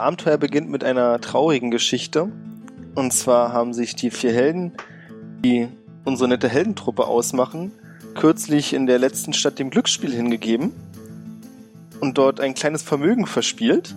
[0.00, 2.32] Unser Abenteuer beginnt mit einer traurigen Geschichte.
[2.94, 4.72] Und zwar haben sich die vier Helden,
[5.44, 5.68] die
[6.06, 7.70] unsere nette Heldentruppe ausmachen,
[8.14, 10.72] kürzlich in der letzten Stadt dem Glücksspiel hingegeben
[12.00, 13.94] und dort ein kleines Vermögen verspielt,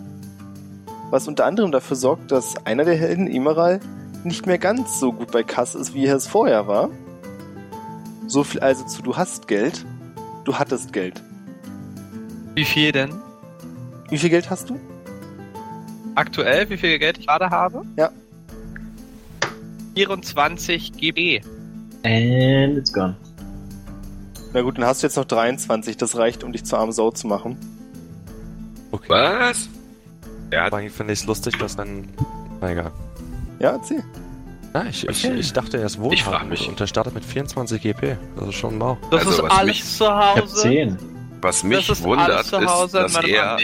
[1.09, 3.79] was unter anderem dafür sorgt, dass einer der Helden, Emeral,
[4.25, 6.89] nicht mehr ganz so gut bei Kasse ist, wie er es vorher war.
[8.27, 9.85] So viel also zu du hast Geld,
[10.43, 11.23] du hattest Geld.
[12.55, 13.13] Wie viel denn?
[14.09, 14.77] Wie viel Geld hast du?
[16.15, 17.83] Aktuell, wie viel Geld ich gerade habe?
[17.97, 18.09] Ja.
[19.95, 21.41] 24 GB.
[22.03, 23.15] And it's gone.
[24.53, 27.11] Na gut, dann hast du jetzt noch 23, das reicht, um dich zur armen Sau
[27.11, 27.57] zu machen.
[28.91, 29.09] Okay.
[29.09, 29.69] Was?
[30.55, 32.07] Aber finde ich es lustig, dass dann.
[32.61, 32.91] Na egal.
[33.59, 34.03] Ja, erzähl.
[34.73, 35.39] Ja, ich, ich, Okay.
[35.39, 36.67] ich dachte, er ist Ich wohlhabend mich.
[36.67, 38.17] und er startet mit 24 GP.
[38.35, 38.97] Das ist schon mau.
[39.09, 40.61] Das Also, ist was alles mich- zu Ich hab Hause.
[40.61, 40.97] 10.
[41.41, 43.57] Was mich das ist wundert, alles zu Hause ist, in dass meinem er,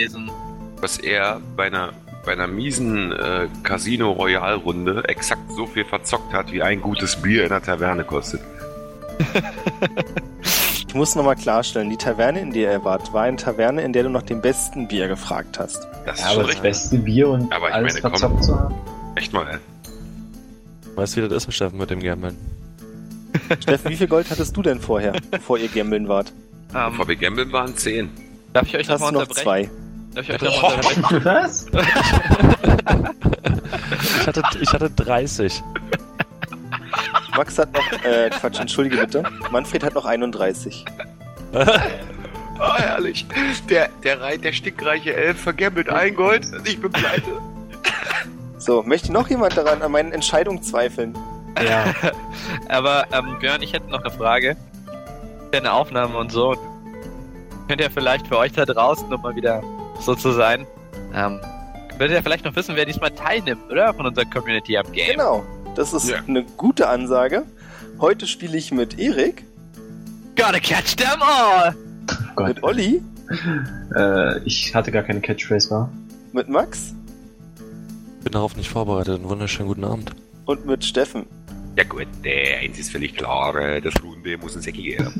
[0.81, 1.93] dass er bei einer,
[2.29, 7.15] bei einer miesen äh, Casino Royal Runde exakt so viel verzockt hat, wie ein gutes
[7.15, 8.39] Bier in der Taverne kostet.
[10.87, 14.01] Ich muss nochmal klarstellen, die Taverne, in der er war, war eine Taverne, in der
[14.03, 15.87] du nach dem besten Bier gefragt hast.
[16.05, 16.61] Das ist Ja, schon aber das richtig.
[16.63, 18.11] beste Bier und Aber ich alles meine, komm.
[18.19, 18.75] verzockt zu haben.
[19.15, 19.57] Echt mal, ey.
[20.95, 22.35] Weißt du, wie das ist, Steffen, mit dem Gambeln?
[23.61, 26.33] Steffen, wie viel Gold hattest du denn vorher, bevor ihr gambeln wart?
[26.75, 28.09] Ähm, Bevor wir gambeln waren 10.
[28.53, 29.43] darf ich euch nochmal du noch unterbrechen?
[29.43, 29.69] zwei.
[30.15, 30.41] Darf ich?
[31.25, 31.67] Was?
[34.21, 35.63] Ich hatte, ich hatte 30.
[37.35, 39.23] Max hat noch, äh, Quatsch, entschuldige bitte.
[39.51, 40.85] Manfred hat noch 31.
[42.61, 43.25] Oh, herrlich.
[43.69, 47.23] Der, der, rei- der stickreiche Elf vergambelt ein Gold und ich bin pleite.
[48.57, 51.17] So, möchte noch jemand daran an meinen Entscheidungen zweifeln?
[51.65, 51.85] Ja.
[52.67, 54.57] Aber ähm, Björn, ich hätte noch eine Frage.
[55.53, 56.57] Eine Aufnahme und so.
[57.69, 59.63] Könnt ihr vielleicht für euch da draußen nochmal wieder
[59.99, 60.65] so zu sein?
[61.13, 61.39] Ähm,
[61.97, 63.93] würdet ihr vielleicht noch wissen, wer diesmal teilnimmt, oder?
[63.93, 65.11] Von unserer Community am Game.
[65.11, 65.43] Genau,
[65.75, 66.17] das ist Ja.
[66.27, 67.43] eine gute Ansage.
[67.99, 69.43] Heute spiele ich mit Erik,
[70.35, 71.75] Gotta catch them all!
[72.35, 72.47] Gott.
[72.47, 73.01] mit Olli,
[73.95, 75.91] Äh, ich hatte gar keine Catchphrase, war.
[76.33, 76.95] mit Max
[78.23, 79.15] Bin darauf nicht vorbereitet.
[79.19, 80.11] Einen wunderschönen guten Abend.
[80.45, 81.25] und mit Steffen.
[81.77, 85.13] Ja gut, der eins ist völlig klar, äh, das Runde muss ein Säcki geben.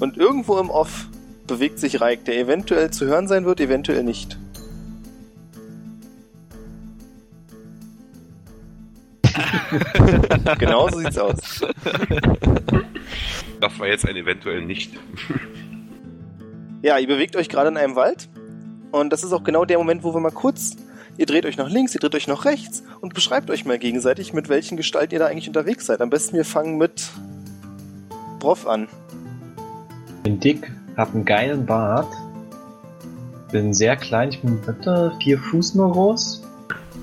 [0.00, 1.06] Und irgendwo im Off
[1.46, 4.38] bewegt sich Reik, der eventuell zu hören sein wird, eventuell nicht.
[10.58, 11.60] genau so sieht's aus.
[13.60, 14.92] Das war jetzt ein eventuell nicht.
[16.82, 18.28] Ja, ihr bewegt euch gerade in einem Wald.
[18.92, 20.76] Und das ist auch genau der Moment, wo wir mal kurz.
[21.18, 24.34] Ihr dreht euch nach links, ihr dreht euch nach rechts und beschreibt euch mal gegenseitig,
[24.34, 26.00] mit welchen Gestalten ihr da eigentlich unterwegs seid.
[26.02, 27.08] Am besten wir fangen mit
[28.38, 28.88] Broff an.
[30.22, 32.08] Bin dick, hab einen geilen Bart.
[33.52, 36.42] Bin sehr klein, ich bin bitte vier Fuß nur groß.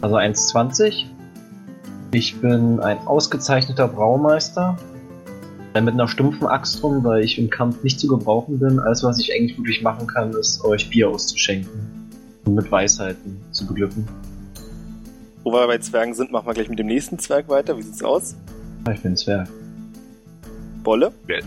[0.01, 1.05] Also 1,20.
[2.11, 4.77] Ich bin ein ausgezeichneter Braumeister.
[5.73, 8.79] Äh, Mit einer stumpfen Axt rum, weil ich im Kampf nicht zu gebrauchen bin.
[8.79, 12.09] Alles, was ich eigentlich wirklich machen kann, ist euch Bier auszuschenken.
[12.45, 14.07] Und mit Weisheiten zu beglücken.
[15.43, 17.77] Wo wir bei Zwergen sind, machen wir gleich mit dem nächsten Zwerg weiter.
[17.77, 18.35] Wie sieht's aus?
[18.93, 19.47] Ich bin ein Zwerg.
[20.83, 21.13] Bolle?
[21.27, 21.37] Ja,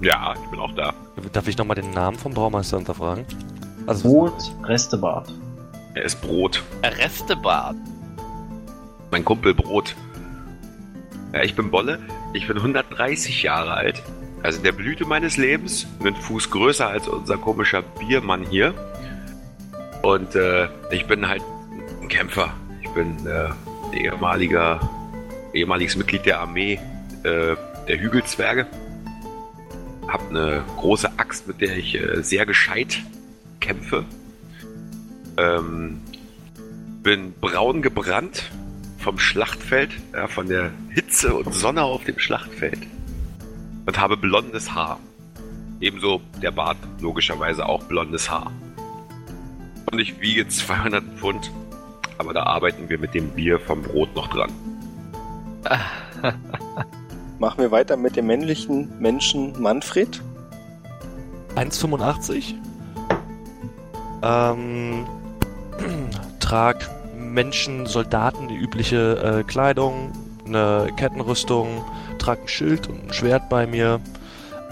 [0.00, 0.94] ich bin auch da.
[1.32, 3.24] Darf ich nochmal den Namen vom Braumeister hinterfragen?
[3.86, 5.32] Also, Brot, Restebart.
[5.94, 6.62] Er ist Brot.
[6.82, 7.76] Restebad.
[9.10, 9.96] Mein Kumpel Brot.
[11.32, 11.98] Ja, ich bin Bolle.
[12.32, 14.02] Ich bin 130 Jahre alt.
[14.42, 15.86] Also in der Blüte meines Lebens.
[16.00, 18.74] Einen Fuß größer als unser komischer Biermann hier.
[20.02, 21.42] Und äh, ich bin halt
[22.00, 22.54] ein Kämpfer.
[22.82, 23.50] Ich bin äh,
[23.96, 24.80] ehemaliger,
[25.52, 26.80] ehemaliges Mitglied der Armee
[27.24, 27.56] äh,
[27.88, 28.66] der Hügelzwerge.
[30.10, 33.00] Hab eine große Axt, mit der ich äh, sehr gescheit
[33.60, 34.04] kämpfe.
[35.36, 36.00] Ähm,
[37.04, 38.50] bin braun gebrannt
[38.98, 42.80] vom Schlachtfeld, ja, von der Hitze und Sonne auf dem Schlachtfeld.
[43.86, 44.98] Und habe blondes Haar.
[45.80, 48.50] Ebenso der Bart, logischerweise auch blondes Haar.
[49.90, 51.52] Und ich wiege 200 Pfund,
[52.18, 54.50] aber da arbeiten wir mit dem Bier vom Brot noch dran.
[57.40, 60.20] Machen wir weiter mit dem männlichen Menschen Manfred.
[61.56, 62.52] 1,85.
[64.22, 65.06] Ähm,
[66.38, 70.12] trag Menschen, Soldaten die übliche äh, Kleidung,
[70.44, 71.82] eine Kettenrüstung,
[72.18, 74.02] trag ein Schild und ein Schwert bei mir.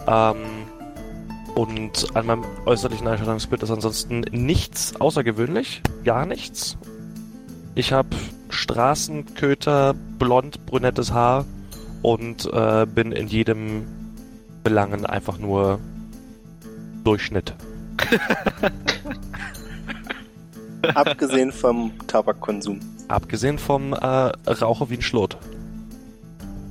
[0.06, 0.37] Ähm,
[1.55, 6.76] und an meinem äußerlichen Einstellungsbild ist ansonsten nichts außergewöhnlich, gar nichts.
[7.75, 8.11] Ich habe
[8.50, 11.47] Straßenköter, blond, brünettes Haar
[12.02, 13.86] und äh, bin in jedem
[14.62, 15.80] Belangen einfach nur
[17.04, 17.54] Durchschnitt.
[20.94, 22.80] Abgesehen vom Tabakkonsum.
[23.08, 25.36] Abgesehen vom äh, Rauche wie ein Schlot.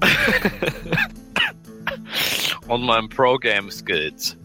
[2.68, 4.38] Und meinen Pro-Game-Skills.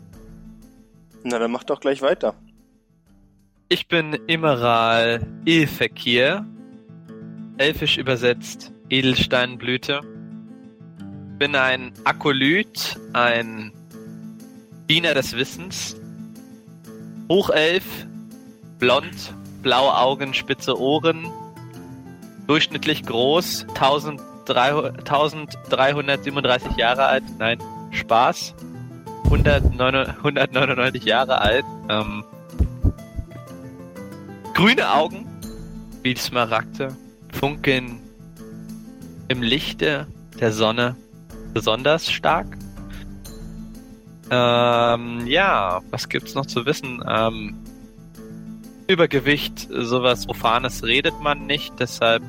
[1.25, 2.35] Na, dann mach doch gleich weiter.
[3.69, 6.47] Ich bin Immeral Ilfekir.
[7.59, 10.01] Elfisch übersetzt Edelsteinblüte.
[11.43, 13.73] Bin ein Akolyt, ein
[14.89, 15.97] Diener des Wissens.
[17.29, 17.83] Hochelf,
[18.79, 21.27] blond, blaue Augen, spitze Ohren.
[22.47, 27.25] Durchschnittlich groß, 1300 1337 Jahre alt.
[27.41, 27.59] Nein,
[27.91, 28.55] Spaß.
[29.25, 31.65] 109 199 Jahre alt.
[31.89, 32.23] Ähm,
[34.55, 35.27] grüne Augen,
[36.05, 36.97] wie Smaragde,
[37.33, 37.99] funkeln
[39.27, 40.07] im Lichte
[40.39, 40.95] der Sonne
[41.53, 42.47] besonders stark.
[44.31, 47.03] Ähm, ja, was gibt's noch zu wissen?
[47.07, 47.57] Ähm,
[48.87, 52.23] Übergewicht, sowas Profanes redet man nicht, deshalb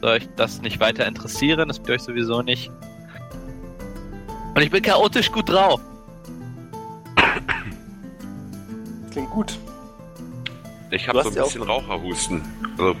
[0.00, 2.70] soll euch das nicht weiter interessieren, das tue ich sowieso nicht.
[4.54, 5.80] Und ich bin chaotisch gut drauf.
[9.10, 9.58] Klingt gut.
[10.90, 12.42] Ich habe so ein bisschen Raucherhusten.
[12.78, 12.94] Also,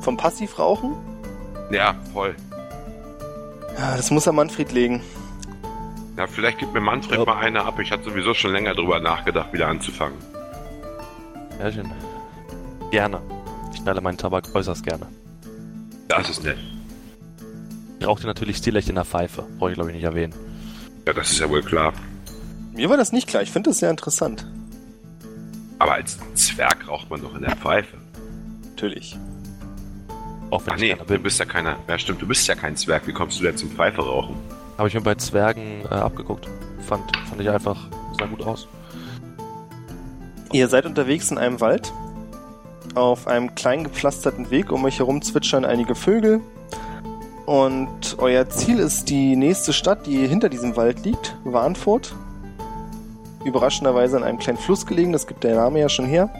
[0.00, 0.94] Vom Passivrauchen?
[1.70, 2.34] ja, voll.
[3.76, 5.02] Ja, das muss er Manfred legen.
[6.16, 7.24] Ja, vielleicht gibt mir Manfred Ja.
[7.24, 7.78] mal eine ab.
[7.78, 10.18] Ich hatte sowieso schon länger drüber nachgedacht, wieder anzufangen.
[11.60, 11.90] Ja, schön.
[12.90, 13.20] Gerne.
[13.72, 15.06] Ich schneide meinen Tabak äußerst gerne.
[16.08, 16.58] Das ist nett.
[18.00, 19.44] Ich rauche den natürlich stilecht in der Pfeife.
[19.58, 20.32] Brauche ich glaube ich nicht erwähnen.
[21.06, 21.92] Ja, das ist ja wohl klar.
[22.72, 23.42] Mir war das nicht klar.
[23.42, 24.46] Ich finde das sehr interessant.
[25.80, 27.96] Aber als Zwerg raucht man doch in der Pfeife.
[28.70, 29.16] Natürlich.
[30.50, 31.76] Auch wenn Ach ich nee, du bist ja keiner.
[31.88, 33.06] Ja, stimmt, du bist ja kein Zwerg.
[33.06, 34.36] Wie kommst du denn zum Pfeife rauchen?
[34.78, 36.48] Habe ich mir bei Zwergen äh, abgeguckt.
[36.86, 38.68] Fand, fand ich einfach, sah gut aus.
[40.52, 41.92] Ihr seid unterwegs in einem Wald.
[42.94, 44.72] Auf einem klein gepflasterten Weg.
[44.72, 46.40] Um euch herum zwitschern einige Vögel.
[47.44, 51.36] Und euer Ziel ist die nächste Stadt, die hinter diesem Wald liegt.
[51.44, 52.14] Warnfurt.
[53.44, 55.12] Überraschenderweise an einem kleinen Fluss gelegen.
[55.12, 56.30] Das gibt der Name ja schon her.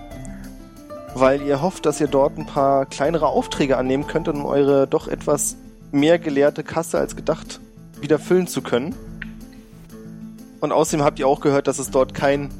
[1.15, 5.09] Weil ihr hofft, dass ihr dort ein paar kleinere Aufträge annehmen könnt, um eure doch
[5.09, 5.57] etwas
[5.91, 7.61] mehr geleerte Kasse als gedacht
[8.01, 8.95] wieder füllen zu können.
[10.61, 12.51] Und außerdem habt ihr auch gehört, dass es dort kein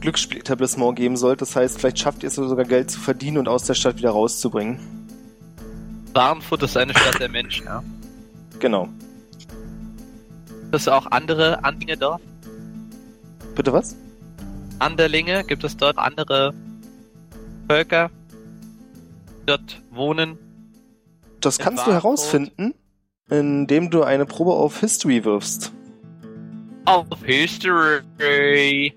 [0.00, 1.36] Glücksspieletablissement geben soll.
[1.36, 4.10] Das heißt, vielleicht schafft ihr es sogar Geld zu verdienen und aus der Stadt wieder
[4.10, 4.78] rauszubringen.
[6.12, 7.82] Warnfurt ist eine Stadt der Menschen, ja.
[8.58, 8.88] Genau.
[10.48, 12.22] Gibt es auch andere Anlinge dort?
[13.54, 13.96] Bitte was?
[14.78, 15.44] Anderlinge?
[15.44, 16.52] Gibt es dort andere
[17.68, 18.10] Völker,
[19.46, 20.38] dort wohnen?
[21.40, 22.74] Das kannst du herausfinden,
[23.30, 25.72] indem du eine Probe auf History wirfst.
[26.84, 28.94] Auf History.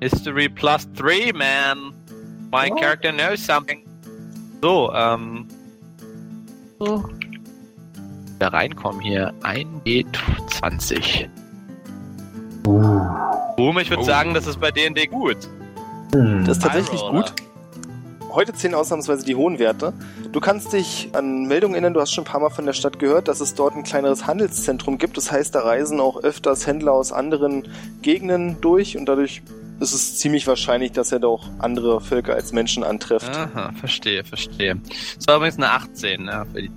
[0.00, 1.92] History plus three, man.
[2.52, 2.76] My Oh.
[2.76, 3.82] character knows something.
[4.62, 5.46] So, ähm.
[6.78, 7.04] So.
[8.38, 9.32] Da reinkommen hier.
[9.42, 11.28] 1D20.
[12.62, 14.06] Boom, ich würde Oh.
[14.06, 15.36] sagen, das ist bei D&D gut.
[16.10, 17.32] Das ist tatsächlich gut.
[18.36, 19.94] Heute zählen ausnahmsweise die hohen Werte.
[20.30, 22.98] Du kannst dich an Meldungen erinnern, du hast schon ein paar Mal von der Stadt
[22.98, 25.16] gehört, dass es dort ein kleineres Handelszentrum gibt.
[25.16, 27.66] Das heißt, da reisen auch öfters Händler aus anderen
[28.02, 29.40] Gegenden durch und dadurch
[29.80, 33.34] ist es ziemlich wahrscheinlich, dass er doch andere Völker als Menschen antrifft.
[33.34, 34.76] Aha, verstehe, verstehe.
[35.16, 36.70] Das war übrigens eine 18, ja, für die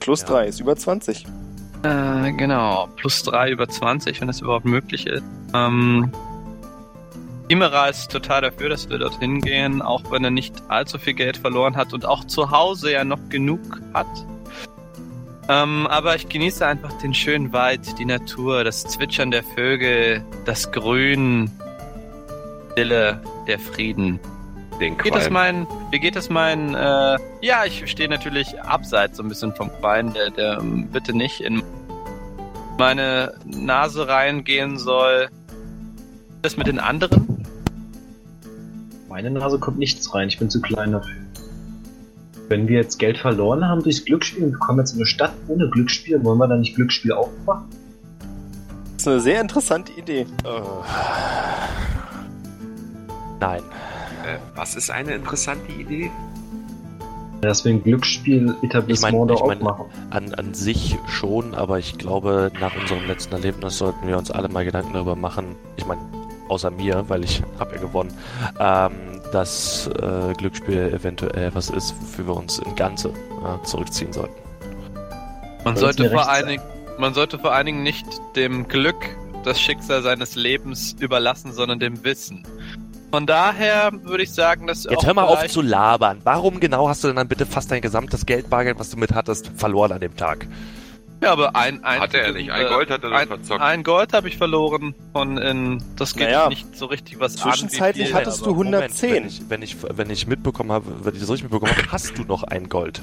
[0.00, 0.26] Plus Ja.
[0.28, 1.24] drei ist über 20.
[1.82, 2.88] Äh, genau.
[2.96, 5.22] Plus 3 über 20, wenn das überhaupt möglich ist.
[5.54, 6.10] Ähm,
[7.48, 11.36] Imera ist total dafür, dass wir dorthin gehen, auch wenn er nicht allzu viel Geld
[11.36, 14.06] verloren hat und auch zu Hause ja noch genug hat.
[15.48, 20.72] Ähm, aber ich genieße einfach den schönen Wald, die Natur, das Zwitschern der Vögel, das
[20.72, 21.50] Grün,
[22.76, 24.20] Stille, der Frieden.
[24.78, 25.32] Den Wie geht es Qualm.
[25.32, 29.70] mein, wie geht es mein, äh, ja, ich stehe natürlich abseits so ein bisschen vom
[29.80, 31.62] Qualm, der, der ähm, bitte nicht in
[32.76, 35.30] meine Nase reingehen soll.
[36.42, 37.25] Das mit den anderen?
[39.08, 41.14] Meine Nase kommt nichts rein, ich bin zu klein dafür.
[42.48, 45.32] Wenn wir jetzt Geld verloren haben durchs Glücksspiel und wir kommen jetzt in eine Stadt
[45.48, 47.64] ohne Glücksspiel, wollen wir dann nicht Glücksspiel aufmachen?
[48.94, 50.26] Das ist eine sehr interessante Idee.
[53.40, 53.60] Nein.
[54.24, 56.10] Äh, was ist eine interessante Idee?
[57.42, 59.86] Dass wir ein Glücksspiel-Etablissement Ich da mein- ich mein- aufmachen.
[60.10, 64.48] An, an sich schon, aber ich glaube, nach unserem letzten Erlebnis sollten wir uns alle
[64.48, 65.54] mal Gedanken darüber machen.
[65.76, 66.00] Ich meine,
[66.48, 68.12] außer mir, weil ich habe ja gewonnen,
[68.58, 74.34] ähm, dass äh, Glücksspiel eventuell was ist, wofür wir uns in Ganze äh, zurückziehen sollten.
[75.64, 76.46] Man sollte vor allen?
[76.46, 76.62] Dingen,
[76.98, 78.96] man sollte vor allen Dingen nicht dem Glück
[79.44, 82.44] das Schicksal seines Lebens überlassen, sondern dem Wissen.
[83.10, 86.20] Von daher würde ich sagen, dass Jetzt auch hör mal auf zu labern.
[86.24, 89.50] Warum genau hast du denn dann bitte fast dein gesamtes Geldbargeld, was du mit hattest,
[89.56, 90.46] verloren an dem Tag?
[91.22, 92.50] Ja, aber ein, ein Hatte er nicht.
[92.50, 93.60] Ein äh, Gold hat er ein, verzockt.
[93.62, 98.06] ein Gold habe ich verloren von in das geht Naja, nicht so richtig was zwischenzeitlich
[98.06, 98.08] an.
[98.08, 99.08] viel, hattest du 110.
[99.10, 101.90] Moment, wenn, ich, wenn, ich, wenn ich mitbekommen habe, wenn ich das richtig mitbekommen habe,
[101.92, 103.00] hast du noch ein Gold.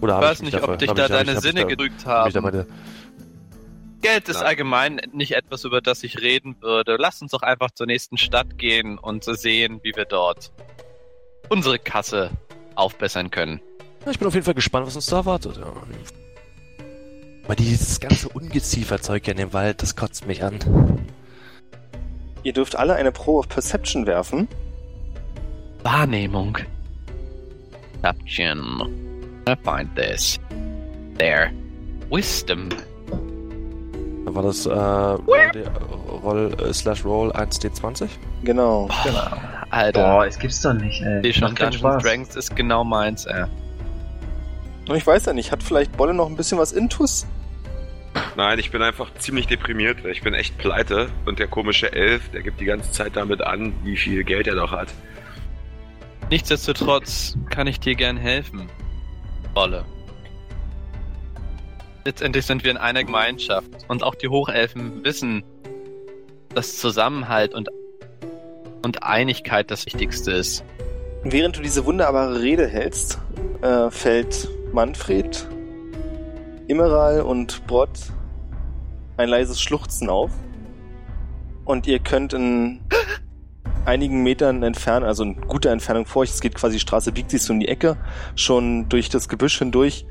[0.00, 1.44] Oder Ich weiß mich nicht, dafür- ob dich hab da ich- hab deine ich- hab
[1.44, 2.44] ich Sinne gedrückt hab ich da haben.
[2.50, 2.66] meine,
[4.00, 4.46] Geld ist Nein.
[4.46, 6.96] allgemein nicht etwas, über das ich reden würde.
[6.98, 10.50] Lass uns doch einfach zur nächsten Stadt gehen und so sehen, wie wir dort
[11.50, 12.30] unsere Kasse
[12.74, 13.60] aufbessern können.
[14.10, 15.58] Ich bin auf jeden Fall gespannt, was uns da erwartet.
[15.58, 15.64] Ja.
[17.50, 20.60] Aber dieses ganze Ungezieferzeug hier in dem Wald, das kotzt mich an.
[22.44, 24.46] Ihr dürft alle eine Pro of Perception werfen.
[25.82, 26.58] Wahrnehmung.
[28.02, 29.42] Perception.
[29.48, 30.38] I find this.
[31.18, 31.50] There.
[32.08, 32.68] Wisdom.
[34.24, 38.10] Da war das äh, Roll, äh, slash Roll 1d20?
[38.44, 38.88] Genau.
[39.70, 40.00] Alter.
[40.00, 41.20] Boah, es gibt's doch nicht, ey.
[41.22, 41.56] Die schon.
[41.56, 43.46] Dragons ist genau meins, ey.
[44.88, 47.26] Und ich weiß ja nicht, hat vielleicht Bolle noch ein bisschen was Intus?
[48.36, 50.04] Nein, ich bin einfach ziemlich deprimiert.
[50.04, 51.10] Ich bin echt pleite.
[51.26, 54.54] Und der komische Elf, der gibt die ganze Zeit damit an, wie viel Geld er
[54.54, 54.88] noch hat.
[56.30, 58.68] Nichtsdestotrotz kann ich dir gern helfen.
[59.54, 59.84] Wolle.
[62.04, 65.42] Letztendlich sind wir in einer Gemeinschaft und auch die Hochelfen wissen,
[66.54, 67.68] dass Zusammenhalt und,
[68.82, 70.64] und Einigkeit das Wichtigste ist.
[71.24, 73.18] Während du diese wunderbare Rede hältst,
[73.60, 75.46] äh, fällt Manfred,
[76.70, 78.12] Immeral und Brott
[79.16, 80.30] ein leises Schluchzen auf.
[81.64, 82.78] Und ihr könnt in
[83.84, 87.32] einigen Metern entfernt, also in guter Entfernung vor euch, es geht quasi die Straße, biegt
[87.32, 87.96] sich so in die Ecke,
[88.36, 90.06] schon durch das Gebüsch hindurch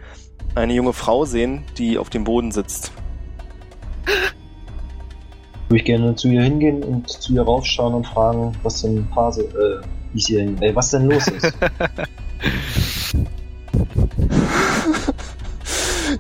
[0.54, 2.92] eine junge Frau sehen, die auf dem Boden sitzt.
[5.70, 9.44] Würde ich gerne zu ihr hingehen und zu ihr raufschauen und fragen, was denn Phase,
[9.44, 9.82] äh,
[10.14, 11.54] wie sie denn, äh, was denn los ist.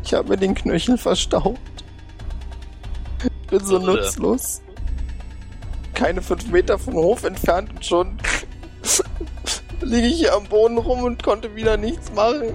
[0.03, 1.59] Ich habe mir den Knöchel verstaubt.
[3.23, 3.95] Ich bin so Irre.
[3.95, 4.61] nutzlos.
[5.93, 8.17] Keine fünf Meter vom Hof entfernt und schon
[9.81, 12.53] liege ich hier am Boden rum und konnte wieder nichts machen.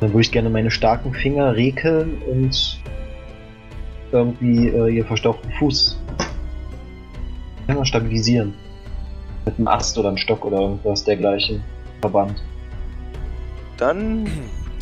[0.00, 2.80] Dann würde ich gerne meine starken Finger rekeln und
[4.12, 5.98] irgendwie äh, ihr verstauchten Fuß
[7.68, 8.54] ja, stabilisieren.
[9.44, 11.62] Mit einem Ast oder einem Stock oder irgendwas dergleichen.
[12.00, 12.42] Verband.
[13.76, 14.26] Dann,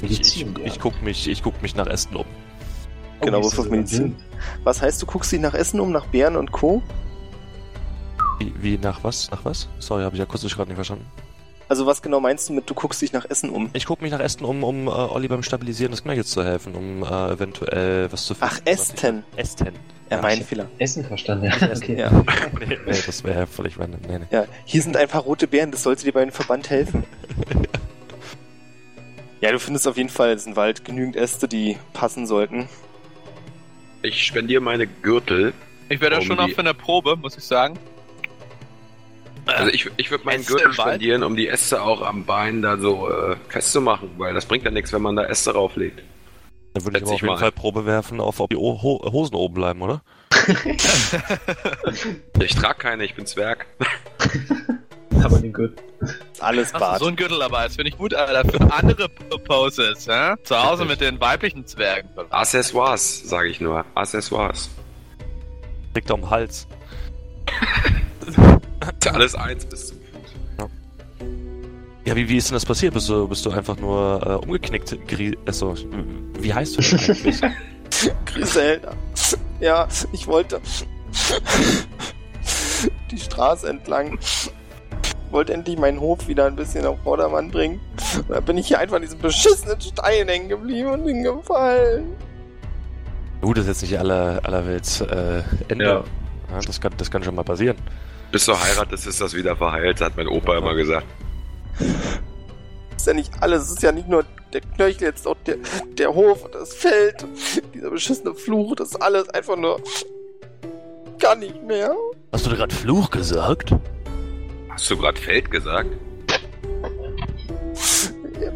[0.03, 0.67] Ich, ich, Medizin, ja.
[0.67, 2.27] ich guck mich, ich guck mich nach Essen um.
[3.21, 4.17] genau, wie ist Würfel auf Medizin.
[4.65, 6.83] Was heißt, du guckst dich nach Essen um, nach Bären und Co.?
[8.39, 9.31] Wie, wie nach was?
[9.31, 9.69] Nach was?
[9.79, 11.07] Sorry, habe ich akustisch gerade nicht verstanden.
[11.69, 13.71] Also was genau meinst du mit, du guckst dich nach Essen um?
[13.73, 16.75] Ich guck mich nach Essen um, um äh, Olli beim Stabilisieren des Knöchels zu helfen,
[16.77, 18.55] um äh, eventuell was zu finden.
[18.55, 19.25] Ach, Esten.
[19.35, 19.73] Esten.
[20.11, 20.43] Ja, Ja, mein.
[20.43, 20.67] Fehler.
[20.79, 21.57] Essen verstanden, ja.
[21.57, 21.99] Essen, Okay.
[21.99, 22.11] Ja.
[22.61, 24.01] nee, nee, das wäre ja völlig random.
[24.09, 24.27] Nee, nee.
[24.31, 27.05] ja, hier sind ein paar rote Bären, das sollte dir bei einem Verband helfen.
[29.41, 32.69] Ja, du findest auf jeden Fall, es ist ein Wald, genügend Äste, die passen sollten.
[34.03, 35.53] Ich spendiere meine Gürtel.
[35.89, 37.79] Ich wäre da Um schon auch die- für eine Probe, muss ich sagen.
[39.47, 42.63] Also ich, ich würde meinen Äste Gürtel im spendieren, um die Äste auch am Bein
[42.63, 46.03] da so äh, festzumachen, weil das bringt ja nichts, wenn man da Äste rauflegt.
[46.75, 47.39] Dann würde ich aber auf jeden mal.
[47.39, 50.03] Fall Probe werfen, auf ob die o Ho Hosen oben bleiben, oder?
[52.41, 53.67] Ich trage keine, ich bin Zwerg.
[55.27, 55.77] Aber den Gürtel.
[56.41, 57.01] Alles Bart.
[57.01, 60.35] so ein Gürtel aber, das finde ich gut, Alter, für andere Poses, hä?
[60.45, 62.09] Zu Hause mit den weiblichen Zwergen.
[62.31, 63.85] Accessoires, sage ich nur.
[63.95, 64.71] Accessoires.
[65.95, 66.67] Liegt am Hals.
[68.27, 70.71] Ist alles eins bis zum Fuß.
[72.05, 72.95] Ja, wie, wie ist denn das passiert?
[72.95, 74.97] Bist du, bist du einfach nur äh, umgeknickt?
[75.09, 75.75] Gri Achso,
[76.39, 77.41] wie heißt du denn eigentlich?
[78.27, 78.93] Griselda.
[79.61, 80.61] Ja, ich wollte
[83.11, 84.19] die Straße entlang.
[85.31, 87.81] Wollte endlich meinen Hof wieder ein bisschen auf Vordermann bringen.
[88.17, 92.05] Und da bin ich hier einfach an diesem beschissenen Stein hängen geblieben und hingefallen.
[93.41, 95.85] Gut, das ist jetzt nicht aller, aller Welt äh, Ende.
[95.85, 96.05] Ja.
[96.51, 97.77] Ja, das, kann, das kann schon mal passieren.
[98.31, 101.07] Bis du heiratest, ist das wieder verheilt, hat mein Opa immer gesagt.
[102.97, 103.65] ist ja nicht alles.
[103.65, 105.57] Es ist ja nicht nur der Knöchel, jetzt auch der,
[105.99, 107.27] der Hof und das Feld.
[107.75, 109.81] Dieser beschissene Fluch, das ist alles einfach nur.
[111.19, 111.95] Gar nicht mehr.
[112.33, 113.75] Hast du da gerade Fluch gesagt?
[114.77, 115.89] Hast du gerade Feld gesagt?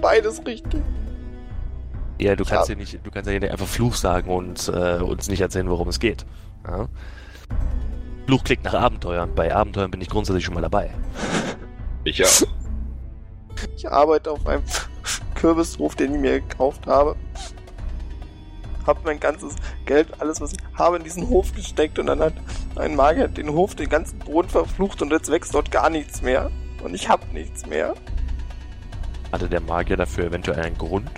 [0.02, 0.82] Beides richtig.
[2.20, 2.74] Ja, du kannst Ja.
[2.74, 5.98] nicht, du kannst ja nicht einfach Fluch sagen und äh, uns nicht erzählen, worum es
[5.98, 6.26] geht.
[6.66, 6.88] Ja?
[8.26, 9.34] Fluch klingt nach Abenteuern.
[9.34, 10.90] Bei Abenteuern bin ich grundsätzlich schon mal dabei.
[12.04, 12.26] Ich ja.
[13.78, 14.62] Ich arbeite auf einem
[15.34, 17.16] Kürbishof, den ich mir gekauft habe.
[18.86, 22.34] Hab mein ganzes Geld, alles was ich habe, in diesen Hof gesteckt und dann hat
[22.76, 26.50] Ein Magier den Hof, den ganzen Boden verflucht und jetzt wächst dort gar nichts mehr.
[26.82, 27.94] Und ich hab nichts mehr.
[29.32, 31.10] Hatte der Magier dafür eventuell einen Grund?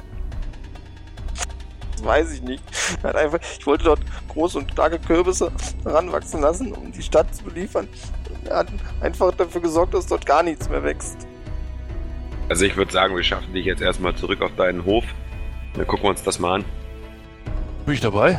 [1.92, 2.62] Das weiß ich nicht.
[3.02, 5.52] Er hat einfach, ich wollte dort große und starke Kürbisse
[5.84, 7.88] heranwachsen lassen, um die Stadt zu beliefern.
[8.44, 8.68] Er hat
[9.00, 11.16] einfach dafür gesorgt, dass dort gar nichts mehr wächst.
[12.48, 15.04] Also ich würde sagen, wir schaffen dich jetzt erstmal zurück auf deinen Hof.
[15.74, 16.64] Dann gucken wir uns das mal an.
[17.84, 18.38] Bin ich dabei?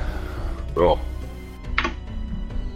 [0.77, 0.95] Ja.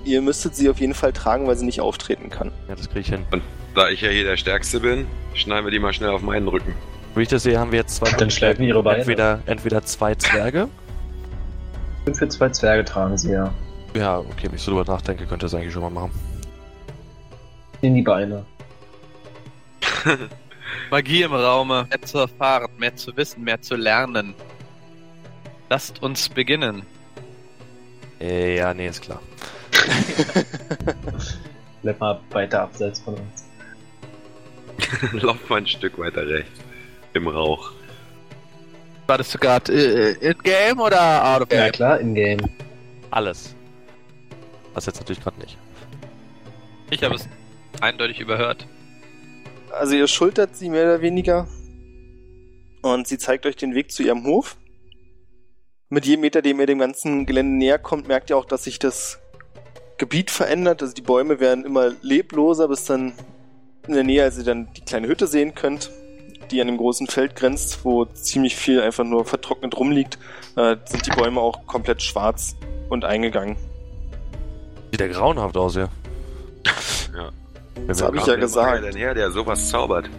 [0.04, 2.52] Ihr müsstet sie auf jeden Fall tragen, weil sie nicht auftreten kann.
[2.68, 3.26] Ja, das kriege ich hin.
[3.76, 6.74] Da ich ja hier der Stärkste bin, schneiden wir die mal schnell auf meinen Rücken.
[7.16, 9.00] Wie ich das sehe, haben wir jetzt zwei Dann schleifen ihre Beine.
[9.00, 10.70] Entweder, entweder zwei Zwerge.
[12.06, 13.54] Fünf für zwei Zwerge tragen sie ja.
[13.96, 16.12] Ja, okay, wenn ich so drüber nachdenke, könnte das eigentlich schon mal machen.
[17.82, 18.46] In die Beine.
[20.92, 24.36] Magie im Raume, mehr zu erfahren, mehr zu wissen, mehr zu lernen.
[25.70, 26.84] Lasst uns beginnen.
[28.20, 29.22] Äh, ja, nee, ist klar.
[31.84, 33.46] Bleib mal weiter abseits von uns.
[35.24, 36.60] Lauf mal ein Stück weiter rechts.
[37.14, 37.72] Im Rauch.
[39.08, 41.72] Wartest du gerade äh, in-game oder out of Ja game?
[41.72, 42.40] klar, in-game.
[43.12, 43.56] Alles.
[44.74, 45.58] Was jetzt natürlich gerade nicht.
[46.90, 47.28] Ich habe es
[47.82, 48.66] eindeutig überhört.
[49.72, 51.48] Also ihr schultert sie mehr oder weniger
[52.82, 54.58] und sie zeigt euch den Weg zu ihrem Hof.
[55.90, 58.78] Mit jedem Meter, dem ihr dem ganzen Gelände näher kommt, merkt ihr auch, dass sich
[58.80, 59.20] das
[59.98, 60.82] Gebiet verändert.
[60.82, 63.14] Also die Bäume werden immer lebloser, bis dann
[63.88, 65.90] in der Nähe, als ihr dann die kleine Hütte sehen könnt,
[66.52, 70.20] die an dem großen Feld grenzt, wo ziemlich viel einfach nur vertrocknet rumliegt,
[70.58, 72.56] äh, sind die Bäume auch komplett schwarz
[72.90, 73.56] und eingegangen.
[74.92, 75.88] Sieht ja grauenhaft aus, ja.
[77.16, 77.32] Ja.
[77.88, 78.84] Das Wenn hab wir- ich ja gesagt.
[78.84, 80.10] der denn her, der sowas zaubert?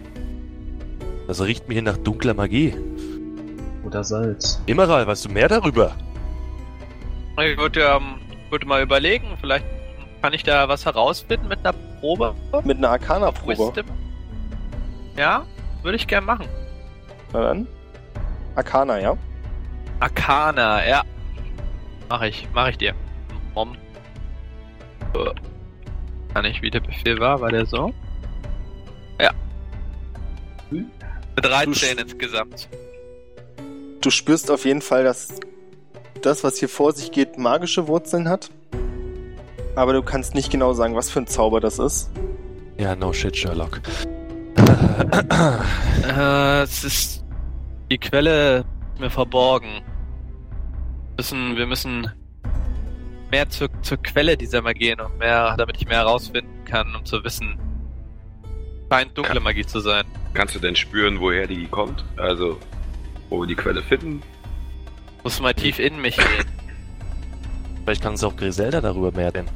[1.27, 2.73] Das riecht mir hier nach dunkler Magie.
[3.89, 4.61] Oder Salz.
[4.67, 5.93] Immeral, weißt du mehr darüber?
[7.41, 8.19] Ich würde, ähm,
[8.51, 9.65] würde mal überlegen, vielleicht
[10.21, 12.35] kann ich da was herausfinden mit einer Probe.
[12.63, 13.83] Mit einer Arcana-Probe.
[15.17, 15.43] Ja,
[15.81, 16.45] würde ich gern machen.
[17.33, 17.67] Na dann.
[18.55, 19.17] Arcana, ja?
[19.99, 21.01] Arcana, ja.
[22.09, 22.93] Mach ich, mach ich dir.
[23.55, 23.75] Mom.
[25.15, 25.31] So.
[26.35, 27.91] Kann ich, wie der Befehl war, war der so?
[29.19, 29.31] Ja.
[30.69, 30.91] Hm?
[31.35, 32.69] Mit 13 Du sch- insgesamt.
[34.01, 35.27] Du spürst auf jeden Fall, dass
[36.21, 38.49] das, was hier vor sich geht, magische Wurzeln hat.
[39.75, 42.09] Aber du kannst nicht genau sagen, was für ein Zauber das ist.
[42.77, 43.81] Ja, no shit, Sherlock.
[46.03, 47.23] Äh, es ist
[47.91, 48.65] die Quelle
[48.99, 49.81] mir verborgen.
[51.17, 52.11] Müssen, wir müssen
[53.31, 57.23] mehr zur, zur Quelle dieser Magie noch mehr, damit ich mehr herausfinden kann, um zu
[57.23, 57.57] wissen.
[58.91, 60.05] Scheint dunkle Magie zu sein.
[60.33, 62.03] Kannst du denn spüren, woher die kommt?
[62.17, 62.57] Also,
[63.29, 64.21] wo wir die Quelle finden?
[65.23, 66.27] Muss mal tief in mich gehen.
[67.83, 69.47] Vielleicht kann uns auch Griselda darüber mehr denn.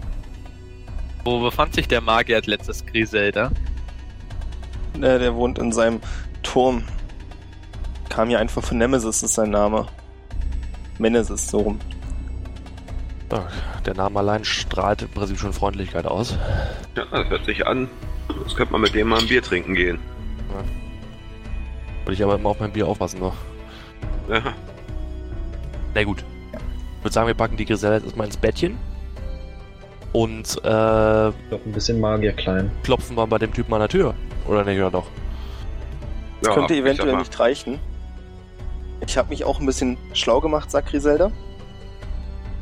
[1.23, 3.51] Wo befand sich der Magier als letztes Griselda?
[4.95, 6.01] Äh, der wohnt in seinem
[6.41, 6.83] Turm.
[8.09, 9.87] Kam hier einfach von Nemesis, ist sein Name.
[10.99, 11.79] Menesis, so rum.
[13.31, 13.47] Ja,
[13.85, 16.37] der Name allein strahlt im Prinzip schon Freundlichkeit aus.
[16.95, 17.89] Ja, das hört sich an.
[18.43, 19.99] Jetzt könnte man mit dem mal ein Bier trinken gehen.
[22.03, 23.35] Würde ich aber immer auf mein Bier aufpassen noch.
[25.93, 26.23] Na gut.
[26.97, 28.77] Ich würde sagen, wir packen die Griselda jetzt erstmal ins Bettchen.
[30.13, 31.33] Und äh, Doch
[31.65, 32.71] ein bisschen Magier klein.
[32.83, 34.13] klopfen wir bei dem Typen an der Tür.
[34.47, 35.07] Oder nicht, oder doch?
[36.41, 37.79] Das Ja, könnte ich eventuell sag mal, nicht reichen.
[39.05, 41.31] Ich habe mich auch ein bisschen schlau gemacht, sagt Griselda.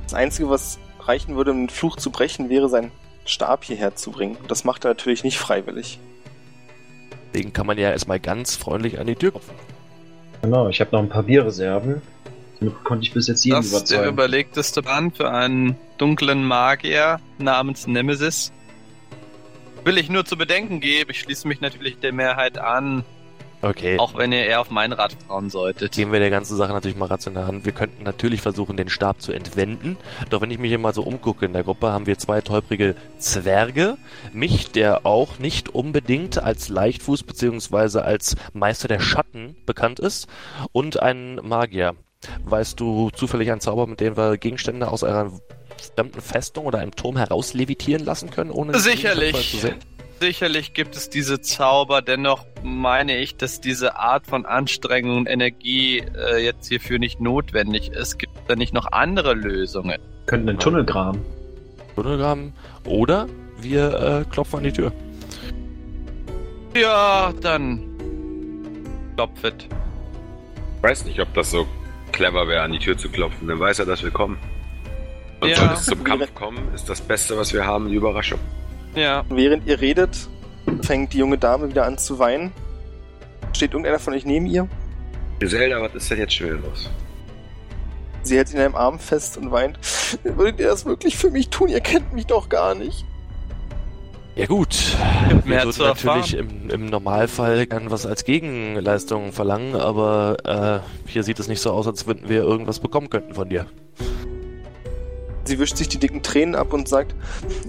[0.03, 2.91] Das Einzige, was reichen würde, um den Fluch zu brechen, wäre sein
[3.25, 4.37] Stab hierher zu bringen.
[4.47, 5.99] Das macht er natürlich nicht freiwillig.
[7.33, 9.53] Deswegen kann man ja erstmal ganz freundlich an die Tür klopfen.
[10.41, 12.01] Genau, ich habe noch ein paar Bierreserven.
[12.59, 14.13] Damit konnte ich bis jetzt jeden Das ist der überzeugen.
[14.13, 18.51] überlegteste Plan für einen dunklen Magier namens Nemesis.
[19.83, 23.03] Will ich nur zu bedenken geben, ich schließe mich natürlich der Mehrheit an,
[23.61, 23.99] Okay.
[23.99, 25.91] auch wenn ihr eher auf mein Rat trauen solltet.
[25.91, 27.65] Gehen wir der ganzen Sache natürlich mal rational an.
[27.65, 29.97] Wir könnten natürlich versuchen, den Stab zu entwenden.
[30.29, 32.95] Doch wenn ich mich hier mal so umgucke in der Gruppe, haben wir zwei tollprige
[33.19, 33.97] Zwerge.
[34.33, 40.27] Mich, der auch nicht unbedingt als Leichtfuß beziehungsweise als Meister der Schatten bekannt ist.
[40.71, 41.95] Und einen Magier.
[42.45, 45.31] Weißt du zufällig einen Zauber, mit dem wir Gegenstände aus einer
[45.95, 49.51] fremden Festung oder einem Turm herauslevitieren lassen können, ohne sie Sicherlich.
[49.51, 49.75] zu sehen?
[50.25, 55.97] Sicherlich gibt es diese Zauber, dennoch meine ich, dass diese Art von Anstrengung und Energie
[56.15, 58.19] äh, jetzt hierfür nicht notwendig ist.
[58.19, 59.97] Gibt es da nicht noch andere Lösungen?
[60.27, 61.25] Könnten einen Tunnel graben.
[61.95, 62.53] Tunnelgraben.
[62.85, 63.25] Oder
[63.59, 64.91] wir äh, klopfen an die Tür.
[66.75, 67.81] Ja, dann
[69.15, 69.65] klopfet.
[70.77, 71.65] Ich weiß nicht, ob das so
[72.11, 73.47] clever wäre, an die Tür zu klopfen.
[73.47, 74.37] Dann weiß er, dass wir kommen.
[75.39, 75.55] Und Ja.
[75.55, 78.39] sollte es zum Kampf kommen, ist das Beste, was wir haben, die Überraschung.
[78.95, 79.23] Ja.
[79.29, 80.29] Während ihr redet,
[80.81, 82.51] fängt die junge Dame wieder an zu weinen.
[83.53, 84.67] Steht irgendeiner von euch neben ihr?
[85.39, 86.89] Griselda, was ist denn jetzt schon wieder los?
[88.23, 89.79] Sie hält ihn in einem Arm fest und weint.
[90.23, 91.69] Würdet ihr das wirklich für mich tun?
[91.69, 93.05] Ihr kennt mich doch gar nicht.
[94.35, 94.95] Ja gut,
[95.43, 101.37] wir würden natürlich im, im Normalfall gern was als Gegenleistung verlangen, aber äh, hier sieht
[101.39, 103.65] es nicht so aus, als würden wir irgendwas bekommen könnten von dir.
[105.43, 107.15] Sie wischt sich die dicken Tränen ab und sagt,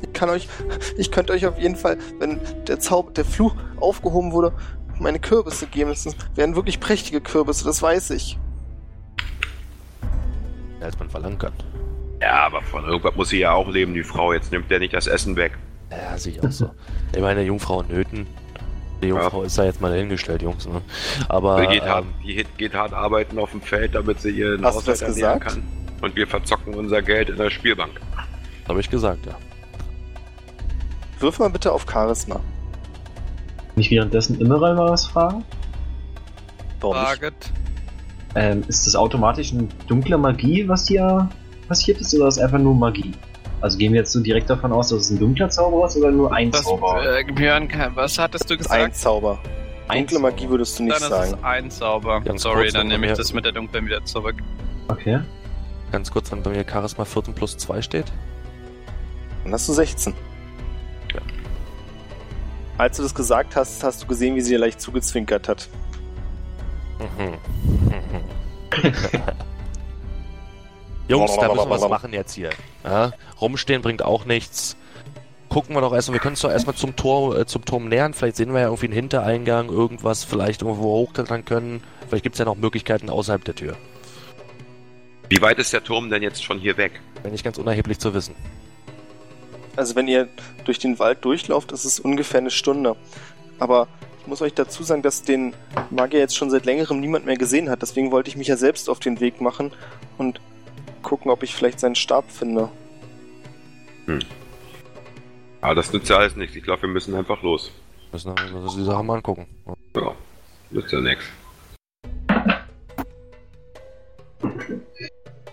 [0.02, 0.48] ich kann euch,
[0.96, 4.52] ich könnte euch auf jeden Fall, wenn der Zauber, der Fluch aufgehoben wurde,
[4.98, 5.90] meine Kürbisse geben.
[5.90, 8.38] Das wären wirklich prächtige Kürbisse, das weiß ich.
[10.80, 11.52] Als man verlangen kann.
[12.20, 14.32] Ja, aber von irgendwas muss sie ja auch leben, die Frau.
[14.32, 15.58] Jetzt nimmt der nicht das Essen weg.
[15.90, 16.70] Ja, sehe ich auch so.
[17.14, 18.26] Ich meine, Jungfrau nöten.
[19.02, 20.66] Die Jungfrau ist da jetzt mal dahingestellt, Jungs.
[20.66, 20.80] Ne?
[21.28, 24.64] Aber Die geht, hart, ähm, die geht hart arbeiten auf dem Feld, damit sie ihren
[24.64, 25.46] Hast du das gesagt?
[25.48, 25.62] kann.
[26.02, 27.92] Und wir verzocken unser Geld in der Spielbank.
[28.68, 29.34] habe ich gesagt, ja.
[31.20, 32.34] Wirf mal bitte auf Charisma.
[32.36, 32.44] Kann
[33.76, 35.44] ich währenddessen Immerall mal was fragen?
[36.80, 37.06] Warum nicht?
[37.06, 37.34] Target.
[38.34, 41.28] Ähm, ist das automatisch eine dunkle Magie, was hier
[41.68, 43.12] passiert ist, oder ist es einfach nur Magie?
[43.60, 46.10] Also gehen wir jetzt so direkt davon aus, dass es ein dunkler Zauberer ist oder
[46.10, 47.18] nur ein Das, Zauberer?
[47.20, 48.96] äh, Björn, was hattest du Ein gesagt?
[48.96, 49.38] Zauber.
[49.86, 50.30] Ein Dunkle Zauber.
[50.30, 51.34] Magie würdest du nicht Dann ist sagen.
[51.38, 52.20] es ein Zauber.
[52.22, 54.36] Ganz Sorry, kurz dann nehme ich das mit der Dunklen wieder zurück.
[54.88, 55.20] Okay.
[55.92, 58.06] Ganz kurz, wenn bei mir Charisma 14 plus 2 steht.
[59.44, 60.14] Dann hast du 16.
[61.14, 61.20] Ja.
[62.78, 65.68] Als du das gesagt hast, hast du gesehen, wie sie dir leicht zugezwinkert hat.
[66.98, 67.34] Mhm.
[71.08, 72.50] Jungs, da müssen wir was machen jetzt hier.
[72.84, 73.12] Ja?
[73.40, 74.76] Rumstehen bringt auch nichts.
[75.50, 78.14] Gucken wir doch erstmal, wir können uns doch erstmal zum Tor, äh, zum Turm nähern.
[78.14, 81.82] Vielleicht sehen wir ja irgendwie einen Hintereingang, irgendwas, vielleicht irgendwo hochklettern können.
[82.08, 83.76] Vielleicht gibt es ja noch Möglichkeiten außerhalb der Tür.
[85.32, 87.00] Wie weit ist der Turm denn jetzt von hier weg?
[87.22, 88.34] Wäre nicht ganz unerheblich zu wissen.
[89.76, 90.28] Also wenn ihr
[90.66, 92.96] durch den Wald durchlauft, ist es ungefähr eine Stunde.
[93.58, 93.88] Aber
[94.20, 95.54] ich muss euch dazu sagen, dass den
[95.88, 97.80] Magier jetzt schon seit längerem niemand mehr gesehen hat.
[97.80, 99.72] Deswegen wollte ich mich ja selbst auf den Weg machen
[100.18, 100.38] und
[101.00, 102.68] gucken, ob ich vielleicht seinen Stab finde.
[105.62, 106.56] Aber das nützt ja alles nichts.
[106.56, 107.72] Ich glaube, wir müssen einfach los.
[108.12, 109.46] Müssen wir uns die Sache mal angucken.
[109.96, 110.14] Ja,
[110.68, 111.24] nützt ja nichts.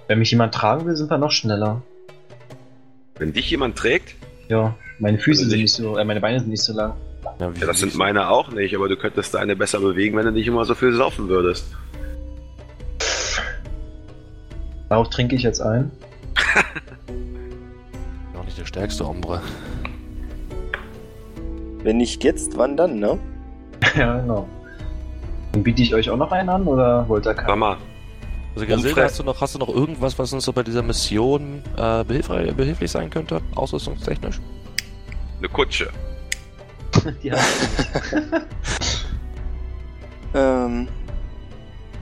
[0.09, 1.83] Wenn mich jemand tragen will, sind wir noch schneller.
[3.19, 4.15] Wenn dich jemand trägt,
[4.47, 6.95] Ja, meine Füße Also sind nicht- so, äh, meine Beine sind nicht so lang.
[7.39, 10.31] Ja, ja, das sind meine auch nicht, aber du könntest deine besser bewegen, wenn du
[10.31, 11.67] nicht immer so viel saufen würdest.
[14.89, 15.91] Darauf trinke ich jetzt ein.
[18.33, 19.41] Noch nicht der stärkste Ombre.
[21.83, 23.19] Wenn nicht jetzt, wann dann, ne?
[23.95, 24.49] ja, genau.
[25.51, 27.59] Dann biete ich euch auch noch einen an oder wollt ihr keinen?
[27.59, 27.77] mal,
[28.55, 31.61] Also Umfrei- hast du noch, hast du noch irgendwas, was uns so bei dieser Mission
[31.77, 33.41] äh, behilfreich, behilflich sein könnte?
[33.55, 34.39] Ausrüstungstechnisch?
[35.37, 35.89] eine Kutsche.
[37.23, 37.39] Die hat
[40.35, 40.87] Ähm,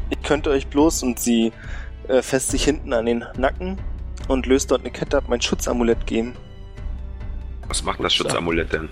[0.10, 1.52] ihr könnt euch bloß und sie
[2.08, 3.78] äh, fässt sich hinten an den Nacken
[4.28, 6.34] und löst dort eine Kette ab, mein Schutzamulett geben.
[7.68, 8.90] Was macht das Schutzamulett denn?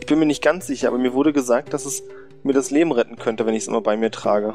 [0.00, 2.02] Ich bin mir nicht ganz sicher, aber mir wurde gesagt, dass es
[2.42, 4.54] mir das Leben retten könnte, wenn ich es immer bei mir trage.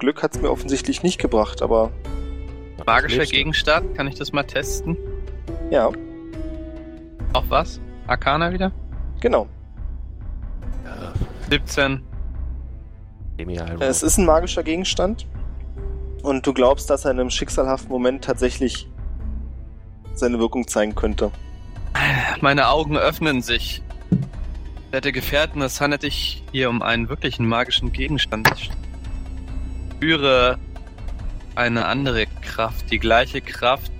[0.00, 1.92] Glück hat es mir offensichtlich nicht gebracht, aber
[2.86, 3.24] Magischer.
[3.26, 4.96] Gegenstand, kann ich das mal testen?
[5.70, 5.90] ja,
[7.34, 7.80] Auf was?
[8.06, 8.72] Arcana wieder?
[9.20, 9.46] genau.
[10.84, 11.12] Ja,
[11.50, 12.02] 17.
[13.36, 15.26] Emi halt Es ist ein magischer Gegenstand
[16.22, 18.88] und du glaubst, dass er in einem schicksalhaften Moment tatsächlich
[20.14, 21.30] seine Wirkung zeigen könnte.
[22.40, 23.82] Meine Augen öffnen sich.
[24.90, 28.48] Werte Gefährten, es handelt sich hier um einen wirklichen magischen Gegenstand.
[30.00, 30.58] Ich spüre
[31.56, 33.92] eine andere Kraft, die gleiche Kraft,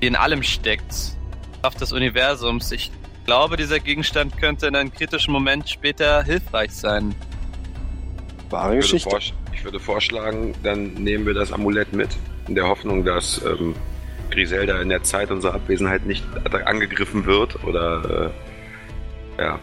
[0.00, 1.14] die in allem steckt.
[1.60, 2.72] Kraft des Universums.
[2.72, 2.90] Ich
[3.26, 7.14] glaube, dieser Gegenstand könnte in einem kritischen Moment später hilfreich sein.
[8.48, 9.34] Wahre Ich würde, Geschichte.
[9.52, 12.16] ich würde vorschlagen, dann nehmen wir das Amulett mit,
[12.48, 13.74] in der Hoffnung, dass ähm,
[14.30, 16.24] Griselda in der Zeit unserer Abwesenheit nicht
[16.64, 18.32] angegriffen wird oder
[19.38, 19.58] äh, ja,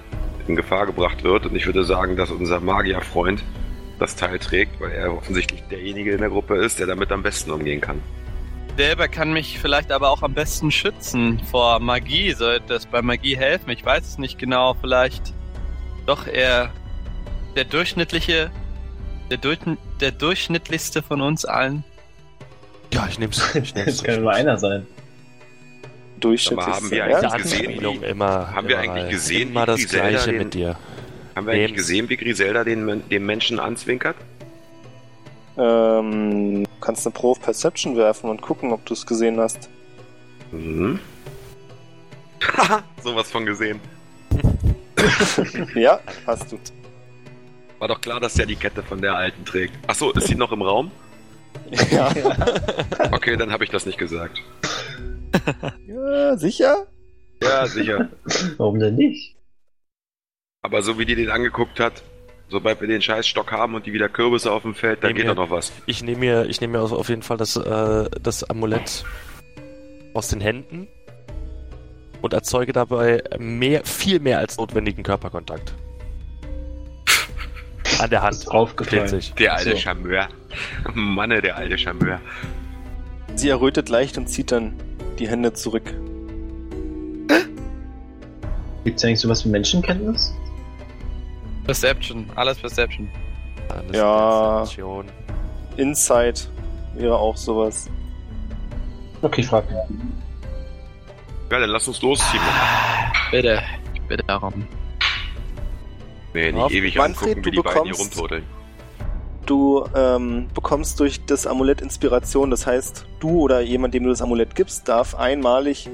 [0.47, 1.47] in Gefahr gebracht wird.
[1.47, 3.43] Und ich würde sagen, dass unser Magierfreund
[4.03, 7.51] das Teil trägt, weil er offensichtlich derjenige in der Gruppe ist, der damit am besten
[7.51, 8.01] umgehen kann.
[8.77, 12.31] Selber kann mich vielleicht aber auch am besten schützen vor Magie.
[12.33, 13.69] Sollte es bei Magie helfen?
[13.69, 14.73] Ich weiß es nicht genau.
[14.73, 15.33] Vielleicht
[16.07, 16.71] doch eher
[17.55, 18.49] der durchschnittliche,
[19.29, 19.59] der, durch,
[20.01, 21.83] der durchschnittlichste von uns allen.
[22.91, 23.53] Ja, ich nehm's.
[23.55, 23.97] Ich nehm's.
[23.97, 24.87] Das kann nur einer sein.
[26.19, 26.65] Durchschnittlich.
[26.67, 28.51] Aber haben wir eigentlich gesehen, wie- immer.
[28.55, 29.11] haben wir immer eigentlich mal.
[29.11, 30.77] gesehen, Immer das Gleiche mit dir.
[31.35, 34.15] Haben wir eigentlich gesehen, wie Griselda den, dem Menschen anzwinkert?
[35.57, 39.69] Ähm, kannst eine Pro of Perception werfen und gucken, ob du es gesehen hast.
[40.51, 40.99] Mhm.
[42.41, 43.79] Haha, sowas von gesehen.
[45.75, 46.59] ja, hast du.
[47.79, 49.73] War doch klar, dass der die Kette von der alten trägt.
[49.87, 50.91] Achso, ist sie noch im Raum?
[51.91, 52.11] Ja.
[53.11, 54.41] Okay, dann habe ich das nicht gesagt.
[55.87, 56.87] ja, sicher?
[57.41, 58.09] Ja, sicher.
[58.57, 59.32] Warum denn nicht?
[60.63, 62.03] Aber so wie die den angeguckt hat,
[62.47, 65.35] sobald wir den Scheißstock haben und die wieder Kürbisse auf dem Feld, dann geht doch
[65.35, 65.73] noch was.
[65.87, 69.03] Ich nehme mir, ich nehme mir also auf jeden Fall das, äh, das Amulett
[70.13, 70.87] aus den Händen
[72.21, 75.73] und erzeuge dabei mehr, viel mehr als notwendigen Körperkontakt.
[77.99, 78.47] An der Hand.
[78.47, 79.07] Aufgefallen.
[79.07, 79.33] Klitzig.
[79.33, 79.77] Der alte So.
[79.77, 80.29] Charmeur.
[80.93, 82.21] Manne, der alte Charmeur.
[83.35, 84.73] Sie errötet leicht und zieht dann
[85.19, 85.93] die Hände zurück.
[88.85, 90.33] Gibt's eigentlich sowas wie Menschenkenntnis?
[91.65, 93.09] Perception, alles Perception.
[93.69, 94.57] Alles Ja.
[94.57, 95.05] Konzentration.
[95.77, 96.49] Insight
[96.95, 97.89] wäre auch sowas.
[99.21, 99.77] Okay, ich frag mich.
[101.51, 102.41] Ja, dann lass uns losziehen.
[103.31, 103.61] Bitte,
[103.93, 104.67] ich bitte darum.
[106.33, 108.43] Nee, nicht Ja, ewig Manfred, angucken, wie du die beiden hier bekommst- rumtodeln.
[109.45, 112.49] Du ähm, bekommst durch das Amulett Inspiration.
[112.49, 115.89] Das heißt, du oder jemand, dem du das Amulett gibst, darf einmalig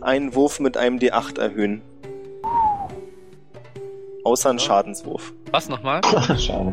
[0.00, 1.82] einen Wurf mit einem D8 erhöhen.
[4.24, 4.64] Außer einen Ja.
[4.64, 5.32] Schadenswurf.
[5.50, 6.00] Was nochmal?
[6.38, 6.72] Schade.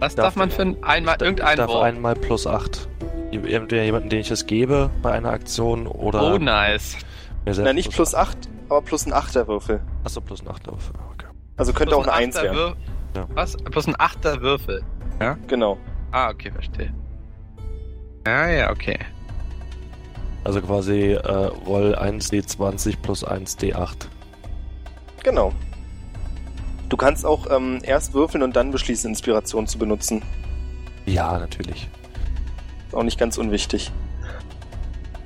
[0.00, 1.82] Was Darf- darf, man für ein, einmal, Ich irgendein darf Wurf?
[1.82, 2.88] einmal plus 8.
[3.32, 6.96] Entweder jemanden, den ich es gebe bei einer Aktion oder Oh, nice.
[7.44, 8.36] Na, nicht plus 8,
[8.68, 9.80] aber plus ein Achterwürfel.
[10.04, 10.94] Achso, plus ein 8 Würfel.
[11.14, 11.26] Okay.
[11.56, 12.58] Also könnte auch Plus eine 1 Achter werden.
[13.14, 13.26] Wür- Ja.
[13.34, 13.56] Was?
[13.56, 14.82] Plus ein achter Würfel.
[15.48, 15.78] Genau.
[16.12, 16.92] Ah, okay, verstehe.
[18.26, 18.98] Ja, ja, okay.
[20.44, 21.28] Also quasi äh,
[21.66, 24.06] Roll 1d20 plus 1d8.
[25.24, 25.52] Genau.
[26.88, 30.22] Du kannst auch ähm, erst würfeln und dann beschließen, Inspiration zu benutzen.
[31.06, 31.88] Ja, natürlich.
[32.86, 33.92] Ist auch nicht ganz unwichtig.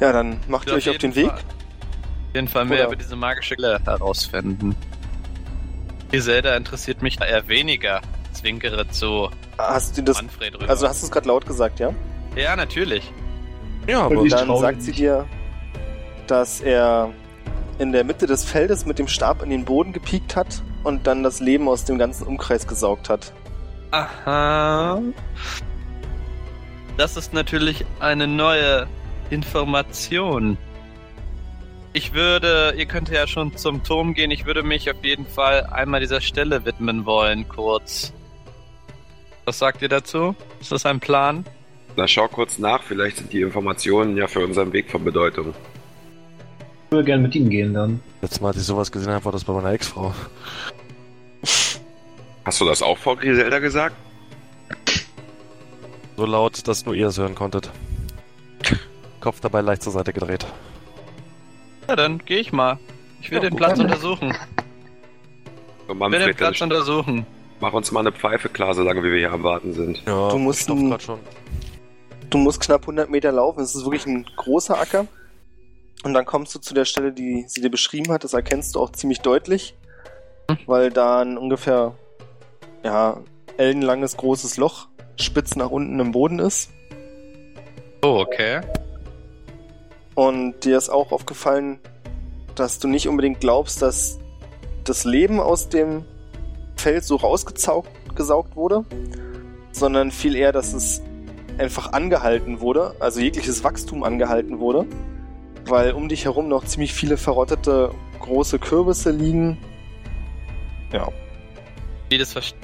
[0.01, 1.31] Ja, dann macht ihr euch auf den Weg.
[1.31, 1.45] Auf
[2.35, 4.75] jeden Fall mehr Oder- über diese magische Quelle herausfinden.
[6.11, 8.01] Griselda interessiert mich eher weniger.
[8.33, 10.17] Zwinkere zu Hast du das.
[10.21, 10.69] Manfred rüber.
[10.69, 11.95] Also hast du es gerade laut gesagt, ja?
[12.35, 13.11] ja, natürlich.
[13.87, 15.27] Ja, Und aber ich Dann sagt sie dir,
[16.27, 17.11] dass er
[17.79, 21.23] in der Mitte des Feldes mit dem Stab in den Boden gepiekt hat und dann
[21.23, 23.33] das Leben aus dem ganzen Umkreis gesaugt hat.
[23.91, 25.01] Aha.
[26.97, 28.87] Das ist natürlich eine neue
[29.31, 30.59] Information.
[31.95, 35.67] Ich würde, ihr könnt ja schon zum Turm gehen, ich würde mich auf jeden Fall
[35.67, 38.13] einmal dieser Stelle widmen wollen, kurz.
[39.45, 40.35] Was sagt ihr dazu?
[40.61, 41.45] Ist das ein Plan?
[41.97, 45.55] Na, schau kurz nach, vielleicht sind die Informationen ja für unseren Weg von Bedeutung.
[46.93, 48.03] Ich würde gerne mit ihm gehen dann.
[48.21, 50.13] letztes Mal, als ich sowas gesehen habe, war das bei meiner Ex-Frau.
[52.45, 53.97] Hast du das auch vor Griselda gesagt?
[56.19, 57.71] So laut, dass nur ihr es hören konntet.
[59.21, 60.45] Kopf dabei leicht zur Seite gedreht.
[61.89, 62.79] Ja, dann gehe ich mal.
[63.23, 64.37] Ich will Ja, den Platz untersuchen.
[65.89, 67.25] So, Ich will den Platz untersuchen.
[67.61, 70.03] mach uns mal eine Pfeife klar, solange wir hier am Warten sind.
[70.07, 71.21] Ja, Du musst ein- grad schon.
[72.29, 73.61] Du musst knapp 100 Meter laufen.
[73.63, 75.07] Es ist wirklich ein großer Acker.
[76.03, 78.25] Und dann kommst du zu der Stelle, die sie dir beschrieben hat.
[78.25, 79.77] Das erkennst du auch ziemlich deutlich,
[80.67, 81.95] weil da ein ungefähr
[82.83, 83.21] ja,
[83.57, 86.71] ellenlanges großes Loch spitz nach unten im Boden ist.
[88.03, 88.63] Oh, okay.
[90.15, 91.79] Und dir ist auch aufgefallen,
[92.55, 94.19] dass du nicht unbedingt glaubst, dass
[94.85, 96.05] das Leben aus dem
[96.77, 98.85] Feld so rausgesaugt gesaugt wurde,
[99.71, 101.01] sondern viel eher, dass es
[101.57, 104.87] einfach angehalten wurde, also jegliches Wachstum angehalten wurde,
[105.73, 109.57] weil um dich herum noch ziemlich viele verrottete große Kürbisse liegen.
[110.93, 111.09] Ja,
[112.11, 112.55] Wie das verst-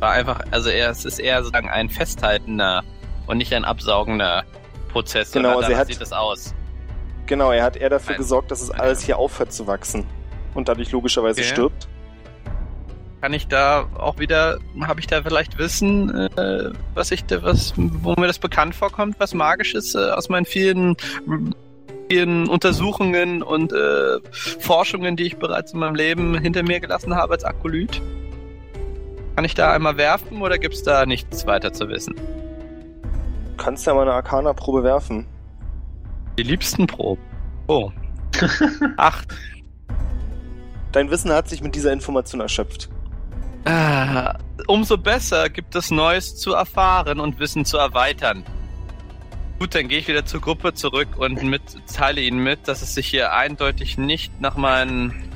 [0.00, 2.82] war einfach, also er, es ist eher sozusagen ein festhaltender
[3.26, 4.44] und nicht ein absaugender
[4.90, 5.30] Prozess.
[5.32, 6.54] Genau, also hat- sieht das aus.
[7.26, 10.06] genau, er hat eher dafür Ein- gesorgt, dass es alles hier aufhört zu wachsen
[10.54, 11.50] und dadurch logischerweise Okay.
[11.50, 11.88] stirbt.
[13.20, 17.72] Kann ich da auch wieder, habe ich da vielleicht Wissen, äh, was ich da, was,
[17.76, 20.96] wo mir das bekannt vorkommt, was magisches äh, aus meinen vielen,
[22.08, 24.20] vielen Untersuchungen und äh,
[24.60, 28.00] Forschungen, die ich bereits in meinem Leben hinter mir gelassen habe als Akolyt?
[29.36, 32.14] Kann ich da einmal werfen oder gibt's da nichts weiter zu wissen?
[32.14, 35.26] Du kannst ja mal eine Arcana-Probe werfen.
[36.38, 37.22] Die liebsten Proben.
[37.66, 37.90] Oh.
[38.96, 39.28] Acht.
[40.92, 42.88] Dein Wissen hat sich mit dieser Information erschöpft.
[43.64, 48.44] Ah, umso besser gibt es Neues zu erfahren und Wissen zu erweitern.
[49.58, 51.62] Gut, dann gehe ich wieder zur Gruppe zurück und mit,
[51.92, 55.30] teile ihnen mit, dass es sich hier eindeutig nicht nach meinen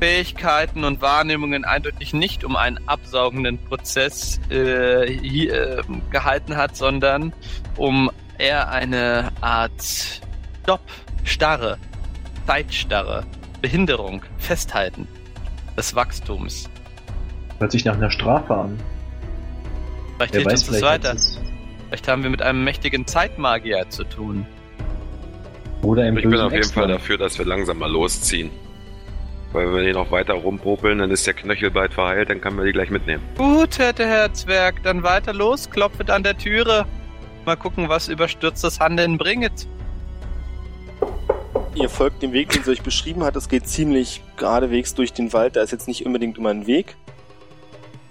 [0.00, 7.32] Fähigkeiten und Wahrnehmungen eindeutig nicht um einen absaugenden Prozess äh, hier, äh, gehalten hat, sondern
[7.76, 9.82] um eher eine Art
[10.62, 10.80] Stopp,
[11.22, 11.78] Starre,
[12.46, 13.24] Zeitstarre,
[13.60, 15.06] Behinderung, Festhalten
[15.76, 16.68] des Wachstums.
[17.58, 18.78] Hört sich nach einer Strafe an.
[20.16, 21.49] Vielleicht Wer hilft weiß, uns das vielleicht weiter.
[21.90, 24.46] Vielleicht haben wir mit einem mächtigen Zeitmagier zu tun.
[25.82, 28.48] Oder im Ich bin auf jeden Fall dafür, dass wir langsam mal losziehen.
[29.52, 32.56] Weil wenn wir hier noch weiter rumpopeln, dann ist der Knöchel bald verheilt, dann können
[32.58, 33.24] wir die gleich mitnehmen.
[33.36, 36.86] Gut, hätte Herr Zwerg, dann weiter los, klopfet an der Türe.
[37.44, 39.66] Mal gucken, was überstürztes Handeln bringet.
[41.74, 43.34] Ihr folgt dem Weg, den sie euch beschrieben hat.
[43.34, 45.56] Es geht ziemlich geradewegs durch den Wald.
[45.56, 46.94] Da ist jetzt nicht unbedingt immer ein Weg.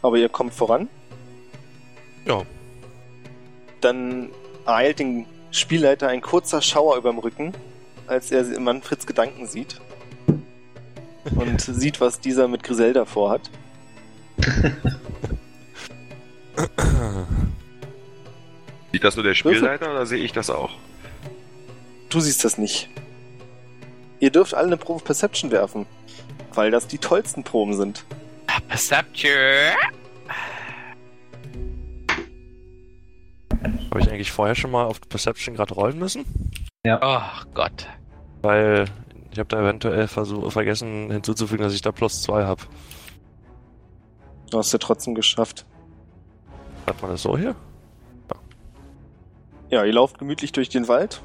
[0.02, 0.90] Aber ihr kommt voran.
[2.26, 2.42] Ja.
[3.82, 4.30] Dann
[4.66, 7.54] eilt den Spielleiter ein kurzer Schauer überm Rücken,
[8.08, 9.80] als er Manfreds Gedanken sieht.
[11.36, 13.50] Und sieht, was dieser mit Griselda vorhat.
[18.92, 20.72] Sieht das nur der Spielleiter oder sehe ich das auch?
[22.10, 22.90] Du siehst das nicht.
[24.20, 25.86] Ihr dürft alle eine Probe Perception werfen,
[26.54, 28.06] weil das die tollsten Proben sind.
[28.68, 29.32] Perception.
[33.64, 36.26] Habe ich eigentlich vorher schon mal auf Perception gerade rollen müssen?
[36.86, 37.22] Oh
[37.54, 37.88] Gott.
[38.42, 38.86] Weil
[39.32, 42.62] ich habe da eventuell versuch, vergessen hinzuzufügen, dass ich da plus zwei habe.
[44.50, 45.66] Du hast ja trotzdem geschafft.
[46.88, 47.56] Hat man das so hier?
[49.70, 51.22] Ja, ihr lauft gemütlich durch den Wald.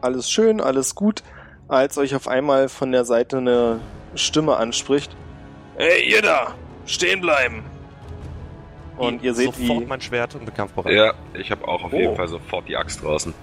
[0.00, 1.22] Alles schön, alles gut,
[1.68, 3.80] als euch auf einmal von der Seite eine
[4.16, 5.14] Stimme anspricht.
[5.76, 6.54] Hey, ihr da!
[6.86, 7.62] Stehen bleiben!
[8.96, 10.92] Und ihr seht, sofort wie, mein Schwert und bin kampfbereit.
[10.92, 11.96] Ja, ich habe auch auf Oh.
[11.96, 13.34] jeden Fall sofort die Axt draußen.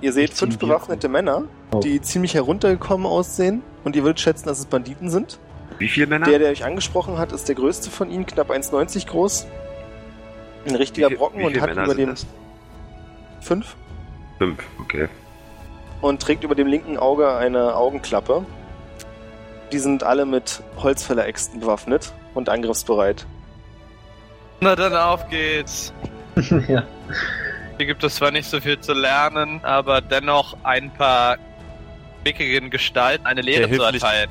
[0.00, 1.80] ihr seht fünf die- bewaffnete Männer, Oh.
[1.80, 3.62] die ziemlich heruntergekommen aussehen.
[3.84, 5.38] Und ihr würdet schätzen, dass es Banditen sind.
[5.78, 6.26] Wie viele Männer?
[6.26, 9.46] Der, der euch angesprochen hat, ist der größte von ihnen, knapp 1,90 groß.
[10.66, 12.26] Ein richtiger Wie viel- Brocken wie und hat Männer über dem das?
[13.40, 13.76] fünf
[14.38, 15.08] Fünf, okay.
[16.00, 18.44] und trägt über dem linken Auge eine Augenklappe.
[19.72, 23.26] Die sind alle mit Holzfälleräxten bewaffnet und angriffsbereit.
[24.62, 25.92] Na dann auf geht's.
[26.68, 26.84] ja.
[27.78, 31.36] Hier gibt es zwar nicht so viel zu lernen, aber dennoch ein paar
[32.22, 34.30] wickigen Gestalten eine Lehre Der zu erteilen.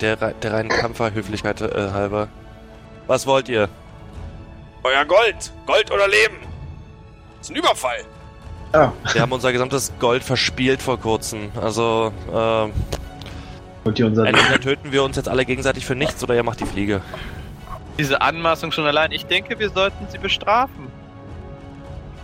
[0.00, 2.28] Der, der reinen Kampferhöflichkeit äh, halber.
[3.08, 3.68] Was wollt ihr?
[4.84, 5.52] Euer Gold!
[5.66, 6.36] Gold oder Leben!
[7.38, 8.04] Das ist ein Überfall!
[9.12, 11.50] Wir haben unser gesamtes Gold verspielt vor kurzem.
[11.60, 12.72] Also, ähm,
[13.82, 16.60] Und ihr unser entweder töten wir uns jetzt alle gegenseitig für nichts oder ihr macht
[16.60, 17.00] die Fliege.
[17.98, 19.12] Diese Anmaßung schon allein.
[19.12, 20.88] Ich denke, wir sollten sie bestrafen.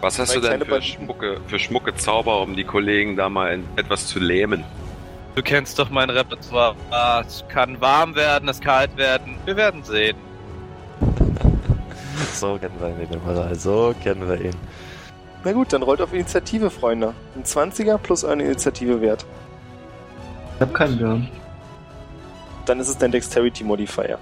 [0.01, 3.53] Was hast Zwei du denn für schmucke, für schmucke Zauber, um die Kollegen da mal
[3.53, 4.65] in, etwas zu lähmen?
[5.35, 6.75] Du kennst doch mein Repertoire.
[6.91, 9.37] Ah, Es kann warm werden, es kalt werden.
[9.45, 10.17] Wir werden sehen.
[12.35, 13.55] So kennen wir ihn, Maral.
[13.55, 14.55] So kennen wir ihn.
[15.43, 17.15] Na gut, dann rollt auf Initiative, Freunde.
[17.35, 19.25] Ein 20er plus eine Initiative wert.
[20.57, 21.29] Ich hab keinen Birn.
[22.67, 24.19] Dann ist es dein Dexterity Modifier.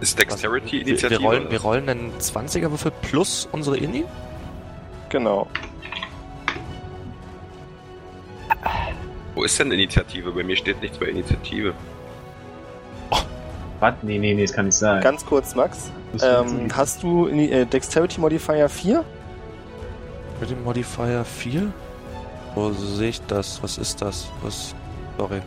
[0.00, 1.20] Ist Dexterity Initiative?
[1.20, 4.04] wir, rollen, wir rollen einen 20er-Würfel plus unsere Inni?
[5.08, 5.46] Genau.
[9.34, 10.32] Wo ist denn Initiative?
[10.32, 11.74] Bei mir steht nichts bei Initiative.
[13.80, 13.94] Was?
[14.02, 15.02] Nee, nee, nee, das kann nicht sein.
[15.02, 15.90] Ganz kurz, Max.
[16.22, 19.04] Ähm, hast du äh, Dexterity Modifier 4?
[20.40, 21.72] Mit dem Modifier 4?
[22.54, 23.62] Wo sehe ich das?
[23.62, 24.28] Was ist das?
[24.42, 24.74] Was?
[25.18, 25.42] Sorry.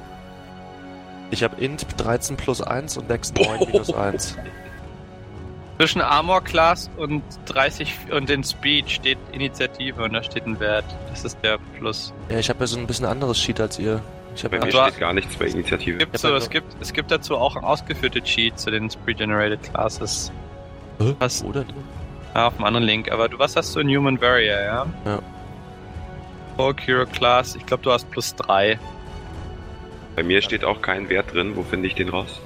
[1.31, 4.37] Ich habe Int 13 plus 1 und Dex 9 minus 1.
[5.77, 10.83] Zwischen Armor Class und 30 und den Speed steht Initiative und da steht ein Wert.
[11.09, 12.13] Das ist der Plus.
[12.29, 14.01] Ja, ich habe ja so ein bisschen anderes Sheet als ihr.
[14.35, 15.97] Ich habe Bei mir steht gar nichts bei Initiative.
[15.97, 19.63] Gibt Ja, so, es, gibt, es gibt dazu auch ein ausgeführtes Cheat zu den Pre-Generated
[19.63, 20.31] Classes.
[20.99, 21.15] Hä?
[21.19, 21.43] Was?
[21.43, 21.65] Oder?
[22.33, 23.11] Ah, auf dem anderen Link.
[23.11, 24.85] Aber du, was hast du in Human Warrior, ja?
[25.05, 25.19] Ja.
[26.57, 28.77] Folk Hero Class, ich glaube, du hast plus 3.
[30.15, 31.55] Bei mir steht auch kein Wert drin.
[31.55, 32.39] Wo finde ich den raus?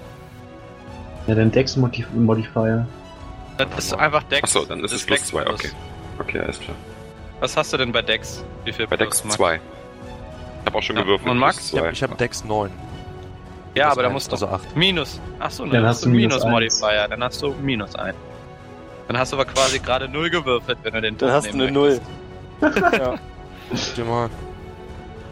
[1.28, 2.88] Ja, den Dex Modif Modifier.
[3.57, 4.43] Das ist einfach Dex.
[4.43, 5.47] Achso, dann ist Das es plus Dex 2.
[5.47, 5.70] Okay.
[6.20, 6.76] Okay, alles klar.
[7.39, 8.43] Was hast du denn bei Dex?
[8.66, 9.36] Wie viel Bei Dex Max?
[9.38, 9.55] 2.
[9.55, 11.30] Ich habe auch schon Ja, gewürfelt.
[11.30, 11.57] und Max?
[11.57, 12.07] plus Ich habe zwei.
[12.07, 12.72] hab Dex 9.
[13.76, 14.76] Ja, Plus aber da musst du Also 8.
[14.76, 15.20] Minus.
[15.39, 16.51] Achso, Dann dann hast du du minus Minus eins.
[16.82, 17.07] Modifier.
[17.07, 18.16] Dann hast du Minus 1.
[19.07, 21.64] Dann hast du aber quasi gerade 0 gewürfelt, wenn du den Dann hast du eine
[21.66, 21.99] nehmen Null.
[22.61, 23.18] möchtest.
[23.97, 24.03] ja.
[24.05, 24.30] Mal.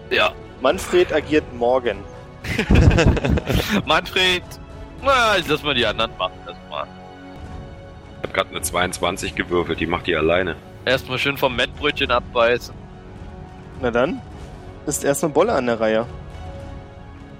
[0.09, 0.31] Ja.
[0.61, 1.97] Manfred agiert morgen.
[3.85, 4.43] Manfred,
[5.03, 6.33] na, ich lass mal die anderen machen.
[6.45, 6.87] Das mal.
[8.17, 9.79] Ich habe gerade eine 22 gewürfelt.
[9.79, 10.55] Die macht die alleine.
[10.85, 12.73] Erstmal schön vom Mettbrötchen abbeißen.
[13.81, 14.21] Na dann
[14.85, 16.05] ist erstmal Bolle an der Reihe.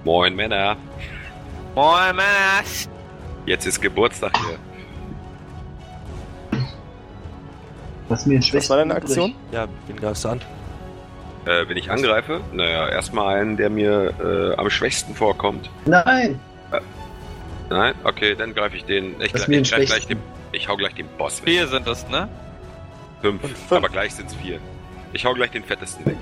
[0.04, 0.76] Moin, Männer.
[1.74, 2.88] Moin, Männers!
[3.46, 4.58] Jetzt ist Geburtstag hier.
[8.08, 8.94] Was mir in Was war deine.
[8.94, 9.34] Aktion?
[9.52, 10.40] Ja, greifst du an?
[11.44, 15.70] Äh, wenn ich angreife, naja, erstmal einen, der mir äh, am schwächsten vorkommt.
[15.86, 16.38] Nein!
[17.68, 17.94] Nein?
[18.04, 19.20] Okay, dann greife ich den.
[19.20, 20.08] Ich, Was ich, gleich schwächsten?
[20.08, 20.18] den,
[20.52, 21.48] ich hau gleich den Boss weg.
[21.48, 22.28] Vier sind es, ne?
[23.22, 23.40] Fünf.
[23.40, 23.72] Fünf.
[23.72, 24.58] Aber gleich sind's vier.
[25.12, 26.18] Ich hau gleich den fettesten weg.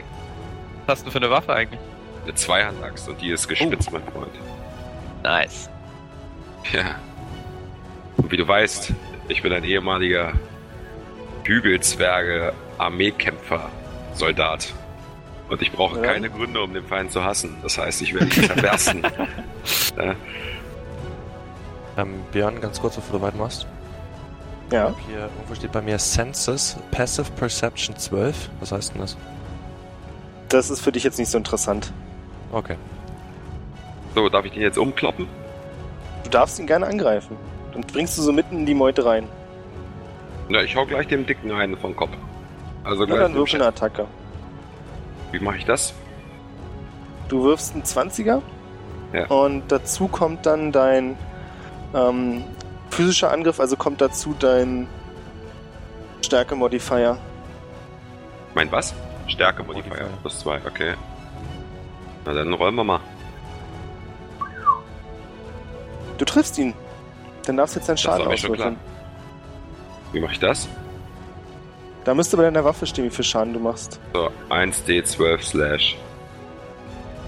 [0.87, 1.81] Was hast du für eine Waffe eigentlich?
[2.25, 4.31] Eine Zweihandaxt und die ist gespitzt, mein Freund.
[5.23, 5.69] Nice.
[6.73, 6.97] Ja.
[8.17, 8.93] Und wie du weißt,
[9.29, 10.33] ich bin ein ehemaliger
[11.45, 13.71] Hügelzwerge Armeekämpfer
[14.15, 14.73] Soldat.
[15.51, 16.13] Und ich brauche Ja.
[16.13, 17.57] keine Gründe, um den Feind zu hassen.
[17.63, 19.03] Das heißt, ich werde ihn zerbersten.
[19.99, 20.15] ja.
[21.97, 23.67] Ähm, Björn, ganz kurz, bevor du weitermachst.
[24.73, 24.95] Ja.
[25.09, 28.49] Hier irgendwo steht bei mir Senses, Passive Perception 12.
[28.61, 29.17] Was heißt denn das?
[30.49, 31.93] Das ist für dich jetzt nicht so interessant.
[32.53, 32.77] Okay.
[34.15, 35.27] So, darf ich den jetzt umkloppen?
[36.25, 37.37] Du darfst ihn gerne angreifen.
[37.73, 39.29] Dann springst du so mitten in die Meute rein.
[40.49, 42.11] Ja, ich hau gleich dem Dicken einen vom Kopf.
[42.85, 43.61] Also Na, gleich dann dem würfel Chef.
[43.61, 44.07] eine Attacke.
[45.33, 45.95] Wie mache ich das?
[47.29, 48.43] Du wirfst einen 20er.
[49.13, 49.27] Ja.
[49.27, 51.17] Und dazu kommt dann dein
[51.95, 52.45] ähm,
[52.91, 54.87] physischer Angriff, also kommt dazu dein
[56.25, 57.19] Stärke-Modifier.
[58.55, 58.95] Mein was?
[59.27, 59.91] Stärke Modifier.
[59.91, 60.09] Modifier.
[60.23, 60.95] Plus zwei, okay.
[62.25, 63.01] Na dann rollen wir mal.
[66.19, 66.75] Du triffst ihn.
[67.47, 68.77] Dann darfst du jetzt deinen Schaden auswürfeln.
[70.13, 70.69] Wie mache ich das?
[72.05, 74.01] Da müsste bei deiner Waffe stehen, wie viel Schaden du machst.
[74.15, 75.97] So, 1d12 slash.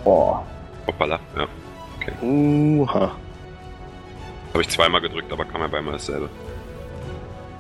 [0.05, 0.45] Boah.
[0.87, 1.47] Hoppala, ja.
[2.23, 3.13] Uha.
[4.53, 6.29] Habe ich zweimal gedrückt, aber kam ja beimal dasselbe.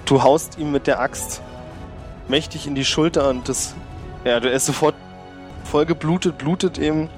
[0.04, 1.42] Du haust ihm mit der Axt
[2.28, 3.74] mächtig in die Schulter und das.
[4.24, 4.94] Ja, du er ist sofort
[5.64, 7.08] voll geblutet, blutet eben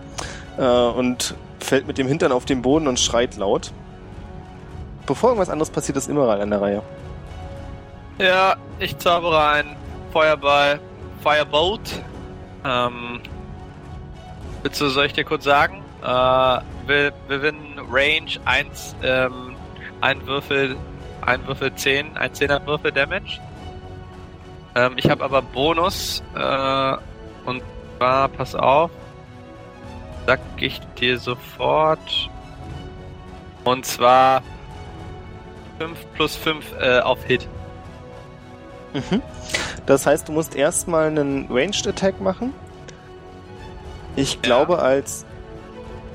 [0.59, 3.73] äh, und fällt mit dem Hintern auf den Boden und schreit laut.
[5.07, 6.83] Bevor irgendwas anderes passiert, ist Immeral an der Reihe.
[8.19, 9.77] Ja, ich zaubere einen
[10.15, 10.79] Feuerball,
[11.25, 12.05] Firebolt.
[12.65, 13.21] Ähm,
[14.63, 15.83] du, soll ich dir kurz sagen?
[16.03, 19.57] Äh, wir, wir gewinnen Range 1, ähm,
[20.01, 20.77] ein Würfel,
[21.21, 23.41] ein Würfel 10, ein 10er Würfel Damage.
[24.77, 26.97] Ähm, ich habe aber Bonus, äh,
[27.45, 27.61] und
[27.99, 28.93] zwar, pass auf,
[30.27, 32.31] sag ich dir sofort.
[33.65, 34.45] Und zwar
[35.81, 37.49] 5 plus 5 äh, auf Hit.
[38.95, 39.21] Mhm.
[39.87, 42.55] Das heißt, du musst erstmal einen Ranged Attack machen.
[44.17, 45.27] Ich glaube, als.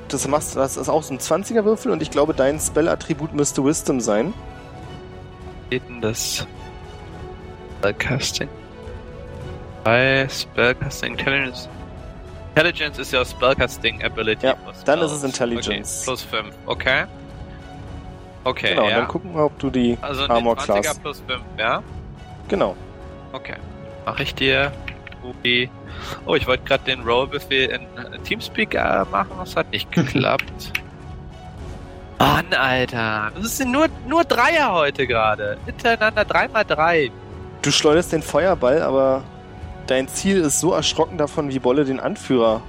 [0.08, 3.64] Das machst das ist auch so ein 20er Würfel und ich glaube, dein Spell-Attribut müsste
[3.64, 4.34] Wisdom sein.
[5.70, 6.48] geht denn das?
[7.78, 8.50] Spellcasting?
[9.84, 11.70] Bei Spellcasting Intelligence.
[12.56, 14.48] Intelligence ist ja Spellcasting Ability.
[14.48, 14.56] Ja,
[14.86, 16.00] dann ist es Intelligence.
[16.00, 17.06] Okay, plus 5, okay.
[18.44, 18.98] Okay, genau, ja.
[18.98, 21.00] dann gucken wir, ob du die also Armor 20er Class.
[21.00, 21.84] plus 5, ja?
[22.50, 22.76] Genau.
[23.32, 23.56] Okay.
[24.06, 24.72] Mach ich dir.
[25.24, 25.70] Ruby.
[26.26, 30.72] Oh, ich wollte gerade den Rollbefehl in äh, Teamspeak äh, machen, das hat nicht geklappt.
[32.20, 33.32] Mann, Alter.
[33.42, 35.58] Das sind nur, nur Dreier heute gerade.
[35.66, 37.12] Hintereinander 3x3.
[37.62, 39.24] Du schleuderst den Feuerball, aber
[39.88, 42.62] dein Ziel ist so erschrocken davon, wie Bolle den Anführer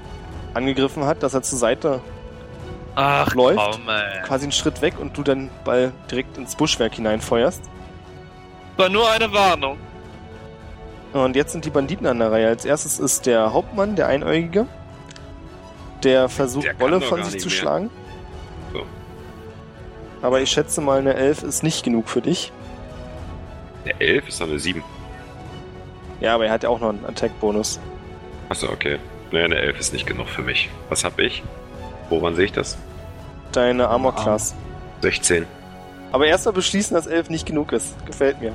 [0.55, 2.01] angegriffen hat, dass er zur Seite
[2.97, 3.59] Ach, Läuft.
[3.59, 3.83] komm,
[4.24, 7.62] quasi einen Schritt weg und du den Ball direkt ins Buschwerk hineinfeuerst.
[8.81, 9.76] War nur eine Warnung.
[11.12, 12.49] Und jetzt sind die Banditen an der Reihe.
[12.49, 14.66] Als erstes ist der Hauptmann, der Einäugige.
[16.03, 17.57] Der versucht, Der doch von sich zu mehr.
[17.59, 17.91] schlagen.
[18.72, 18.83] So.
[20.22, 22.53] Aber ich schätze mal, eine 11 ist nicht genug für dich.
[23.85, 24.83] Der 11 ist eine 7.
[26.20, 27.78] Ja, aber er hat ja auch noch einen Attack-Bonus.
[28.49, 28.99] Achso, okay.
[29.31, 30.70] Naja, eine 11 ist nicht genug für mich.
[30.89, 31.43] Was hab ich?
[32.09, 32.78] Woran sehe ich das?
[33.53, 34.55] Deine Armor-Class.
[35.03, 35.45] 16.
[36.12, 37.95] Aber erstmal beschließen, dass 11 nicht genug ist.
[38.07, 38.53] Gefällt mir.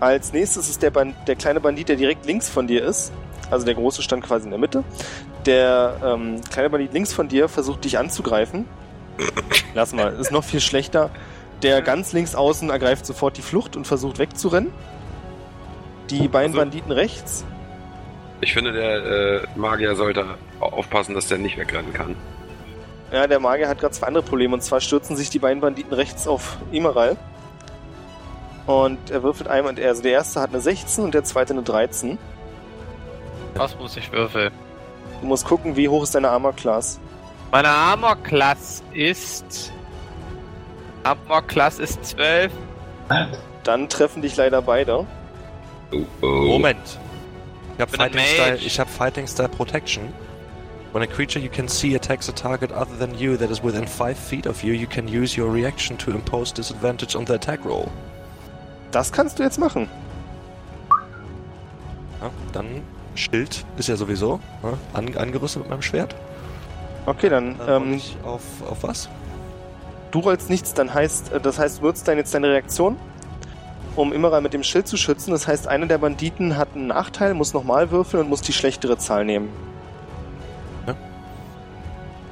[0.00, 3.12] Als nächstes ist der, Ban der kleine Bandit, der direkt links von dir ist.
[3.50, 4.84] Also der große stand quasi in der Mitte.
[5.46, 8.66] Der ähm, kleine Bandit links von dir versucht dich anzugreifen.
[9.74, 11.10] Lass mal, ist noch viel schlechter.
[11.62, 14.70] Der ganz links außen ergreift sofort die Flucht und versucht wegzurennen.
[16.10, 17.44] Die beiden Also- Banditen rechts.
[18.40, 20.24] Ich finde, der äh, Magier sollte
[20.60, 22.14] aufpassen, dass der nicht wegrennen kann.
[23.10, 24.54] Ja, der Magier hat gerade zwei andere Probleme.
[24.54, 27.16] Und zwar stürzen sich die beiden Banditen rechts auf Emerald.
[28.68, 29.74] Und er würfelt einmal.
[29.82, 32.18] Also der erste hat eine 16 und der zweite eine 13.
[33.54, 34.52] Was muss ich würfeln?
[35.22, 37.00] Du musst gucken, wie hoch ist deine Armor Class.
[37.50, 39.72] Meine Armor Class ist.
[41.02, 42.52] Armor Class ist 12.
[43.64, 45.06] Dann treffen dich leider beide.
[45.90, 46.26] Oh, oh.
[46.26, 46.98] Moment.
[47.74, 48.66] Ich habe Fighting, Style, Mage.
[48.66, 50.12] ich hab Fighting Style Protection.
[50.92, 53.86] When a creature you can see attacks a target other than you that is within
[53.86, 57.64] 5 feet of you, you can use your reaction to impose disadvantage on the attack
[57.64, 57.90] roll.
[58.90, 59.88] Das kannst du jetzt machen.
[62.20, 62.82] Ja, dann
[63.14, 66.14] Schild ist ja sowieso ja, an, angerüstet mit meinem Schwert.
[67.06, 69.08] Okay, dann Dann ähm, ich auf, auf was?
[70.10, 72.96] du rollst nichts, dann heißt, äh, das heißt, du nutzt dann jetzt deine Reaktion,
[73.94, 75.30] um Immeral mit dem Schild zu schützen.
[75.32, 78.96] Das heißt, einer der Banditen hat einen Nachteil, muss nochmal würfeln und muss die schlechtere
[78.98, 79.48] Zahl nehmen.
[80.86, 80.94] Ja.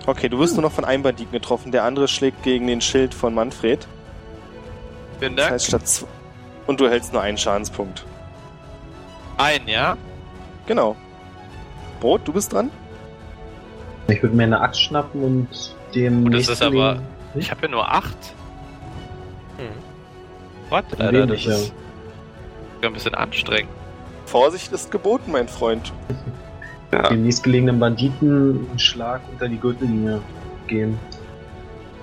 [0.07, 3.13] Okay, du wirst nur noch von einem Banditen getroffen, der andere schlägt gegen den Schild
[3.13, 3.87] von Manfred.
[5.19, 5.55] Vielen Das Dank.
[5.55, 6.05] heißt, statt
[6.67, 8.05] und du hältst nur einen Schadenspunkt.
[9.39, 9.97] Ein, ja?
[10.67, 10.97] Genau.
[12.01, 12.71] Brot, du bist dran?
[14.09, 15.49] Ich würde mir eine Axt schnappen und
[15.95, 18.17] dem Und das ist aber- nächsten- Ich habe ja nur acht.
[19.59, 19.67] Hm.
[20.71, 20.85] What?
[20.99, 21.55] Ein Alter, das wenig, ja.
[21.55, 21.73] ist
[22.83, 23.71] ein bisschen anstrengend.
[24.27, 25.93] Vorsicht ist geboten, mein Freund.
[26.93, 30.21] Ja, dem nächstgelegenen Banditen einen Schlag unter die Gürtellinie
[30.69, 30.99] gehen.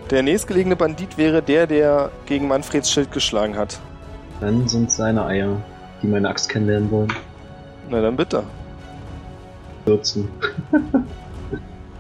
[0.09, 3.79] Der nächstgelegene Bandit wäre der, der gegen Manfreds Schild geschlagen hat.
[4.43, 5.55] Dann sind seine Eier,
[6.01, 7.13] die meine Axt kennenlernen wollen.
[7.89, 8.43] Na dann bitte.
[9.85, 10.27] 14.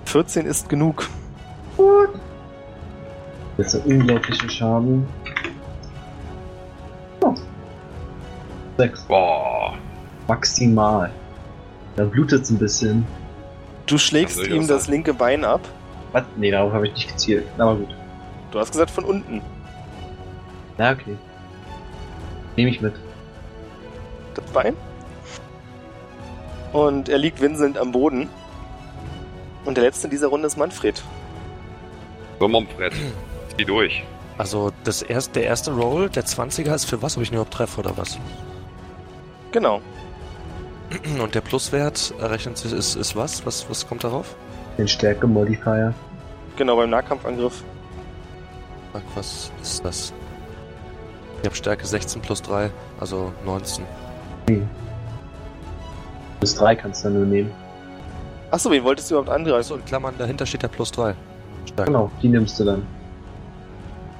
[0.03, 1.07] 14 ist genug.
[3.55, 5.07] Das ist ein unglaublicher Schaden.
[7.21, 7.33] Oh.
[8.77, 9.03] 6.
[9.03, 9.75] boah.
[10.27, 11.11] Maximal.
[11.95, 13.07] Da blutet's ein bisschen.
[13.85, 15.61] Du schlägst ihm das linke Bein ab.
[16.11, 16.23] Was?
[16.35, 17.45] Nee, darauf habe ich nicht gezielt.
[17.57, 17.95] Aber gut.
[18.51, 19.41] Du hast gesagt von unten.
[20.77, 21.15] Na, okay.
[22.55, 22.93] Nehme ich mit.
[24.35, 24.75] Das Bein.
[26.71, 28.29] Und er liegt winselnd am Boden.
[29.65, 31.01] Und der letzte in dieser Runde ist Manfred.
[32.39, 32.93] So, Momfred.
[33.55, 34.03] Zieh durch.
[34.37, 37.53] Also das erst, der erste Roll, der 20er ist für was, ob ich ihn überhaupt
[37.53, 38.17] treffe oder was?
[39.51, 39.81] Genau.
[41.21, 43.45] Und der Pluswert errechnet sich, ist, ist was?
[43.45, 43.69] was?
[43.69, 44.35] Was kommt darauf?
[44.77, 45.93] Den Stärke-Modifier.
[46.57, 47.63] Genau, beim Nahkampfangriff.
[48.91, 50.13] Fuck, was ist das?
[51.43, 52.71] Ich habe Stärke 16 plus 3,
[53.01, 53.83] also 19.
[56.39, 57.51] Bis 3 kannst du dann nur nehmen.
[58.49, 59.59] Achso, wen wolltest du überhaupt angreifen?
[59.59, 61.15] Achso, in Klammern, dahinter steht der plus 3.
[61.65, 61.91] Stärke.
[61.91, 62.87] Genau, die nimmst du dann.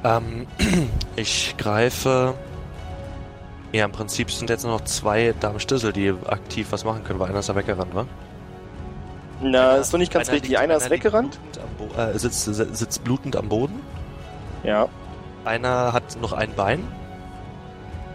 [0.04, 0.48] Ähm,
[1.16, 2.34] ich greife.
[3.72, 7.30] Ja, im Prinzip sind jetzt nur noch zwei Darmstissel, die aktiv was machen können, weil
[7.30, 8.06] einer ist ja weggerannt, wa?
[9.42, 10.50] Na, ist doch nicht ganz Einer richtig.
[10.52, 11.40] liegt- Einer ist liegt weggerannt.
[11.78, 13.80] blutend Äh, sitzt, sitzt blutend am Boden.
[14.66, 14.90] Ja.
[15.46, 16.84] Einer hat noch ein Bein.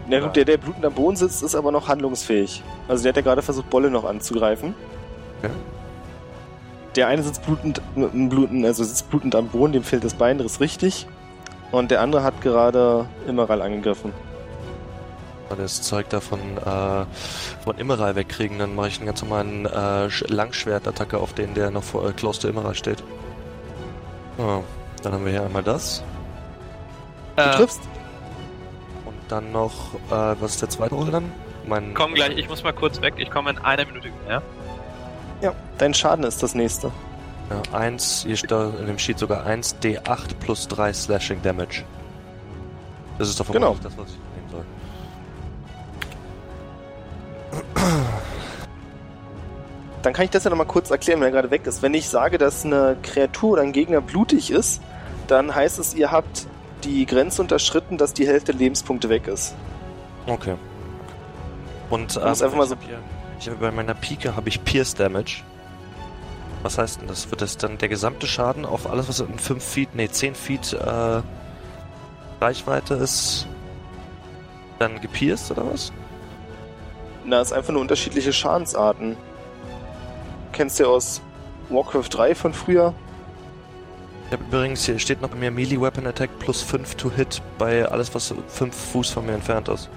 [0.09, 2.63] Na gut, der, der blutend am Boden sitzt, ist aber noch handlungsfähig.
[2.87, 4.73] Also der hat ja gerade versucht, Bolle noch anzugreifen.
[5.43, 5.51] Okay.
[6.95, 10.15] Der eine sitzt blutend, mit dem bluten, also sitzt blutend am Boden, dem fehlt das
[10.15, 11.05] Bein, das ist richtig.
[11.71, 14.11] Und der andere hat gerade Immeral angegriffen.
[15.49, 17.05] Und das Zeug da von, äh,
[17.63, 19.69] von Immeral wegkriegen, dann mache ich einen ganz normalen äh,
[20.07, 23.03] Sch- Langschwertattacke auf den, der noch vor äh, close to Immeral steht.
[24.37, 24.63] So,
[25.03, 26.03] dann haben wir hier einmal das.
[27.35, 27.81] Du Äh, triffst.
[29.29, 31.31] Dann noch, äh, was ist der zweite Roll dann?
[31.67, 33.13] Mein, komm gleich, ich muss mal kurz weg.
[33.17, 34.41] Ich komme in einer Minute wieder, ja?
[35.41, 36.91] Ja, dein Schaden ist das nächste.
[37.49, 41.83] Ja, 1, hier steht in dem Sheet sogar 1 D8 plus 3 Slashing Damage.
[43.17, 43.75] Das ist doch Genau.
[43.81, 44.65] das, was ich nehmen soll.
[50.01, 51.81] Dann kann ich das ja nochmal kurz erklären, wenn er gerade weg ist.
[51.81, 54.81] Wenn ich sage, dass eine Kreatur oder ein Gegner blutig ist,
[55.27, 56.47] dann heißt es, ihr habt
[56.83, 59.55] die Grenze unterschritten, dass die Hälfte der Lebenspunkte weg ist.
[60.27, 60.55] Okay.
[61.89, 62.75] Und ähm, einfach mal ich so-
[63.39, 65.43] ich habe bei meiner Pike habe ich Pierce Damage.
[66.61, 67.31] Was heißt denn das?
[67.31, 70.73] Wird das dann der gesamte Schaden auf alles, was in 5 Feet, nee, 10 Feet
[70.73, 71.21] äh,
[72.41, 73.47] Reichweite ist,
[74.77, 75.93] dann gepierst oder was?
[77.25, 79.15] Na, ist einfach nur unterschiedliche Schadensarten.
[80.51, 81.21] Kennst du aus
[81.69, 82.93] Warcraft 3 von früher?
[84.29, 87.41] Ich habe übrigens, hier steht noch bei mir Melee Weapon Attack plus 5 to Hit
[87.57, 89.89] bei alles, was 5 Fuß von mir entfernt ist.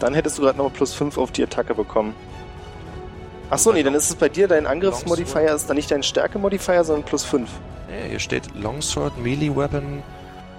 [0.00, 2.16] Dann hättest du gerade nochmal plus 5 auf die Attacke bekommen.
[3.48, 7.04] Achso, nee, dann ist es bei dir, dein Angriffsmodifier ist dann nicht dein Stärke-Modifier, sondern
[7.04, 7.48] plus 5.
[7.88, 10.02] Nee, hier steht Longsword Melee Weapon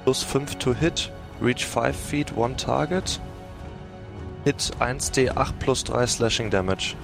[0.06, 1.12] plus 5 to Hit,
[1.42, 3.20] Reach 5 Feet, One Target,
[4.46, 6.96] Hit 1d8 plus 3 Slashing Damage.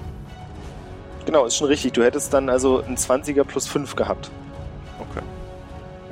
[1.26, 1.92] Genau, ist schon richtig.
[1.92, 4.32] Du hättest dann also ein 20er plus 5 gehabt.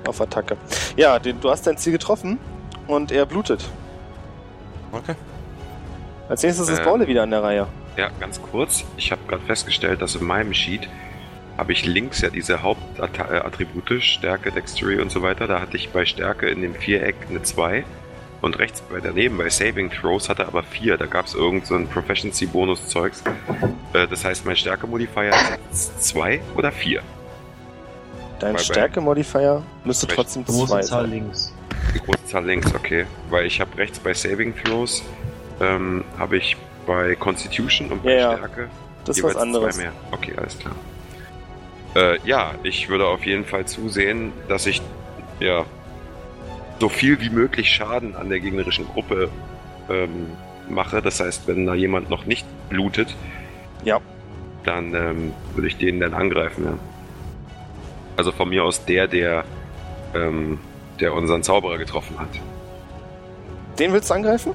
[0.07, 0.57] Auf Attacke.
[0.95, 2.39] Ja, den, du hast dein Ziel getroffen
[2.87, 3.67] und er blutet.
[4.91, 5.15] Okay.
[6.29, 6.83] Als nächstes ist.
[6.83, 7.67] Baule wieder an der Reihe.
[7.95, 8.83] Ja, ganz kurz.
[8.97, 10.87] Ich habe gerade festgestellt, dass in meinem Sheet
[11.57, 15.47] habe ich links ja diese Hauptattribute, Stärke, Dexterity und so weiter.
[15.47, 17.83] Da hatte ich bei Stärke in dem Viereck eine 2
[18.41, 20.97] und rechts bei daneben bei Saving Throws hatte aber 4.
[20.97, 23.23] Da gab es irgend so ein Proficiency-Bonus-Zeugs.
[23.93, 25.31] Äh, das heißt, mein Stärke-Modifier
[25.71, 27.01] ist 2 oder 4.
[28.39, 30.15] Dein Stärke-Modifier müsste Recht.
[30.15, 31.09] trotzdem Große 2 Zahl sein.
[31.11, 31.53] links.
[31.95, 33.05] Die große Zahl links, okay.
[33.29, 35.03] Weil ich habe rechts bei Saving Throws,
[35.59, 38.37] ähm, habe ich bei Constitution und bei Ja, ja.
[38.37, 38.69] Stärke
[39.05, 39.75] Das ist jeweils was anderes.
[39.75, 39.91] zwei mehr.
[40.11, 40.75] Okay, alles klar.
[41.95, 44.81] Äh, ja, ich würde auf jeden Fall zusehen, dass ich
[45.39, 45.65] ja
[46.79, 49.29] so viel wie möglich Schaden an der gegnerischen Gruppe
[49.89, 50.27] ähm,
[50.69, 51.01] mache.
[51.01, 53.15] Das heißt, wenn da jemand noch nicht blutet,
[53.83, 53.99] Ja.
[54.63, 56.65] dann ähm, würde ich den dann angreifen.
[56.65, 56.73] Ja.
[58.17, 59.45] Also von mir aus der, der,
[60.13, 60.59] ähm,
[60.99, 62.29] der unseren Zauberer getroffen hat.
[63.79, 64.53] Den willst du angreifen?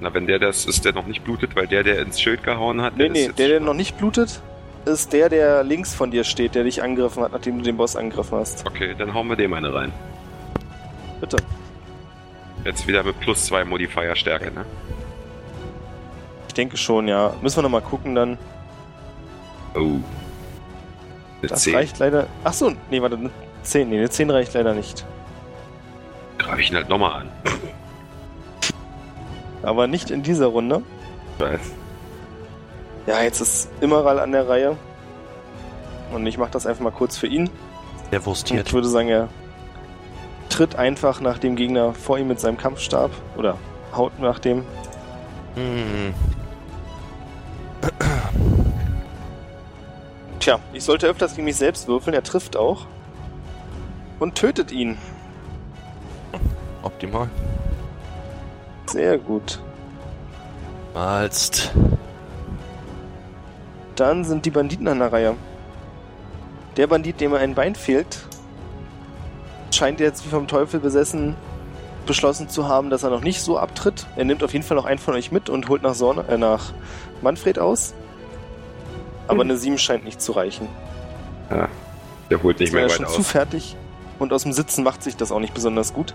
[0.00, 2.80] Na, wenn der das ist, der noch nicht blutet, weil der, der ins Schild gehauen
[2.80, 4.40] hat, Nee, ist nee, der, der noch nicht blutet,
[4.86, 7.94] ist der, der links von dir steht, der dich angegriffen hat, nachdem du den Boss
[7.94, 8.66] angegriffen hast.
[8.66, 9.92] Okay, dann hauen wir dem eine rein.
[11.20, 11.36] Bitte.
[12.64, 14.64] Jetzt wieder mit plus zwei Modifier Stärke, ne?
[16.48, 17.34] Ich denke schon, ja.
[17.42, 18.38] Müssen wir nochmal gucken dann.
[19.74, 19.98] Oh.
[21.42, 21.74] Eine Das 10.
[21.74, 22.26] reicht leider.
[22.44, 23.30] Ach so, nee, warte, eine
[23.64, 23.88] 10.
[23.90, 25.04] Nee, eine 10 reicht leider nicht.
[26.38, 27.28] Greife ich ihn halt nochmal an.
[29.62, 30.82] Aber nicht in dieser Runde.
[31.38, 31.60] Weiß.
[33.06, 34.76] Ja, jetzt ist Immeral an der Reihe.
[36.12, 37.50] Und ich mache das einfach mal kurz für ihn.
[38.10, 38.68] Der wurstiert.
[38.68, 39.28] ich würde sagen, er
[40.48, 43.10] tritt einfach nach dem Gegner vor ihm mit seinem Kampfstab.
[43.36, 43.56] Oder
[43.96, 44.64] haut nach dem.
[45.54, 46.14] Hm.
[50.42, 52.14] Tja, ich sollte öfters gegen mich selbst würfeln.
[52.14, 52.86] Er trifft auch.
[54.18, 54.98] Und tötet ihn.
[56.82, 57.30] Optimal.
[58.86, 59.60] Sehr gut.
[60.94, 61.70] Malst.
[63.94, 65.36] Dann sind die Banditen an der Reihe.
[66.76, 68.26] Der Bandit, dem ein Bein fehlt,
[69.70, 71.36] scheint jetzt wie vom Teufel besessen
[72.04, 74.08] beschlossen zu haben, dass er noch nicht so abtritt.
[74.16, 76.36] Er nimmt auf jeden Fall noch einen von euch mit und holt nach, Sorne, äh,
[76.36, 76.72] nach
[77.22, 77.94] Manfred aus.
[79.28, 80.68] Aber eine 7 scheint nicht zu reichen.
[82.30, 83.14] Der holt nicht Ist mehr ja weit schon aus.
[83.14, 83.76] zu fertig.
[84.18, 86.14] Und aus dem Sitzen macht sich das auch nicht besonders gut.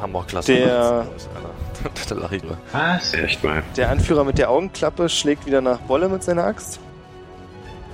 [0.00, 0.52] Hammerklasse.
[0.54, 1.06] Der-
[2.08, 2.56] da lach ich nur.
[2.72, 3.14] Was?
[3.14, 3.62] Echt mal.
[3.76, 6.80] Der Anführer mit der Augenklappe schlägt wieder nach Wolle mit seiner Axt.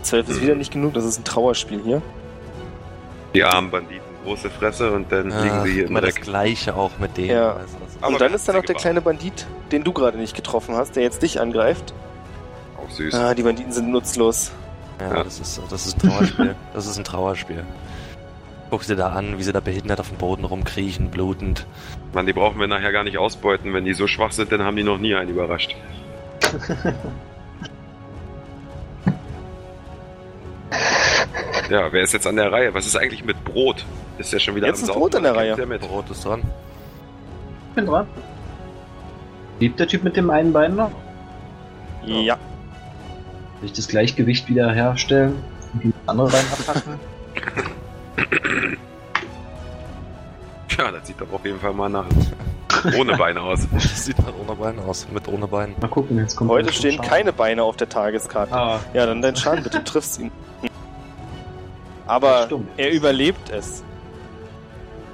[0.02, 2.00] 12 ist wieder nicht genug, das ist ein Trauerspiel hier.
[3.34, 6.24] Die armen Banditen, große Fresse und dann liegen sie hier im immer das Dreck.
[6.24, 7.30] gleiche auch mit denen.
[7.30, 7.52] Ja.
[7.52, 10.34] Also das ist- Und dann ist da noch der kleine Bandit, den du gerade nicht
[10.34, 11.92] getroffen hast, der jetzt dich angreift.
[12.90, 13.14] Auch süß.
[13.14, 14.52] Ah, die Banditen sind nutzlos.
[15.00, 15.24] Ja, Ja.
[15.24, 16.54] Das, ist, das ist ein Trauerspiel.
[16.74, 17.64] das ist ein Trauerspiel.
[18.70, 21.66] Guck sie da an, wie sie da behindert auf dem Boden rumkriechen, blutend.
[22.12, 23.74] Mann, die brauchen wir nachher gar nicht ausbeuten.
[23.74, 25.74] Wenn die so schwach sind, dann haben die noch nie einen überrascht.
[31.70, 32.72] ja, wer ist jetzt an der Reihe?
[32.74, 33.84] Was ist eigentlich mit Brot?
[34.18, 35.56] Ist der schon wieder Jetzt am ist Brot an der Reihe.
[35.56, 35.80] Der mit?
[35.80, 36.42] Brot ist dran.
[37.70, 38.06] Ich bin dran.
[39.58, 40.90] Lebt der Typ mit dem einen Bein noch?
[42.04, 42.38] Ja.
[43.60, 45.42] Will ich das Gleichgewicht wieder herstellen
[45.74, 46.94] und die andere Bein abpacken?
[50.78, 52.06] Ja, das sieht doch auf jeden Fall mal nach
[52.96, 53.66] ohne Beine aus.
[53.72, 55.06] Das sieht nach ohne Bein aus.
[55.12, 55.74] Mit ohne Bein.
[55.80, 57.08] Mal gucken, jetzt kommt Heute stehen Schaden.
[57.10, 58.54] keine Beine auf der Tageskarte.
[58.54, 60.30] Ah, Ja, dann dein Schaden bitte, triffst ihn.
[62.06, 63.84] Aber er überlebt es.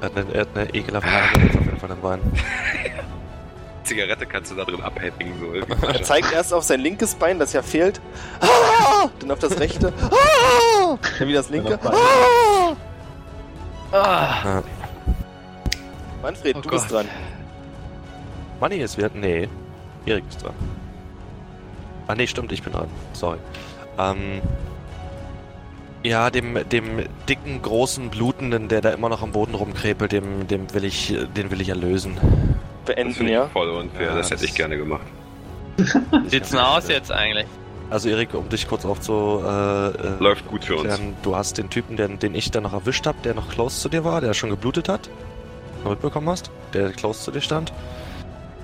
[0.01, 2.20] Er hat eine, er hat eine ekelhafte Nase jetzt auf jeden Fall im Bein.
[3.87, 5.34] Zigarette kannst du da drin abhängen.
[5.41, 5.53] So.
[5.87, 8.01] Er zeigt erst auf sein linkes Bein, das ja fehlt.
[8.41, 9.09] Ah!
[9.20, 9.93] Dann auf das rechte.
[10.11, 10.99] Ah!
[11.18, 11.78] Dann wieder das linke.
[11.82, 12.76] Dann Ah!
[13.93, 14.62] Ah,
[16.22, 16.99] Manfred, Oh du bist Gott.
[16.99, 17.09] dran.
[18.61, 19.11] Manni ist wieder.
[19.14, 19.49] Nee.
[20.07, 20.55] Erik ist dran.
[22.09, 22.89] Ah, nee, stimmt, ich bin dran.
[23.12, 23.39] Sorry.
[23.99, 24.41] Ähm.
[26.03, 30.72] Ja, dem, dem dicken, großen, blutenden, der da immer noch am Boden rumkrepelt, dem, dem
[30.72, 32.16] will ich, den will ich erlösen.
[32.87, 33.49] Das Beenden, ja.
[33.49, 34.09] voll unfair.
[34.09, 35.07] Ja, das hätte das- ich gerne gemacht.
[35.76, 37.47] wie sieht's denn aus jetzt eigentlich?
[37.91, 39.43] Also Erik, um dich kurz aufzu...
[39.45, 40.99] Äh, äh, Läuft gut für uns.
[41.22, 43.89] du hast den Typen, den, den ich dann noch erwischt habe, der noch close zu
[43.89, 45.09] dir war, der schon geblutet hat.
[45.84, 47.72] Noch mitbekommen hast, der close zu dir stand.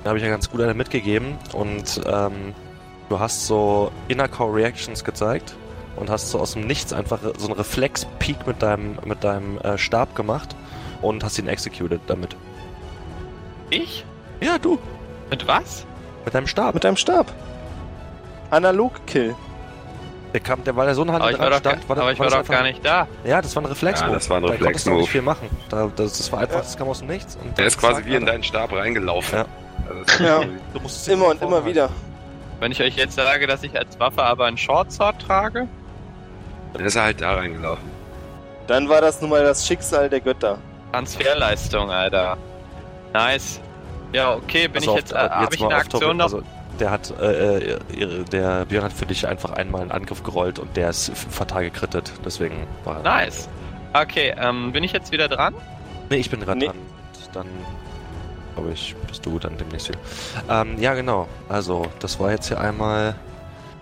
[0.03, 2.55] Da habe ich ja ganz gut eine mitgegeben und ähm,
[3.09, 5.55] du hast so Inner Core Reactions gezeigt
[5.95, 9.79] und hast so aus dem Nichts einfach so einen Reflex-Peak mit deinem, mit deinem äh,
[9.79, 10.57] Stab gemacht
[11.01, 12.35] und hast ihn executed damit.
[13.71, 14.05] Ich?
[14.43, 14.79] Ja, du,
[15.31, 15.87] Mit was?
[16.25, 16.75] mit deinem Stab.
[16.75, 17.27] Mit deinem Stab.
[18.51, 19.35] Analog-Kill.
[20.33, 22.19] Der kam, der, weil der so nah Aber ich war doch, stand, war, aber ich
[22.19, 23.07] war war doch einfach- gar nicht da.
[23.25, 24.01] Ja, das war ein Reflex.
[24.01, 25.49] Ja, das war ein Da konntest du nicht viel machen.
[25.69, 26.61] Da, das, das war einfach, Ja.
[26.63, 27.37] das kam aus dem Nichts.
[27.37, 29.41] Und Der ist quasi wie in deinen Stab reingelaufen.
[29.41, 29.45] Ja.
[29.89, 30.41] Also Ja.
[30.73, 31.91] Du musst Immer und immer wieder.
[32.61, 35.69] Wenn ich euch jetzt sage, dass ich als Waffe aber einen Shortsword trage?
[36.73, 37.91] Dann ist er halt da reingelaufen.
[38.69, 40.57] Dann war das nun mal das Schicksal der Götter.
[40.93, 42.37] Transferleistung, Alter.
[43.13, 43.61] Nice.
[44.13, 46.25] Ja, okay, bin Also ich jetzt, äh, habe ich mal eine Aktion noch?
[46.25, 46.43] Also,
[46.81, 50.77] der hat, äh, äh, der Björn hat für dich einfach einmal einen Angriff gerollt und
[50.77, 52.13] der ist fatal gekrittet.
[52.25, 53.03] Deswegen war er.
[53.03, 53.49] Nice.
[53.93, 55.55] Okay, ähm, bin ich jetzt wieder dran?
[56.11, 56.67] Nee, ich bin gerade Nee.
[56.67, 56.77] dran.
[57.35, 57.47] Dann,
[58.55, 59.99] glaube ich, bist du dann demnächst wieder.
[60.51, 61.29] Ähm, ja, genau.
[61.49, 63.15] Also, das war jetzt hier einmal.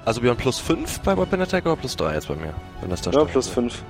[0.04, 2.54] Also, Björn plus 5 bei Weapon Attack oder plus 3 jetzt bei mir?
[2.80, 3.82] Wenn das da Ja, plus 5.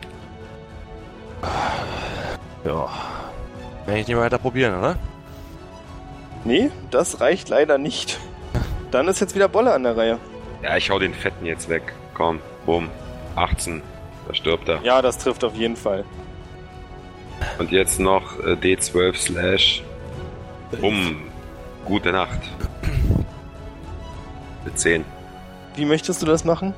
[2.65, 2.89] Ja.
[3.87, 4.97] Werde ich nicht weiter probieren, oder?
[6.45, 8.19] Nee, das reicht leider nicht.
[8.91, 10.19] Dann ist jetzt wieder Bolle an der Reihe.
[10.63, 11.95] Ja, ich hau den Fetten jetzt weg.
[12.15, 12.89] Komm, bumm.
[13.37, 13.83] 18.
[14.27, 14.81] Da stirbt er.
[14.83, 16.05] Ja, das trifft auf jeden Fall.
[17.59, 19.83] Und jetzt noch äh, D12 slash.
[20.81, 21.23] Bumm.
[21.85, 22.41] Gute Nacht.
[24.65, 25.05] Mit 10.
[25.77, 26.75] Wie möchtest du das machen?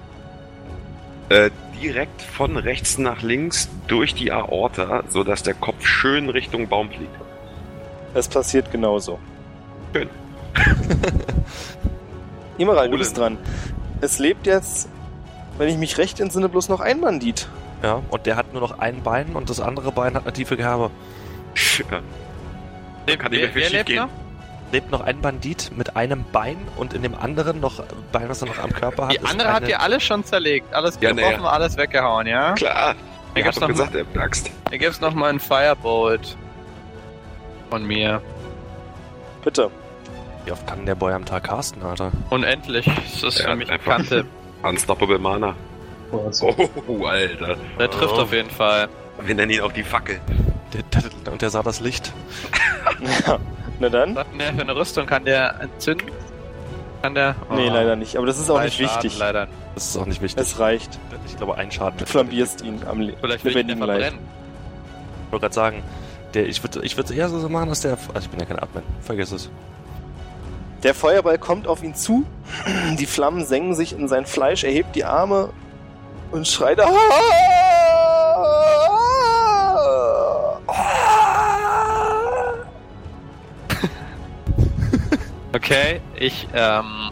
[1.29, 1.51] Äh,
[1.83, 7.15] direkt von rechts nach links durch die Aorta, sodass der Kopf schön Richtung Baum fliegt.
[8.15, 9.19] Es passiert genauso.
[9.93, 10.09] Schön.
[12.59, 13.39] Immeral, du bist dran.
[14.01, 14.89] Es lebt jetzt,
[15.59, 17.49] wenn ich mich recht entsinne, bloß noch ein Bandit.
[17.83, 20.57] Ja, und der hat nur noch ein Bein und das andere Bein hat eine tiefe
[20.57, 20.91] Kerbe.
[21.91, 22.01] Ja.
[23.07, 23.97] Wer, kann nicht mehr viel wer schief lebt gehen.
[23.97, 24.09] noch?
[24.71, 28.41] Lebt noch ein Bandit mit einem Bein und in dem anderen noch ein Bein, was
[28.41, 29.13] er noch am Körper hat.
[29.13, 30.73] Die andere eine, habt ihr alles schon zerlegt.
[30.73, 31.49] Alles Ja, getroffen, nee.
[31.49, 32.53] alles weggehauen, ja?
[32.55, 32.95] Klar.
[33.35, 34.51] Gibt's hab doch noch gesagt, er Axt.
[34.71, 36.37] Hier gibt's noch mal einen Firebolt.
[37.71, 38.23] Von mir.
[39.45, 39.71] Bitte.
[40.45, 42.11] Wie oft kann der Boy am Tag casten, Alter?
[42.31, 42.85] Unendlich.
[42.85, 43.97] Das ist Ja, für mich einfach.
[43.97, 44.25] Kante.
[44.63, 45.55] Unstoppable Mana.
[46.11, 46.55] Oh, so.
[46.89, 47.57] Oh, Alter.
[47.79, 48.23] Der trifft Oh.
[48.23, 48.89] auf jeden Fall.
[49.21, 50.21] Wir nennen ihn auch die Fackel.
[50.73, 50.83] Der,
[51.25, 52.13] der, und der sah das Licht.
[53.27, 53.39] Ja.
[53.79, 54.15] Na dann?
[54.17, 55.07] Was der für eine Rüstung?
[55.07, 56.09] Kann der entzünden?
[57.03, 57.35] Kann der?
[57.51, 57.73] Nee, Oh.
[57.73, 58.17] leider nicht.
[58.17, 59.19] Aber das ist auch Drei nicht Schaden wichtig.
[59.19, 59.49] Leider.
[59.75, 60.41] Das ist auch nicht wichtig.
[60.43, 60.99] Es reicht.
[61.27, 61.99] ich glaube, ein Schaden.
[61.99, 64.01] Du flambierst ihn am Le Vielleicht will ich den lebendigen Leib.
[64.03, 64.21] verbrennen.
[65.27, 65.83] Ich wollte gerade sagen,
[66.35, 67.93] der, ich würde ich würd's eher so machen, dass der.
[68.15, 68.83] Also ich bin ja kein Admin.
[69.01, 69.51] Vergiss es.
[70.83, 72.27] Der Feuerball kommt auf ihn zu.
[72.99, 74.65] Die Flammen senken sich in sein Fleisch.
[74.65, 75.51] Er hebt die Arme
[76.33, 76.81] und schreit.
[76.81, 76.87] "Ah!"
[85.55, 87.11] Okay, ich ähm,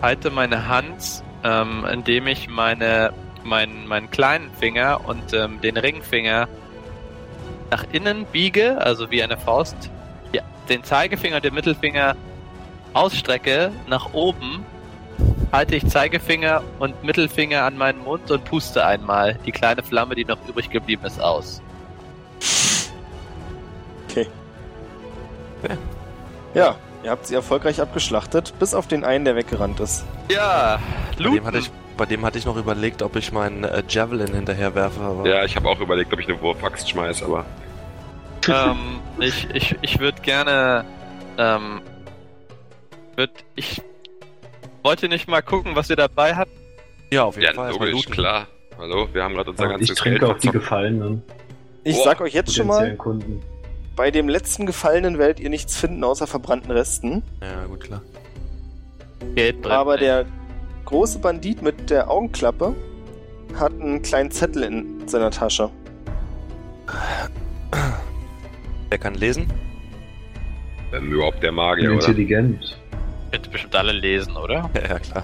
[0.00, 3.12] halte meine Hand, ähm, indem ich meine,
[3.42, 6.48] meinen, meinen kleinen Finger und ähm, den Ringfinger
[7.72, 9.76] nach innen biege, also wie eine Faust,
[10.32, 12.14] ja, den Zeigefinger und den Mittelfinger
[12.94, 14.64] ausstrecke nach oben,
[15.52, 20.24] halte ich Zeigefinger und Mittelfinger an meinen Mund und puste einmal die kleine Flamme, die
[20.24, 21.60] noch übrig geblieben ist, aus.
[26.54, 30.04] Ja, ihr habt sie erfolgreich abgeschlachtet, bis auf den einen, der weggerannt ist.
[30.30, 30.78] Ja,
[31.18, 34.32] Bei dem, hatte ich, bei dem hatte ich noch überlegt, ob ich meinen äh, Javelin
[34.32, 35.00] hinterher werfe.
[35.00, 37.44] Aber Ja, ich habe auch überlegt, ob ich eine Wurfaxt schmeiß, aber
[38.48, 40.84] ähm, ich ich, ich würde gerne.
[41.38, 41.80] Ähm,
[43.16, 43.82] würd, ich
[44.82, 46.50] wollte nicht mal gucken, was ihr dabei habt.
[47.10, 47.72] ja auf jeden ja, Fall.
[47.72, 48.46] logisch, klar.
[48.78, 50.48] Hallo, wir haben gerade unser Aber ganzes ich trinke Geld auch die.
[50.48, 51.22] Gefallenen.
[51.84, 53.42] Ich Boah, sag euch jetzt schon mal, Kunden.
[53.94, 57.22] bei dem letzten Gefallenen werdet ihr nichts finden außer verbrannten Resten.
[57.40, 58.02] Ja, gut, klar.
[59.34, 60.26] Geld brennt Aber der
[60.86, 62.74] große Bandit mit der Augenklappe
[63.58, 65.70] hat einen kleinen Zettel in seiner Tasche.
[68.90, 69.46] Wer kann lesen?
[70.92, 72.06] Ähm, überhaupt der Magier, oder?
[72.06, 72.78] Intelligent.
[73.34, 74.70] Könnt ihr bestimmt alle lesen, oder?
[74.76, 75.22] Ja, ja klar.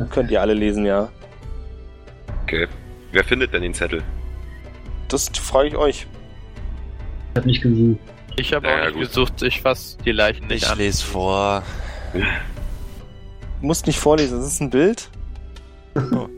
[0.10, 1.10] Könnt ihr alle lesen, ja.
[2.44, 2.66] Okay.
[3.12, 4.02] Wer findet denn den Zettel?
[5.08, 6.06] Das frage ich euch.
[7.32, 7.98] Ich hab nicht gesucht.
[8.36, 9.02] Ich habe Ja, auch nicht gut.
[9.08, 10.78] gesucht, ich fass die Leichen nicht Ich an.
[10.78, 11.62] lese vor.
[12.14, 12.22] Du
[13.60, 15.10] musst nicht vorlesen, das ist ein Bild.
[15.96, 16.28] Oh.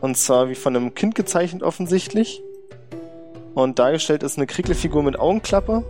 [0.00, 2.42] Und zwar wie von einem Kind gezeichnet offensichtlich.
[3.54, 5.84] Und dargestellt ist eine Kriegelfigur mit Augenklappe.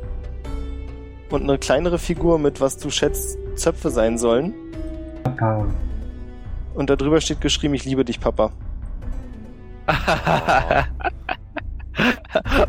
[1.32, 4.52] Und eine kleinere Figur mit, was du schätzt, Zöpfe sein sollen.
[5.24, 5.66] Papa.
[6.74, 8.52] Und darüber steht geschrieben, ich liebe dich, Papa.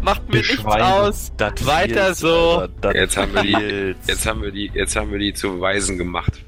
[0.01, 1.32] Macht mir nichts aus.
[1.38, 2.68] Das Weiter so.
[2.82, 3.95] Das Jetzt haben wir die-.
[4.07, 6.43] Jetzt haben wir die, jetzt haben wir die zu Weisen gemacht.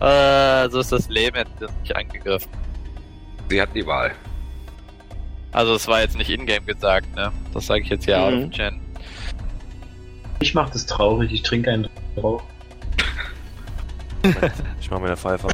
[0.00, 2.50] Äh, so ist das Leben jetzt nicht angegriffen.
[3.48, 4.12] Sie hatten die Wahl.
[5.52, 7.30] Also es war jetzt nicht in-game gesagt, ne?
[7.54, 8.44] Das sage ich jetzt hier out Mhm.
[8.44, 8.80] of Gen.
[10.42, 12.42] Ich mach das traurig, ich trinke einen drauf.
[14.80, 15.48] Ich mach mir eine Pfeife.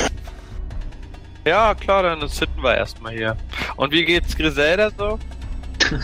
[1.46, 3.36] Ja, klar, dann sitten wir erstmal hier.
[3.76, 5.18] Und wie geht's Griselda so?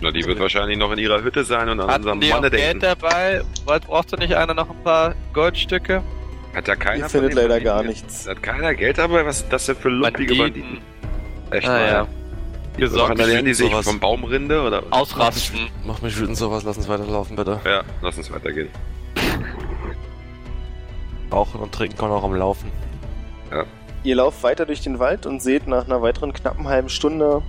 [0.00, 2.36] Na, die wird wahrscheinlich noch in ihrer Hütte sein und an Hatten unserem die auch
[2.40, 2.98] Manne Geld denken.
[3.00, 3.42] dabei?
[3.64, 6.02] Wollt- Braucht da nicht einer noch ein paar Goldstücke?
[6.54, 8.28] Hat ja keiner Ihr von findet leider Banditen gar nichts.
[8.28, 9.24] Hat keiner Geld dabei?
[9.26, 10.78] Was ist das denn für lumpige Banditen?
[11.50, 11.86] Echt Ah, mal.
[11.88, 12.06] ja.
[12.76, 13.18] So, Gesorgt.
[13.18, 13.86] ernähren die sich sowas.
[13.86, 14.82] vom Baumrinde oder?
[14.90, 15.70] Ausrasten.
[15.86, 17.58] Mach mich wütend sowas, lass uns weiterlaufen, bitte.
[17.64, 18.68] Ja, lass uns weitergehen.
[21.32, 22.70] Rauchen und trinken kann auch am Laufen.
[24.06, 27.42] Ihr lauft weiter durch den Wald und seht nach einer weiteren knappen halben Stunde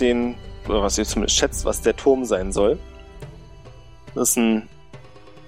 [0.00, 0.34] den,
[0.66, 2.78] oder was ihr zumindest schätzt, was der Turm sein soll.
[4.14, 4.66] Das ist ein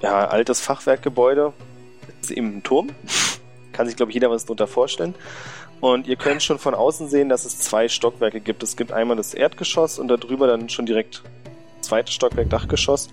[0.03, 1.55] ja, altes Fachwerkgebäude.
[2.07, 2.91] Das ist eben ein Turm.
[3.73, 5.15] Kann sich, glaube ich, jeder was darunter vorstellen.
[5.81, 8.63] Und ihr könnt schon von außen sehen, dass es zwei Stockwerke gibt.
[8.63, 11.23] Es gibt einmal das Erdgeschoss und darüber dann schon direkt
[11.81, 13.09] zweites Stockwerk, Dachgeschoss.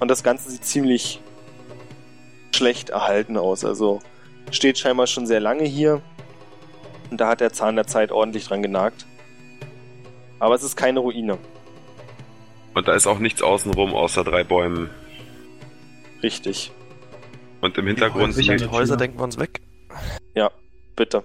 [0.00, 1.20] Und das Ganze sieht ziemlich
[2.54, 3.64] schlecht erhalten aus.
[3.64, 4.00] Also
[4.50, 6.02] steht scheinbar schon sehr lange hier.
[7.10, 9.06] Und da hat der Zahn der Zeit ordentlich dran genagt.
[10.38, 11.38] Aber es ist keine Ruine.
[12.74, 14.90] Und da ist auch nichts außenrum außer drei Bäumen.
[16.22, 16.72] Richtig.
[17.62, 19.62] Und im Hintergrund sind Die Häuser denken wir uns weg.
[20.34, 20.50] Ja,
[20.94, 21.24] bitte.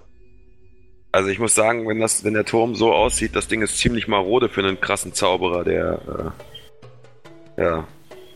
[1.12, 4.08] Also ich muss sagen, wenn das, wenn der Turm so aussieht, das Ding ist ziemlich
[4.08, 6.32] marode für einen krassen Zauberer, der
[7.58, 7.84] äh, ja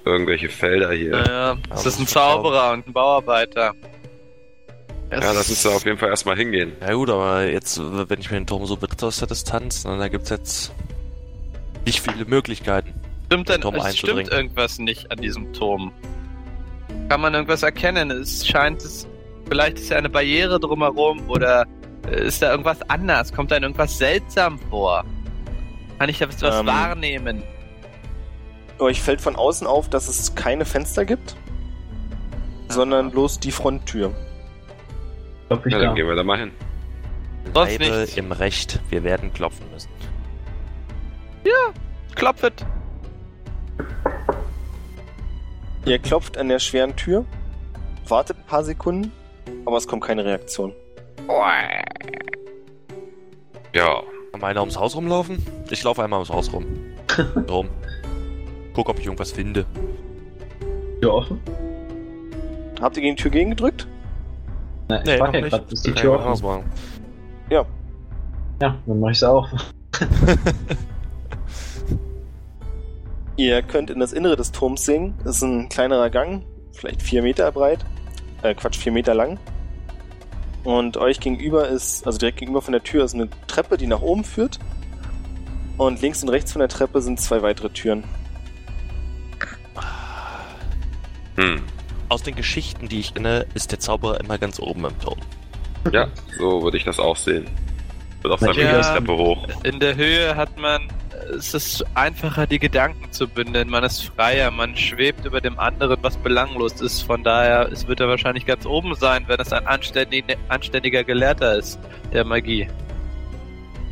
[0.04, 1.12] irgendwelche Felder hier.
[1.12, 2.06] Naja, das es ist ein.
[2.06, 3.74] Zauberer und ein Bauarbeiter.
[5.10, 6.72] Ja, das müsste auf jeden Fall erstmal hingehen.
[6.80, 9.98] Ja gut, aber jetzt, wenn ich mir den Turm so betrachte aus der Distanz, dann,
[9.98, 10.72] da gibt's jetzt
[11.86, 12.92] nicht viele Möglichkeiten.
[13.26, 15.92] Stimmt denn, Turm es stimmt irgendwas nicht an diesem Turm?
[17.08, 18.10] Kann man irgendwas erkennen?
[18.10, 19.06] Es scheint es,
[19.48, 21.66] vielleicht ist ja eine Barriere drumherum oder
[22.10, 23.32] ist da irgendwas anders?
[23.32, 25.04] Kommt da irgendwas seltsam vor?
[25.98, 27.42] Kann ich da was Ähm, wahrnehmen?
[28.78, 31.34] Euch fällt von außen auf, dass es keine Fenster gibt,
[32.68, 34.12] sondern bloß die Fronttür.
[35.48, 35.84] Glaub ich Ja, da.
[35.86, 36.50] dann gehen wir da mal hin.
[37.54, 38.16] Sonst Bleibe nichts.
[38.16, 39.88] im Recht, wir werden klopfen müssen.
[42.14, 42.64] Klopfet.
[45.84, 47.24] Ihr klopft an der schweren Tür,
[48.08, 49.12] wartet ein paar Sekunden,
[49.66, 50.72] aber es kommt keine Reaktion.
[53.74, 54.02] Ja,
[54.32, 55.44] Kann mal einer ums Haus rumlaufen?
[55.70, 56.66] Ich laufe einmal ums Haus rum.
[57.48, 57.68] Rum.
[58.74, 59.64] Guck, ob ich irgendwas finde.
[61.00, 61.40] Tür offen?
[62.80, 63.86] Habt ihr gegen die Tür gegengedrückt?
[64.88, 65.50] Nein, Nee, ich noch frag ja nicht.
[65.50, 66.26] grad, ist die Tür offen?
[66.28, 66.64] ausmachen.
[67.50, 67.64] Ja.
[68.62, 69.46] Ja, dann mach ich's auf.
[73.36, 75.14] Ihr könnt in das Innere des Turms sehen.
[75.24, 77.84] Es ist ein kleinerer Gang, vielleicht vier Meter breit.
[78.42, 79.38] Äh, Quatsch, vier Meter lang.
[80.66, 84.00] Und euch gegenüber ist, also direkt gegenüber von der Tür ist eine Treppe, die nach
[84.00, 84.58] oben führt.
[85.76, 88.02] Und links und rechts von der Treppe sind zwei weitere Türen.
[91.36, 91.62] hm.
[92.08, 95.18] Aus den Geschichten, die ich kenne, ist der Zauberer immer ganz oben im Turm.
[95.92, 97.46] ja, so würde ich das auch sehen.
[98.22, 98.80] Wird auf seiner Ja.
[98.80, 99.46] Treppe hoch.
[99.62, 100.88] In der Höhe hat man,
[101.36, 103.68] es ist einfacher, die Gedanken zu bündeln.
[103.68, 107.02] Man ist freier, man schwebt über dem anderen, was belanglos ist.
[107.02, 111.56] Von daher, es wird er wahrscheinlich ganz oben sein, wenn es ein anständig, anständiger Gelehrter
[111.56, 111.78] ist,
[112.12, 112.68] der Magie.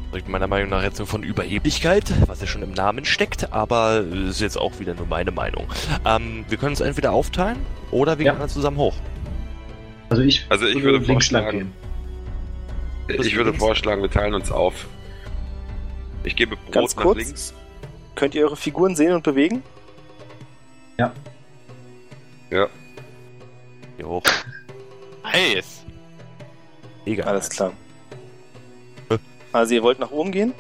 [0.09, 3.99] Spricht meiner Meinung nach jetzt nur von Überheblichkeit, was ja schon im Namen steckt, aber
[4.29, 5.67] ist jetzt auch wieder nur meine Meinung.
[6.07, 7.59] Ähm, wir können uns entweder aufteilen
[7.91, 8.33] oder wir Ja.
[8.33, 8.95] gehen dann zusammen hoch.
[10.11, 11.73] Also ich, Also ich würde links lang vorschlagen-
[13.09, 14.87] Ich würde vorschlagen, wir teilen uns auf.
[16.25, 17.19] Ich gebe Brot Ganz nach kurz.
[17.19, 17.55] links.
[18.15, 19.63] Könnt ihr eure Figuren sehen und bewegen?
[22.51, 22.69] Ja.
[23.97, 24.23] Hier hoch.
[25.25, 25.85] Nice.
[27.05, 27.27] Egal.
[27.29, 27.73] Alles klar.
[29.53, 30.55] Also ihr wollt nach oben gehen?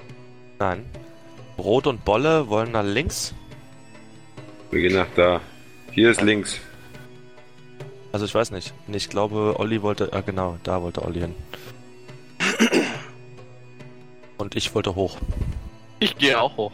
[0.58, 0.84] Nein.
[1.56, 3.32] Brot und Bolle wollen nach links.
[4.70, 5.40] Wir gehen nach da.
[5.92, 6.24] Hier ist Ja.
[6.26, 6.58] links.
[8.12, 8.74] Also ich weiß nicht.
[8.88, 10.12] Ich glaube, Olli wollte.
[10.12, 11.34] Ah, genau, da wollte Olli hin.
[14.38, 15.16] Und ich wollte hoch.
[16.04, 16.72] Ich gehe auch hoch.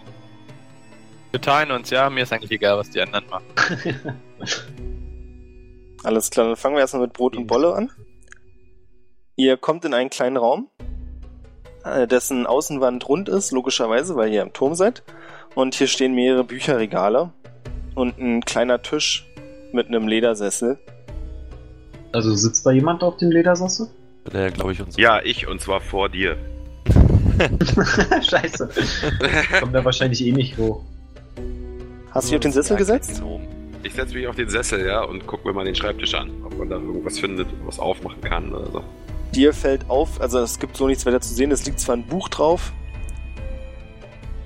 [1.30, 2.10] Wir teilen uns, ja.
[2.10, 3.44] Mir ist eigentlich egal, was die anderen machen.
[6.02, 7.92] Alles klar, dann fangen wir erstmal mit Brot und Bolle an.
[9.36, 10.68] Ihr kommt in einen kleinen Raum,
[11.84, 15.04] äh, dessen Außenwand rund ist, logischerweise, weil ihr im Turm seid.
[15.54, 17.32] Und hier stehen mehrere Bücherregale
[17.94, 19.28] und ein kleiner Tisch
[19.72, 20.80] mit einem Ledersessel.
[22.10, 23.90] Also sitzt da jemand auf dem Ledersessel?
[24.32, 24.96] Der, glaube ich, uns.
[24.96, 26.36] Ja, ich und zwar vor dir.
[28.22, 28.68] Scheiße.
[29.60, 30.82] Kommt da wahrscheinlich eh nicht hoch.
[32.10, 33.22] Hast du dich auf den Sessel gesetzt?
[33.82, 36.58] Ich setze mich auf den Sessel, ja, und gucke mir mal den Schreibtisch an, ob
[36.58, 38.84] man da irgendwas findet, was aufmachen kann oder so.
[39.34, 42.04] Dir fällt auf, also es gibt so nichts weiter zu sehen, es liegt zwar ein
[42.04, 42.72] Buch drauf,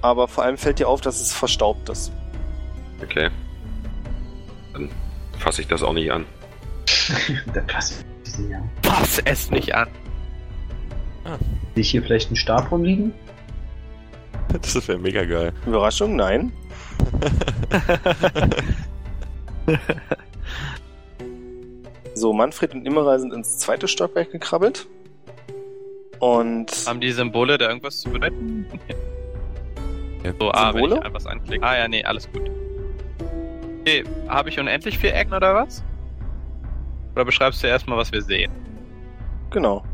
[0.03, 2.13] aber vor allem fällt dir auf, dass es verstaubt ist.
[3.03, 3.31] Okay.
[4.75, 4.91] Dann
[5.39, 6.27] fasse ich das auch nicht an.
[7.55, 8.05] Der passt.
[8.51, 8.63] Ja.
[8.83, 9.89] Pass es nicht an.
[11.75, 13.13] Sehe ich hier vielleicht einen Stab rumliegen?
[14.49, 15.53] Das wäre mega geil.
[15.67, 16.53] Überraschung, nein.
[22.15, 24.87] So, Manfred und Immerer sind ins zweite Stockwerk gekrabbelt.
[26.21, 28.67] Und Haben die Symbole da irgendwas zu bedeuten?
[30.23, 30.33] Ja.
[30.39, 30.95] So, ah, wenn Symbole?
[30.95, 31.67] ich einfach was anklicke.
[31.67, 32.49] Ah ja, nee, alles gut.
[33.81, 35.83] Okay, habe ich unendlich vier Ecken oder was?
[37.15, 38.53] Oder beschreibst du erstmal, was wir sehen?
[39.51, 39.85] genau.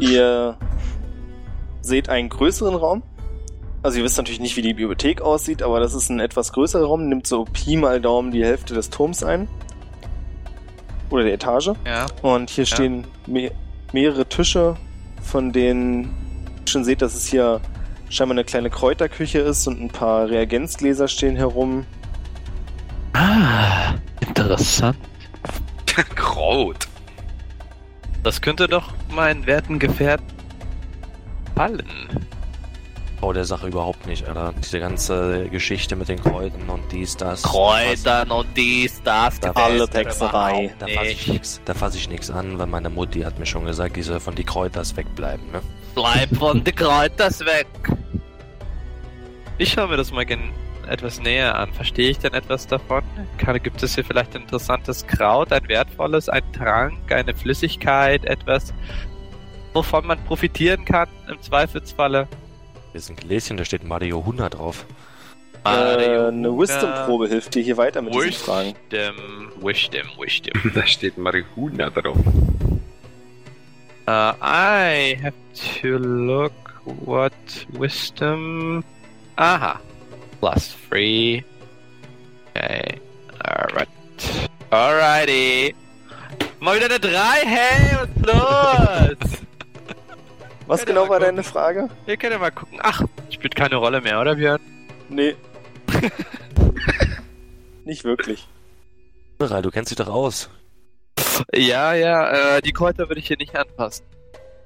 [0.00, 0.56] Ihr
[1.80, 3.02] seht einen größeren Raum.
[3.82, 6.84] Also ihr wisst natürlich nicht, wie die Bibliothek aussieht, aber das ist ein etwas größerer
[6.84, 9.48] Raum, nimmt so Pi mal Daumen die Hälfte des Turms ein.
[11.10, 11.70] Oder der Etage.
[11.86, 12.06] Ja.
[12.22, 12.74] Und hier Ja.
[12.74, 13.50] stehen me
[13.92, 14.76] mehrere Tische,
[15.22, 17.60] von denen ihr schon seht, dass es hier
[18.10, 21.86] scheinbar eine kleine Kräuterküche ist und ein paar Reagenzgläser stehen herum.
[23.14, 24.96] Ah, interessant.
[26.14, 26.87] Kraut.
[28.28, 30.26] Das könnte doch meinen werten Gefährten
[31.56, 31.88] fallen.
[33.22, 34.52] Oh, der Sache überhaupt nicht, Alter.
[34.62, 37.42] Diese ganze Geschichte mit den Kräutern und dies, das.
[37.42, 39.40] Kräutern und dies, das.
[39.40, 39.94] Da- Alle überhaupt
[40.78, 41.28] Da fasse ich nicht.
[41.28, 44.34] nix, da fass ich an, weil meine Mutti hat mir schon gesagt, die soll von
[44.34, 45.62] die Kräuters wegbleiben, ne?
[45.94, 47.66] Bleib von den Kräuters weg.
[49.56, 50.50] Ich schaue mir das mal gen
[50.88, 51.72] etwas näher an.
[51.72, 53.02] Verstehe ich denn etwas davon?
[53.38, 58.74] Kann, gibt es hier vielleicht ein interessantes Kraut, ein wertvolles, ein Trank, eine Flüssigkeit, etwas,
[59.72, 62.28] wovon man profitieren kann im Zweifelsfalle?
[62.92, 64.86] Hier ist ein Gläschen, da steht Mario 100 drauf.
[65.64, 68.74] Äh, Mario, eine Wisdom-Probe hilft dir hier weiter mit diesen Fragen.
[68.90, 69.16] Wisdom,
[69.60, 70.72] Wisdom, Wisdom.
[70.74, 72.18] Da steht Marihuana drauf.
[74.08, 75.34] Uh, I have
[75.82, 76.52] to look
[76.86, 77.34] what
[77.78, 78.82] wisdom.
[79.36, 79.78] Aha.
[80.40, 81.44] Plus three.
[82.54, 83.00] Okay.
[83.44, 83.88] Alright.
[84.70, 85.74] Alrighty.
[86.60, 87.10] Mal wieder eine 3,
[87.44, 89.38] hey, was ist los?
[90.66, 91.88] Was Ja, genau war war deine Frage?
[92.06, 92.78] Ihr könnt ja mal gucken.
[92.82, 94.60] Ach, spielt keine Rolle mehr, oder Björn?
[95.08, 95.34] Nee.
[97.86, 98.46] Nicht wirklich.
[99.38, 100.50] Du kennst dich doch aus.
[101.54, 104.04] Ja, ja, äh, die Kräuter würde ich hier nicht anfassen.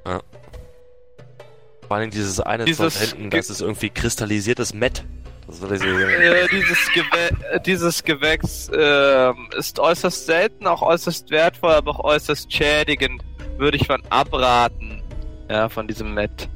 [0.02, 5.04] Vor allem dieses eine Dieses Zeug hinten, das ist irgendwie kristallisiertes Met.
[5.53, 11.30] Das war diese, Äh, dieses, Gewä äh, dieses Gewächs ähm, ist äußerst selten, auch äußerst
[11.30, 13.22] wertvoll, aber auch äußerst schädigend.
[13.59, 15.03] Würde ich von abraten.
[15.50, 16.48] Ja, von diesem Met.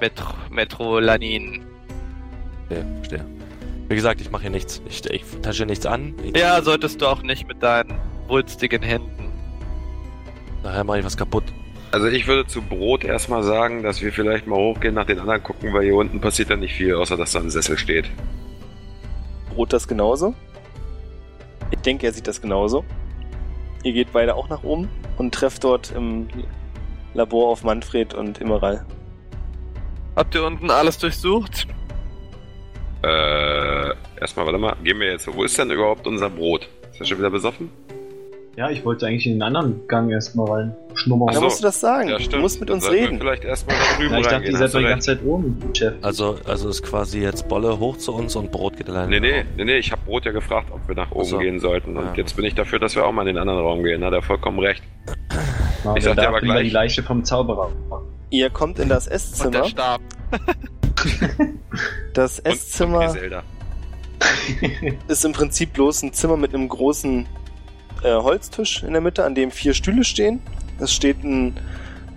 [0.00, 1.64] Metro Metrolanin.
[2.66, 3.24] okay, verstehe.
[3.88, 4.82] Wie gesagt, ich mache hier nichts.
[4.88, 6.14] Ich, ich tasche nichts an.
[6.24, 9.30] Ich, Ja, solltest du auch nicht mit deinen wulstigen Händen.
[10.64, 11.44] Daher mache ich was kaputt.
[11.92, 15.42] Also ich würde zu Brot erstmal sagen, dass wir vielleicht mal hochgehen, nach den anderen
[15.42, 18.10] gucken, weil hier unten passiert ja nicht viel, außer dass da ein Sessel steht.
[19.50, 20.34] Brot das genauso?
[21.70, 22.82] Ich denke, er sieht das genauso.
[23.84, 24.88] Ihr geht beide auch nach oben
[25.18, 26.28] und trefft dort im
[27.12, 28.86] Labor auf Manfred und Immeral.
[30.16, 31.66] Habt ihr unten alles durchsucht?
[33.02, 35.28] Äh, erstmal, warte mal, gehen wir jetzt.
[35.30, 36.70] Wo ist denn überhaupt unser Brot?
[36.90, 37.70] Ist er schon wieder besoffen?
[38.56, 41.28] Ja, ich wollte eigentlich in den anderen Gang erstmal rein schnummern.
[41.30, 41.44] Ach Da so.
[41.46, 42.10] musst du das sagen.
[42.10, 43.18] Ja, du musst mit uns Sollten reden.
[43.18, 45.94] vielleicht erstmal da drüben Ja, ich dachte, ihr seid doch die ganze Zeit oben, Chef.
[46.02, 49.08] Also, also ist quasi jetzt Bolle hoch zu uns und Brot geht alleine.
[49.08, 51.38] Nee, nee, nee, nee, ich habe Brot ja gefragt, ob wir nach oben Ach so.
[51.38, 51.96] gehen sollten.
[51.96, 52.14] Und Ja.
[52.16, 54.04] jetzt bin ich dafür, dass wir auch mal in den anderen Raum gehen.
[54.04, 54.82] Hat er vollkommen recht.
[55.84, 57.70] Na, ich sag dir aber gleich- die Leiche vom Zauberer.
[58.28, 59.64] Ihr kommt in das Und der Esszimmer.
[59.64, 60.00] Stab.
[62.14, 63.42] Das Und, und Esszimmer Griselda.
[65.08, 67.26] ist im Prinzip bloß ein Zimmer mit einem großen
[68.02, 70.40] äh, Holztisch in der Mitte, an dem vier Stühle stehen.
[70.78, 71.54] Es steht ein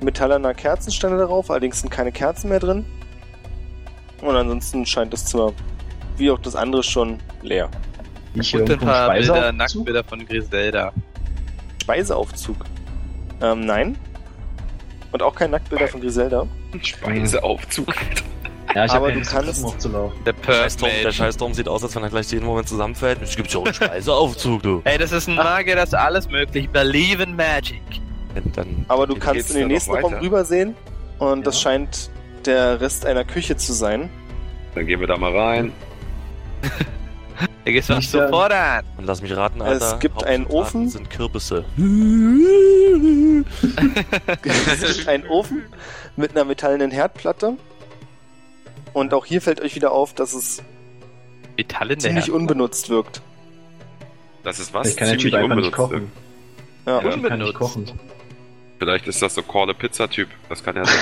[0.01, 2.85] metallerner Kerzenständer darauf, allerdings sind keine Kerzen mehr drin.
[4.21, 5.53] Und ansonsten scheint das Zimmer,
[6.17, 7.69] wie auch das andere, schon leer.
[8.33, 9.57] Ich Und ein paar Bilder, Speiseaufzug?
[9.57, 10.93] Nacktbilder von Griselda.
[11.81, 12.57] Speiseaufzug.
[13.41, 13.97] Ähm, nein.
[15.11, 16.47] Und auch kein Nacktbilder von Griselda.
[16.81, 17.93] Speiseaufzug.
[18.75, 20.23] Ja, ich Aber habe du ja kannst- Lust, hochzulaufen.
[20.25, 21.11] Der Scheißturm, der.
[21.13, 23.19] Scheißturm sieht aus, als wenn er gleich jeden Moment zusammenfällt.
[23.21, 24.81] Es gibt so einen Speiseaufzug, du.
[24.83, 26.69] Ey, das ist ein Magier, das ist alles möglich.
[26.69, 27.81] Believe in Magic.
[28.53, 30.75] Dann, Aber du kannst geht's in den nächsten Raum rübersehen.
[31.19, 31.61] Und das Ja.
[31.71, 32.09] scheint
[32.45, 34.09] der Rest einer Küche zu sein.
[34.75, 35.71] Dann gehen wir da mal rein.
[37.63, 38.83] Da gehst du was sofort an.
[38.97, 39.99] und lass mich raten, Es Alter.
[39.99, 40.89] gibt einen Ofen.
[40.89, 41.63] sind Kürbisse.
[44.81, 45.63] es gibt einen Ofen
[46.17, 47.53] mit einer metallenen Herdplatte.
[48.95, 50.63] Und auch hier fällt euch wieder auf, dass es
[51.57, 52.33] Metall ziemlich Hand.
[52.33, 53.21] unbenutzt wirkt.
[54.43, 54.87] Das ist was?
[54.87, 56.09] Ich kann der Typ einfach nicht kochen.
[56.85, 56.93] Ja.
[56.93, 56.97] Ja.
[56.99, 57.53] Ich kann nicht Unbenutzt.
[57.55, 57.91] kochen.
[58.79, 60.29] Vielleicht ist das so Call a Pizza Typ.
[60.47, 60.95] Das kann ja sein.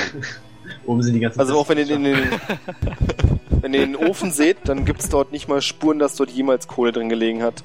[0.88, 2.18] Oben sind die ganzen Also auch wenn ihr in den,
[3.62, 6.32] wenn ihr in den Ofen seht, dann gibt es dort nicht mal Spuren, dass dort
[6.32, 7.64] jemals Kohle drin gelegen hat.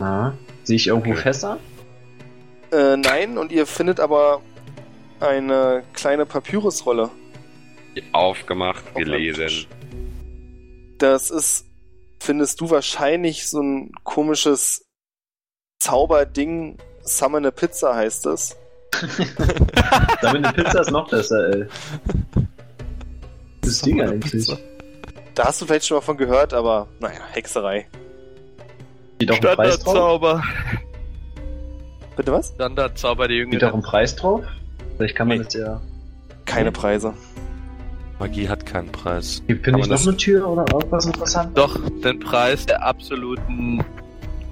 [0.00, 0.32] Ah,
[0.64, 1.20] sehe ich irgendwo Okay.
[1.22, 1.58] Fässer?
[2.72, 4.40] Äh, nein, und ihr findet aber
[5.20, 7.10] eine kleine Papyrusrolle.
[8.12, 9.66] Aufgemacht, auf gelesen.
[10.98, 11.66] Das ist,
[12.20, 14.86] findest du wahrscheinlich so ein komisches
[15.78, 16.78] Zauberding.
[17.02, 18.56] Summon a Pizza heißt es.
[20.22, 21.66] Damit eine Pizza ist noch besser, ey.
[23.60, 24.50] Das Ding eigentlich.
[25.34, 27.86] Da hast du vielleicht schon mal von gehört, aber naja, Hexerei.
[29.28, 29.34] Auch?
[29.36, 30.42] Standardzauber.
[32.16, 32.50] Bitte was?
[32.54, 33.80] Standardzauber, die Steht auch Jüngeren.
[33.80, 34.44] ein Preis drauf?
[34.96, 35.44] Vielleicht kann man Nee.
[35.44, 35.80] das ja.
[36.44, 37.14] Keine Preise.
[38.18, 39.42] Magie hat keinen Preis.
[39.46, 41.54] Finde Kann ich man noch das- eine Tür oder irgendwas Interessantes?
[41.54, 43.84] Doch, den Preis der absoluten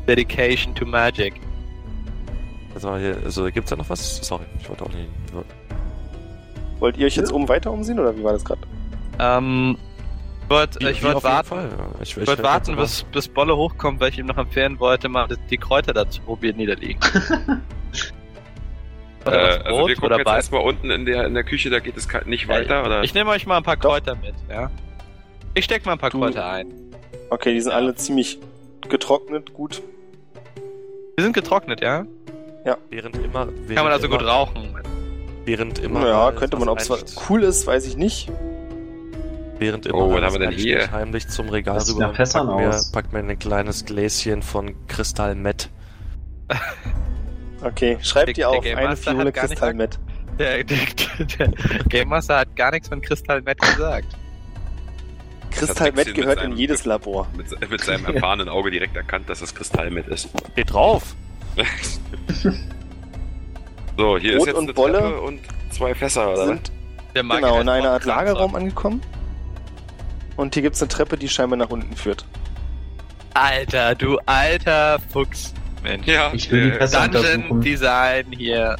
[0.08, 1.34] Dedication to Magic.
[2.74, 4.16] Also, hier, also gibt's da noch was?
[4.26, 5.08] Sorry, ich wollte auch nicht.
[6.80, 7.36] Wollt ihr euch jetzt Ja.
[7.36, 8.62] oben weiter umsehen oder wie war das gerade?
[9.20, 9.76] Ähm,
[10.44, 11.86] ich wollte Wie- ich wollt jeden warten, ja.
[12.02, 15.28] Ich, ich wollt warten bis, bis Bolle hochkommt, weil ich ihm noch empfehlen wollte, mal
[15.50, 16.98] die Kräuter dazu probieren niederliegen.
[19.24, 20.36] Äh, Oder was, also wir gucken oder jetzt Beißen?
[20.36, 23.02] erstmal unten in der, in der Küche, da geht es nicht Ja, weiter, oder?
[23.02, 23.90] Ich nehme euch mal ein paar Doch.
[23.90, 24.70] Kräuter mit, ja.
[25.54, 26.66] Ich steck mal ein paar Du- Kräuter ein.
[27.30, 27.76] Okay, die sind Ja.
[27.78, 28.38] alle ziemlich
[28.88, 29.82] getrocknet, gut.
[31.18, 32.04] Die sind getrocknet, ja?
[32.90, 33.48] Während immer.
[33.48, 34.76] Während Kann man also immer, gut rauchen.
[35.44, 36.00] Während immer.
[36.00, 36.90] Naja, alles, könnte man, ob es
[37.28, 38.30] cool ist, weiß ich nicht.
[39.58, 39.98] Während immer.
[39.98, 40.90] Oh, was haben wir denn hier?
[40.90, 42.12] Heimlich zum Regal Das rüber.
[42.12, 45.68] packt mir, packt mir ein kleines Gläschen von Kristall Met.
[47.62, 49.98] Okay, schreibt Der- ihr auf der eine Fiole Kristall mit.
[50.38, 50.76] Der, der,
[51.38, 51.48] der
[51.88, 54.06] Game Master hat gar nichts von Kristall Met gesagt.
[55.50, 57.28] Kristall mit gehört in seinem- jedes Labor.
[57.36, 60.28] Mit, mit seinem erfahrenen Auge direkt erkannt, dass es Kristallmet ist.
[60.52, 61.14] Steht drauf!
[63.98, 65.40] so, hier Brot ist jetzt und eine Bolle Treppe und
[65.70, 66.46] zwei Fässer, oder?
[66.46, 66.72] Sind
[67.14, 69.02] Der genau in einer Art Lagerraum angekommen.
[70.36, 72.24] Und hier gibt's eine Treppe, die scheinbar nach unten führt.
[73.34, 75.52] Alter, du alter Fuchs.
[75.82, 76.06] Mensch.
[76.06, 77.60] Ja, Ich will die äh, Fässer Dungeon untersuchen.
[77.60, 78.76] Design hier.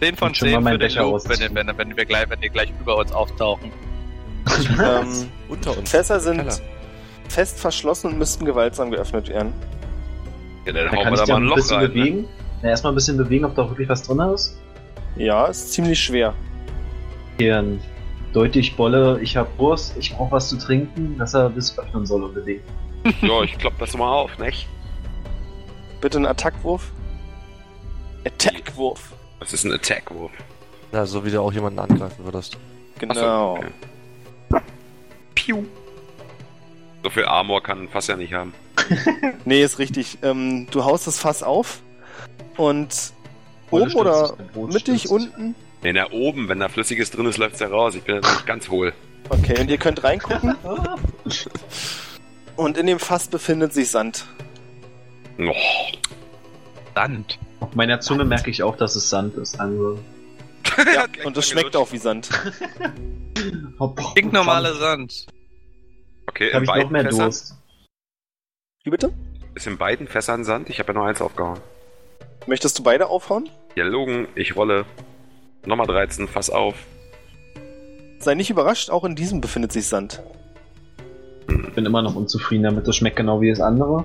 [0.00, 2.04] 10 von Und schon mal 10 meinen für den Becher Loop, wenn, wenn, wenn, wir
[2.04, 3.70] gleich, wenn die gleich über uns auftauchen.
[4.78, 5.90] Ähm, Unter uns.
[5.90, 6.56] Fässer sind Keller.
[7.28, 9.52] fest verschlossen und müssten gewaltsam geöffnet werden.
[10.66, 11.82] ja, dann Da hauen kann wir ich da mal ein ein Loch bisschen rein.
[11.84, 11.88] Ne?
[11.88, 12.28] bewegen.
[12.62, 14.58] Na, erstmal ein bisschen bewegen, ob da wirklich was drin ist.
[15.16, 16.34] Ja, ist ziemlich schwer.
[17.38, 17.80] Hier ein
[18.32, 22.24] deutlich Bolle, ich hab Durst, ich brauche was zu trinken, dass er das öffnen soll
[22.24, 22.62] unbedingt.
[23.22, 24.68] Ja, ich klopp das mal auf, nicht?
[26.04, 26.92] Bitte einen Attackwurf.
[28.26, 29.14] Attackwurf.
[29.40, 30.32] Das ist ein Attack-Wurf.
[30.92, 32.58] Ja, so wie du auch jemanden angreifen würdest.
[32.98, 33.54] Genau.
[33.54, 34.60] okay.
[35.34, 35.64] Piu.
[37.02, 38.52] So viel Armor kann ein Fass ja nicht haben.
[39.46, 40.18] Nee, ist richtig.
[40.20, 41.80] Ähm, du haust das Fass auf
[42.58, 43.14] und
[43.70, 45.54] oben stürzt oder mittig, unten.
[45.82, 47.94] Nee, na oben, wenn da Flüssiges drin ist, läuft's ja raus.
[47.94, 48.92] Ich bin ja ganz hohl.
[49.30, 50.54] Okay, und ihr könnt reingucken
[52.56, 54.26] und in dem Fass befindet sich Sand.
[55.38, 55.52] Oh,
[56.94, 57.38] Sand.
[57.60, 59.58] Auf meiner Zunge merke ich auch, dass es Sand ist.
[59.60, 59.98] Also,
[60.94, 62.28] Ja, und es schmeckt auch wie Sand.
[64.10, 65.26] Stinknormale Sand.
[66.26, 67.54] Okay, Habe in ich noch beiden, mehr Fässern, Durst.
[68.84, 69.12] Wie bitte?
[69.54, 70.68] ist in beiden Fässern Sand.
[70.70, 71.60] Ich habe ja nur eins aufgehauen.
[72.46, 73.48] Möchtest du beide aufhauen?
[73.76, 74.84] Ja, Logen, ich rolle.
[75.64, 76.74] Nochmal 13, Fass auf.
[78.18, 80.22] Sei nicht überrascht, auch in diesem befindet sich Sand.
[81.48, 82.86] Ich bin immer noch unzufrieden damit.
[82.86, 84.04] Das schmeckt genau wie das andere.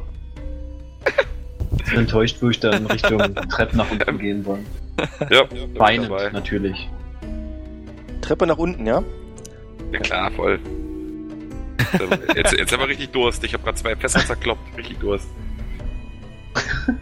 [1.93, 3.19] Enttäuscht, wo ich dann Richtung
[3.49, 4.65] Treppe nach unten gehen wollen.
[5.29, 5.43] Ja,
[5.75, 6.29] Weinend, dabei.
[6.31, 6.89] natürlich.
[8.21, 9.03] Treppe nach unten, ja?
[9.91, 10.59] Ja klar, voll.
[12.35, 13.43] Jetzt, jetzt haben wir richtig Durst.
[13.43, 14.77] Ich habe gerade zwei Fässer zerkloppt.
[14.77, 15.27] Richtig Durst.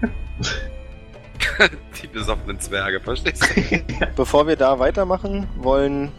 [2.01, 4.05] Die besoffenen Zwerge, verstehst du?
[4.15, 6.11] Bevor wir da weitermachen, wollen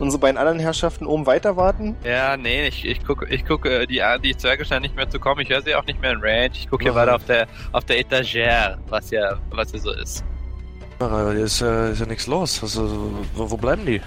[0.00, 1.94] unsere beiden anderen Herrschaften oben weiter warten.
[2.04, 5.40] Ja, nee, ich, ich gucke, ich gucke, die, die Zwerge scheinen nicht mehr zu kommen.
[5.42, 6.50] Ich höre sie auch nicht mehr in Range.
[6.54, 7.00] Ich gucke hier Aha.
[7.02, 10.24] weiter auf der, auf der Etagere, was ja, was hier so ist.
[10.98, 12.62] Aber hier ist, äh, ist ja nichts los.
[12.62, 14.00] Also, wo, wo bleiben die?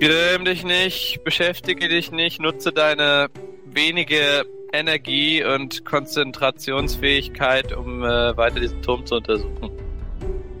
[0.00, 3.28] Grimm dich nicht, beschäftige dich nicht, nutze deine
[3.66, 9.70] wenige Energie und Konzentrationsfähigkeit, um äh, weiter diesen Turm zu untersuchen.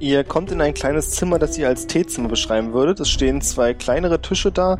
[0.02, 2.98] Ihr kommt in ein kleines Zimmer, das ihr als Teezimmer beschreiben würdet.
[2.98, 4.78] Es stehen zwei kleinere Tische da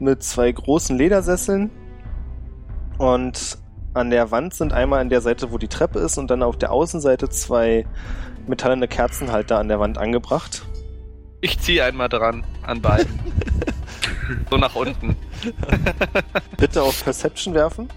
[0.00, 1.70] mit zwei großen Ledersesseln.
[2.98, 3.56] Und
[3.92, 6.58] an der Wand sind einmal an der Seite, wo die Treppe ist, und dann auf
[6.58, 7.86] der Außenseite zwei
[8.48, 10.64] metallene Kerzenhalter an der Wand angebracht.
[11.40, 13.20] Ich ziehe einmal dran, an beiden.
[14.50, 15.14] so nach unten.
[16.56, 17.88] Bitte auf Perception werfen.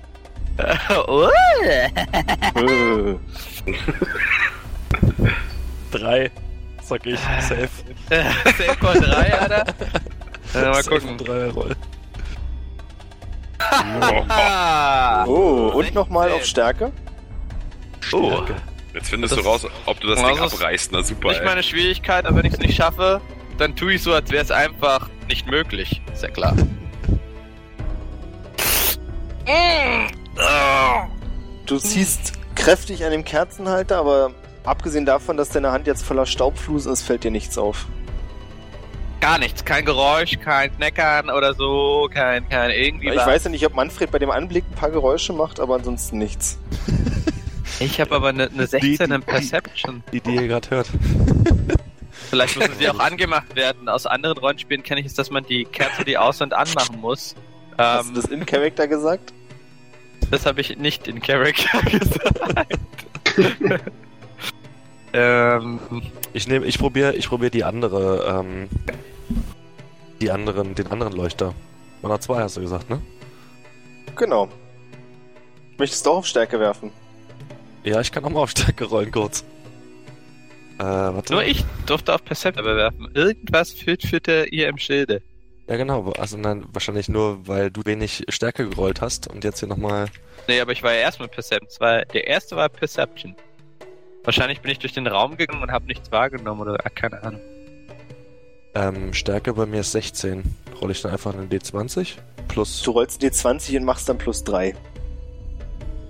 [1.08, 1.28] oh.
[1.64, 3.16] Äh,
[5.90, 6.32] Drei.
[6.88, 7.19] Sag ich.
[7.19, 7.68] Safe.
[8.09, 9.65] Safe Call 3, Alter.
[10.55, 11.09] Äh, mal gucken.
[11.09, 11.76] und Drei Roll.
[15.27, 16.91] Oh, und nochmal auf Stärke.
[18.14, 18.41] Oh.
[18.93, 20.91] Jetzt findest Das- du raus, ob du das Ding abreißt.
[20.93, 21.45] Na super, Nicht ey.
[21.45, 23.19] meine Schwierigkeit, aber wenn ich es nicht schaffe,
[23.57, 26.01] dann tue ich so, als wäre es einfach nicht möglich.
[26.14, 26.55] Ist ja klar.
[31.65, 34.31] Du ziehst kräftig an dem Kerzenhalter, aber
[34.68, 37.85] abgesehen davon, dass deine Hand jetzt voller Staubflusen ist, fällt dir nichts auf.
[39.19, 43.26] Gar nichts, kein Geräusch, kein Kneckern oder so, kein, kein irgendwie Ich was.
[43.26, 46.57] weiß ja nicht, ob Manfred bei dem Anblick ein paar Geräusche macht, aber ansonsten nichts.
[47.80, 50.02] Ich habe aber eine, eine 16 in Perception.
[50.11, 50.88] Die, die ihr gerade hört.
[52.30, 53.88] Vielleicht müssen sie auch angemacht werden.
[53.88, 57.35] Aus anderen Rollenspielen kenne ich es, dass man die Kerze, die aus- und anmachen muss.
[57.77, 59.31] Hast du Ähm, das in Character gesagt?
[60.31, 62.68] das habe ich nicht in Character gesagt.
[65.18, 65.80] Ähm,
[66.34, 68.69] Ich nehme, ich probiere, ich probiere die andere, ähm,
[70.22, 71.53] die anderen, den anderen Leuchter.
[72.02, 73.02] Man hat zwei, hast du gesagt, ne?
[74.15, 74.48] Genau.
[75.77, 76.91] Möchtest du auch auf Stärke werfen?
[77.84, 79.44] Ja, ich kann auch mal auf Stärke rollen kurz.
[80.80, 81.34] Äh, warte.
[81.34, 83.10] nur ich durfte auf Perception bewerfen.
[83.15, 85.23] Irgendwas führt, führte ihr im Schilde.
[85.68, 86.11] Ja, genau.
[86.11, 90.07] Also nein, wahrscheinlich nur, weil du wenig Stärke gerollt hast und jetzt hier nochmal.
[90.48, 91.69] Nee, aber ich war ja erst mit Perception.
[91.80, 93.35] War, der erste war Perception.
[94.28, 97.40] Wahrscheinlich bin ich durch den Raum gegangen und habe nichts wahrgenommen oder ah, keine Ahnung.
[98.76, 100.44] Ähm, Stärke bei mir ist 16.
[100.82, 102.16] Rolle ich dann einfach einen D20
[102.49, 102.82] plus.
[102.82, 104.76] Du rollst D20 und machst dann plus 3.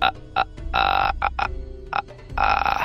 [0.00, 1.12] Ah, ah, ah,
[1.92, 2.02] ah,
[2.34, 2.80] ah.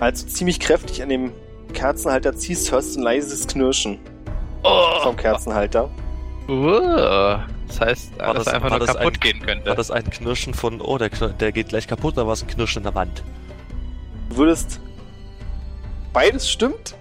[0.00, 1.32] Als du ziemlich kräftig an dem
[1.72, 3.98] Kerzenhalter ziehst, hörst du ein leises Knirschen
[4.64, 5.88] Oh, vom Kerzenhalter.
[6.46, 7.38] Uh,
[7.78, 9.66] das heißt, War dass das- einfach war nur das kaputt ein- gehen könnte.
[9.66, 12.48] War das ein Knirschen von, oh, der, der geht gleich kaputt, oder war es ein
[12.48, 13.22] Knirschen in der Wand?
[14.30, 14.80] Du würdest.
[16.12, 16.94] Beides stimmt.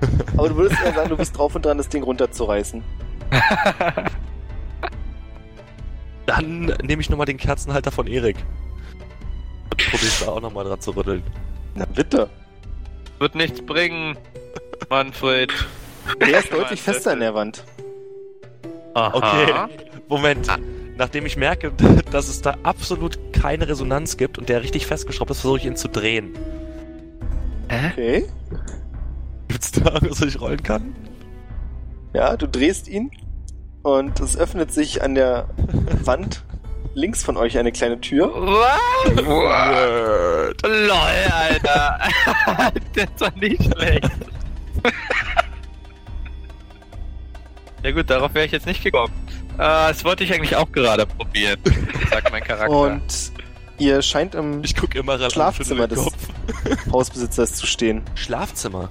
[0.36, 2.82] Aber du würdest eher sagen, du bist drauf und dran, das Ding runterzureißen.
[6.26, 8.36] Dann nehme ich nochmal den Kerzenhalter von Erik.
[9.70, 11.22] Und probiere ich da auch nochmal dran zu rütteln.
[11.74, 12.28] Na bitte.
[13.18, 14.16] Wird nichts bringen,
[14.88, 15.52] Manfred.
[16.20, 17.64] Der ist deutlich fester in der Wand.
[18.94, 19.16] Aha.
[19.16, 19.52] Okay.
[20.08, 20.48] Moment.
[20.96, 21.72] Nachdem ich merke,
[22.10, 25.76] dass es da absolut keine Resonanz gibt und der richtig festgeschraubt ist, versuche ich ihn
[25.76, 26.34] zu drehen.
[27.68, 28.26] Okay.
[29.48, 30.94] Gibt's da irgendwas, was ich rollen kann?
[32.12, 33.10] Ja, du drehst ihn
[33.82, 35.48] und es öffnet sich an der
[36.04, 36.44] Wand
[36.94, 38.32] links von euch eine kleine Tür.
[38.32, 39.26] Was?
[39.26, 40.62] Word.
[40.62, 40.92] Lol,
[41.32, 41.98] Alter.
[42.94, 44.10] das ist doch nicht schlecht.
[47.84, 49.12] Ja gut, darauf wäre ich jetzt nicht gekommen.
[49.54, 51.58] Äh, das wollte ich eigentlich auch gerade probieren,
[52.10, 52.76] sagt mein Charakter.
[52.76, 53.02] Und
[53.78, 55.18] ihr scheint im Ich gucke immer.
[55.30, 56.04] Schlafzimmer des.
[56.92, 58.02] Hausbesitzers zu stehen.
[58.16, 58.88] Schlafzimmer.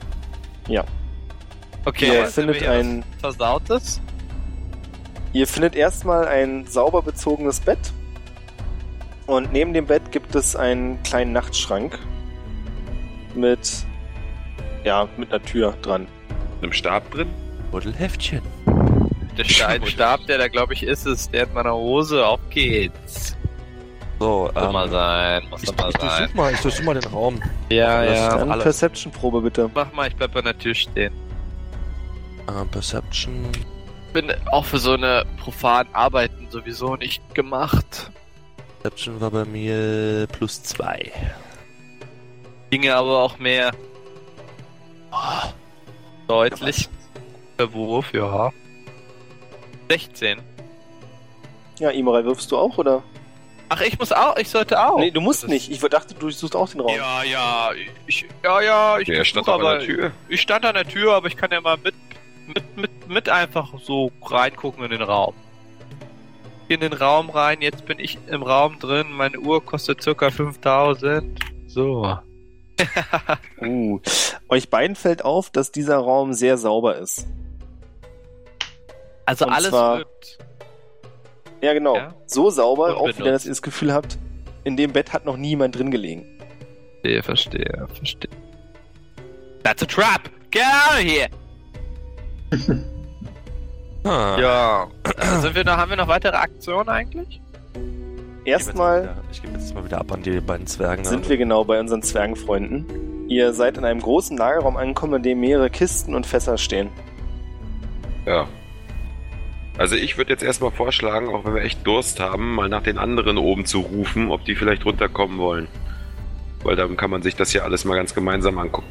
[1.86, 4.00] okay, ihr findet ein- Versautes?
[5.34, 7.80] Ihr findet erstmal ein sauber bezogenes Bett.
[9.26, 11.98] Und neben dem Bett gibt es einen kleinen Nachtschrank.
[13.34, 13.86] Mit,
[14.84, 16.02] ja, mit einer Tür dran.
[16.56, 17.30] Mit einem Stab drin?
[17.72, 18.42] Buddelheftchen.
[19.38, 22.26] Der Stein Stab, der da glaube ich ist, ist der in meiner Hose.
[22.26, 23.36] Auf geht's.
[24.20, 26.10] So, Muss ähm, mal sein, muss ich, mal ich sein.
[26.20, 27.42] durchsuch mal, ich durchsuch mal den Raum.
[27.70, 28.30] Ja, Das ja.
[28.38, 28.64] alles.
[28.64, 29.70] Perception-Probe bitte.
[29.74, 31.14] Mach mal, ich bleib an der Tür stehen.
[32.48, 33.52] Äh, Perception.
[34.14, 38.12] Bin auch für so eine profanen Arbeiten sowieso nicht gemacht.
[38.82, 41.12] Perception war bei mir plus zwei.
[42.70, 43.72] Ginge aber auch mehr.
[45.12, 45.50] Oh,
[46.28, 46.88] deutlich.
[47.60, 48.52] Der Wurf, ja.
[49.94, 50.40] 16.
[51.80, 53.04] Ja, Imrai, wirfst du auch, oder?
[53.70, 54.98] Ach, ich muss auch, ich sollte auch.
[55.00, 55.70] nee, du musst Das- nicht.
[55.72, 56.96] Ich dachte, du suchst auch den Raum.
[56.96, 57.72] Ja, ja,
[58.08, 60.12] ich, ja, ja, ich Der stand versuch, doch an aber der Tür.
[60.30, 61.94] ich stand an der Tür, aber ich kann ja mal mit,
[62.48, 65.34] mit, mit, mit einfach so reingucken in den Raum.
[66.70, 71.40] In den Raum rein, jetzt bin ich im Raum drin, meine Uhr kostet circa 5000.
[71.68, 72.18] So.
[73.62, 74.00] Uh.
[74.50, 77.28] Euch beiden fällt auf, dass dieser Raum sehr sauber ist.
[79.26, 80.38] Also Und alles zwar- wird.
[81.62, 81.96] Ja, genau.
[81.96, 82.14] Ja.
[82.26, 83.20] So sauber, auch Unbenutzt.
[83.20, 84.18] wieder, dass ihr das Gefühl habt,
[84.66, 86.26] in dem Bett hat noch niemand drin gelegen.
[87.02, 88.30] Verstehe, verstehe, verstehe.
[89.64, 90.30] That's a trap!
[90.52, 91.30] Get out of here!
[94.06, 94.38] Ah.
[94.38, 94.88] Ja.
[95.42, 97.40] Sind wir noch, haben wir noch weitere Aktionen eigentlich?
[98.44, 101.06] Erstmal Ich gebe jetzt mal wieder ab an die beiden Zwergen.
[101.06, 103.30] sind wir genau bei unseren Zwergenfreunden.
[103.30, 106.90] Ihr seid in einem großen Lagerraum angekommen, in dem mehrere Kisten und Fässer stehen.
[108.26, 108.46] Ja.
[109.78, 112.98] Also ich würde jetzt erstmal vorschlagen, auch wenn wir echt Durst haben, mal nach den
[112.98, 115.68] anderen oben zu rufen, ob die vielleicht runterkommen wollen.
[116.64, 118.88] Weil dann kann man sich das hier alles mal ganz gemeinsam angucken.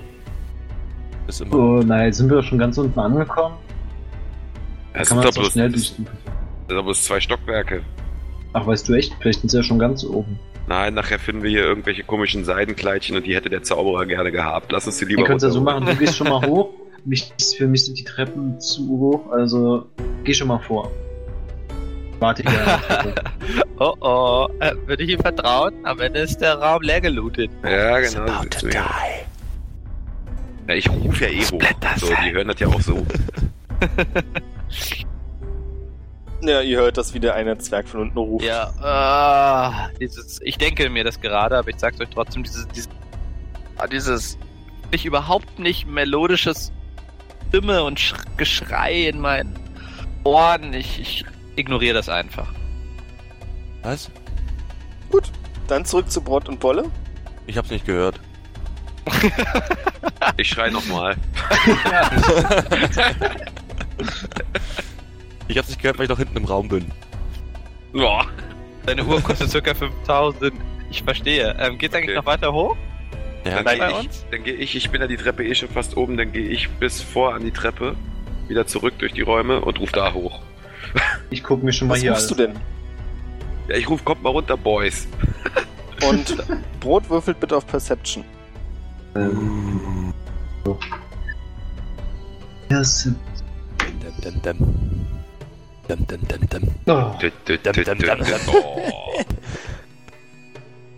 [1.29, 1.55] Ist immer.
[1.55, 3.55] Oh nein, sind wir schon ganz unten angekommen?
[4.93, 5.95] Es kann sind auch bloß, schnell das durch.
[5.97, 6.09] sind
[6.69, 7.83] doch bloß zwei Stockwerke.
[8.53, 9.15] Ach, weißt du echt?
[9.21, 10.39] Vielleicht sind sie ja schon ganz oben.
[10.67, 14.71] Nein, nachher finden wir hier irgendwelche komischen Seidenkleidchen und die hätte der Zauberer gerne gehabt.
[14.73, 16.43] Lass uns die lieber Ihr könnt es ja so runter- machen, du gehst schon mal
[16.47, 16.71] hoch.
[17.05, 19.87] Mich, für mich sind die Treppen zu hoch, also
[20.25, 20.91] geh schon mal vor.
[22.21, 22.81] Warte hier.
[23.05, 23.15] der.
[23.79, 25.75] Oh oh, äh, würde ich ihm vertrauen?
[25.85, 27.51] Am Ende ist der Raum leer gelootet.
[27.65, 28.43] Ja, It's genau.
[30.69, 31.61] Ja, ich rufe ja eh hoch.
[31.97, 33.05] So, die hören das ja auch so.
[36.45, 38.45] Ja, ihr hört, dass wieder einer Zwerg von unten ruft.
[38.45, 42.89] Ja, äh, dieses, ich denke mir das gerade, aber ich sag's euch trotzdem, dieses, dieses
[43.77, 44.39] ah, dieses
[44.91, 46.73] nicht überhaupt nicht melodisches
[47.53, 49.55] Stimme und Sch Geschrei in meinen
[50.25, 50.73] Ohren.
[50.73, 51.25] Ich, ich
[51.57, 52.49] ignoriere das einfach.
[53.83, 54.11] Was?
[55.69, 56.91] Dann zurück zu Brot und Bolle.
[57.47, 58.19] Ich hab's nicht gehört.
[60.39, 61.15] Ich schrei nochmal.
[65.49, 66.91] Ich hab's nicht gehört, weil ich noch hinten im Raum bin.
[67.93, 68.25] Boah.
[68.87, 70.55] Deine Uhr kostet circa 5000.
[70.91, 71.55] Ich verstehe.
[71.59, 72.19] Ähm, geht's eigentlich Okay.
[72.19, 72.77] noch weiter hoch?
[73.45, 75.97] Ja, Dann gehe ich, dann geh ich, ich bin ja die Treppe eh schon fast
[75.97, 77.97] oben, dann gehe ich bis vor an die Treppe,
[78.49, 80.41] wieder zurück durch die Räume und ruf da hoch.
[81.31, 82.63] Ich gucke mir schon mal Was hier rufst du alles denn?
[83.69, 85.09] Ja, ich ruf, kommt mal runter, Boys.
[86.09, 86.37] Und
[86.81, 88.25] Brot würfelt bitte auf Perception.
[89.17, 90.13] Ähm,
[90.65, 90.79] so.
[92.71, 93.17] Ja, sind-
[93.79, 95.07] Dum, dum, dum.
[95.89, 96.75] Dum, dum, dum, dum.
[96.87, 97.31] Oh, dum,
[97.65, 97.73] dum.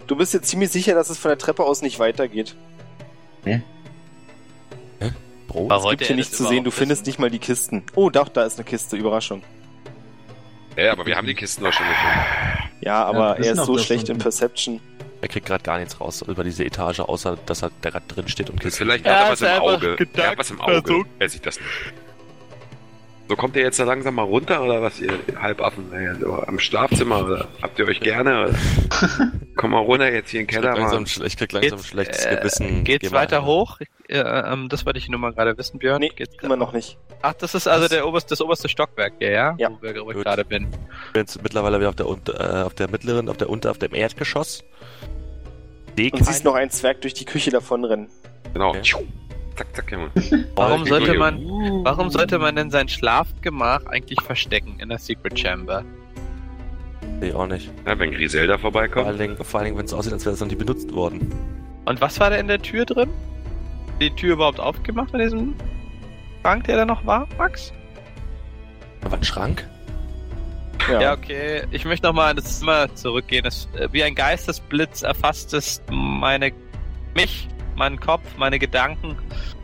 [0.07, 2.55] Du bist jetzt ziemlich sicher, dass es von der Treppe aus nicht weitergeht.
[5.49, 5.71] Brot?
[5.71, 5.71] Warum?
[5.71, 7.09] Es Wollte gibt hier er nichts zu sehen, du findest wissen?
[7.09, 7.85] nicht mal die Kisten.
[7.95, 9.43] Oh, doch, da ist eine Kiste, Überraschung.
[10.77, 12.19] Ja, aber wir haben die Kisten doch schon gefunden.
[12.81, 14.81] Ja, aber wir er ist so schlecht in Perception.
[15.21, 18.29] Er kriegt gerade gar nichts raus über diese Etage, außer dass er der gerade drin
[18.29, 18.85] steht und Kisten.
[18.85, 19.97] Vielleicht Er hat er was im Auge.
[20.15, 21.05] Er hat was im Auge.
[21.19, 21.71] Wer sieht das nicht?
[23.27, 25.87] So, kommt ihr jetzt da langsam mal runter oder was, ihr Halbaffen?
[26.21, 28.45] So, am Schlafzimmer oder habt ihr euch gerne?
[28.45, 28.55] Oder?
[29.57, 31.89] Komm mal runter jetzt hier in den Ich krieg Keller langsam, ich krieg langsam Geht's,
[31.89, 32.85] schlechtes äh, Gewissen.
[32.85, 33.79] Geht's Geh mal- weiter hoch?
[34.09, 36.01] Äh, ähm, das wollte ich nur mal gerade wissen, Björn.
[36.01, 36.99] Nee, Geht's immer noch nicht.
[37.23, 37.91] Ach, das ist also Was?
[37.91, 39.55] der oberste, das oberste Stockwerk hier, ja?
[39.57, 39.71] Ja.
[39.71, 40.25] Wo, wir, wo ich Gut.
[40.25, 40.65] gerade bin.
[41.07, 43.71] Ich bin jetzt mittlerweile wieder auf der, Unter- äh, auf der mittleren, auf der Unter,
[43.71, 44.63] auf dem Erdgeschoss.
[45.97, 48.09] Seh Und siehst noch einen Zwerg durch die Küche davonrennen.
[48.53, 48.69] Genau.
[48.71, 48.83] Okay.
[49.57, 50.11] Zack, zack, Junge.
[50.57, 51.41] Warum Ich- sollte ich- man,
[51.85, 55.85] warum sollte man denn sein Schlafgemach eigentlich verstecken in der Secret Chamber?
[57.21, 57.71] Seh auch nicht.
[57.87, 59.07] Ja, wenn Griselda Vor vorbeikommt.
[59.07, 61.33] allen Dingen, vor allen Dingen wenn es aussieht, als wäre es noch nie benutzt worden.
[61.85, 63.11] Und was war da in der Tür drin?
[64.01, 65.55] Die Tür überhaupt aufgemacht in diesem
[66.43, 67.73] Schrank, der da noch war, Max?
[69.03, 69.65] Da war ein Schrank?
[70.91, 71.01] Ja.
[71.01, 71.63] Ja, okay.
[71.71, 73.47] Ich möchte nochmal in das Zimmer zurückgehen.
[73.47, 76.53] Es, äh, wie ein Geistesblitz erfasst es meine,
[77.15, 79.17] mich, meinen Kopf, meine Gedanken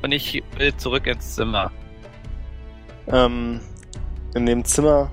[0.02, 1.70] und ich will zurück ins Zimmer.
[3.08, 3.60] Ähm,
[4.34, 5.10] in dem Zimmer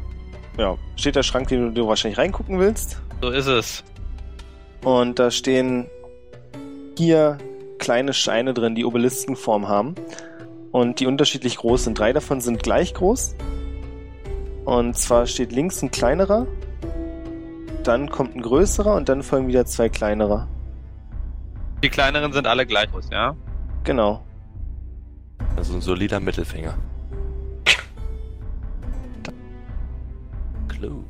[0.57, 3.01] ja, steht der Schrank, den du, du wahrscheinlich reingucken willst.
[3.21, 3.83] So ist es.
[4.83, 5.87] Und da stehen
[6.95, 7.37] vier
[7.79, 9.95] kleine Steine drin, die Obeliskenform haben.
[10.71, 11.97] Und die unterschiedlich groß sind.
[11.97, 13.35] Drei davon sind gleich groß.
[14.65, 16.45] Und zwar steht links ein kleinerer,
[17.83, 20.49] dann kommt ein größerer und dann folgen wieder zwei kleinere.
[21.83, 23.35] Die kleineren sind alle gleich groß, ja?
[23.83, 24.25] Genau.
[25.55, 26.75] Also ein solider Mittelfinger.
[30.67, 31.03] Clue.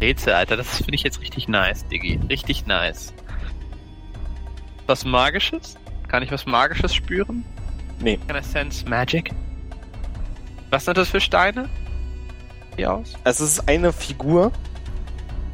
[0.00, 2.20] Rätsel, Alter, das finde ich jetzt richtig nice, Diggi.
[2.28, 3.12] Richtig nice.
[4.86, 5.76] Was Magisches?
[6.08, 7.44] Kann ich was Magisches spüren?
[8.00, 8.18] Nee.
[8.26, 9.30] Can I sense magic?
[10.70, 11.68] Was sind das für Steine?
[12.76, 13.14] Hier aus?
[13.24, 14.52] Es ist eine Figur,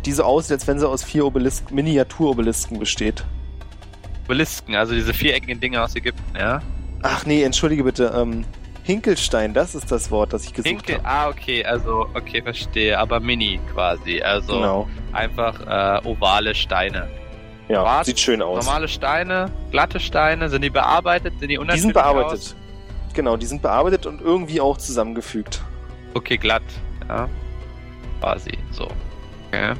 [0.04, 3.24] die so aussieht, als wenn sie aus vier Obelisk Miniaturobelisken besteht.
[4.24, 6.60] Obelisken, also diese viereckigen Dinge aus Ägypten, ja?
[7.02, 8.12] Ach nee, entschuldige bitte.
[8.16, 8.44] Ähm,
[8.82, 11.06] Hinkelstein, das ist das Wort, das ich gesucht Hinke, habe.
[11.08, 14.88] ah, okay, also, okay, verstehe, aber mini quasi, also Genau.
[15.12, 15.60] einfach
[16.04, 17.08] äh, ovale Steine.
[17.68, 18.06] Ja, Was?
[18.06, 18.64] sieht schön aus.
[18.66, 22.32] Normale Steine, glatte Steine, sind die bearbeitet, sind die Die sind bearbeitet.
[22.32, 22.56] Aus?
[23.14, 25.62] Genau, die sind bearbeitet und irgendwie auch zusammengefügt.
[26.12, 26.62] Okay, glatt,
[27.08, 27.28] ja.
[28.20, 28.88] Quasi, so.
[29.48, 29.72] Okay.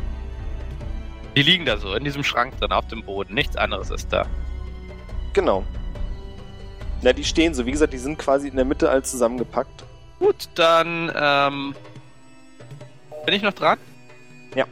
[1.36, 4.26] Die liegen da so in diesem Schrank drin auf dem Boden, nichts anderes ist da.
[5.32, 5.64] Genau.
[7.02, 7.66] Na, die stehen so.
[7.66, 9.84] Wie gesagt, die sind quasi in der Mitte all zusammengepackt.
[10.20, 11.74] Gut, dann ähm,
[13.26, 13.78] bin ich noch dran?
[14.54, 14.64] Ja.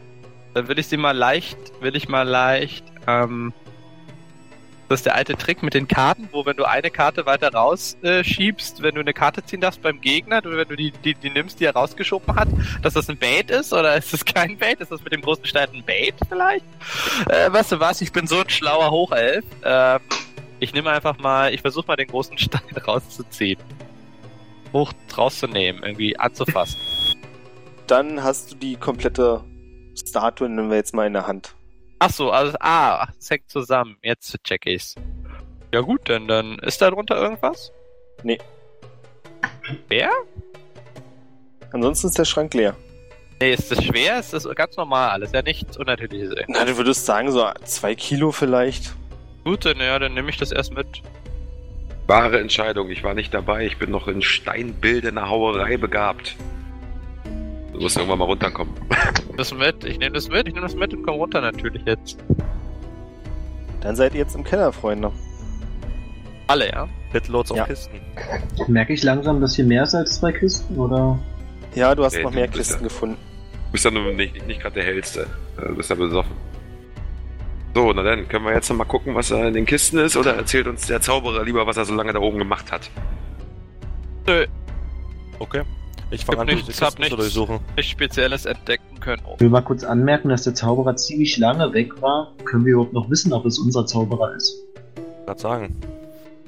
[0.55, 3.53] Dann will ich sie mal leicht, will ich mal leicht, ähm,
[4.89, 8.81] das ist der alte Trick mit den Karten, wo wenn du eine Karte weiter rausschiebst,
[8.81, 11.61] äh, wenn du eine Karte ziehen darfst beim Gegner, wenn du die, die, die nimmst,
[11.61, 12.49] die er rausgeschoben hat,
[12.83, 14.81] dass das ein Bait ist oder ist das kein Bait?
[14.81, 16.67] Ist das mit dem großen Stein ein Bait vielleicht?
[17.29, 19.45] Äh, weißt du was, ich bin so ein schlauer Hochelf.
[19.65, 20.01] Ähm,
[20.61, 23.61] ich nehme einfach mal, ich versuche mal den großen Stein rauszuziehen.
[24.73, 26.81] Hoch rauszunehmen, irgendwie anzufassen.
[27.87, 29.45] Dann hast du die komplette
[29.95, 31.55] Statue, nehmen wir jetzt mal in der Hand.
[32.05, 33.97] Ach so, also, ah, das hängt zusammen.
[34.03, 34.97] Jetzt check ich's.
[35.73, 37.71] Ja gut, denn dann ist da drunter irgendwas?
[38.25, 38.39] Nee.
[39.87, 40.11] Wer?
[41.71, 42.75] Ansonsten ist der Schrank leer.
[43.41, 44.19] Nee, ist das schwer?
[44.19, 45.31] Ist das ganz normal alles?
[45.31, 46.35] Ja, nichts Unnatürliches.
[46.49, 48.97] Na, du würdest sagen, so zwei Kilo vielleicht.
[49.45, 51.03] Gut, dann, ja, dann nehme ich das erst mit.
[52.09, 52.91] Wahre Entscheidung.
[52.91, 53.65] Ich war nicht dabei.
[53.65, 56.35] Ich bin noch in steinbildender Hauerei begabt.
[57.73, 58.75] Du musst irgendwann mal runterkommen.
[59.37, 62.19] Das mit, ich nehme das mit, ich nehme das mit und komm runter natürlich jetzt.
[63.81, 65.11] Dann seid ihr jetzt im Keller, Freunde.
[66.49, 66.89] Alle, ja?
[67.13, 67.65] Hitlords auf Ja.
[67.67, 68.01] Kisten.
[68.69, 71.19] Merke ich langsam, dass hier mehr ist als zwei Kisten, oder?
[71.75, 73.17] Ja, du hast Ey, noch du mehr Kisten ja- gefunden.
[73.67, 75.27] Du bist ja nur nicht, nicht gerade der hellste.
[75.57, 76.33] Äh, Du bist ja besoffen.
[77.75, 80.15] So, na dann, können wir jetzt noch mal gucken, was da in den Kisten ist,
[80.17, 82.91] oder erzählt uns der Zauberer lieber, was er so lange da oben gemacht hat?
[84.27, 84.45] Nö,
[85.39, 85.63] Okay.
[86.13, 87.35] Ich fange an, nichts, diese hab Kisten zu nichts.
[87.35, 87.61] durchsuchen.
[87.77, 89.23] nichts Spezielles entdecken können.
[89.35, 92.33] Ich will mal kurz anmerken, dass der Zauberer ziemlich lange weg war.
[92.45, 94.55] Können wir überhaupt noch wissen, ob es unser Zauberer ist?
[95.27, 95.77] Gerade sagen.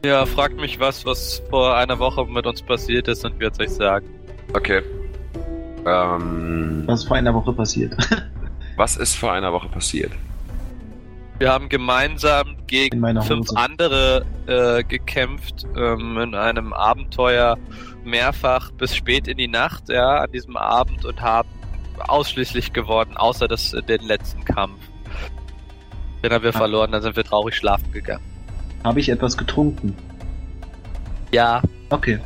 [0.05, 3.71] Ja, fragt mich was, was vor einer Woche mit uns passiert ist und wird euch
[3.71, 4.07] sagen.
[4.53, 4.83] Okay.
[5.87, 7.95] Ähm, Was ist vor einer Woche passiert?
[8.77, 10.13] was ist vor einer Woche passiert?
[11.39, 17.59] Wir haben gemeinsam In gegen fünf andere äh, gekämpft ähm, in einem Abenteuer
[18.05, 21.49] mehrfach bis spät in die Nacht, ja, an diesem Abend und haben
[21.99, 24.79] ausschließlich gewonnen, außer das, den letzten Kampf.
[26.23, 26.59] Den haben wir Ah.
[26.59, 28.25] verloren, dann sind wir traurig schlafen gegangen.
[28.85, 29.97] Habe ich etwas getrunken?
[31.33, 32.19] Ja, Okay.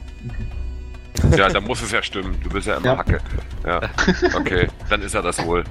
[1.37, 2.39] Ja, dann muss es ja stimmen.
[2.43, 2.99] Du bist ja immer Ja.
[2.99, 3.21] Hacke.
[3.67, 3.81] Ja.
[4.37, 5.65] Okay, dann ist er das wohl.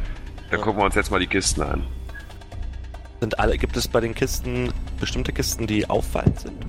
[0.51, 1.83] Dann gucken wir uns jetzt mal die Kisten an.
[3.19, 6.65] Sind alle, gibt es bei den Kisten bestimmte Kisten, die auffallend sind?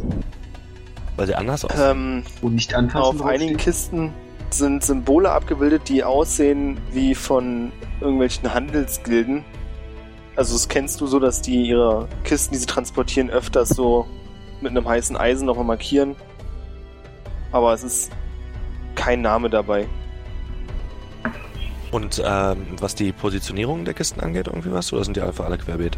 [1.17, 1.91] Weil sie anders aussehen?
[1.91, 4.13] Ähm, Wo nicht anfassen auf einigen Kisten
[4.51, 9.45] sind Symbole abgebildet, die aussehen wie von irgendwelchen Handelsgilden.
[10.37, 14.07] Also das kennst du so, dass die ihre Kisten, die sie transportieren, öfters so
[14.61, 16.17] mit einem heißen Eisen nochmal markieren.
[17.53, 18.13] Aber es ist
[18.95, 19.87] kein Name dabei.
[21.91, 24.93] Und ähm, was die Positionierung der Kisten angeht, irgendwie was?
[24.93, 25.97] Oder sind die einfach alle querbeet?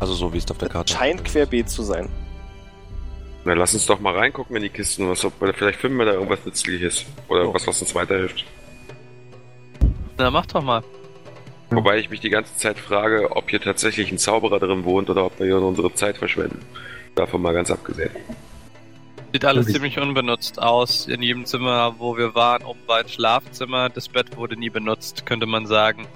[0.00, 2.08] Also so wie es auf der Karte Scheint querbeet zu sein.
[3.44, 5.08] Na, lass uns doch mal reingucken in die Kisten.
[5.08, 7.04] Was, ob, vielleicht finden wir da irgendwas Nützliches.
[7.28, 7.54] Oder Oh.
[7.54, 8.44] was, was uns weiterhilft.
[10.18, 10.82] na mach doch mal.
[11.70, 15.24] Wobei ich mich die ganze Zeit frage, ob hier tatsächlich ein Zauberer drin wohnt oder
[15.26, 16.60] ob wir hier unsere Zeit verschwenden.
[17.14, 18.10] Davon mal ganz abgesehen.
[19.32, 21.06] Sieht alles ziemlich unbenutzt aus.
[21.08, 23.88] In jedem Zimmer, wo wir waren, oben war ein Schlafzimmer.
[23.90, 26.06] Das Bett wurde nie benutzt, könnte man sagen.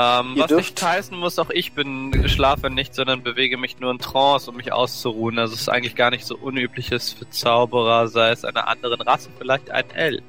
[0.00, 3.90] Ähm, was dürft- nicht heißen muss, auch ich bin schlafe nicht, sondern bewege mich nur
[3.90, 5.38] in Trance, um mich auszuruhen.
[5.38, 9.30] Also es ist eigentlich gar nicht so unübliches für Zauberer, sei es einer anderen Rasse,
[9.38, 10.22] vielleicht ein L.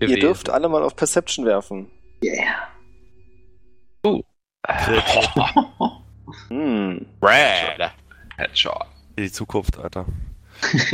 [0.00, 1.90] Ihr dürft alle mal auf Perception werfen.
[6.48, 7.06] Hm.
[7.20, 7.90] Red.
[8.36, 8.86] Headshot.
[9.18, 10.06] Die Zukunft, Alter.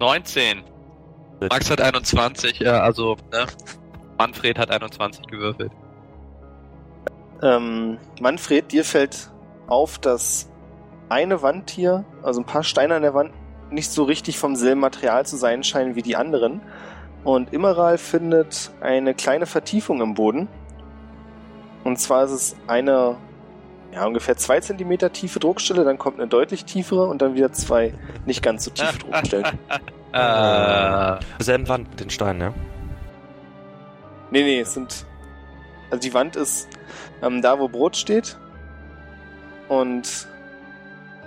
[0.00, 0.62] 19.
[1.48, 3.46] Max hat 21, ja, also, ne?
[4.20, 5.72] Manfred hat 21 gewürfelt.
[7.42, 9.30] Ähm, Manfred, dir fällt
[9.66, 10.50] auf, dass
[11.08, 13.32] eine Wand hier, also ein paar Steine an der Wand,
[13.70, 16.60] nicht so richtig vom selben Material zu sein scheinen wie die anderen.
[17.24, 20.48] Und Immeral findet eine kleine Vertiefung im Boden.
[21.84, 23.16] Und zwar ist es eine
[23.90, 27.94] ja, ungefähr zwei Zentimeter tiefe Druckstelle, dann kommt eine deutlich tiefere und dann wieder zwei
[28.26, 29.58] nicht ganz so tiefe Druckstellen.
[30.12, 32.54] Äh, Selben Wand mit den Steinen, ja?
[34.30, 35.04] Nee, nee, es sind.
[35.90, 36.68] Also die Wand ist
[37.22, 38.36] ähm, da, wo Brot steht.
[39.68, 40.28] Und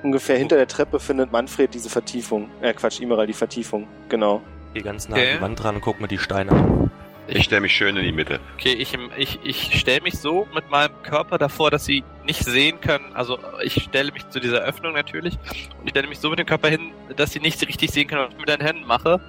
[0.04, 2.50] ungefähr hinter der Treppe findet Manfred diese Vertiefung.
[2.62, 3.88] Äh, Quatsch, Imeral die Vertiefung.
[4.10, 4.42] Genau.
[4.74, 5.32] Geh ganz nah Okay.
[5.32, 6.92] an die Wand dran und guck mir die Steine an.
[7.28, 8.42] Ich stelle mich schön in die Mitte.
[8.56, 12.82] Okay, ich, ich, ich stelle mich so mit meinem Körper davor, dass sie nicht sehen
[12.82, 13.14] können.
[13.14, 15.36] Also ich stelle mich zu dieser Öffnung natürlich.
[15.80, 18.24] Und ich stelle mich so mit dem Körper hin, dass sie nicht richtig sehen können,
[18.26, 19.22] was ich mit den Händen mache.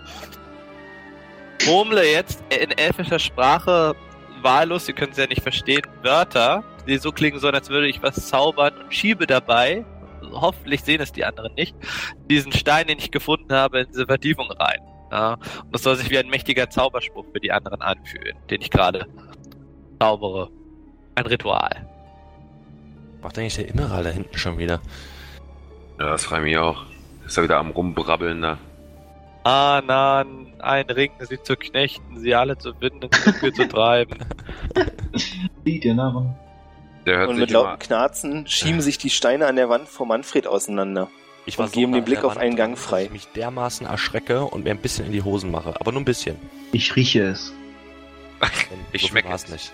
[1.66, 3.94] Murmle jetzt in elfischer Sprache
[4.42, 8.02] wahllos, Sie können es ja nicht verstehen, Wörter, die so klingen sollen, als würde ich
[8.02, 9.84] was zaubern und schiebe dabei,
[10.32, 11.74] hoffentlich sehen es die anderen nicht,
[12.30, 14.80] diesen Stein, den ich gefunden habe, in diese Vertiefung rein.
[15.10, 18.70] Ja, und das soll sich wie ein mächtiger Zauberspruch für die anderen anfühlen, den ich
[18.70, 19.06] gerade
[20.00, 20.50] zaubere.
[21.14, 21.88] Ein Ritual.
[23.22, 24.80] Macht eigentlich der Immeral da hinten schon wieder?
[26.00, 26.84] Ja, das frage ich mich auch.
[27.24, 28.58] Ist er wieder am Rumbrabbeln da?
[29.44, 34.18] Anan, ein Ring, sie zu knechten, sie alle zu binden, zu viel zu treiben.
[35.66, 36.34] Die, der Narren.
[37.06, 41.10] Und sich mit lauten Knarzen schieben sich die Steine an der Wand vor Manfred auseinander.
[41.44, 43.04] Ich Und geben nah den Blick auf einen Gang dass frei.
[43.04, 45.78] Ich mich dermaßen erschrecke und mir ein bisschen in die Hosen mache.
[45.78, 46.36] Aber nur ein bisschen.
[46.72, 47.52] Ich rieche es.
[48.92, 49.48] Ich so schmecke es.
[49.50, 49.72] nicht.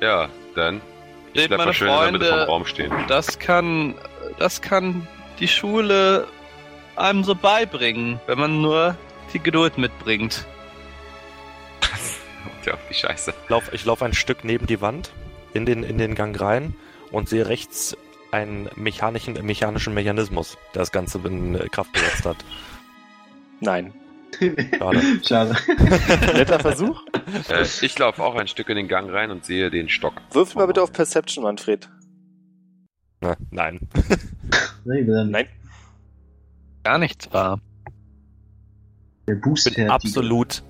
[0.00, 0.80] Ja, dann
[1.34, 2.92] Seht, bleib meine mal schön in der Mitte vom Freunde, Raum stehen.
[3.08, 3.94] das kann,
[4.38, 5.06] das kann
[5.38, 6.26] die Schule
[6.96, 8.96] einem so beibringen, wenn man nur
[9.32, 10.46] die Geduld mitbringt.
[12.66, 13.34] Ja, die Scheiße.
[13.44, 15.12] Ich lauf, ich lauf ein Stück neben die Wand,
[15.52, 16.74] in den, in den Gang rein
[17.10, 17.94] und sehe rechts
[18.30, 22.38] einen mechanischen, mechanischen Mechanismus, der das Ganze in äh, Kraft gesetzt hat.
[23.60, 23.92] Nein.
[24.78, 25.00] Schade.
[25.22, 25.56] Schade.
[26.34, 27.02] Netter Versuch.
[27.50, 30.14] Äh, ich laufe auch ein Stück in den Gang rein und sehe den Stock.
[30.32, 31.88] Würfel mal bitte auf Perception, Manfred.
[33.20, 33.78] Na, nein.
[34.84, 35.08] Nicht.
[35.08, 35.48] Nein.
[36.84, 37.60] Gar nichts war.
[39.26, 40.62] Der Boost Ich bin absolut,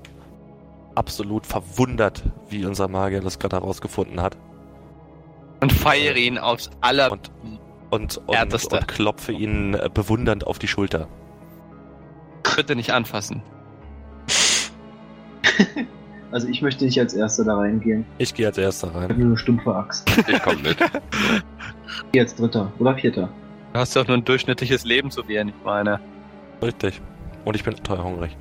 [0.95, 4.37] absolut verwundert, wie unser Magier das gerade herausgefunden hat.
[5.61, 7.11] Und feiere ihn aufs aller...
[7.11, 7.31] Und,
[7.91, 11.09] und, und, und klopfe ihn äh, bewundernd auf die Schulter.
[12.57, 13.43] Bitte nicht anfassen.
[16.35, 18.05] Also ich möchte nicht als Erster da reingehen.
[18.19, 19.19] Ich gehe als erster Ich habe rein.
[19.21, 20.11] nur eine stumpfe Axt.
[20.27, 20.77] Ich komm mit.
[20.81, 23.29] Ich gehe als Dritter oder Vierter.
[23.75, 25.99] Du hast doch nur ein durchschnittliches Leben, so wie er nicht meine.
[26.63, 27.01] Richtig.
[27.45, 28.37] Und ich bin total hungrig.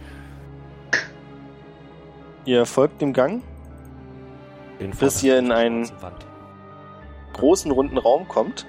[2.46, 3.42] Ihr folgt dem Gang,
[5.00, 5.90] Bis ihr in einen-
[7.34, 8.68] großen runden Raum kommt.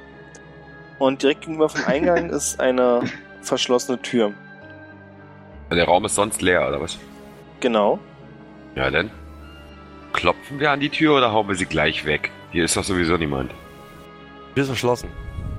[0.98, 3.02] Und direkt gegenüber vom Eingang ist eine
[3.42, 4.32] verschlossene Tür.
[5.70, 6.98] Der Raum ist sonst leer, oder was?
[7.60, 7.98] Genau.
[8.74, 9.10] Ja, dann.
[10.14, 12.30] Klopfen wir an die Tür oder hauen wir sie gleich weg?
[12.52, 13.50] Hier ist doch sowieso niemand.
[14.54, 15.10] Wir sind verschlossen.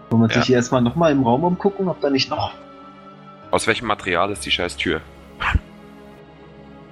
[0.10, 0.40] Wollen wir uns Ja.
[0.40, 2.54] nicht erstmal nochmal im Raum umgucken, ob da nicht noch.
[3.52, 5.02] Aus welchem Material ist die scheiß Tür?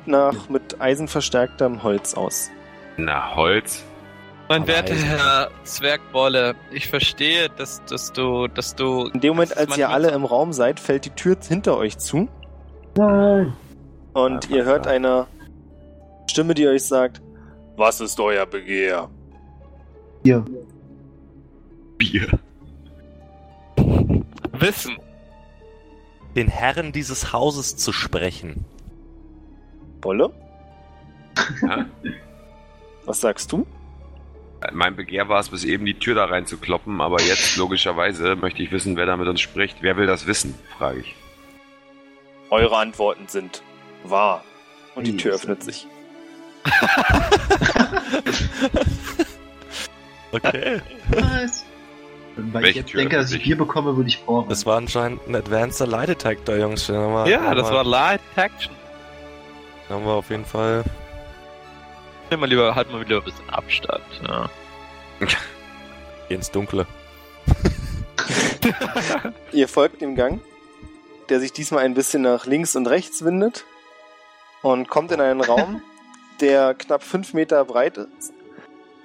[0.06, 2.50] Nach mit Eisen verstärktem Holz aus.
[2.98, 3.84] Na, Holz.
[4.50, 4.94] Mein werter.
[4.94, 9.08] Herr Zwergbolle, ich verstehe, dass, dass du, dass du...
[9.14, 12.28] In dem Moment, als ihr alle im Raum seid, fällt die Tür hinter euch zu.
[12.98, 13.54] Nein.
[14.14, 15.26] Und Ja, ihr hört eine
[16.30, 17.22] Stimme, die euch sagt,
[17.78, 19.10] was ist euer Begehr?
[20.24, 20.46] Hier.
[21.98, 22.28] Bier.
[24.64, 24.98] Wissen.
[26.36, 28.66] Den Herren dieses Hauses zu sprechen.
[30.02, 30.32] Bolle?
[31.62, 31.86] Ja?
[33.06, 33.68] Was sagst du?
[34.72, 38.38] Mein Begehr war es, bis eben die Tür da rein zu kloppen, aber jetzt, logischerweise,
[38.38, 39.80] möchte ich wissen, wer da mit uns spricht.
[39.82, 41.14] Wer will das wissen, frage ich.
[42.50, 43.62] Eure Antworten sind
[44.06, 44.46] wahr.
[44.96, 45.88] Und die Tür öffnet sich.
[50.34, 50.82] Okay.
[51.12, 51.64] Was?
[52.36, 53.44] Weil Welche ich jetzt Tür denke, dass ich?
[53.44, 54.50] Bier bekomme, würde ich vorrennen.
[54.50, 56.88] Das war anscheinend ein Advanced Light Detector, Jungs.
[56.88, 58.74] Den haben wir, Ja, das wir, war Light Action.
[59.90, 60.84] haben wir auf jeden Fall.
[62.32, 64.04] Nimm mal lieber, halt mal wieder ein bisschen Abstand.
[64.28, 64.50] Ja.
[66.30, 66.88] Geh ins Dunkle.
[69.52, 70.40] Ihr folgt dem Gang,
[71.30, 73.66] der sich diesmal ein bisschen nach links und rechts windet
[74.62, 75.82] und kommt in einen Raum,
[76.42, 78.34] der knapp fünf Meter breit ist.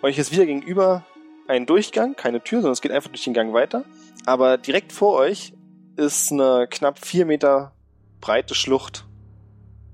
[0.02, 1.04] Euch ist wieder gegenüber
[1.48, 3.84] ein Durchgang, keine Tür, sondern es geht einfach durch den Gang weiter.
[4.26, 5.54] Aber direkt vor euch
[5.96, 7.72] ist eine knapp vier Meter
[8.20, 9.06] breite Schlucht.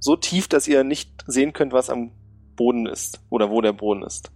[0.00, 2.10] So tief, dass ihr nicht sehen könnt, was am
[2.56, 4.30] Boden ist oder wo der Boden ist.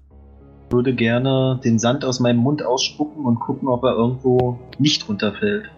[0.66, 5.08] Ich würde gerne den Sand aus meinem Mund ausspucken und gucken, ob er irgendwo nicht
[5.08, 5.70] runterfällt.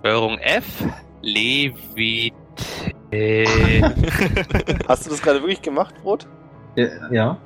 [0.00, 0.84] Steuerung F.
[1.22, 2.34] Levit.
[4.88, 6.26] Hast du das gerade wirklich gemacht, Brot?
[7.10, 7.38] Ja,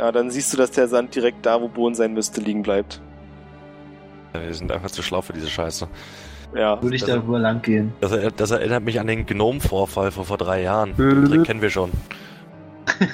[0.00, 0.06] ja.
[0.06, 3.00] Ja, dann siehst du, dass der Sand direkt da, wo Boden sein müsste, liegen bleibt.
[4.32, 5.86] Wir sind einfach zu schlau für diese Scheiße.
[6.54, 6.82] Ja.
[6.82, 7.92] würde ich das- darüber lang gehen.
[8.00, 10.96] Das, er- das erinnert mich an den Gnome-Vorfall von vor drei Jahren.
[10.96, 11.90] Den Trick kennen wir schon.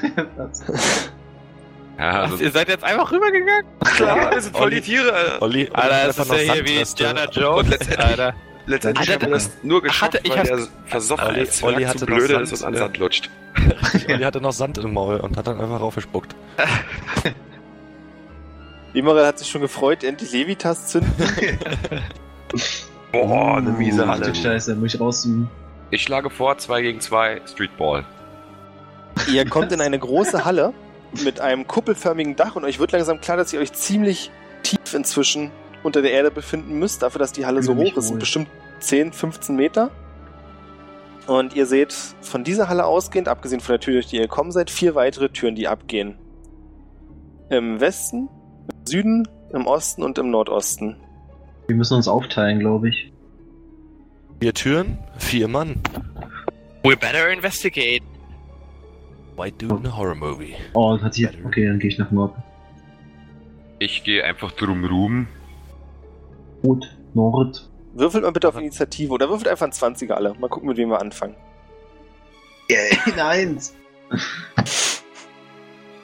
[1.98, 3.64] Ja, Was, also, ihr seid jetzt einfach rübergegangen?
[3.80, 5.12] klar, wir sind voll die Tiere.
[5.14, 5.42] Alter.
[5.42, 6.76] Olli, Alter, das ist ja hier wie.
[6.80, 7.60] Indiana Jones.
[7.62, 8.34] Und letztendlich- Alter.
[8.66, 12.06] Letztendlich haben wir das nur geschafft, hatte- ich weil hab- der versoffene Olli- zu hatte
[12.06, 12.80] blöde noch ist und Sand, an.
[12.82, 13.30] Sand lutscht.
[14.08, 16.34] Olli hatte noch Sand im Maul und hat dann einfach raufgespuckt.
[18.94, 21.12] Immerel hat sich schon gefreut, endlich Levitas zünden.
[23.12, 24.26] Boah, eine miese Ach Halle.
[24.32, 25.48] du Scheiße, muss ich rauszoomen.
[25.90, 28.04] Ich schlage vor, 2 gegen 2, Streetball.
[29.32, 30.72] ihr kommt in eine große Halle
[31.24, 34.30] mit einem kuppelförmigen Dach und euch wird langsam klar, dass ihr euch ziemlich
[34.62, 35.50] tief inzwischen
[35.86, 38.48] unter der Erde befinden müsst, dafür, dass die Halle so hoch ist, sind bestimmt
[38.80, 39.90] 10, 15 Meter.
[41.26, 44.52] Und ihr seht von dieser Halle ausgehend, abgesehen von der Tür, durch die ihr gekommen
[44.52, 46.18] seid, vier weitere Türen, die abgehen.
[47.50, 48.28] Im Westen,
[48.72, 50.96] im Süden, im Osten und im Nordosten.
[51.68, 53.12] Wir müssen uns aufteilen, glaube ich.
[54.40, 55.80] Vier Türen, vier Mann.
[56.82, 58.02] We better investigate.
[59.36, 60.54] White Dude in a Horror Movie.
[60.74, 61.28] Oh, das hat sich.
[61.44, 62.42] Okay, dann gehe ich nach Norden.
[63.78, 65.26] Ich gehe einfach drum rum.
[66.66, 67.68] Rot, Nord.
[67.94, 70.34] Würfelt mal bitte auf Initiative oder würfelt einfach ein 20er alle.
[70.34, 71.36] Mal gucken, mit wem wir anfangen.
[72.70, 72.98] Yeah,
[73.28, 73.74] eins.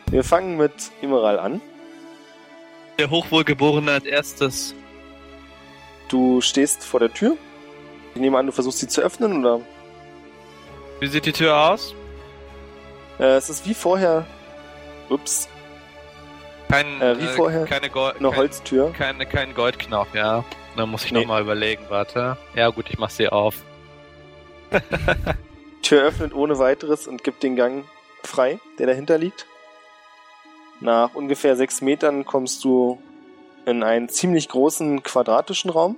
[0.09, 1.61] Wir fangen mit Immeral an.
[2.99, 4.75] Der Hochwohlgeborene als erstes.
[6.09, 7.37] Du stehst vor der Tür.
[8.15, 9.61] Ich nehme an, du versuchst sie zu öffnen oder?
[11.01, 11.95] Wie sieht die Tür aus?
[13.19, 14.27] Äh, es ist wie vorher.
[15.09, 15.49] Ups,
[16.73, 17.67] Kein, Äh, wie vorher?
[17.67, 18.93] Keine Gold, eine kein, Holztür.
[18.93, 20.43] Keine, kein Goldknopf, ja.
[20.75, 21.19] Da muss ich Nee.
[21.19, 22.39] noch nochmal überlegen, warte.
[22.55, 23.57] Ja gut, ich mach sie auf.
[25.83, 27.85] Tür öffnet ohne weiteres und gibt den Gang
[28.25, 29.47] frei, der dahinter liegt.
[30.81, 33.03] Nach ungefähr sechs Metern kommst du
[33.67, 35.97] in einen ziemlich großen quadratischen Raum.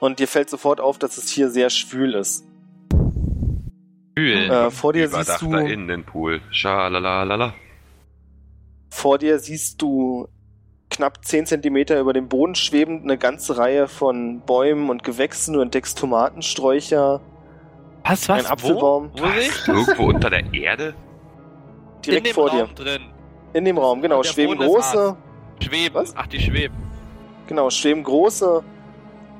[0.00, 2.44] Und dir fällt sofort auf, dass es hier sehr schwül ist.
[4.16, 4.50] Kühl.
[4.50, 6.42] Äh, vor dir siehst Überdachter du, Innenpool.
[6.50, 7.54] Schalalalala.
[8.90, 10.28] Vor dir siehst du
[10.90, 15.54] knapp 10 Zentimeter über dem Boden schwebend eine ganze Reihe von Bäumen und Gewächsen.
[15.54, 17.20] Du entdeckst Tomatensträucher,
[18.04, 18.44] was, was?
[18.44, 19.10] ein Apfelbaum.
[19.14, 19.72] Wo, wo?
[19.72, 20.94] Irgendwo unter der Erde?
[22.04, 22.84] direkt In dem vor Raum dir.
[22.84, 23.02] drin.
[23.52, 24.22] In dem Raum, genau.
[24.22, 25.16] Schweben Boden große,
[25.62, 25.94] Schweben.
[25.94, 26.14] Was?
[26.16, 26.74] Ach, die schweben.
[27.46, 28.62] genau, schweben große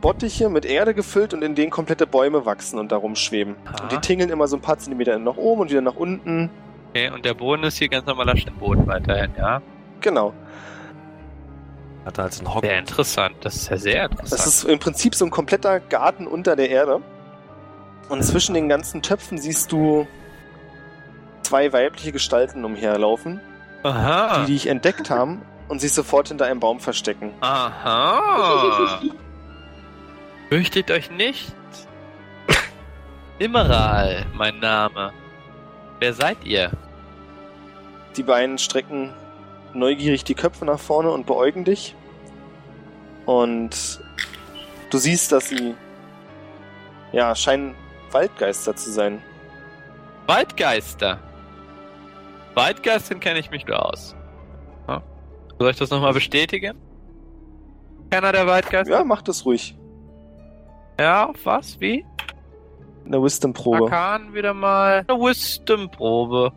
[0.00, 3.56] Bottiche mit Erde gefüllt und in denen komplette Bäume wachsen und darum schweben.
[3.82, 6.50] Und die tingeln immer so ein paar Zentimeter nach oben und wieder nach unten.
[6.90, 9.62] Okay, und der Boden ist hier ganz normaler Steinboden weiterhin, ja?
[10.00, 10.34] Genau.
[12.04, 12.68] Hat er als einen Hocken.
[12.68, 13.36] Sehr interessant.
[13.42, 14.32] Das ist ja sehr interessant.
[14.32, 17.00] Das ist im Prinzip so ein kompletter Garten unter der Erde.
[18.08, 20.08] Und zwischen den ganzen Töpfen siehst du
[21.42, 23.40] zwei weibliche Gestalten umherlaufen,
[23.84, 24.40] Aha.
[24.40, 27.32] die dich entdeckt haben und sich sofort hinter einem Baum verstecken.
[27.40, 29.00] Aha.
[30.48, 31.52] Fürchtet euch nicht.
[33.38, 35.12] Immeral, mein Name.
[36.00, 36.70] Wer seid ihr?
[38.16, 39.12] Die beiden strecken
[39.74, 41.94] neugierig die Köpfe nach vorne und beäugen dich.
[43.26, 44.00] Und
[44.90, 45.74] du siehst, dass sie
[47.12, 47.74] ja scheinen
[48.10, 49.22] Waldgeister zu sein.
[50.26, 51.18] Waldgeister.
[52.54, 54.16] Waldgeistern kenne ich mich nur aus.
[54.88, 55.02] Ja.
[55.58, 56.78] Soll ich das nochmal bestätigen?
[58.10, 58.92] Keiner der Waldgeister?
[58.98, 59.76] Ja, mach das ruhig.
[60.98, 61.78] Ja, was?
[61.78, 62.04] Wie?
[63.10, 63.84] Eine Wisdom-Probe.
[63.86, 65.04] Arkan wieder mal.
[65.08, 66.52] Eine Wisdom-Probe.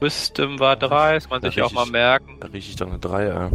[0.00, 2.38] Wisdom war drei, das kann man Ja, sich auch mal merken.
[2.40, 3.50] Da rieche ich dann eine 3, ja.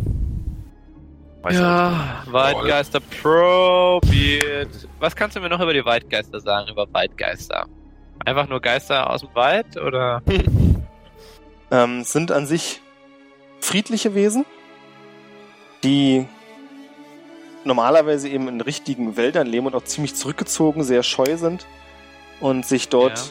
[1.42, 4.88] Weiß Ja, Waldgeister probiert.
[5.00, 7.66] Was kannst du mir noch über die Waldgeister sagen, über Waldgeister?
[8.26, 10.22] Einfach nur Geister aus dem Wald oder?
[11.72, 12.82] ähm, sind an sich
[13.60, 14.46] friedliche Wesen,
[15.84, 16.28] die
[17.68, 21.66] normalerweise eben in richtigen Wäldern leben und auch ziemlich zurückgezogen, sehr scheu sind
[22.40, 23.24] und sich dort Ja.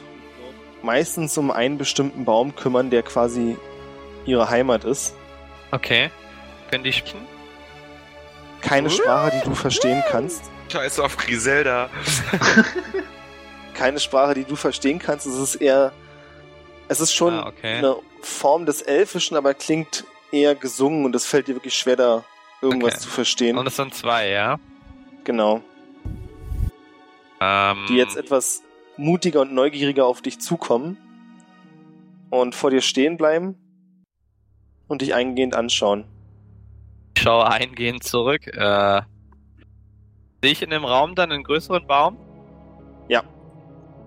[0.83, 3.57] meistens um einen bestimmten Baum kümmern, der quasi
[4.25, 5.15] ihre Heimat ist.
[5.73, 6.11] Okay.
[6.71, 7.21] Können die sprechen?
[8.61, 10.43] Keine Sprache, die du verstehen kannst.
[10.73, 11.89] Scheiße auf Griselda.
[13.75, 15.27] Keine Sprache, die du verstehen kannst.
[15.27, 15.93] Es ist eher,
[16.89, 17.77] es ist schon Ah, okay.
[17.77, 22.25] eine Form des Elfischen, aber klingt eher gesungen und es fällt dir wirklich schwer, da
[22.63, 23.01] irgendwas Okay.
[23.03, 23.59] zu verstehen.
[23.59, 24.59] Und es sind zwei, ja?
[25.25, 25.61] genau.
[27.41, 28.63] Ähm, die jetzt etwas
[28.97, 30.97] mutiger und neugieriger auf dich zukommen
[32.31, 33.57] und vor dir stehen bleiben
[34.89, 36.05] und dich eingehend anschauen.
[37.15, 38.47] ich schaue eingehend zurück.
[38.47, 39.03] Äh,
[40.43, 42.17] sehe ich in dem Raum dann einen größeren Baum?
[43.09, 43.23] Ja.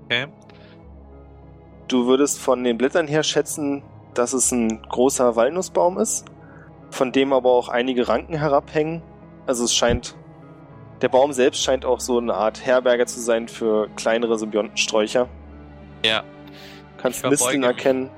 [0.06, 0.28] Okay.
[1.88, 3.84] Du würdest von den Blättern her schätzen,
[4.16, 6.26] dass es ein großer Walnussbaum ist,
[6.92, 9.02] von dem aber auch einige Ranken herabhängen.
[9.46, 10.16] Also es scheint,
[11.02, 15.28] der Baum selbst scheint auch so eine Art Herberge zu sein für kleinere Symbiontensträucher.
[16.06, 16.24] Ja.
[16.98, 17.70] Kannst Misteln mich.
[17.70, 18.10] erkennen.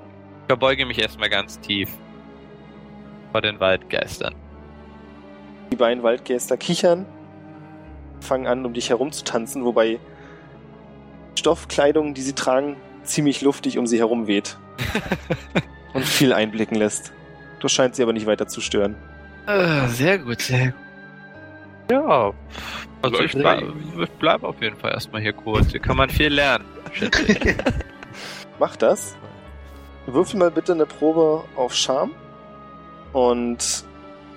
[0.41, 1.89] Ich verbeuge mich erstmal ganz tief.
[3.31, 4.35] Vor den Waldgeistern.
[5.71, 7.05] Die beiden Waldgeister kichern,
[8.19, 9.99] fangen an, um dich herum zu tanzen, wobei
[11.35, 14.57] die Stoffkleidung, die sie tragen, ziemlich luftig um sie herum weht
[15.93, 17.13] und viel einblicken lässt.
[17.61, 18.95] Das scheint sie aber nicht weiter zu stören.
[19.47, 20.75] Äh, sehr gut, sehr gut.
[21.91, 22.31] Ja,
[23.01, 23.73] also ich rein.
[24.01, 25.71] ich bleib auf jeden Fall erstmal hier kurz.
[25.71, 26.65] Hier kann man viel lernen.
[26.93, 27.55] schätze ich.
[28.59, 29.15] Mach das.
[30.05, 32.11] Würfel mal bitte eine Probe auf Charme.
[33.13, 33.83] Und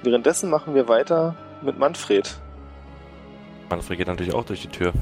[0.03, 2.41] währenddessen machen wir weiter mit Manfred.
[3.71, 4.93] Manfred geht natürlich auch durch die Tür.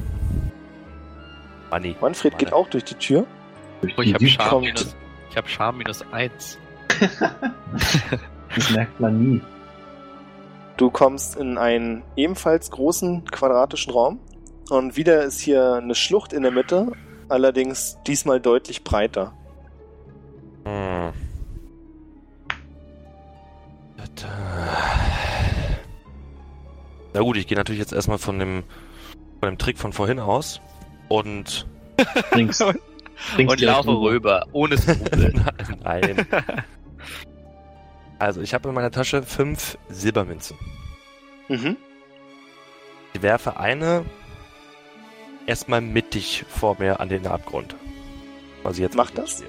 [1.70, 1.96] Manni.
[2.00, 3.26] Manfred geht auch durch die Tür.
[3.96, 4.94] Oh, ich habe Charme minus,
[5.30, 6.58] ich hab Charme minus eins.
[8.54, 9.40] Das merkt man nie.
[10.76, 14.20] Du kommst in einen ebenfalls großen quadratischen Raum.
[14.68, 16.92] Und wieder ist hier eine Schlucht in der Mitte,
[17.28, 19.32] allerdings diesmal deutlich breiter.
[20.64, 21.12] Hm.
[27.14, 28.64] Na gut, ich gehe natürlich jetzt erstmal von dem,
[29.40, 30.60] von dem Trick von vorhin aus.
[31.08, 31.66] Und.
[33.36, 34.10] Und direkt laufe rüber.
[34.10, 35.32] rüber, ohne Skrupel.
[35.84, 36.26] Nein.
[38.18, 40.56] Also, ich habe in meiner Tasche fünf Silbermünzen.
[41.48, 41.76] Mhm.
[43.14, 44.04] Ich werfe eine
[45.46, 47.74] erstmal mittig vor mir an den Abgrund.
[48.62, 49.32] Was ich jetzt Mach das.
[49.32, 49.48] stehe.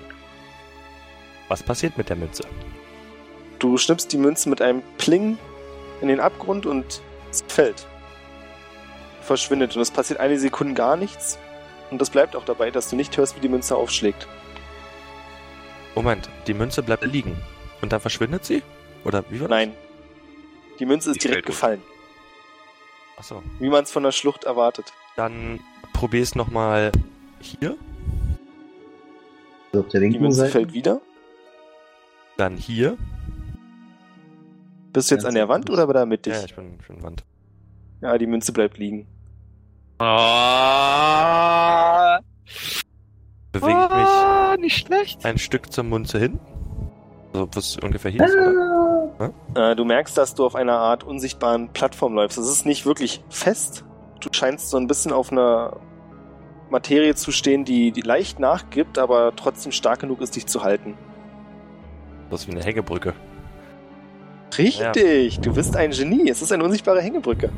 [1.47, 2.43] Was passiert mit der Münze?
[3.59, 5.37] Du schnippst die Münze mit einem Pling
[6.01, 7.01] in den Abgrund und
[7.31, 7.85] es fällt.
[9.21, 9.75] Verschwindet.
[9.75, 11.37] Und es passiert eine Sekunde gar nichts.
[11.91, 14.27] Und das bleibt auch dabei, dass du nicht hörst, wie die Münze aufschlägt.
[15.95, 17.35] Moment, die Münze bleibt liegen.
[17.81, 18.63] Und dann verschwindet sie?
[19.05, 19.57] Oder wie war das?
[19.57, 19.73] Nein.
[20.79, 21.81] Die Münze ist Die direkt gefallen,
[23.17, 23.43] Achso.
[23.59, 24.91] wie man es von der Schlucht erwartet.
[25.15, 25.59] Dann
[25.93, 26.91] probier's nochmal
[27.39, 27.77] hier,
[29.71, 30.51] Also auf der Die linken Münze Seite.
[30.51, 30.99] fällt wieder.
[32.37, 32.97] dann hier.
[34.93, 36.33] Bist du jetzt an der Wand oder wieder mittig?
[36.33, 37.23] Ja, ich bin, ich bin Wand.
[38.01, 39.07] Ja, die Münze bleibt liegen.
[40.85, 42.19] Ah,
[43.53, 45.17] Bewege ich ah, nicht schlecht.
[45.19, 46.39] mich ein Stück zur Münze hin.
[47.33, 49.31] Also was ungefähr hier ist, oder?
[49.55, 52.37] Äh, du merkst, dass du auf einer Art unsichtbaren Plattform läufst.
[52.37, 53.85] Es ist nicht wirklich fest.
[54.19, 55.77] Du scheinst so ein bisschen auf einer
[56.69, 60.97] Materie zu stehen, die, die leicht nachgibt, aber trotzdem stark genug ist, dich zu halten.
[62.29, 63.13] Das ist wie eine Hängebrücke.
[64.57, 66.29] Richtig, du bist ein Genie.
[66.29, 67.51] Es ist eine unsichtbare Hängebrücke.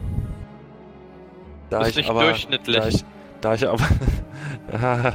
[1.70, 2.78] Da Ist ich nicht aber, durchschnittlich.
[2.78, 3.06] Da ich,
[3.42, 3.88] da ich aber,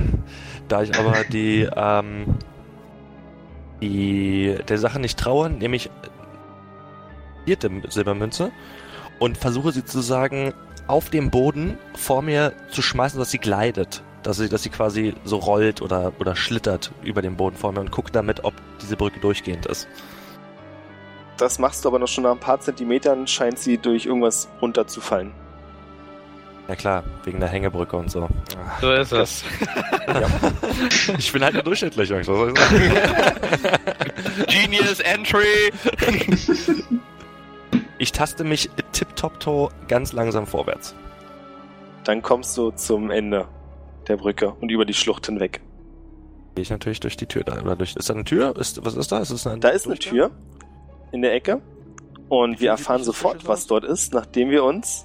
[0.70, 2.38] da ich aber die, ähm,
[3.80, 5.90] die der Sache nicht traue, nehme ich
[7.44, 8.52] vierte Silbermünze
[9.18, 10.54] und versuche sie zu sagen
[10.86, 14.02] auf dem Boden vor mir zu schmeißen, dass sie gleitet.
[14.22, 17.80] Dass sie, dass sie quasi so rollt oder, oder schlittert über den Boden vor mir
[17.80, 18.52] und gucke damit, ob
[18.82, 19.88] diese Brücke durchgehend ist.
[21.38, 25.32] Das machst du aber noch schon nach ein paar Zentimetern, scheint sie durch irgendwas runterzufallen.
[26.70, 28.28] Ja klar, wegen der Hängebrücke und so.
[28.80, 29.44] So ist es.
[31.18, 32.28] Ich bin halt nur durchschnittlich, Jungs.
[32.28, 32.84] Was soll ich sagen?
[34.46, 35.72] Genius Entry.
[37.98, 40.94] Ich taste mich tipptopp-toe ganz langsam vorwärts.
[42.04, 43.48] Dann kommst du zum Ende
[44.06, 45.60] der Brücke und über die Schlucht hinweg.
[46.54, 47.60] Gehe ich natürlich durch die Tür da.
[47.60, 48.56] Oder durch, ist da eine Tür?
[48.56, 49.18] Ist, was ist da?
[49.18, 49.98] Ist es eine Da ist eine?
[49.98, 50.30] Tür
[51.10, 51.60] in der Ecke
[52.28, 55.04] und Wie wir erfahren das sofort, was dort ist, nachdem wir uns.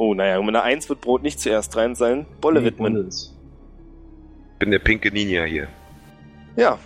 [0.00, 2.24] Oh, naja, mit einer Eins wird Brot nicht zuerst rein sein.
[2.40, 2.94] Bolle Nee, widmen.
[2.94, 5.68] Bolle Ich bin der pinke Ninja hier.
[6.56, 6.78] Ja.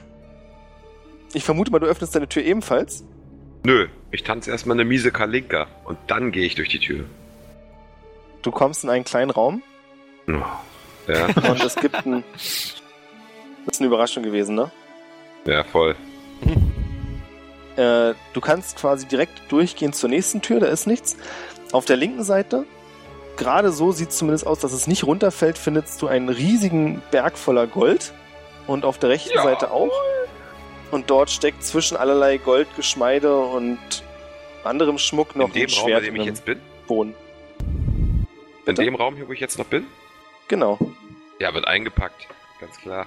[1.32, 3.05] Ich vermute mal, du öffnest deine Tür ebenfalls.
[3.62, 7.05] Nö, ich tanze erstmal eine miese Kalinka und dann gehe ich durch die Tür.
[8.43, 9.62] Du kommst in einen kleinen Raum.
[10.27, 12.24] Ja, und es gibt ein.
[12.32, 14.73] Das ist eine Überraschung gewesen, ne?
[15.47, 15.95] ja, voll.
[17.77, 21.16] Äh, du kannst quasi direkt durchgehen zur nächsten Tür, da ist nichts.
[21.70, 22.66] Auf der linken Seite,
[23.36, 27.36] gerade so sieht es zumindest aus, dass es nicht runterfällt, findest du einen riesigen Berg
[27.39, 28.12] voller Gold.
[28.66, 29.43] Und auf der rechten Ja.
[29.43, 29.93] Seite auch.
[30.90, 33.78] Und dort steckt zwischen allerlei Goldgeschmeide und
[34.62, 36.61] anderem Schmuck noch In dem ein Raum, in Schwert dem ich jetzt bin?
[36.86, 37.15] Boden.
[37.61, 38.27] In
[38.65, 38.85] Bitte?
[38.85, 39.86] dem Raum hier, wo ich jetzt noch bin?
[40.48, 40.78] Genau.
[41.39, 42.27] Ja, wird eingepackt.
[42.61, 43.06] Ganz klar.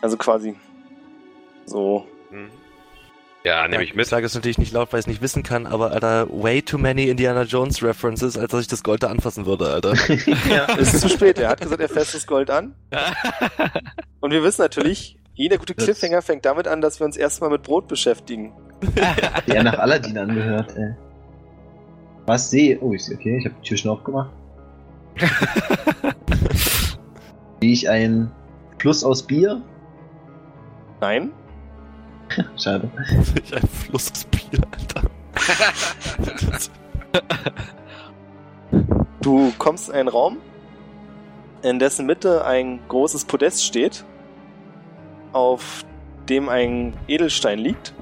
[0.00, 0.54] Also quasi
[1.66, 2.06] so.
[2.30, 2.50] Mhm.
[3.46, 4.06] Ja, nehme ich Ich mit.
[4.06, 6.78] sage es natürlich nicht laut, weil ich es nicht wissen kann, aber Alter, way too
[6.78, 9.92] many Indiana Jones References, als dass ich das Gold da anfassen würde, Alter.
[10.78, 11.38] Ist zu spät.
[11.38, 12.74] Er hat gesagt, er fässt das Gold an.
[14.20, 17.62] Und wir wissen natürlich, jeder gute Cliffhanger fängt damit an, dass wir uns erstmal mit
[17.62, 18.54] Brot beschäftigen.
[19.46, 20.94] Die er nach Aladdin angehört, ey.
[22.26, 22.78] Was sehe?
[22.80, 24.30] Oh, ich, okay, ich habe die Tür schon aufgemacht.
[27.60, 28.30] Sehe ich einen
[28.78, 29.60] Fluss aus Bier?
[31.02, 31.32] Nein?
[32.56, 32.90] Schade.
[33.42, 35.10] Ich ein Fluss aus Bier, Alter.
[39.20, 40.36] Du kommst in einen Raum,
[41.62, 44.04] in dessen Mitte ein großes Podest steht,
[45.32, 45.82] auf
[46.28, 47.94] dem ein Edelstein liegt.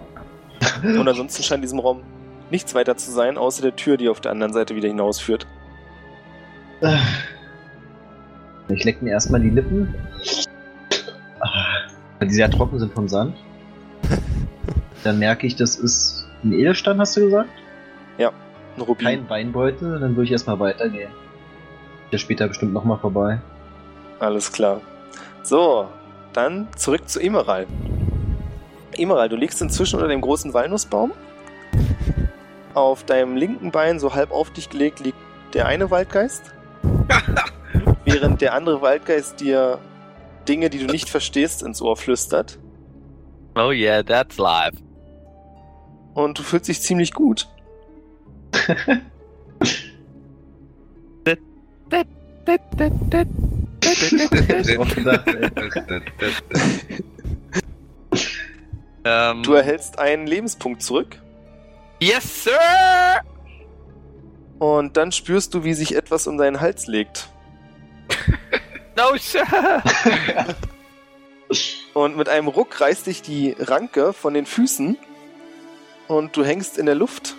[0.82, 2.02] Und ansonsten scheint in diesem Raum
[2.50, 5.46] nichts weiter zu sein, außer der Tür, die auf der anderen Seite wieder hinausführt.
[8.68, 9.94] Ich leck mir erstmal die Lippen.
[11.38, 11.64] Ah,
[12.18, 13.36] Weil die sehr trocken sind vom Sand.
[15.04, 17.50] Dann merke ich, das ist ein Edelstein, hast du gesagt?
[18.76, 19.06] Ein Rubin.
[19.06, 21.10] Kein Weinbeutel, dann würde ich erstmal weitergehen.
[22.10, 23.40] Der später bestimmt nochmal vorbei.
[24.18, 24.80] Alles klar.
[25.42, 25.88] So,
[26.32, 27.68] dann zurück zu Emerald.
[28.96, 31.12] Emerald, du liegst inzwischen unter dem großen Walnussbaum.
[32.74, 35.18] Auf deinem linken Bein, so halb auf dich gelegt, liegt
[35.52, 36.44] der eine Waldgeist.
[38.04, 39.78] während der andere Waldgeist dir
[40.48, 42.58] Dinge, die du nicht verstehst, ins Ohr flüstert.
[43.54, 44.74] Oh yeah, that's live.
[46.14, 47.48] Und du fühlst dich ziemlich gut.
[59.04, 61.16] Ähm, Du erhältst einen Lebenspunkt zurück.
[62.00, 63.20] yes, sir!
[64.58, 67.28] Und dann spürst du, wie sich etwas um deinen Hals legt.
[68.96, 69.42] No, sir!
[71.94, 74.98] Und mit einem Ruck reißt dich die Ranke von den Füßen
[76.08, 77.34] und du hängst in der Luft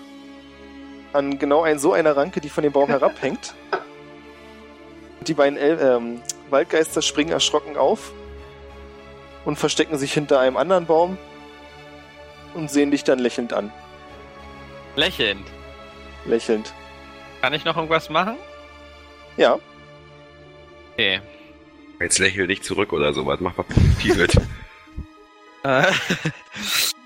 [1.13, 3.53] an genau ein, so einer Ranke, die von dem Baum herabhängt.
[5.21, 8.11] Die beiden El ähm, Waldgeister springen erschrocken auf
[9.45, 11.17] und verstecken sich hinter einem anderen Baum
[12.53, 13.71] und sehen dich dann lächelnd an.
[14.95, 15.45] Lächelnd.
[16.25, 16.73] lächelnd.
[17.41, 18.37] Kann ich noch irgendwas machen?
[19.37, 19.59] Ja,
[20.93, 21.21] Okay.
[22.03, 23.39] Jetzt lächel nicht zurück oder sowas.
[23.39, 24.37] Mach was Positives.
[25.65, 25.93] Äh,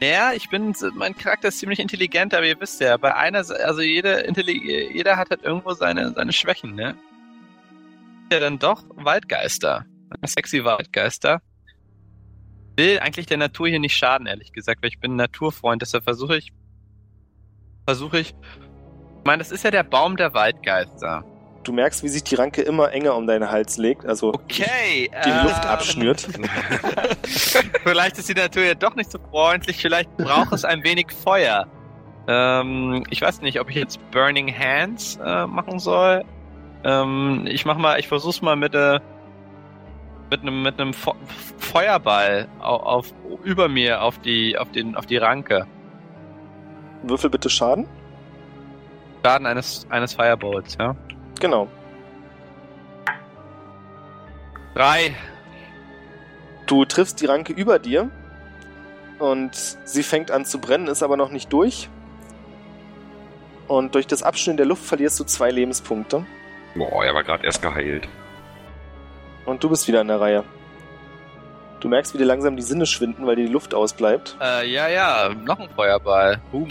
[0.01, 3.81] naja, ich bin, mein Charakter ist ziemlich intelligent, aber ihr wisst ja, bei einer, also
[3.81, 6.95] jede, Intelli jeder hat halt irgendwo seine, seine Schwächen, ne?
[8.31, 9.85] Ja, dann doch Waldgeister.
[10.25, 11.39] Sexy Waldgeister.
[12.77, 16.05] Will eigentlich der Natur hier nicht schaden, ehrlich gesagt, weil ich bin ein Naturfreund, deshalb
[16.05, 16.51] versuche ich,
[17.85, 21.23] versuche ich, ich meine, das ist ja der Baum der Waldgeister.
[21.67, 25.09] Du merkst, wie sich die Ranke immer enger um deinen Hals legt, also Okay.
[25.25, 26.21] die ähm, Luft abschnürt.
[27.83, 31.67] Vielleicht ist die Natur ja doch nicht so freundlich, vielleicht braucht es ein wenig Feuer.
[32.27, 36.23] Ähm, ich weiß nicht, ob ich jetzt Burning Hands äh, machen soll.
[36.83, 38.99] Ähm, ich mach mal, ich versuch's mal mit äh,
[40.29, 41.13] mit einem mit einem Fe
[41.57, 43.13] Feuerball auf, auf
[43.43, 45.65] über mir auf die auf den auf die Ranke.
[47.03, 47.87] Würfel bitte Schaden.
[49.25, 50.95] Schaden eines eines Firebolts, ja.
[51.39, 51.67] Genau.
[54.73, 55.15] Drei.
[56.65, 58.09] Du triffst die Ranke über dir
[59.19, 61.89] und sie fängt an zu brennen, ist aber noch nicht durch.
[63.67, 66.25] Und durch das Abschnüren der Luft verlierst du zwei Lebenspunkte.
[66.75, 68.07] Boah, er war gerade erst geheilt.
[69.45, 70.43] Und du bist wieder in der Reihe.
[71.79, 74.37] Du merkst, wie dir langsam die Sinne schwinden, weil dir die Luft ausbleibt.
[74.41, 76.41] Äh, ja, ja, noch ein Feuerball.
[76.51, 76.67] Boom.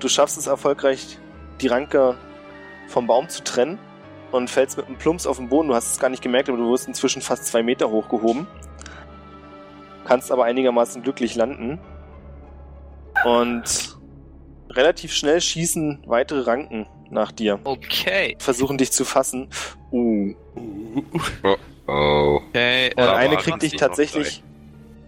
[0.00, 1.18] Du schaffst es erfolgreich,
[1.60, 2.16] die Ranke
[2.88, 3.78] vom Baum zu trennen
[4.32, 5.68] und fällst mit einem Plumps auf den Boden.
[5.68, 8.46] Du hast es gar nicht gemerkt, aber du wirst inzwischen fast zwei Meter hochgehoben.
[10.04, 11.78] Kannst aber einigermaßen glücklich landen.
[13.24, 13.96] Und
[14.70, 17.60] relativ schnell schießen weitere Ranken nach dir.
[17.64, 18.36] Okay.
[18.38, 19.48] Versuchen dich zu fassen.
[19.92, 20.34] Uh.
[21.42, 21.56] Oh.
[21.86, 22.90] Okay.
[22.96, 24.42] Und Äh, eine kriegt dich tatsächlich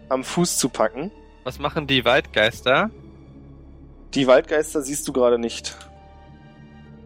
[0.09, 1.11] am Fuß zu packen.
[1.43, 2.89] was machen die Waldgeister?
[4.13, 5.75] Die Waldgeister siehst du gerade nicht.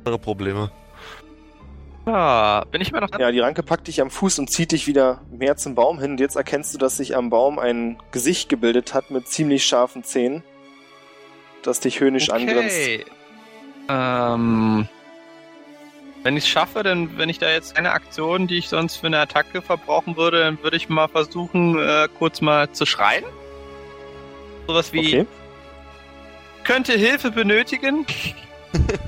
[0.03, 0.71] Andere Probleme.
[2.05, 3.21] Ah, bin ich immer noch dran?
[3.21, 6.11] Ja, die Ranke packt dich am Fuß und zieht dich wieder mehr zum Baum hin.
[6.11, 10.03] Und jetzt erkennst du, dass sich am Baum ein Gesicht gebildet hat mit ziemlich scharfen
[10.03, 10.43] Zähnen,
[11.61, 12.75] das dich höhnisch angrinst.
[12.75, 13.05] Okay.
[13.87, 14.87] Ähm,
[16.23, 19.07] wenn ich es schaffe, dann, wenn ich da jetzt eine Aktion, die ich sonst für
[19.07, 23.25] eine Attacke verbrauchen würde, dann würde ich mal versuchen, äh, kurz mal zu schreien.
[24.67, 25.27] Sowas wie, Okay,
[26.63, 28.05] könnte Hilfe benötigen.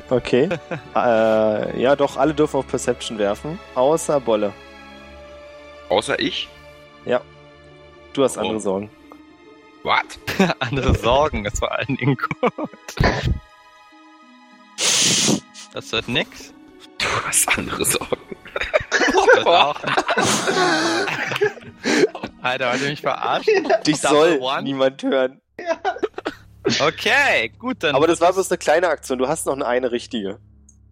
[0.09, 0.49] Okay.
[0.95, 4.53] äh, ja, doch, alle dürfen auf Perception werfen, außer Bolle.
[5.89, 6.49] Außer ich?
[8.13, 8.41] Du hast Oh.
[8.41, 8.89] andere Sorgen.
[9.81, 10.19] What?
[10.59, 12.69] Andere Sorgen, das war allen Dingen gut.
[15.73, 16.53] Das wird nix.
[16.99, 18.35] Du hast andere Sorgen.
[19.35, 19.75] Das auch.
[22.41, 23.67] Alter, wollt ihr mich verarschen?
[23.85, 24.63] Dich Double soll one?
[24.63, 25.41] niemand hören.
[26.65, 27.95] Okay, gut, dann.
[27.95, 29.19] Aber das war bloß eine kleine Aktion.
[29.19, 30.39] Du hast noch eine, eine richtige.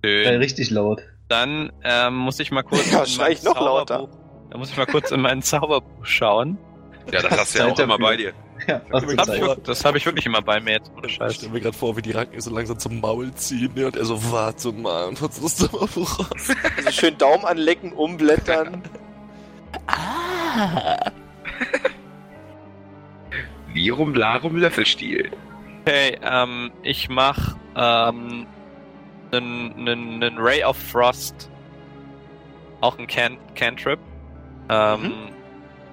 [0.03, 0.35] Äh, schön.
[0.37, 1.01] richtig laut.
[1.29, 2.91] Dann ähm, muss ich mal kurz.
[2.91, 3.99] Ja, in schrei mein ich noch lauter.
[4.01, 6.57] Zauberbuch- Dann muss ich mal kurz in mein Zauberbuch schauen.
[7.11, 8.33] Ja, das hast du ja auch immer bei dir.
[8.67, 9.41] Ja, was Das habe ich, Zeit.
[9.41, 10.91] wirklich- das hab ich wirklich immer bei mir jetzt.
[10.95, 11.33] Ohne Ich Scheiß.
[11.33, 13.87] stelle mir gerade vor, wie die Ranken so langsam zum Maul ziehen ne?
[13.87, 16.55] und er so, warte mal, und holt so das Zimmerbuch raus.
[16.77, 18.83] Also schön Daumen anlecken, umblättern.
[23.73, 25.31] Lirum Larum Löffelstiel.
[25.83, 28.45] Okay, ähm, ich mach ähm,
[29.31, 31.49] einen nen, nen Ray of Frost.
[32.81, 33.99] Auch ein Can Cantrip.
[34.69, 35.29] Ähm,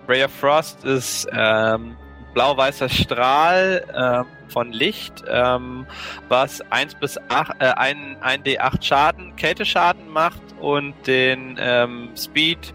[0.06, 1.97] Ray of Frost ist ähm,
[2.35, 5.86] blau-weißer Strahl ähm, von Licht, ähm,
[6.28, 12.74] was 1 bis 8, äh, 1, 1d8 Schaden, Kälteschaden macht und den ähm, Speed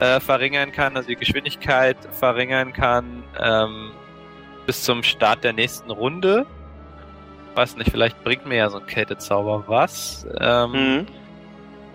[0.00, 3.92] äh, verringern kann, also die Geschwindigkeit verringern kann ähm,
[4.66, 6.46] bis zum Start der nächsten Runde.
[7.54, 10.26] Weiß nicht, vielleicht bringt mir ja so ein Kältezauber was.
[10.40, 11.06] Ähm, Mhm.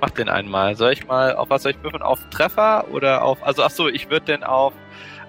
[0.01, 0.77] Mach den einmal.
[0.77, 2.01] Soll ich mal, auf was soll ich würfeln?
[2.03, 4.73] Auf Treffer oder auf, also ach so, ich würde den auf,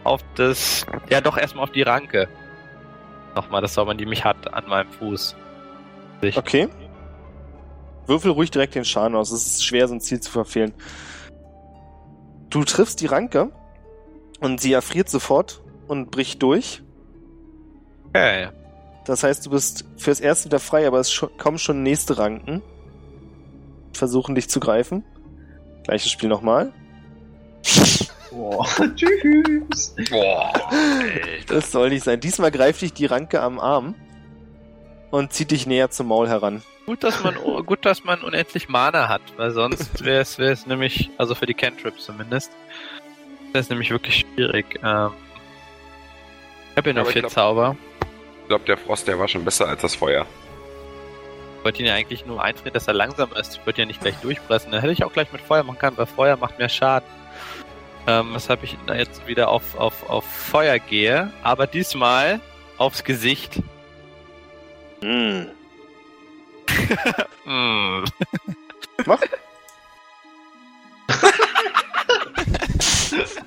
[0.05, 2.29] auf das, ja doch erstmal auf die Ranke.
[3.35, 5.35] Nochmal das Zaubern, die mich hat an meinem Fuß.
[6.21, 6.37] Sich.
[6.37, 6.69] Okay.
[8.07, 9.33] Würfel ruhig direkt den Schaden aus.
[9.33, 10.73] Es ist schwer, so ein Ziel zu verfehlen.
[12.49, 13.51] Du triffst die Ranke
[14.41, 16.83] und sie erfriert sofort und bricht durch.
[18.11, 18.49] Okay.
[19.07, 22.63] Das heißt, du bist fürs Erste wieder frei, aber es kommen schon nächste Ranken.
[23.93, 25.05] Versuchen dich zu greifen.
[25.85, 26.73] Gleiches Spiel nochmal.
[28.31, 28.67] Boah.
[28.95, 29.95] Tschüss.
[30.11, 30.71] Boah, Alter.
[31.49, 32.21] Das soll nicht sein.
[32.21, 33.95] Diesmal greift dich die Ranke am Arm
[35.11, 36.63] und zieht dich näher zum Maul heran.
[36.87, 37.35] Gut, dass man,
[37.67, 41.47] gut, dass man unendlich Mana hat, weil sonst wäre es, wäre es nämlich, also für
[41.47, 42.53] die Cantrips zumindest,
[43.53, 44.79] wäre es nämlich wirklich schwierig.
[44.83, 45.11] Ähm,
[46.71, 47.77] ich habe ja nur vier glaub- Zauber.
[48.51, 50.27] Ich glaube, der Frost, der war schon besser als das Feuer.
[51.59, 53.55] Ich wollte ihn ja eigentlich nur eintreten, dass er langsam ist.
[53.55, 54.73] Ich wollte ja nicht gleich durchpressen.
[54.73, 57.09] Dann hätte ich auch gleich mit Feuer machen können, weil Feuer macht mehr Schaden.
[58.09, 61.33] Ähm, weshalb ich da jetzt wieder auf, auf, auf Feuer gehe.
[61.45, 62.41] Aber diesmal
[62.77, 63.63] aufs Gesicht.
[65.01, 65.47] Hm.
[67.45, 68.05] Hm.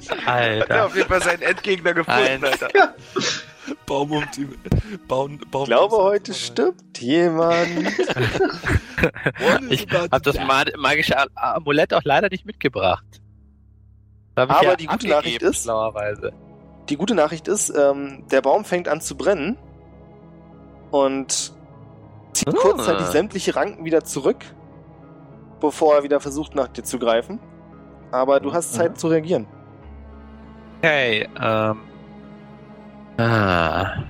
[0.09, 0.17] Mach.
[0.25, 0.85] Hat er Alter.
[0.85, 2.61] auf jeden Fall seinen Endgegner gefunden, Eins.
[2.63, 2.95] Alter.
[3.85, 4.47] Baum um die.
[5.07, 7.67] Baum, Baum Ich glaube, heute stirbt jemand.
[9.69, 13.05] Ich habe das ma magische Amulett auch leider nicht mitgebracht.
[14.35, 15.69] Aber ja die gute Nachricht ist-.
[16.89, 19.57] Die gute Nachricht ist, ähm, der Baum fängt an zu brennen
[20.91, 21.53] und
[22.34, 22.51] zieht Ah.
[22.51, 24.43] kurzzeitig sämtliche Ranken wieder zurück,
[25.61, 27.39] bevor er wieder versucht, nach dir zu greifen.
[28.11, 29.47] Aber du hast Zeit zu reagieren.
[30.84, 31.80] Okay, ähm.
[33.18, 34.03] Ah.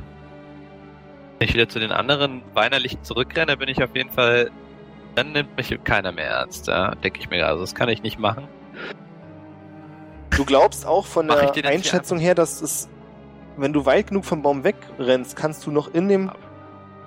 [1.37, 4.49] Wenn ich wieder zu den anderen weinerlichen zurückrenne, bin ich auf jeden Fall.
[5.13, 7.51] Dann nimmt mich keiner mehr ernst, ja, denke ich mir gerade.
[7.51, 8.47] Also, das kann ich nicht machen.
[10.31, 12.89] Du glaubst auch von Mach der Einschätzung her, dass es,
[13.55, 16.31] wenn du weit genug vom Baum wegrennst, kannst du noch in dem.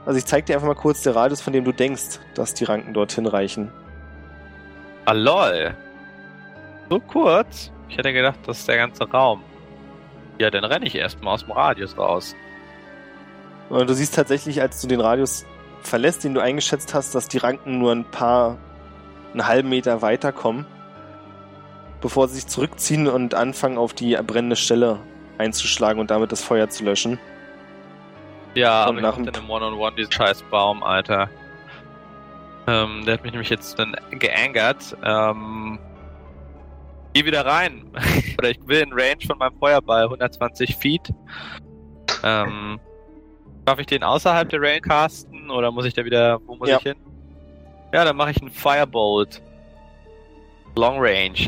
[0.04, 2.62] Also ich zeig dir einfach mal kurz den Radius, von dem du denkst, dass die
[2.62, 3.72] Ranken dorthin reichen.
[5.06, 5.74] Ah, lol.
[6.88, 7.72] So kurz?
[7.88, 9.42] Ich hätte gedacht, das ist der ganze Raum.
[10.38, 12.34] Ja, dann renne ich erstmal aus dem Radius raus.
[13.68, 15.44] Und du siehst tatsächlich, als du den Radius
[15.82, 18.58] verlässt, den du eingeschätzt hast, dass die Ranken nur ein paar,
[19.32, 20.66] einen halben Meter weiterkommen,
[22.00, 25.00] bevor sie sich zurückziehen und anfangen, auf die brennende Stelle
[25.38, 27.18] einzuschlagen und damit das Feuer zu löschen.
[28.54, 31.28] Ja, Und aber ich dann im One-on-One diesen scheiß Baum, Alter.
[32.66, 34.96] Ähm, der hat mich nämlich jetzt dann geangert.
[35.04, 35.78] Ähm,
[37.16, 37.90] geh wieder rein.
[38.38, 41.12] Oder ich will in Range von meinem Feuerball, 120 Feet.
[42.22, 42.78] Ähm,
[43.64, 46.76] darf ich den außerhalb der Range casten oder muss ich da wieder, wo muss Ja.
[46.76, 46.96] ich hin?
[47.92, 49.40] Ja, dann mache ich einen Firebolt.
[50.76, 51.38] Long Range.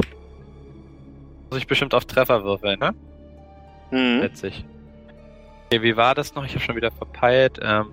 [1.51, 2.95] Muss ich bestimmt auf Treffer würfeln, ne?
[3.91, 4.21] Mhm.
[4.23, 4.65] Letztlich.
[5.67, 6.45] Okay, wie war das noch?
[6.45, 7.59] Ich habe schon wieder verpeilt.
[7.63, 7.87] Ähm,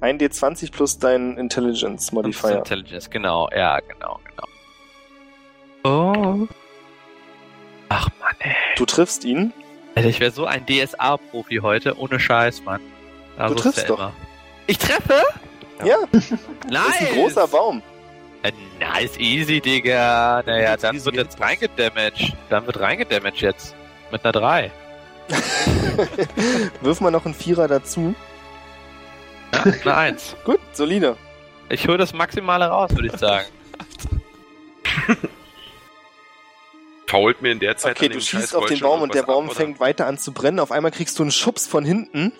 [0.00, 2.58] Ein D20 plus dein Intelligence Modifier.
[2.58, 4.44] Intelligence, genau, ja, genau, genau.
[5.84, 6.48] Oh.
[7.88, 8.54] Ach Mann, ey.
[8.76, 9.52] Du triffst ihn.
[9.94, 12.80] Alter, ich wäre so ein DSA-Profi heute, ohne Scheiß, Mann.
[13.36, 13.98] Also triffst ist ja doch.
[13.98, 14.12] immer.
[14.66, 15.22] Ich treffe?
[15.84, 16.32] Ja, Nice!
[16.70, 17.82] das ist ein großer Baum.
[18.42, 20.42] Äh, nice, easy, Digga.
[20.44, 22.34] Naja, dann easy wird jetzt reingedamaged.
[22.50, 23.74] Dann wird reingedamaged jetzt.
[24.10, 24.70] Mit einer 3.
[26.82, 28.14] Wirf mal noch einen Vierer dazu.
[29.52, 30.36] Ja, eine 1.
[30.44, 31.16] Gut, solide.
[31.68, 33.46] Ich hole das Maximale raus, würde ich sagen.
[37.14, 39.22] Fault mir in der Zeit Okay, an du dem schießt auf den Baum und der
[39.22, 39.54] ab, Baum oder?
[39.54, 40.58] fängt weiter an zu brennen.
[40.58, 42.32] Auf einmal kriegst du einen Schubs von hinten,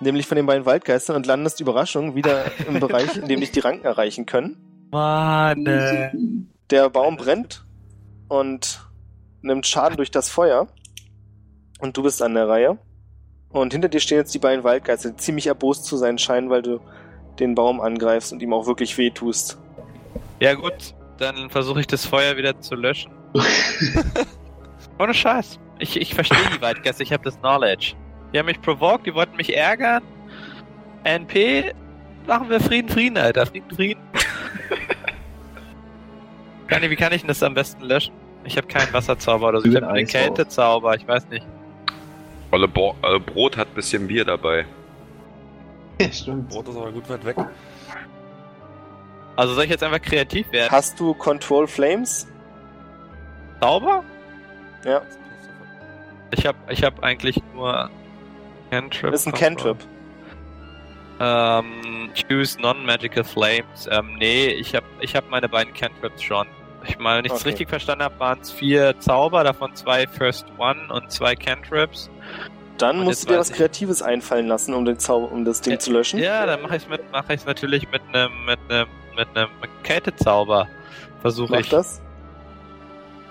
[0.00, 3.60] nämlich von den beiden Waldgeistern und landest Überraschung wieder im Bereich, in dem dich die
[3.60, 4.88] Ranken erreichen können.
[4.90, 6.10] Mann, äh.
[6.70, 7.64] Der Baum brennt
[8.28, 8.80] und
[9.42, 10.66] nimmt Schaden durch das Feuer.
[11.78, 12.78] Und du bist an der Reihe.
[13.50, 16.62] Und hinter dir stehen jetzt die beiden Waldgeister, die ziemlich erbost zu sein scheinen, weil
[16.62, 16.80] du
[17.38, 19.58] den Baum angreifst und ihm auch wirklich weh tust.
[20.40, 23.15] Ja gut, dann versuche ich das Feuer wieder zu löschen.
[24.98, 25.58] Ohne Scheiß.
[25.78, 27.94] Ich, ich verstehe die Waldgäste, ich habe das Knowledge.
[28.32, 30.02] Die haben mich provoked, die wollten mich ärgern.
[31.04, 31.74] NP,
[32.26, 33.46] machen wir Frieden, Frieden, Alter.
[33.46, 34.02] Frieden, Frieden.
[36.66, 38.14] kann ich, wie kann ich denn das am besten löschen?
[38.44, 39.68] Ich habe keinen Wasserzauber oder so.
[39.68, 40.06] Ich habe einen.
[40.06, 41.46] Kältezauber, ich weiß nicht.
[42.52, 44.64] Olle Bo äh, Brot hat ein bisschen Bier dabei.
[46.12, 46.48] Stimmt.
[46.48, 47.36] Brot ist aber gut weit weg.
[49.36, 50.70] Also soll ich jetzt einfach kreativ werden?
[50.70, 52.26] Hast du Control Flames?
[53.60, 54.04] Zauber?
[54.84, 55.02] Ja,
[56.30, 57.90] Ich habe ich hab eigentlich nur
[58.70, 59.12] Cantrip.
[59.14, 59.32] ist ein.
[59.32, 59.78] Cantrip.
[61.18, 63.88] Ähm, choose non-magical flames.
[63.90, 66.46] Ähm, nee, ich hab, ich hab meine beiden Cantrips schon.
[66.86, 67.48] Ich meine, wenn ich es Okay.
[67.50, 72.10] richtig verstanden habe, waren es vier Zauber, davon zwei First One und zwei Cantrips.
[72.78, 75.72] Dann Und musst du dir was Kreatives einfallen lassen, um, den Zauber, um das Ding
[75.72, 76.20] Ja, zu löschen.
[76.20, 79.48] Ja, dann mache ich mit, mache ich natürlich mit einem, mit einem, mit einem
[79.82, 80.68] Kältezauber.
[81.22, 82.02] Versuche Mach ich, das.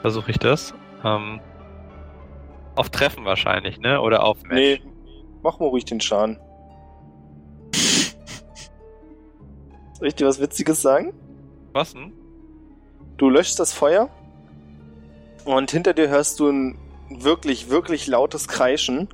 [0.06, 0.76] Versuche ich das.
[1.03, 1.40] Ähm,
[2.76, 4.02] auf Treffen wahrscheinlich, ne?
[4.02, 4.53] Oder auf Match.
[4.53, 4.82] Nee,
[5.41, 6.40] mach mal ruhig den Schaden.
[9.94, 11.11] Soll ich dir was Witziges sagen?
[11.73, 12.14] Was denn?
[13.18, 14.10] Du löschst das Feuer
[15.44, 16.77] und hinter dir hörst du ein
[17.10, 19.10] wirklich, wirklich lautes Kreischen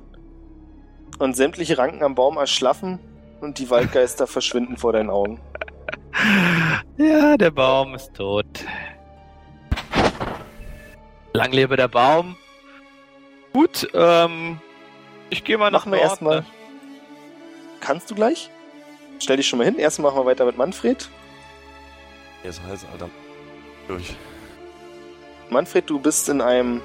[1.18, 2.98] und sämtliche Ranken am Baum erschlaffen
[3.40, 5.40] und die Waldgeister verschwinden vor deinen Augen.
[6.98, 8.66] Ja, der Baum ist tot.
[11.32, 12.36] Lang lebe der Baum.
[13.52, 14.58] Gut, ähm,
[15.30, 16.44] ich gehe mal nach Machen wir erstmal.
[17.80, 18.50] Kannst du gleich?
[19.22, 19.78] stell dich schon mal hin.
[19.78, 21.08] Erstmal machen wir weiter mit Manfred.
[22.42, 23.08] Hier ist heiß, Alter.
[23.88, 24.16] Durch.
[25.50, 26.80] Manfred, du bist in einem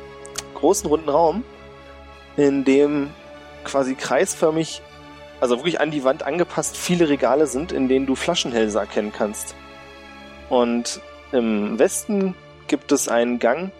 [0.56, 1.44] großen runden Raum,
[2.36, 3.10] in dem
[3.64, 4.82] quasi kreisförmig,
[5.40, 9.56] also wirklich an die Wand angepasst, viele Regale sind, in denen du Flaschenhälse erkennen kannst.
[10.50, 11.02] Und
[11.32, 12.36] im Westen
[12.68, 13.72] gibt es einen Gang,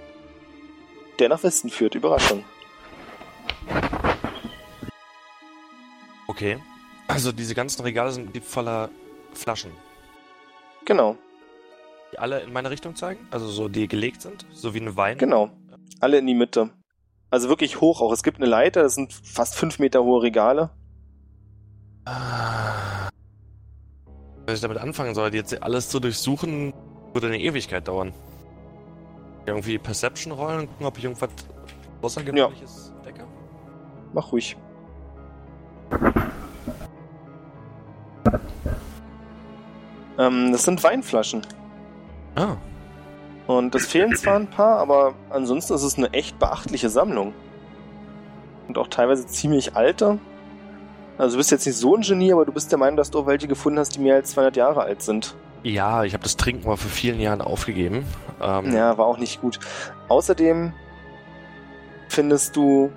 [1.20, 1.96] der nach Westen führt.
[1.96, 2.44] Überraschung.
[6.28, 6.58] Okay.
[7.08, 8.90] Also diese ganzen Regale sind voller
[9.34, 9.72] Flaschen.
[10.86, 11.18] Genau,
[12.14, 13.28] Die alle in meine Richtung zeigen?
[13.30, 14.46] Also so, die gelegt sind?
[14.54, 15.18] So wie ein Wein?
[15.18, 15.50] genau.
[16.00, 16.70] Alle in die Mitte.
[17.30, 18.12] Also wirklich hoch auch.
[18.14, 20.70] Es gibt eine Leiter, das sind fast fünf Meter hohe Regale.
[22.06, 23.10] Ah.
[24.46, 26.74] Wenn ich damit anfangen soll, jetzt alles zu durchsuchen,
[27.14, 28.14] würde eine Ewigkeit dauern.
[29.48, 31.30] Irgendwie Perception rollen und gucken, ob ich irgendwas
[32.02, 33.26] Außergewöhnliches entdecke.
[34.14, 34.58] Mach ruhig.
[40.20, 41.44] Ähm, das sind Weinflaschen.
[42.36, 42.58] Ah.
[43.48, 47.34] Und es fehlen zwar ein paar, aber ansonsten ist es eine echt beachtliche Sammlung.
[48.68, 50.20] Und auch teilweise ziemlich alte.
[51.18, 53.20] Also du bist jetzt nicht so ein Genie, aber du bist der Meinung, dass du
[53.20, 55.36] auch welche gefunden hast, die mehr als 200 Jahre alt sind.
[55.68, 58.06] Ja, ich habe das Trinken mal vor vielen Jahren aufgegeben.
[58.42, 59.60] Ähm, Ja, war auch nicht gut.
[60.08, 60.72] Außerdem
[62.08, 62.90] findest du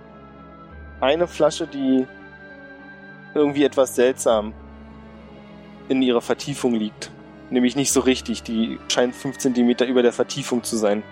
[1.01, 2.06] eine Flasche, die
[3.34, 4.52] irgendwie etwas seltsam
[5.88, 7.10] in ihrer Vertiefung liegt.
[7.51, 8.44] Nämlich nicht so richtig.
[8.44, 11.02] Die scheint 5 cm über der Vertiefung zu sein.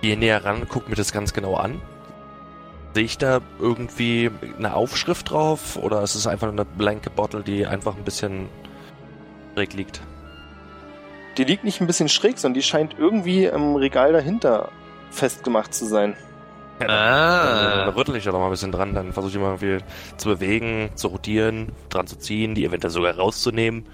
[0.00, 1.82] Gehe näher ran, guck mir das ganz genau an.
[2.94, 7.66] Sehe ich da irgendwie eine Aufschrift drauf oder ist es einfach eine blanke Bottle, die
[7.66, 8.48] einfach ein bisschen
[9.54, 10.00] schräg liegt?
[11.38, 14.70] Die liegt nicht ein bisschen schräg, sondern die scheint irgendwie im Regal dahinter
[15.10, 16.14] festgemacht zu sein.
[16.78, 17.88] Dann Ah.
[17.90, 19.84] rüttel ich da noch mal ein bisschen dran, dann versuche ich mal irgendwie
[20.16, 23.86] zu bewegen, zu rotieren, dran zu ziehen, die eventuell sogar rauszunehmen.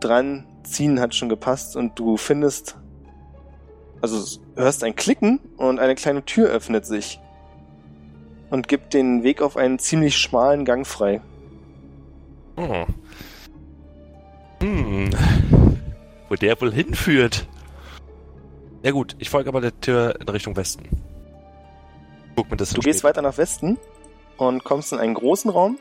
[0.00, 2.76] Dran ziehen hat schon gepasst und du findest,
[4.02, 7.18] also hörst ein Klicken und eine kleine Tür öffnet sich
[8.50, 11.22] und gibt den Weg auf einen ziemlich schmalen Gang frei.
[12.56, 12.84] Oh.
[14.60, 15.10] Hm.
[16.28, 17.46] Wo der wohl hinführt.
[18.82, 20.88] Ja gut, ich folge aber der Tür in Richtung Westen.
[22.36, 23.78] Guck mir das Du an gehst weiter nach Westen
[24.36, 25.78] und kommst in einen großen Raum,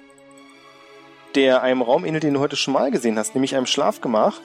[1.36, 4.40] der einem Raum ähnelt, den du heute schon mal gesehen hast, nämlich einem Schlafgemach.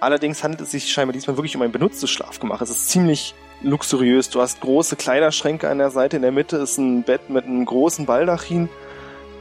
[0.00, 2.60] Allerdings handelt es sich scheinbar diesmal wirklich um ein benutztes Schlafgemach.
[2.60, 4.30] Es ist ziemlich luxuriös.
[4.30, 6.16] Du hast große Kleiderschränke an der Seite.
[6.16, 8.68] In der Mitte ist ein Bett mit einem großen Baldachin,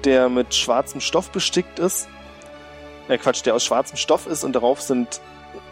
[0.03, 2.07] der mit schwarzem Stoff bestickt ist.
[3.07, 5.19] Äh, Quatsch, der aus schwarzem Stoff ist und darauf sind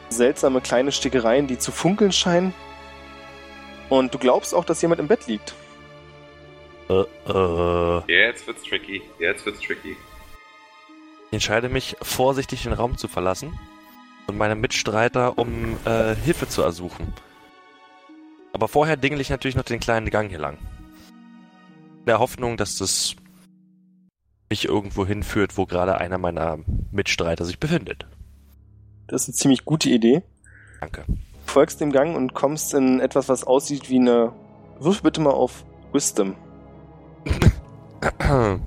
[0.10, 2.54] seltsame kleine Stickereien, die zu funkeln scheinen.
[3.90, 5.54] Und du glaubst auch, dass jemand im Bett liegt.
[6.90, 8.02] Äh, äh.
[8.08, 9.02] Jetzt wird's tricky.
[9.20, 9.96] Jetzt wird's tricky.
[11.28, 13.58] Ich entscheide mich, vorsichtig den Raum zu verlassen
[14.28, 17.14] und meine Mitstreiter um äh, Hilfe zu ersuchen.
[18.54, 20.58] Aber vorher dingle ich natürlich noch den kleinen Gang hier lang.
[22.00, 23.16] In der Hoffnung, dass das
[24.50, 26.58] mich irgendwo hinführt, wo gerade einer meiner
[26.92, 28.08] Mitstreiter sich befindet.
[29.10, 30.22] Das ist eine ziemlich gute Idee.
[30.80, 31.04] Danke.
[31.46, 34.32] folgst dem Gang und kommst in etwas, was aussieht wie eine.
[34.80, 36.36] Wirf bitte mal auf Wisdom.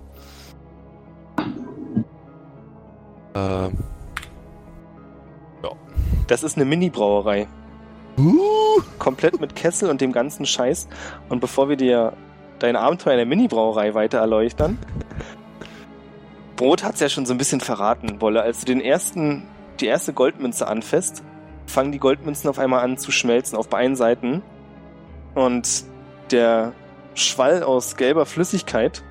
[3.34, 3.78] ähm.
[6.26, 7.46] Das ist eine Mini-Brauerei.
[8.18, 10.88] Uh, Komplett mit Kessel und dem ganzen Scheiß.
[11.28, 12.14] Und bevor wir dir
[12.58, 14.78] dein Abenteuer in der Mini-Brauerei weiter erleuchtern,
[16.56, 18.42] Brot hat's ja schon so ein bisschen verraten, Wolle.
[18.42, 19.42] Als du den ersten,
[19.80, 21.22] die erste Goldmünze anfasst,
[21.66, 24.42] fangen die Goldmünzen auf einmal an zu schmelzen auf beiden Seiten.
[25.34, 25.84] Und
[26.30, 26.72] der
[27.14, 29.02] Schwall aus gelber Flüssigkeit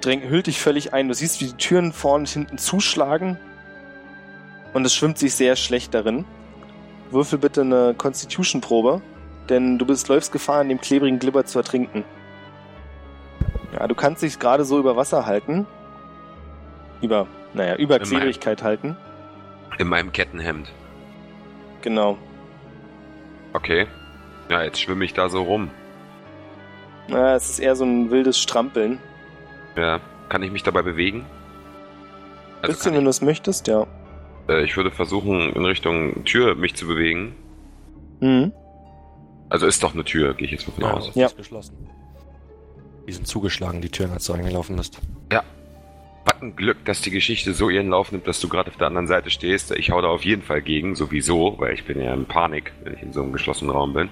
[0.00, 1.08] drängt, hüllt dich völlig ein.
[1.08, 3.38] Du siehst, wie die Türen vorne und hinten zuschlagen.
[4.72, 6.24] Und es schwimmt sich sehr schlecht darin.
[7.10, 9.02] Würfel bitte eine Constitution-Probe,
[9.48, 12.04] denn du bist, läufst Gefahr, in dem klebrigen Glibber zu ertrinken.
[13.72, 15.66] Ja, du kannst dich gerade so über Wasser halten.
[17.02, 18.96] Über, naja, über Klebrigkeit halten.
[19.78, 20.72] In meinem Kettenhemd.
[21.82, 22.18] Genau.
[23.52, 23.86] Okay.
[24.50, 25.70] Ja, jetzt schwimme ich da so rum.
[27.08, 28.98] Na, es ist eher so ein wildes Strampeln.
[29.76, 30.00] Ja.
[30.28, 31.26] Kann ich mich dabei bewegen?
[32.62, 33.86] Also Bisschen, wenn du es möchtest, ja.
[34.46, 37.34] ich, äh, ich würde versuchen, in Richtung Tür mich zu bewegen.
[38.20, 38.52] Mhm.
[39.48, 41.14] Also ist doch eine Tür, gehe ich jetzt mal von ja, aus.
[41.14, 41.26] Ja.
[41.26, 41.88] ist geschlossen.
[43.08, 45.00] Die sind zugeschlagen, die Türen, als du reingelaufen bist.
[45.30, 45.40] Ein
[46.56, 49.30] Glück, dass die Geschichte so ihren Lauf nimmt, dass du gerade auf der anderen Seite
[49.30, 49.72] stehst.
[49.72, 52.94] Ich hau da auf jeden Fall gegen, sowieso, weil ich bin ja in Panik, wenn
[52.94, 54.08] ich in so einem geschlossenen Raum bin.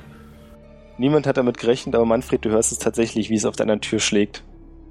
[0.99, 4.01] Niemand hat damit gerechnet, aber Manfred, du hörst es tatsächlich, wie es auf deiner Tür
[4.01, 4.43] schlägt.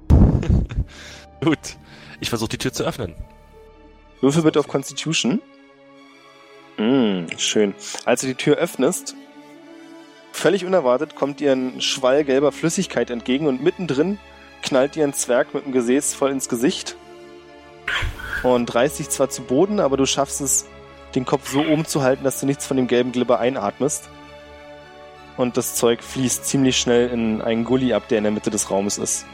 [1.44, 1.76] Gut.
[2.20, 3.14] Ich versuche die Tür zu öffnen.
[4.20, 5.40] Würfel bitte auf Constitution.
[6.76, 7.74] Mm, schön.
[8.04, 9.14] Als du die Tür öffnest,
[10.32, 14.18] völlig unerwartet kommt dir ein Schwall gelber Flüssigkeit entgegen und mittendrin
[14.62, 16.96] knallt dir ein Zwerg mit dem Gesäß voll ins Gesicht
[18.42, 20.66] und reißt dich zwar zu Boden, aber du schaffst es,
[21.14, 24.08] den Kopf so oben zu halten, dass du nichts von dem gelben Glibber einatmest.
[25.36, 28.70] Und das Zeug fließt ziemlich schnell in einen Gully ab, der in der Mitte des
[28.70, 29.24] Raumes ist.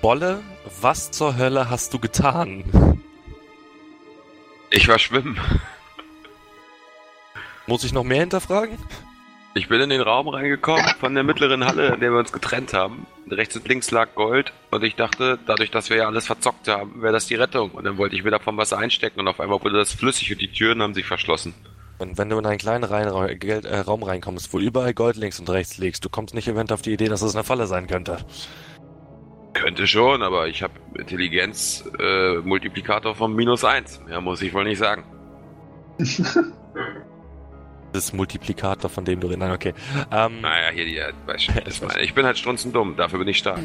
[0.00, 0.42] Bolle,
[0.80, 3.00] was zur Hölle hast du getan?
[4.70, 5.38] Ich war schwimmen.
[7.66, 8.76] Muss ich noch mehr hinterfragen?
[9.54, 12.72] Ich bin in den Raum reingekommen von der mittleren Halle, in der wir uns getrennt
[12.72, 13.06] haben.
[13.30, 17.02] Rechts und links lag Gold und ich dachte, dadurch, dass wir ja alles verzockt haben,
[17.02, 17.70] wäre das die Rettung.
[17.72, 20.40] Und dann wollte ich wieder vom Wasser einstecken und auf einmal wurde das flüssig und
[20.40, 21.52] die Türen haben sich verschlossen.
[21.98, 25.38] Und wenn du in einen kleinen Rein Geld, äh, Raum reinkommst, wo überall Gold links
[25.38, 27.86] und rechts liegst, du kommst nicht eventuell auf die Idee, dass das eine Falle sein
[27.86, 28.18] könnte.
[29.52, 34.00] Könnte schon, aber ich habe Intelligenz äh, Multiplikator von minus eins.
[34.08, 35.04] Ja, muss ich wohl nicht sagen.
[37.92, 39.40] Das ist Multiplikator, von dem du redest.
[39.40, 39.74] Nein, okay.
[40.10, 43.38] Ähm, Naja, hier die, weißt du, das meine, ich bin halt strunzendumm, dafür bin ich
[43.38, 43.60] stark.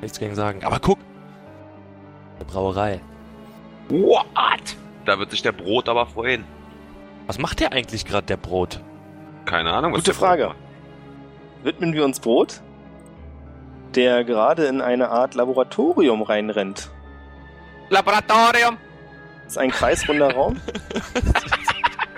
[0.00, 0.64] nichts gegen sagen.
[0.64, 0.98] Aber guck!
[2.36, 3.00] Eine Brauerei.
[3.88, 4.76] What?
[5.04, 6.44] Da wird sich der Brot aber freuen.
[7.28, 8.80] Was macht der eigentlich gerade, der Brot?
[9.44, 10.54] Keine Ahnung, was Gute Frage.
[11.62, 12.60] Widmen wir uns Brot,
[13.94, 16.90] der gerade in eine Art Laboratorium reinrennt.
[17.88, 18.76] Laboratorium!
[19.44, 20.60] Das ist ein kreisrunder Raum.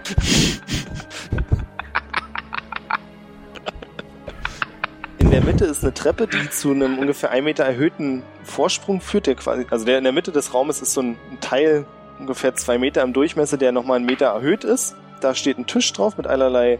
[5.18, 9.26] In der Mitte ist eine Treppe, die zu einem ungefähr ein Meter erhöhten Vorsprung führt.
[9.26, 11.84] Der quasi, also der in der Mitte des Raumes ist so ein Teil
[12.18, 14.96] ungefähr zwei Meter im Durchmesser, der nochmal einen Meter erhöht ist.
[15.20, 16.78] Da steht ein Tisch drauf mit allerlei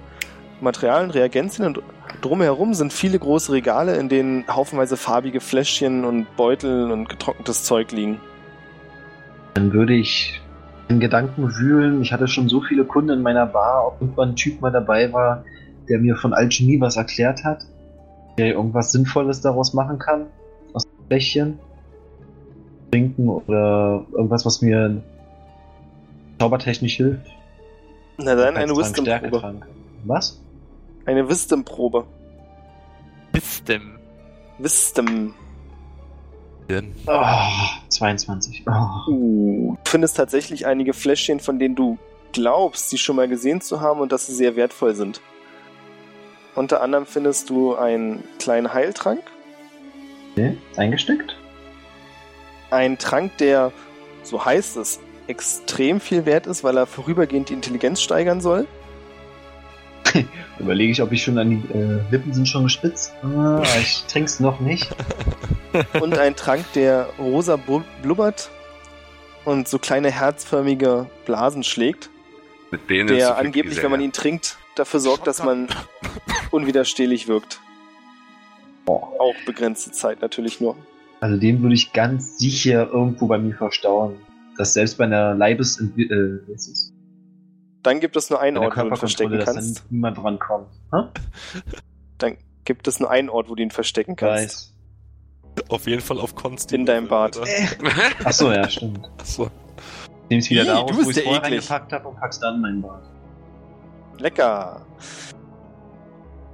[0.60, 1.80] Materialien, Reagenzien und
[2.20, 7.92] drumherum sind viele große Regale, in denen haufenweise farbige Fläschchen und Beutel und getrocknetes Zeug
[7.92, 8.20] liegen.
[9.54, 10.40] Dann würde ich
[10.88, 12.02] in Gedanken wühlen.
[12.02, 15.12] Ich hatte schon so viele Kunden in meiner Bar, ob irgendwann ein Typ mal dabei
[15.12, 15.44] war,
[15.88, 17.64] der mir von Alchemie was erklärt hat,
[18.38, 20.26] der irgendwas Sinnvolles daraus machen kann,
[20.72, 21.58] aus Fläschchen.
[22.90, 25.02] Trinken oder irgendwas, was mir
[26.38, 27.26] zaubertechnisch hilft.
[28.16, 29.60] Na dann eine Wisdom-Probe.
[30.04, 30.40] Was?
[31.04, 32.04] Eine Wisdom-Probe.
[33.32, 33.98] Wisdom.
[34.58, 35.34] Wisdom.
[36.68, 37.22] Denn Oh,
[37.88, 38.64] 22.
[38.66, 39.10] Oh.
[39.10, 41.98] Uh, du findest tatsächlich einige Fläschchen, von denen du
[42.32, 45.20] glaubst, sie schon mal gesehen zu haben und dass sie sehr wertvoll sind.
[46.54, 49.22] Unter anderem findest du einen kleinen Heiltrank,
[50.32, 50.56] Okay.
[50.76, 51.36] Eingesteckt?
[52.70, 53.72] einen Trank, der,
[54.22, 58.66] so heißt es, extrem viel wert ist, weil er vorübergehend die Intelligenz steigern soll.
[60.58, 63.12] Überlege ich, ob ich schon an die äh, Lippen sind schon gespitzt.
[63.22, 64.88] Ah, ich trink's noch nicht.
[66.00, 67.56] Und ein Trank, der rosa
[68.02, 68.50] blubbert
[69.44, 72.10] und so kleine herzförmige Blasen schlägt,
[72.70, 75.68] Mit denen der viel angeblich, wenn man ihn trinkt, dafür sorgt, dass man
[76.50, 77.60] unwiderstehlich wirkt.
[78.86, 80.76] Auch begrenzte Zeit natürlich nur.
[81.20, 84.16] Also den würde ich ganz sicher irgendwo bei mir verstauen.
[84.56, 85.80] Dass selbst bei einer Leibes...
[85.80, 86.38] Äh?
[87.88, 89.78] Dann gibt es nur einen Ort, wo du ihn verstecken kannst.
[89.78, 90.66] dann niemand drankommt.
[90.92, 90.98] Hä?
[92.18, 94.74] Dann gibt es nur einen Ort, wo du ihn verstecken kannst.
[95.56, 95.70] Weiß.
[95.70, 96.74] auf jeden Fall auf Konsti.
[96.74, 97.40] In deinem Bart.
[98.24, 99.10] Achso, ja, stimmt.
[99.18, 99.48] Achso.
[100.28, 101.70] Nehm's wieder Ih, da du raus, wo ich ja vorher eklig.
[101.70, 103.02] reingepackt habe und pack's dann in meinen Bart.
[104.18, 104.82] Lecker.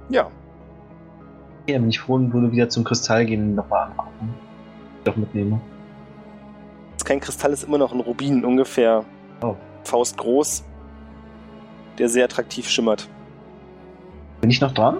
[0.09, 0.31] Ja,
[1.67, 4.33] dann bin ich froh und würde wieder zum Kristall gehen und nochmal angucken.
[5.03, 5.59] Doch mitnehme.
[6.93, 9.03] das ist kein Kristall, ist immer noch ein Rubin, ungefähr
[9.43, 9.55] Oh.
[9.83, 10.63] faustgroß,
[11.97, 13.07] der sehr attraktiv schimmert.
[14.41, 14.97] Bin ich noch dran?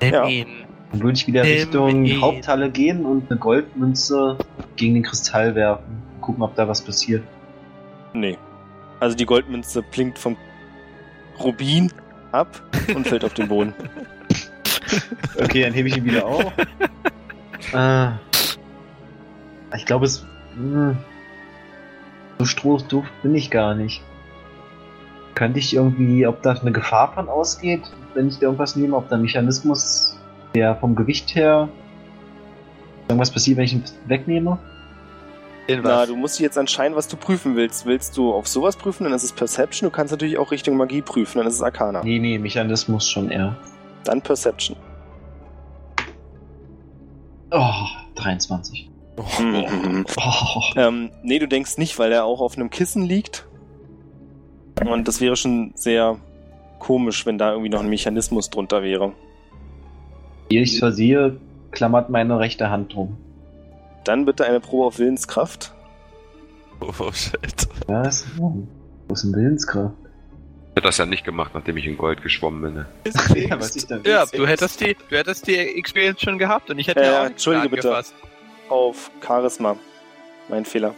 [0.00, 0.26] Nimm Ja.
[0.26, 0.46] ihn.
[0.92, 2.20] Dann würde ich wieder Nimm Richtung ihn.
[2.20, 4.36] Haupthalle gehen und eine Goldmünze
[4.76, 6.02] gegen den Kristall werfen.
[6.20, 7.22] Gucken, ob da was passiert.
[8.12, 8.38] Nee.
[9.00, 10.36] Also die Goldmünze blinkt vom
[11.38, 11.92] Rubin
[12.32, 12.62] ab
[12.94, 13.74] und fällt auf den Boden.
[15.38, 16.52] Okay, dann hebe ich ihn wieder auf.
[17.74, 18.08] äh,
[19.76, 20.24] ich glaube, es.
[20.56, 20.94] Mh,
[22.38, 24.00] so strohdoof bin ich gar nicht.
[25.36, 27.82] Könnte ich irgendwie, ob da eine Gefahr von ausgeht,
[28.14, 30.16] wenn ich da irgendwas nehme, ob da ein Mechanismus,
[30.54, 31.68] der vom Gewicht her
[33.06, 34.58] irgendwas passiert, wenn ich ihn wegnehme?
[35.68, 37.84] Na, du musst dich jetzt entscheiden, was du prüfen willst.
[37.84, 39.90] Willst du auf sowas prüfen, dann ist es Perception.
[39.90, 42.02] Du kannst natürlich auch Richtung Magie prüfen, dann ist es Arcana.
[42.02, 43.54] Nee, nee, Mechanismus schon eher.
[44.04, 44.74] Dann Perception.
[47.50, 47.84] Oh,
[48.14, 48.90] 23.
[49.38, 50.06] Mhm.
[50.16, 53.45] Oh, Ähm, nee, du denkst nicht, weil er auch auf einem Kissen liegt.
[54.84, 56.18] Und das wäre schon sehr
[56.78, 59.12] komisch, wenn da irgendwie noch ein Mechanismus drunter wäre.
[60.50, 61.36] ehe ich versehe,
[61.70, 63.16] klammert meine rechte Hand drum.
[64.04, 65.72] Dann bitte eine Probe auf Willenskraft.
[66.80, 67.66] Oh shit.
[67.86, 68.26] Was?
[68.36, 68.66] Wo
[69.12, 69.94] ist denn Willenskraft?
[70.70, 72.74] Ich hätte das ja nicht gemacht, nachdem ich in Gold geschwommen bin.
[72.74, 72.86] ne?
[73.48, 76.78] ja, was ich da Ja, du hättest die, du hättest die Experience schon gehabt und
[76.78, 78.04] ich hätte Ja, ja, ja, auch entschuldige bitte.
[78.68, 79.76] Auf Charisma.
[80.48, 80.94] Mein Fehler.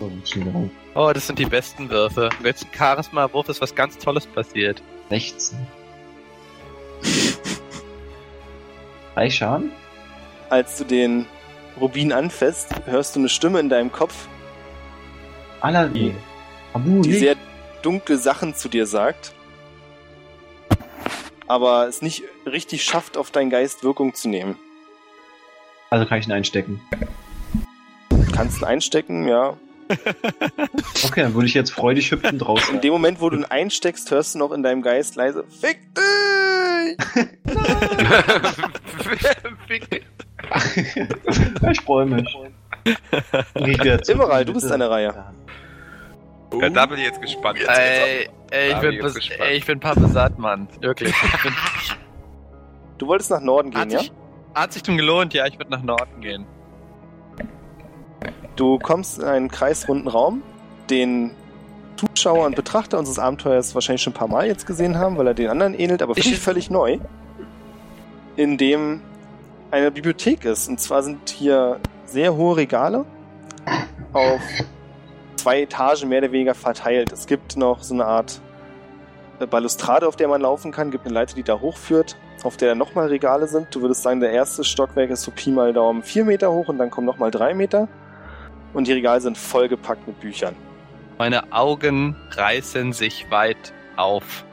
[0.00, 0.68] Oh.
[0.94, 2.28] Oh, das sind die besten Würfe.
[2.38, 4.82] Wenn jetzt ein Charisma-Wurf ist was ganz Tolles passiert.
[5.10, 5.58] 16.
[9.14, 9.72] Drei Schaden?
[10.50, 11.26] Als du den
[11.80, 14.26] Rubin anfasst, hörst du eine Stimme in deinem Kopf,
[15.62, 16.16] Aladdin.
[16.74, 17.36] Die sehr
[17.82, 19.32] dunkle Sachen zu dir sagt,
[21.46, 24.58] aber es nicht richtig schafft, auf deinen Geist Wirkung zu nehmen.
[25.90, 26.80] Also kann ich ihn einstecken.
[28.10, 29.56] Du kannst ihn einstecken, ja.
[31.04, 32.80] Okay, dann würde ich jetzt freudig hüpfen In draußen.
[32.80, 36.02] dem Moment, wo du ihn einsteckst, hörst du noch in deinem Geist leise, Fick dich!
[39.66, 40.04] Fick.
[41.70, 42.38] ich freue mich.
[44.08, 45.14] Immeral, in du bist an der Reihe.
[46.60, 47.58] ja, da bin ich jetzt gespannt.
[47.66, 49.40] Ey, ey, ich bin, jetzt gespannt.
[49.40, 50.68] ey, ich bin pappesat, Mann.
[50.80, 51.14] Wirklich.
[52.98, 53.98] Du wolltest nach Norden gehen, hat, ja?
[54.00, 54.12] sich,
[54.54, 56.46] hat sich schon gelohnt, ja, ich würde nach Norden gehen.
[58.56, 60.42] Du kommst in einen kreisrunden Raum,
[60.90, 61.32] den
[61.96, 65.34] Zuschauer und Betrachter unseres Abenteuers wahrscheinlich schon ein paar Mal jetzt gesehen haben, weil er
[65.34, 66.98] den anderen ähnelt, aber dich völlig neu.
[68.36, 69.02] In dem
[69.70, 70.68] eine Bibliothek ist.
[70.68, 73.04] Und zwar sind hier sehr hohe Regale
[74.12, 74.40] auf
[75.36, 77.10] zwei Etagen mehr oder weniger verteilt.
[77.10, 78.40] Es gibt noch so eine Art
[79.40, 82.74] äh, Balustrade, auf der man laufen kann, gibt eine Leiter, die da hochführt, auf der
[82.74, 83.74] nochmal Regale sind.
[83.74, 86.78] Du würdest sagen, der erste Stockwerk ist so Pi mal Daumen vier Meter hoch und
[86.78, 87.88] dann kommen nochmal drei Meter.
[88.72, 90.54] Und die Regale sind vollgepackt mit Büchern.
[91.18, 94.44] Meine Augen reißen sich weit auf.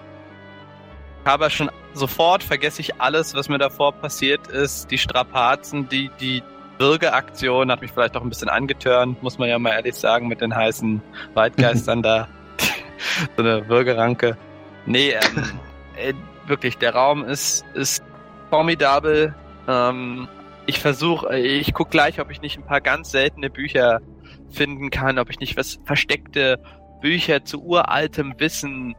[1.24, 4.90] Ich habe schon sofort vergesse ich alles, was mir davor passiert ist.
[4.92, 6.44] Die Strapazen, die, die
[6.78, 10.42] Bürgeraktion hat mich vielleicht auch ein bisschen angetörnt, muss man ja mal ehrlich sagen, mit
[10.42, 11.02] den heißen
[11.34, 12.28] Waldgeistern da.
[13.38, 14.38] so eine Bürgerranke.
[14.86, 15.44] Nee, ähm,
[15.98, 16.14] äh,
[16.48, 18.04] wirklich, der Raum ist, ist
[18.50, 19.36] formidabel.
[19.68, 20.28] Ähm,
[20.70, 24.02] ich versuche, ich guck gleich, ob ich nicht ein paar ganz seltene Bücher
[24.52, 26.60] finden kann, ob ich nicht was versteckte
[27.02, 28.96] Bücher zu uraltem Wissen,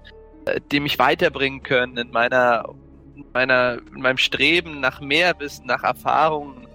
[0.47, 2.69] äh, die mich weiterbringen können in meiner,
[3.15, 6.67] in meiner, in meinem Streben nach mehr Wissen, nach Erfahrungen,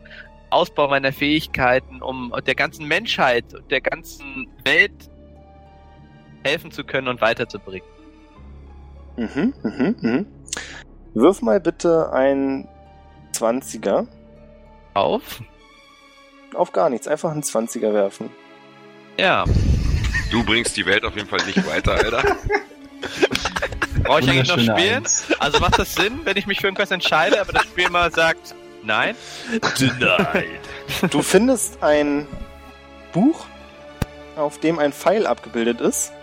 [0.50, 5.10] Ausbau meiner Fähigkeiten, um der ganzen Menschheit, der ganzen Welt
[6.46, 7.90] helfen zu können und weiterzubringen.
[9.18, 10.26] Mhm, mhm, mhm.
[11.16, 12.70] Wirf mal bitte ein
[13.34, 14.08] 20er.
[14.96, 15.42] Auf?
[16.54, 18.32] Auf gar nichts, einfach einen 20er werfen.
[19.20, 19.44] Ja.
[20.32, 22.24] Du bringst die Welt auf jeden Fall nicht weiter, Alter.
[24.04, 24.98] Brauche ich eigentlich noch spielen?
[25.04, 25.26] Eins.
[25.38, 28.56] Also macht das Sinn, wenn ich mich für irgendwas entscheide, aber das Spiel mal sagt,
[28.84, 29.16] nein?
[29.80, 30.60] Denied.
[31.12, 32.26] Du findest ein
[33.12, 33.46] Buch,
[34.38, 36.14] auf dem ein Pfeil abgebildet ist.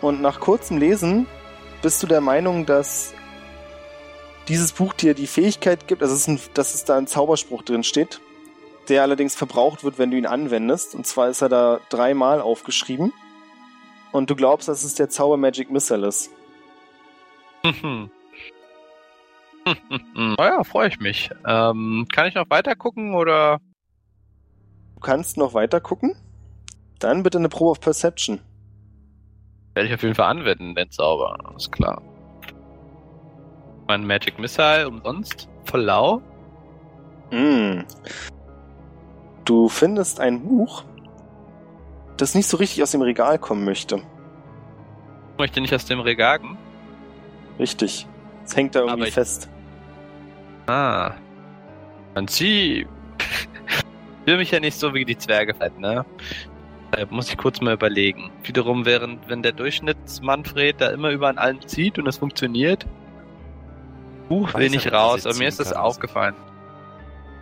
[0.00, 1.26] Und nach kurzem Lesen
[1.82, 3.12] bist du der Meinung, dass
[4.48, 7.62] dieses Buch dir die Fähigkeit gibt, also es ist ein, dass es da ein Zauberspruch
[7.62, 8.20] drin steht,
[8.88, 10.94] der allerdings verbraucht wird, wenn du ihn anwendest.
[10.94, 13.12] Und zwar ist er da dreimal aufgeschrieben.
[14.10, 16.30] Und du glaubst, dass es der Zauber Magic Missile ist.
[17.64, 18.10] Mhm.
[19.64, 20.34] Mhm.
[20.38, 21.30] Oh ja, freue ich mich.
[21.46, 23.60] Ähm, kann ich noch weiter gucken oder?
[24.94, 26.16] Du kannst noch weiter gucken.
[26.98, 28.40] Dann bitte eine Probe of Perception.
[29.74, 31.36] Werde ich auf jeden Fall anwenden, den Zauber.
[31.44, 32.02] Alles klar.
[33.88, 35.48] Mein Magic Missile umsonst?
[35.64, 36.22] Voll lau?
[37.30, 37.80] Mm.
[39.44, 40.84] Du findest ein Buch,
[42.16, 43.96] das nicht so richtig aus dem Regal kommen möchte.
[43.96, 46.38] Ich möchte nicht aus dem Regal.
[46.38, 46.56] gehen.
[47.58, 48.06] Richtig.
[48.44, 49.48] Es hängt da irgendwie ich- fest.
[50.66, 51.12] Ah.
[52.14, 52.86] Man sie.
[53.18, 56.04] Ich will mich ja nicht so wie die Zwerge fett, ne?
[56.92, 58.30] Da muss ich kurz mal überlegen.
[58.44, 62.86] Wiederum, während, wenn der Durchschnittsmanfred da immer über an allem zieht und es funktioniert,
[64.28, 65.82] Buch will nicht raus, aber mir ist das kann.
[65.82, 66.34] aufgefallen.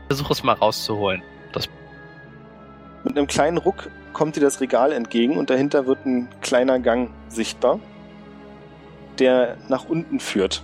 [0.09, 1.23] Versuche es mal rauszuholen.
[3.05, 7.11] Mit einem kleinen Ruck kommt dir das Regal entgegen und dahinter wird ein kleiner Gang
[7.28, 7.81] sichtbar,
[9.19, 10.62] der nach unten führt.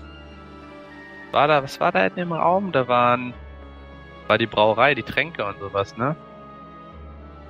[1.33, 2.73] War da, was war da in dem Raum?
[2.73, 3.33] Da waren,
[4.27, 6.15] war die Brauerei, die Tränke und sowas, ne?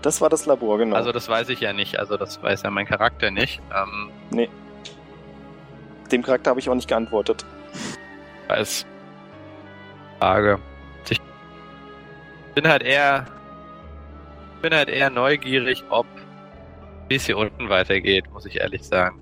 [0.02, 0.94] Das war das Labor, genau.
[0.94, 3.60] Also das weiß ich ja nicht, also das weiß ja mein Charakter nicht.
[3.74, 4.48] Ähm,
[6.12, 7.44] Dem Charakter habe ich auch nicht geantwortet.
[8.48, 8.86] Als
[10.18, 10.58] Frage.
[11.08, 11.20] Ich
[12.54, 13.26] bin halt eher
[14.62, 16.06] bin halt eher neugierig, ob
[17.08, 19.20] wie es hier unten weitergeht, muss ich ehrlich sagen.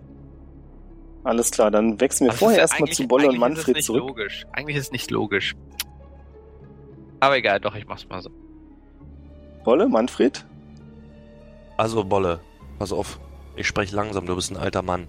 [1.25, 3.67] Alles klar, dann wechseln wir Aber es vorher erstmal zu Bolle und eigentlich ist es
[3.67, 4.01] Manfred nicht zurück.
[4.01, 4.47] Logisch.
[4.53, 5.55] Eigentlich ist es nicht logisch.
[7.21, 8.31] Aber egal, doch, ich mach's mal so.
[9.65, 10.47] Bolle, Manfred?
[11.77, 12.41] Also, Bolle,
[12.79, 13.19] pass auf.
[13.57, 15.09] Ich spreche langsam, du bist ein alter Mann.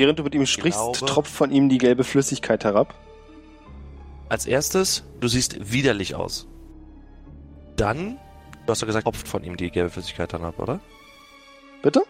[0.00, 2.94] Während du mit ihm sprichst, glaube- tropft von ihm die gelbe Flüssigkeit herab.
[4.30, 6.46] Als erstes, du siehst widerlich aus.
[7.76, 8.16] Dann,
[8.64, 10.80] du hast ja gesagt, tropft von ihm die gelbe Flüssigkeit herab, oder?
[11.82, 12.02] Bitte?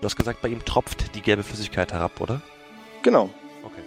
[0.00, 2.40] Du hast gesagt, bei ihm tropft die gelbe Flüssigkeit herab, oder?
[3.02, 3.28] Genau.
[3.64, 3.82] Okay.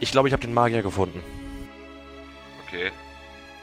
[0.00, 1.22] Ich glaube, ich habe den Magier gefunden.
[2.66, 2.90] Okay.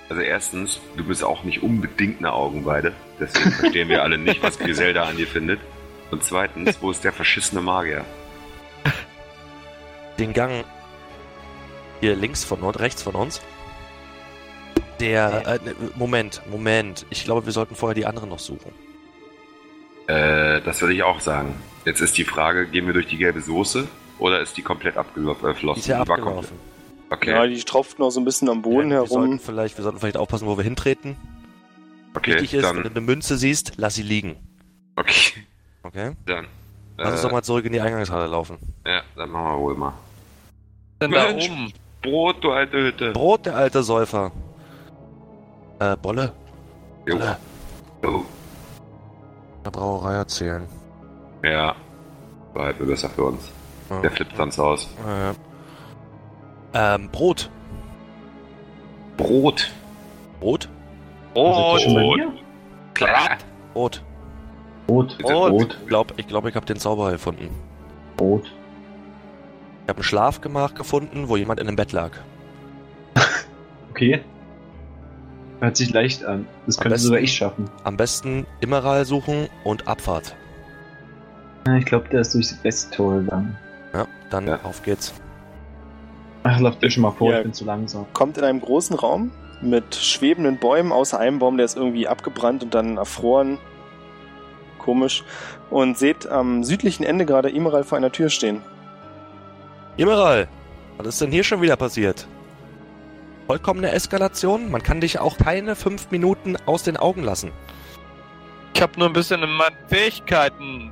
[0.08, 2.94] Also erstens, du bist auch nicht unbedingt eine Augenweide.
[3.20, 5.60] Deswegen verstehen wir alle nicht, was Griselda an dir findet.
[6.12, 8.06] Und zweitens, wo ist der verschissene Magier?
[10.22, 10.64] Den Gang
[11.99, 13.41] hier links von uns, rechts von uns.
[14.99, 17.07] Der, äh, ne, Moment, Moment.
[17.10, 18.72] Ich glaube, wir sollten vorher die anderen noch suchen.
[20.06, 21.56] Äh, das würde ich auch sagen.
[21.85, 23.88] Jetzt ist die Frage, gehen wir durch die gelbe Soße
[24.19, 25.73] oder ist die komplett abgeflossen?
[25.73, 26.56] Die ist ja abgelaufen.
[27.10, 29.39] Okay, Ja, die tropft noch so ein bisschen am Boden Ja, wir, sollten herum.
[29.39, 31.18] vielleicht, wir sollten vielleicht aufpassen, wo wir hintreten.
[32.14, 34.35] okay, Wichtig ist, wenn du dann, eine Münze siehst, lass sie liegen.
[34.95, 35.34] okay,
[35.81, 36.11] Okay?
[36.27, 36.45] dann.
[36.98, 38.60] Lass uns äh, doch mal zurück in die Eingangshalle laufen.
[38.85, 39.93] Ja, dann machen wir wohl mal.
[41.02, 41.49] Denn da Mensch.
[41.49, 41.73] oben.
[42.02, 43.11] Brot, du alte Hütte.
[43.11, 44.32] Brot, der alte Säufer.
[45.80, 46.32] Äh, Bolle.
[47.07, 47.18] Jo.
[47.18, 47.38] Bolle.
[48.06, 48.23] Oh.
[49.65, 50.68] Der Brauerei erzählen.
[51.44, 51.76] Ja,
[52.53, 53.52] war halt besser für uns.
[53.90, 53.99] Ja.
[54.02, 54.90] Der flippt sonst aus.
[55.07, 55.34] Äh,
[56.73, 57.49] ähm, Brot.
[59.18, 59.72] Brot.
[60.40, 60.69] Brot?
[61.34, 62.34] Bei mir?
[62.94, 63.38] Klar.
[63.73, 64.03] Brot.
[64.90, 65.18] Rot.
[65.18, 65.34] Bitte.
[65.34, 65.78] Rot.
[65.80, 67.49] Ich glaube, ich, glaub, ich habe den Zauberer gefunden.
[68.19, 68.52] Rot.
[69.92, 72.12] Ich habe ein Schlafgemach gefunden, wo jemand in einem Bett lag.
[73.90, 74.22] Okay.
[75.60, 76.48] Hört sich leicht an.
[76.66, 77.70] Das Am könnte besten- sogar ich schaffen.
[77.84, 80.34] Am besten Immeral suchen und Abfahrt.
[81.68, 83.58] Ja, Ich glaube, der ist durchs Westtor gegangen.
[83.94, 84.60] Ja, dann Ja.
[84.64, 85.14] auf geht's.
[86.44, 87.38] Ach, lauft ihr schon mal vor, Ja.
[87.40, 88.06] ich bin zu langsam.
[88.14, 89.32] Kommt in einem großen Raum
[89.62, 93.58] mit schwebenden Bäumen, außer einem Baum, der ist irgendwie abgebrannt und dann erfroren.
[94.78, 95.26] Komisch.
[95.70, 98.62] Und seht am südlichen Ende gerade Imeral vor einer Tür stehen.
[99.98, 100.48] Immeral,
[100.98, 102.28] was ist denn hier schon wieder passiert?
[103.48, 104.72] Vollkommene Eskalation?
[104.72, 107.52] Man kann dich auch keine fünf Minuten aus den Augen lassen.
[108.74, 110.92] Ich habe nur ein bisschen in meinen Fähigkeiten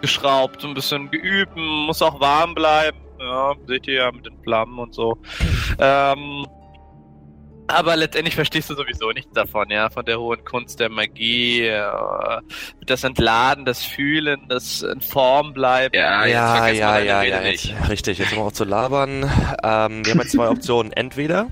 [0.00, 2.98] geschraubt, so ein bisschen geübt, muss auch warm bleiben.
[3.20, 5.18] Ja, seht ihr ja mit den Flammen und so.
[5.78, 6.46] Ähm,
[7.74, 11.82] aber letztendlich verstehst du sowieso nichts davon, ja, von der hohen Kunst der Magie, äh,
[12.86, 15.94] das Entladen, das Fühlen, das in Form bleiben.
[15.94, 18.18] Ja, ja, ja, ja, ja, jetzt, richtig.
[18.18, 19.22] Jetzt haben wir auch zu labern.
[19.62, 20.92] Ähm, wir haben jetzt zwei Optionen.
[20.92, 21.48] Entweder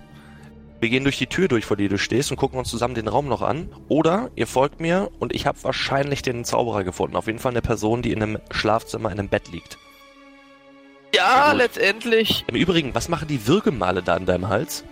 [0.81, 3.09] wir gehen durch die Tür durch, vor der du stehst und gucken uns zusammen den
[3.09, 3.69] Raum noch an.
[3.89, 7.17] Oder ihr folgt mir und ich habe wahrscheinlich den Zauberer gefunden.
[7.17, 9.79] Auf jeden Fall eine Person, die in einem Schlafzimmer in einem Bett liegt.
[11.15, 11.59] Ja, gut.
[11.59, 14.85] letztendlich Im Übrigen, was machen die Würgemale da an deinem Hals?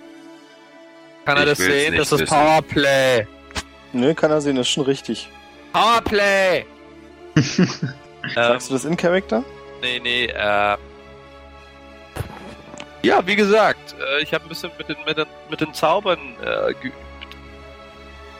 [1.27, 2.27] Kann er Ich das sehen, das ist wissen.
[2.35, 3.27] Powerplay.
[3.93, 5.28] Ne, kann er sehen, das ist schon richtig.
[5.73, 6.65] Powerplay!
[7.36, 7.69] ähm,
[8.35, 9.43] Sagst du das in Character?
[9.82, 10.77] Nee, nee, äh.
[13.03, 16.19] Ja, wie gesagt, äh, ich habe ein bisschen mit den, mit den, mit den Zaubern
[16.43, 16.97] äh, geübt.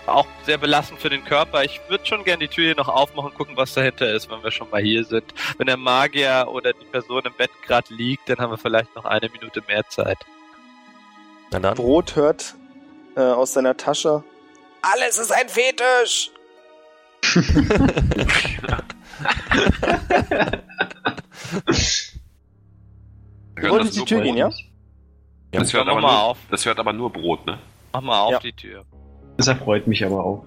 [0.07, 1.65] Auch sehr belastend für den Körper.
[1.65, 4.43] Ich würde schon gerne die Tür hier noch aufmachen und gucken, was dahinter ist, wenn
[4.45, 5.25] wir schon mal hier sind.
[5.59, 9.05] Wenn der Magier oder die Person im Bett gerade liegt, dann haben wir vielleicht noch
[9.05, 10.19] eine Minute mehr Zeit.
[11.51, 11.75] Na dann.
[11.75, 12.55] Brot hört
[13.17, 14.23] äh, aus seiner Tasche.
[14.83, 16.31] Alles ist ein Fetisch!
[23.57, 24.51] Wir wollt hören jetzt die Tür gehen, ja?
[25.53, 26.39] Das Ja, hört, mach aber mal nur, auf.
[26.51, 27.59] das hört aber nur Brot, ne?
[27.93, 28.39] Mach mal auf Ja.
[28.41, 28.85] die Tür.
[29.39, 30.45] Das erfreut mich aber auch.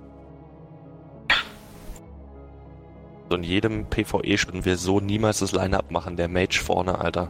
[3.29, 6.17] So in jedem PvE würden wir so niemals das Line-Up machen.
[6.17, 7.29] Der Mage vorne, Alter.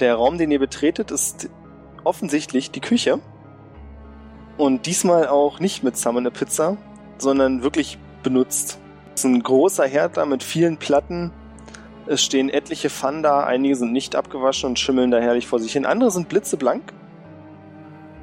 [0.00, 1.48] Der Raum, den ihr betretet, ist
[2.04, 3.20] offensichtlich die Küche.
[4.58, 6.76] Und diesmal auch nicht mit Summon a Pizza,
[7.16, 8.78] sondern wirklich benutzt.
[9.14, 11.32] Es ist ein großer Herd da mit vielen Platten.
[12.06, 15.72] Es stehen etliche Pfannen da, einige sind nicht abgewaschen und schimmeln da herrlich vor sich
[15.72, 15.86] hin.
[15.86, 16.92] Andere sind blitzeblank.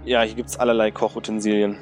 [0.03, 1.77] Ja, hier gibt's allerlei Kochutensilien.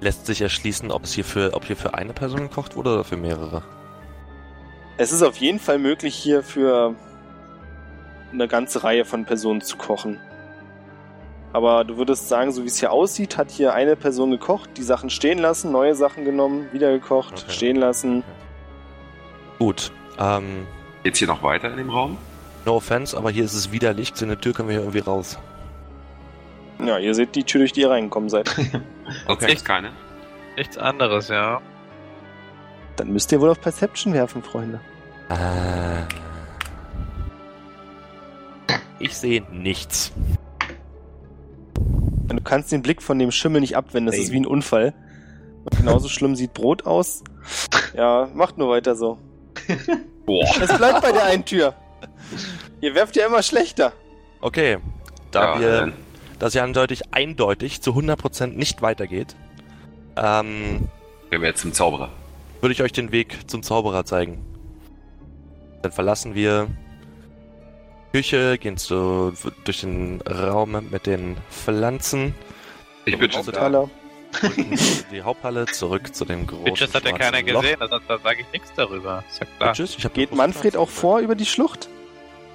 [0.00, 3.04] Lässt sich erschließen, ob es hier für, ob hier für eine Person gekocht wurde oder
[3.04, 3.62] für mehrere.
[4.98, 6.94] Es ist auf jeden Fall möglich, hier für
[8.32, 10.20] eine ganze Reihe von Personen zu kochen.
[11.54, 14.82] Aber du würdest sagen, so wie es hier aussieht, hat hier eine Person gekocht, die
[14.82, 17.52] Sachen stehen lassen, neue Sachen genommen, wieder gekocht, Okay.
[17.52, 18.24] stehen lassen.
[19.60, 19.92] Gut.
[20.18, 20.66] Ähm,
[21.04, 22.18] Geht's hier noch weiter in dem Raum?
[22.66, 24.14] no offense, aber hier ist es widerlich.
[24.14, 25.38] Zu einer Tür können wir hier irgendwie raus.
[26.84, 28.50] Ja, ihr seht die Tür, durch die ihr reingekommen seid.
[29.28, 29.46] Okay.
[29.48, 29.90] gibt's keine?
[30.56, 31.60] Nichts anderes, ja.
[32.96, 34.80] Dann müsst ihr wohl auf Perception werfen, Freunde.
[35.28, 36.02] Äh,
[38.98, 40.10] ich sehe nichts.
[42.28, 44.22] Und du kannst den Blick von dem Schimmel nicht abwenden, das Ey.
[44.22, 44.94] ist wie ein Unfall.
[45.76, 47.22] genauso schlimm sieht Brot aus.
[47.96, 49.18] Ja, macht nur weiter so.
[50.26, 50.44] Boah.
[50.60, 51.74] Es bleibt bei der einen Tür.
[52.80, 53.92] Ihr werft ja immer schlechter.
[54.40, 54.78] Okay,
[55.30, 55.92] da Ja, wir, dann.
[56.38, 59.36] das ja eindeutig, eindeutig zu 100% nicht weitergeht,
[60.16, 60.88] ähm,
[61.30, 62.10] Gehen wir jetzt zum Zauberer.
[62.60, 64.44] würde ich euch den Weg zum Zauberer zeigen.
[65.82, 66.68] Dann verlassen wir
[68.14, 69.32] Küche, gehen so
[69.64, 72.32] durch den Raum mit den Pflanzen,
[73.06, 73.90] Ich bin schon da.
[75.10, 77.62] Die Haupthalle, zurück zu dem großen Bitches hat ja keiner Loch.
[77.62, 79.24] gesehen, also da sage ich nichts darüber.
[79.28, 79.72] Ist ja klar.
[79.72, 79.96] Bitches?
[80.14, 81.88] Geht Manfred auch vor über die Schlucht?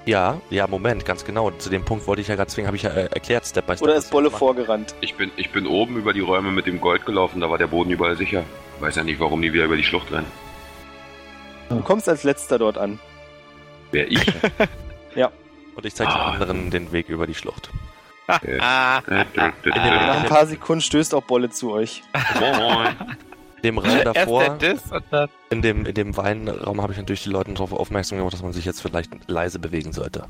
[0.06, 1.52] Ja, ja, Moment, ganz genau.
[1.52, 3.74] Zu dem Punkt wollte ich ja gerade, deswegen habe ich ja äh, erklärt, Step by
[3.74, 3.82] Step.
[3.82, 4.96] Oder was ist Bolle vorgerannt?
[5.02, 7.68] Ich bin, ich bin oben über die Räume mit dem Gold gelaufen, da war der
[7.68, 8.46] Boden überall sicher.
[8.80, 10.32] Weiß ja nicht, warum die wieder über die Schlucht rennen.
[11.68, 12.98] Du kommst als letzter dort an.
[13.92, 14.22] Wer ich?
[15.80, 16.32] Und ich zeige den Ah.
[16.32, 17.70] anderen den Weg über die Schlucht.
[18.28, 22.04] Ah, Äh, In dem- Nach ein paar Sekunden stößt auch Bolle zu euch.
[22.40, 22.96] Moin.
[23.58, 24.58] In dem Raum davor,
[25.50, 28.54] in dem, in dem Weinraum habe ich natürlich die Leute darauf aufmerksam gemacht, dass man
[28.54, 30.26] sich jetzt vielleicht leise bewegen sollte.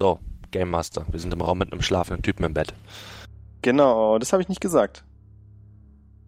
[0.00, 0.18] So,
[0.50, 1.04] Game Master.
[1.10, 2.74] Wir sind im Raum mit einem schlafenden Typen im Bett.
[3.62, 5.04] Genau, das habe ich nicht gesagt.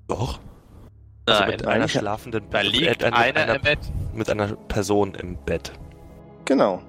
[0.06, 0.38] Doch.
[1.26, 3.78] Also Nein, mit einer schlafenden da liegt äh, einer einer, im Bett.
[4.14, 5.72] mit einer Person im Bett.
[6.46, 6.80] Genau.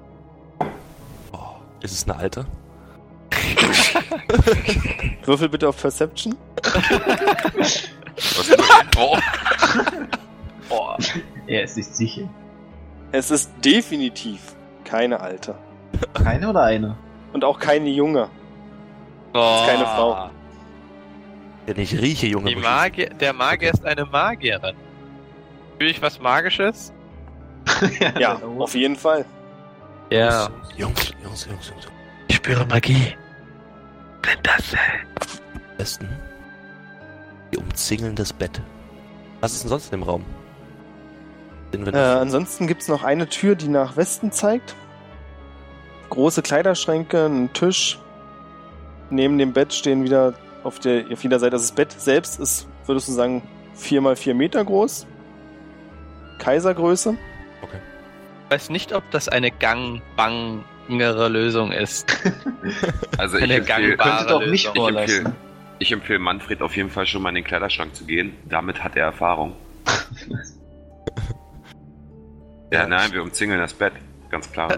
[1.80, 2.46] Oh, ist es eine alte?
[5.26, 6.36] Würfel bitte auf Perception.
[8.16, 8.58] Was ist
[8.98, 9.18] oh.
[10.68, 10.98] Boah.
[11.48, 12.30] Er ist sich sicher.
[13.12, 15.56] Es ist definitiv keine alte.
[16.14, 16.98] Keine oder eine?
[17.34, 18.30] Und auch keine junge.
[19.34, 19.66] Boah.
[19.68, 20.30] keine Frau.
[21.68, 22.56] Denn ich rieche junge.
[22.56, 24.76] Magier, der Magier ist eine Magierin.
[25.78, 26.94] Fühle ich was Magisches?
[28.20, 29.26] Ja, auf jeden Fall.
[30.10, 30.50] Ja.
[30.76, 31.88] Jungs, Jungs, Jungs, Jungs.
[32.28, 33.16] Ich spüre Magie.
[34.44, 34.76] Das
[35.78, 36.10] Besten.
[37.52, 38.62] Die umzingeln das Bett.
[39.42, 40.26] Was ist denn sonst in dem Raum?
[41.72, 44.76] Äh, ansonsten gibt's noch eine Tür, die nach Westen zeigt.
[46.10, 48.00] Große Kleiderschränke, ein Tisch.
[49.12, 50.34] Neben dem Bett stehen wieder
[50.64, 51.54] auf, der, auf jeder Seite.
[51.54, 53.44] Also das Bett selbst ist, würdest du sagen,
[53.76, 55.06] 4 mal 4 Meter groß.
[56.40, 57.18] Kaisergröße.
[58.50, 62.08] Ich weiß nicht, ob das eine gangbangere Lösung ist.
[63.20, 64.90] Also ich Eine empfehle, gangbare Könnte doch nicht Lösung.
[64.90, 65.36] ich empfehle,
[65.78, 68.34] ich empfehle Manfred auf jeden Fall schon mal in den Kleiderschrank zu gehen.
[68.48, 69.56] Damit hat er Erfahrung.
[72.72, 73.94] Ja, nein, wir umzingeln das Bett.
[74.30, 74.70] Ganz klar.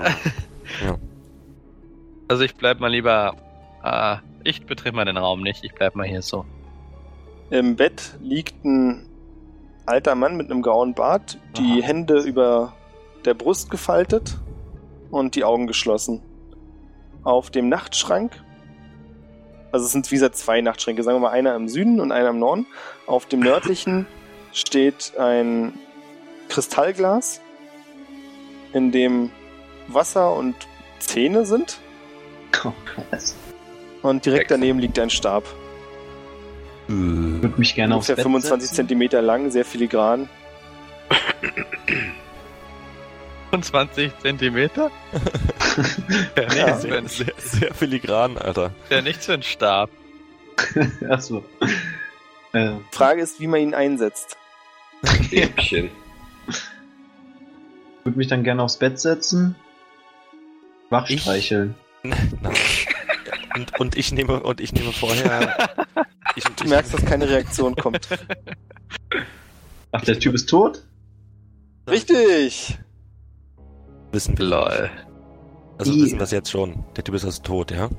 [2.29, 3.35] Also ich bleib mal lieber.
[3.83, 5.65] Ah, ich betrete mal den Raum nicht.
[5.65, 6.45] Ich bleib mal hier so.
[7.49, 9.05] Im Bett liegt ein
[9.85, 11.87] alter Mann mit einem grauen Bart, die Aha.
[11.87, 12.73] Hände über
[13.25, 14.37] der Brust gefaltet
[15.09, 16.21] und die Augen geschlossen.
[17.23, 18.43] Auf dem Nachtschrank,
[19.71, 22.29] also es sind wie gesagt zwei Nachtschränke, sagen wir mal einer im Süden und einer
[22.29, 22.65] im Norden.
[23.07, 24.07] Auf dem nördlichen
[24.53, 25.73] steht ein
[26.49, 27.41] Kristallglas,
[28.73, 29.31] in dem
[29.87, 30.55] Wasser und
[30.99, 31.79] Zähne sind.
[32.63, 33.35] Oh, krass.
[34.01, 34.63] Und direkt Excellent.
[34.63, 35.43] daneben liegt ein Stab.
[36.87, 38.75] Ich würde mich gerne aufs Ungefähr Bett 25 setzen.
[38.75, 40.27] Zentimeter lang, sehr filigran.
[43.51, 44.91] 25 Zentimeter?
[46.37, 46.65] ja, Ja.
[46.65, 48.73] nichts für sehr, ein, sehr, sehr filigran, Alter.
[48.89, 49.89] ja nichts für einen Stab.
[51.09, 51.43] Achso.
[52.53, 54.37] Äh, Frage ist, wie man ihn einsetzt.
[55.25, 55.89] Stäbchen.
[58.03, 59.55] würde mich dann gerne aufs Bett setzen.
[60.89, 61.21] Wach Ich?
[61.21, 61.75] streicheln.
[62.03, 62.17] Nein.
[63.55, 65.55] Und, und ich nehme und ich nehme vorher.
[66.35, 68.07] Ich, Du merkst, dass keine Reaktion kommt.
[69.91, 70.83] Ach, der Typ ist tot?
[71.89, 72.77] Richtig!
[74.11, 74.45] Wissen wir.
[74.45, 74.89] Lol.
[75.77, 76.83] Also wissen wir es jetzt schon.
[76.95, 77.89] Der Typ ist also tot, ja?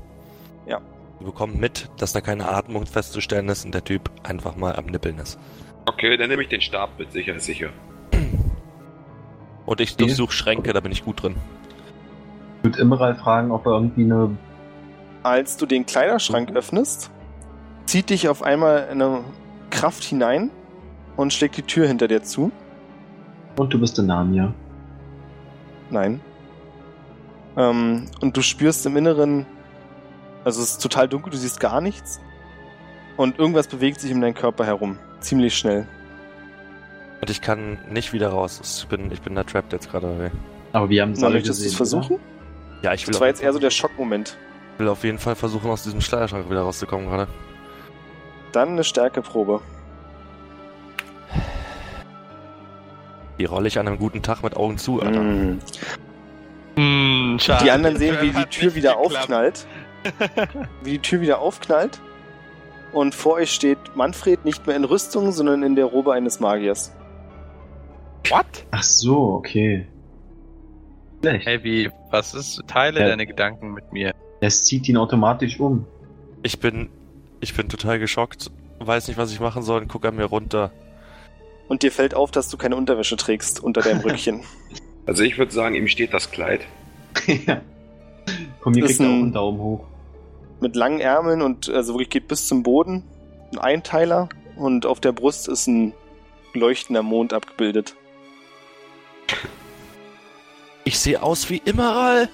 [0.65, 0.79] Ja.
[1.19, 4.85] Wir bekommen mit, dass da keine Atmung festzustellen ist und der Typ einfach mal am
[4.85, 5.39] Nippeln ist.
[5.85, 7.11] Okay, dann nehme ich den Stab mit.
[7.11, 7.69] Sicher ist sicher.
[9.65, 11.35] Und ich durchsuche Schränke, da bin ich gut drin.
[12.57, 14.37] Ich würde Imral fragen, ob er irgendwie eine.
[15.23, 17.11] Als du den Kleiderschrank öffnest,
[17.85, 19.21] zieht dich auf einmal eine
[19.69, 20.51] Kraft hinein
[21.15, 22.51] und schlägt die Tür hinter dir zu.
[23.57, 24.53] Und du bist der Namia.
[25.93, 26.21] Nein.
[27.55, 29.45] Ähm, und du spürst im Inneren,
[30.43, 32.19] also es ist total dunkel, du siehst gar nichts.
[33.15, 34.97] Und irgendwas bewegt sich um deinen Körper herum.
[35.19, 35.87] Ziemlich schnell.
[37.21, 38.59] Und ich kann nicht wieder raus.
[38.81, 40.31] Ich bin, ich bin da trapped jetzt gerade.
[40.73, 41.69] Aber wir haben es alle möchtest du gesehen.
[41.69, 42.19] es versuchen?
[42.81, 44.35] Ja, ich will, Das war jetzt eher so der Schockmoment.
[44.79, 47.27] will auf jeden Fall versuchen, aus diesem Schleierschrank wieder rauszukommen gerade.
[48.51, 49.61] Dann eine Stärkeprobe.
[53.39, 55.21] Die rolle ich an einem guten Tag mit Augen zu, Alter.
[55.21, 55.59] Mm.
[56.75, 57.63] Hm, schade.
[57.63, 59.17] Die anderen sehen, wie die Tür wieder geklappt.
[59.17, 59.67] aufknallt.
[60.83, 61.99] Wie die Tür wieder aufknallt.
[62.91, 66.91] und vor euch steht Manfred nicht mehr in Rüstung, sondern in der Robe eines Magiers.
[68.29, 68.45] What?
[68.71, 69.87] Ach so, okay.
[71.21, 71.45] Schlecht.
[71.47, 73.07] Hey, wie, was ist, teile Ja.
[73.07, 74.13] deine Gedanken mit mir.
[74.41, 75.85] Es zieht ihn automatisch um.
[76.43, 76.89] Ich bin,
[77.39, 80.71] ich bin total geschockt, weiß nicht, was ich machen soll und guck an mir runter.
[81.67, 84.41] Und dir fällt auf, dass du keine Unterwäsche trägst unter deinem Rückchen.
[85.05, 86.61] Also ich würde sagen, ihm steht das Kleid.
[87.45, 87.61] ja.
[88.61, 89.85] Komm, hier Ist kriegt er auch ein- einen Daumen hoch.
[90.61, 93.03] Mit langen Ärmeln und also wirklich geht bis zum Boden.
[93.51, 95.93] Ein Einteiler und auf der Brust ist ein
[96.53, 97.95] leuchtender Mond abgebildet.
[100.85, 102.29] Ich sehe aus wie Immeral.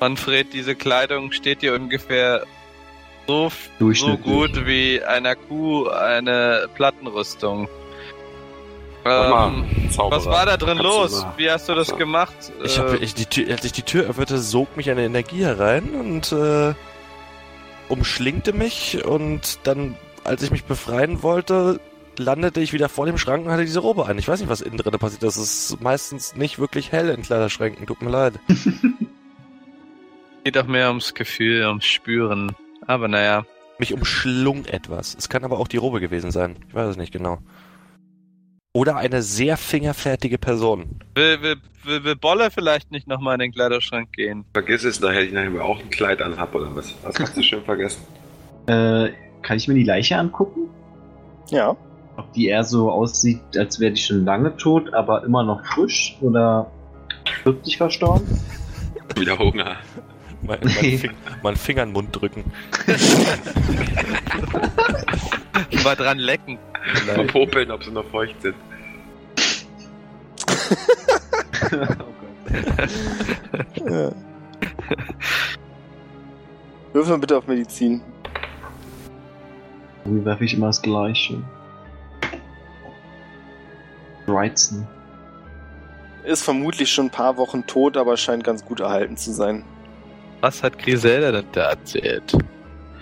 [0.00, 2.44] Manfred, diese Kleidung steht dir ungefähr
[3.28, 3.50] so,
[3.92, 7.68] so gut wie einer Kuh eine Plattenrüstung.
[9.04, 10.18] Ähm, Zauberer.
[10.18, 11.22] was war da drin los?
[11.22, 12.34] mal- Wie hast du das gemacht?
[12.64, 15.44] Ich Äh, habe, ich, die Tür, als ich die Tür öffnete, sog mich eine Energie
[15.44, 16.74] herein und äh,
[17.88, 21.80] umschlingte mich und dann, als ich mich befreien wollte,
[22.16, 24.18] landete ich wieder vor dem Schrank und hatte diese Robe an.
[24.18, 25.22] Ich weiß nicht, was innen drin passiert.
[25.22, 27.86] Das ist meistens nicht wirklich hell in Kleiderschränken.
[27.86, 28.34] Tut mir leid.
[30.44, 32.52] geht doch mehr ums Gefühl, ums Spüren.
[32.86, 33.44] Aber naja.
[33.78, 35.14] Mich umschlung etwas.
[35.18, 36.56] Es kann aber auch die Robe gewesen sein.
[36.68, 37.38] Ich weiß es nicht genau.
[38.74, 41.00] Oder eine sehr fingerfertige Person.
[41.14, 44.46] Will, will, will, will Bolle vielleicht nicht nochmal in den Kleiderschrank gehen?
[44.54, 46.94] Vergiss es, nachher ich nachher auch ein Kleid anhab oder was.
[47.02, 48.02] Das hast du schon vergessen.
[48.68, 49.10] Äh,
[49.42, 50.68] kann ich mir die Leiche angucken?
[51.50, 51.76] Ja.
[52.16, 56.16] Ob die eher so aussieht, als wäre die schon lange tot, aber immer noch frisch
[56.20, 56.70] oder
[57.42, 58.24] wirklich verstorben?
[59.16, 59.78] Wieder Hunger.
[60.42, 61.12] Mein, mein, Fing,
[61.42, 62.44] mein Finger in den Mund drücken.
[65.84, 66.58] Mal dran lecken.
[67.06, 68.56] Mal popeln, ob sie noch feucht sind.
[73.88, 74.12] Ja.
[76.92, 78.02] Würfel mal bitte auf Medizin.
[80.04, 81.42] Wie werfe ich immer das Gleiche?
[84.26, 84.86] 13.
[86.24, 89.64] Ist vermutlich schon ein paar Wochen tot, aber scheint ganz gut erhalten zu sein.
[90.42, 92.36] Was hat Griselda denn da erzählt?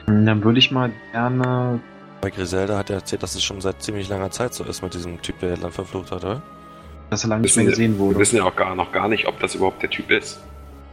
[0.07, 1.81] Dann würde ich mal gerne.
[2.21, 4.93] Bei Griselda hat er erzählt, dass es schon seit ziemlich langer Zeit so ist mit
[4.95, 6.43] diesem Typ, der Land verflucht hat, oder?
[7.09, 8.19] dass er lange nicht mehr gesehen Wir wurde.
[8.21, 10.41] wissen ja auch gar, noch gar nicht, ob das überhaupt der Typ ist.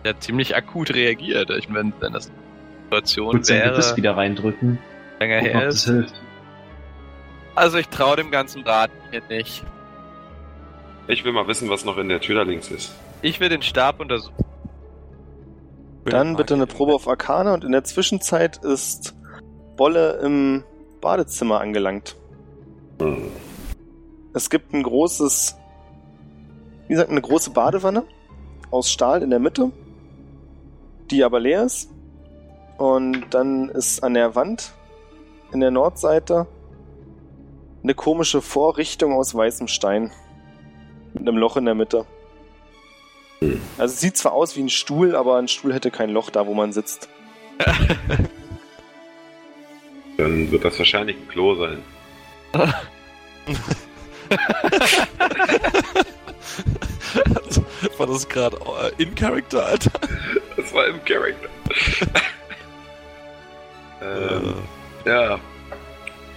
[0.03, 1.51] Der hat ziemlich akut reagiert.
[1.51, 2.35] Ich meine, wenn das eine
[2.85, 4.79] Situation Gebiss wäre, wieder reindrücken.
[5.19, 5.85] länger Gucken, ob her das ist.
[5.85, 6.15] hilft.
[7.53, 9.63] Also ich traue dem ganzen Braten hier nicht.
[11.07, 12.95] Ich will mal wissen, was noch in der Tür da links ist.
[13.21, 14.33] Ich will den Stab untersuchen.
[16.09, 19.15] Dann bitte eine Probe auf Arkane und in der Zwischenzeit ist
[19.75, 20.63] Bolle im
[21.01, 22.15] Badezimmer angelangt.
[22.99, 23.31] Hm.
[24.33, 25.57] Es gibt ein großes,
[26.87, 28.03] wie gesagt, eine große Badewanne
[28.71, 29.71] aus Stahl in der Mitte,
[31.11, 31.89] die aber leer ist.
[32.77, 34.73] Und dann ist an der Wand
[35.51, 36.47] in der Nordseite
[37.83, 40.11] eine komische Vorrichtung aus weißem Stein
[41.13, 42.05] mit einem Loch in der Mitte.
[43.39, 43.61] Hm.
[43.77, 46.47] Also es sieht zwar aus wie ein Stuhl, aber ein Stuhl hätte kein Loch da,
[46.47, 47.07] wo man sitzt.
[50.17, 51.83] Dann wird das wahrscheinlich ein Klo sein.
[57.97, 59.91] War das gerade äh, in Character, Alter?
[60.57, 61.49] Das war im Charakter.
[64.01, 64.55] ähm,
[65.05, 65.39] Äh, ja.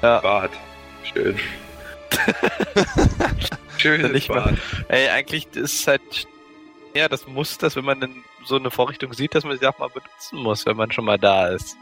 [0.02, 0.20] Ja.
[0.20, 0.50] Bad.
[1.02, 1.36] Schön.
[3.78, 4.58] Schönes Nicht mal- Bad.
[4.88, 6.02] Ey, eigentlich ist halt
[6.94, 9.78] ja das muss das, wenn man denn so eine Vorrichtung sieht, dass man sie auch
[9.78, 11.76] mal benutzen muss, wenn man schon mal da ist.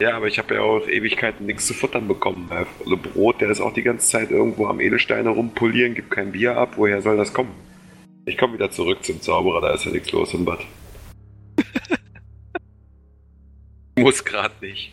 [0.00, 2.48] Ja, aber ich habe ja auch Ewigkeiten nichts zu futtern bekommen.
[2.50, 6.56] Also Brot, der ist auch die ganze Zeit irgendwo am Edelstein rumpolieren, gibt kein Bier
[6.56, 6.72] ab.
[6.76, 7.54] Woher soll das kommen?
[8.24, 10.60] Ich komme wieder zurück zum Zauberer, da ist ja nichts los im Bad.
[13.98, 14.92] Muss grad nicht.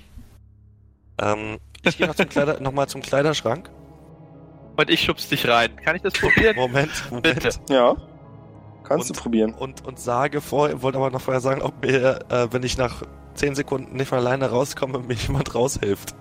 [1.21, 3.69] ähm, ich gehe noch, noch mal zum Kleiderschrank.
[4.75, 5.75] Und ich schubs dich rein.
[5.77, 6.55] Kann ich das probieren?
[6.55, 7.23] Moment, Moment.
[7.23, 7.49] Bitte.
[7.69, 7.95] Ja.
[8.87, 9.53] Kannst Und- du probieren.
[9.53, 13.03] Und, und sage vor, wollte aber noch vorher sagen, ob mir, äh, wenn ich nach
[13.35, 16.15] 10 Sekunden nicht von alleine rauskomme, mir jemand raushilft.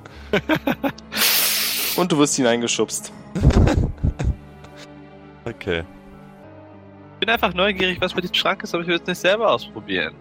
[1.96, 3.12] Und du wirst hineingeschubst.
[5.44, 5.84] Okay.
[7.14, 9.48] Ich bin einfach neugierig, was mit diesem Schrank ist, aber ich will es nicht selber
[9.52, 10.12] ausprobieren.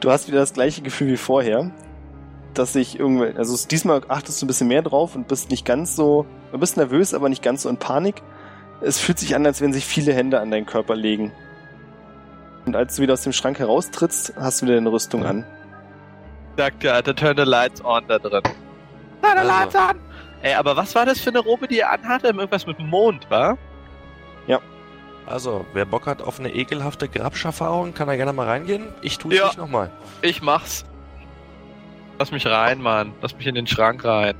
[0.00, 1.70] Du hast wieder das gleiche Gefühl wie vorher.
[2.54, 5.64] Dass sich irgendwie, also es- diesmal achtest du ein bisschen mehr drauf und bist nicht
[5.64, 8.22] ganz so, du bist nervös, aber nicht ganz so in Panik.
[8.80, 11.32] Es fühlt sich an, als wenn sich viele Hände an deinen Körper legen.
[12.66, 15.44] Und als du wieder aus dem Schrank heraustrittst, hast du wieder deine Rüstung an.
[16.56, 18.42] Sagt ja, Alter, turn the lights on da drin.
[18.42, 18.52] Turn
[19.22, 19.48] the Also.
[19.48, 20.00] lights on!
[20.42, 22.28] Ey, aber was war das für eine Robe, die er anhatte?
[22.28, 23.56] Irgendwas mit dem Mond, wa?
[25.28, 28.86] Also, wer Bock hat auf eine ekelhafte Grabscherfahrung, kann da gerne mal reingehen.
[29.02, 29.46] Ich tue es Ja.
[29.46, 29.90] nicht nochmal.
[30.22, 30.84] Ich mach's.
[32.20, 33.12] Lass mich rein, Mann.
[33.22, 34.36] Lass mich in den Schrank rein.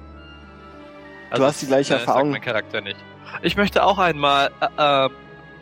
[1.35, 2.31] Du hast die gleiche äh, sagt Erfahrung.
[2.31, 2.97] mein Charakter nicht.
[3.43, 5.11] Ich möchte auch einmal äh, äh,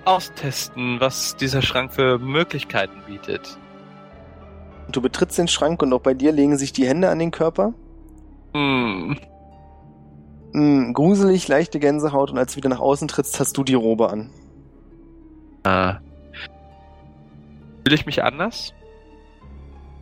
[0.05, 3.59] austesten, was dieser Schrank für Möglichkeiten bietet.
[4.91, 7.75] Du betrittst den Schrank und auch bei dir legen sich die Hände an den Körper.
[8.53, 9.19] Hm.
[10.53, 14.11] Mm, gruselig, leichte Gänsehaut und als du wieder nach außen trittst, hast du die Robe
[14.11, 14.31] an.
[15.65, 15.99] Ah.
[17.83, 18.73] Fühle ich mich anders?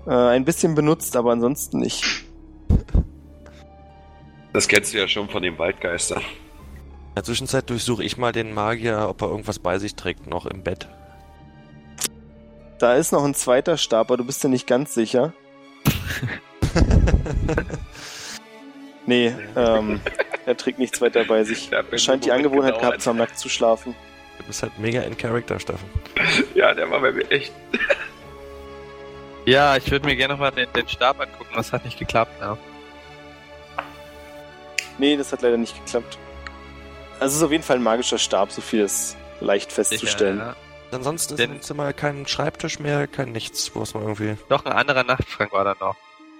[0.06, 2.24] Äh, ein bisschen benutzt, aber ansonsten nicht.
[4.52, 6.22] Das kennst du ja schon von den Waldgeistern.
[7.12, 10.46] In der Zwischenzeit durchsuche ich mal den Magier, ob er irgendwas bei sich trägt, noch
[10.46, 10.88] im Bett.
[12.78, 15.34] Da ist noch ein zweiter Stab, aber du bist dir nicht ganz sicher.
[19.06, 20.00] Nee, ähm,
[20.46, 21.72] er trägt nichts weiter bei sich.
[21.72, 23.94] Er scheint die Angewohnheit gehabt zu haben, nackt zu schlafen.
[24.38, 25.88] Du bist halt mega in Character, Steffen.
[26.54, 27.52] Ja, der war bei mir echt.
[29.44, 31.50] Ja, ich würde mir gerne nochmal den, den Stab angucken.
[31.56, 32.56] Das hat nicht geklappt, ja.
[34.98, 36.16] Nee, das hat leider nicht geklappt.
[37.20, 40.38] Also es ist auf jeden Fall ein magischer Stab, so viel ist leicht festzustellen.
[40.38, 40.56] Ja, ja.
[40.92, 44.36] Ansonsten ist Denn- im Zimmer kein Schreibtisch mehr, kein nichts, wo es mal irgendwie.
[44.48, 45.96] Doch, ein anderer Nachtschrank war da noch.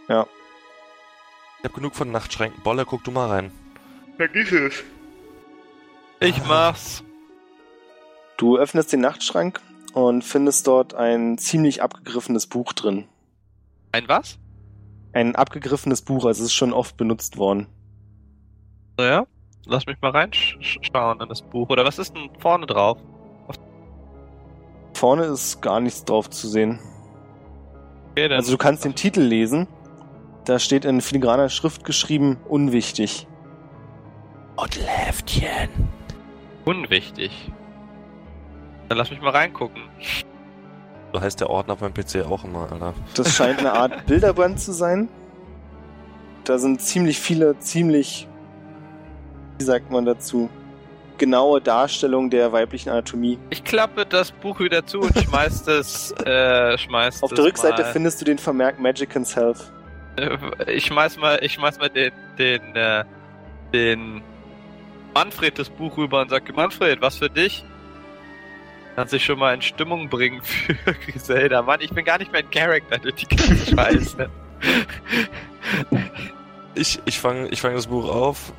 [0.09, 2.63] Ich hab genug von Nachtschränken.
[2.63, 3.53] Bolle, guck du mal rein.
[4.17, 4.75] Vergiss es.
[6.21, 7.03] Ich mach's.
[8.37, 9.61] Du öffnest den Nachtschrank
[9.95, 13.07] und findest dort ein ziemlich abgegriffenes Buch drin.
[13.93, 14.39] Ein was?
[15.13, 17.69] Ein abgegriffenes Buch, also es ist schon oft benutzt worden.
[18.99, 19.27] Ja?
[19.67, 21.69] Lass mich mal reinschauen in das Buch.
[21.71, 22.99] Oder was ist denn vorne drauf?
[24.95, 26.79] Vorne ist gar nichts drauf zu sehen.
[28.13, 29.67] Okay, Also du kannst den Titel lesen.
[30.45, 33.27] Da steht in filigraner Schrift geschrieben, unwichtig.
[34.57, 35.69] Ottelheftchen.
[36.65, 37.51] unwichtig.
[38.89, 39.83] Dann lass mich mal reingucken.
[41.13, 42.95] So heißt der Ordner auf meinem PC auch immer, Alter.
[43.15, 45.09] Das scheint eine Art Bilderband zu sein.
[46.45, 48.29] Da sind ziemlich viele, ziemlich,
[49.63, 50.51] wie sagt man dazu,
[51.19, 53.39] genaue Darstellungen der weiblichen Anatomie.
[53.51, 57.83] Ich klappe das Buch wieder zu und schmeiß das, äh, schmeiß Auf das der Rückseite
[57.83, 59.71] mal, findest du den Vermerk Magic and Self.
[60.17, 63.05] äh, Ich schmeiß mal, ich schmeiß mal den, den, äh,
[63.73, 64.21] den
[65.15, 67.65] Manfred das Buch rüber und sag, Manfred, was für dich?
[68.97, 70.75] Kann sich schon mal in Stimmung bringen für
[71.07, 71.63] Griselda.
[71.63, 74.29] Mann, ich bin gar nicht mehr in Charakter durch die ganze Scheiße.
[76.75, 78.53] Ich, ich fange ich fang das Buch auf.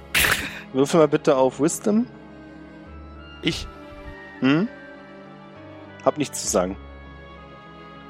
[0.73, 2.07] Würfel mal bitte auf Wisdom.
[3.41, 3.67] Ich
[4.43, 4.67] Hm?
[6.03, 6.75] Hab nichts zu sagen.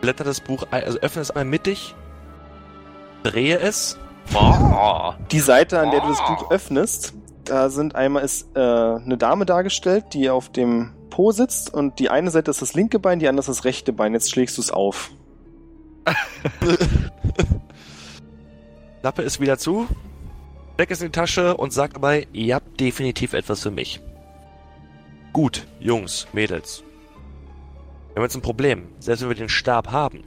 [0.01, 1.93] blätter das Buch, ein, also öffne es einmal mittig,
[3.22, 4.00] drehe es.
[4.33, 5.14] Oh.
[5.32, 7.14] Die Seite, an der du das Buch öffnest,
[7.45, 12.09] da sind einmal ist äh, eine Dame dargestellt, die auf dem Po sitzt und die
[12.09, 14.14] eine Seite ist das linke Bein, die andere ist das rechte Bein.
[14.14, 15.11] Jetzt schlägst du es auf.
[19.01, 19.88] Klappe es wieder zu,
[20.74, 24.00] steck es in die Tasche und sag dabei, ihr habt definitiv etwas für mich.
[25.32, 26.84] Gut, Jungs, Mädels.
[28.10, 28.90] Wir haben jetzt ein Problem.
[29.00, 30.24] Selbst wenn wir den Stab haben,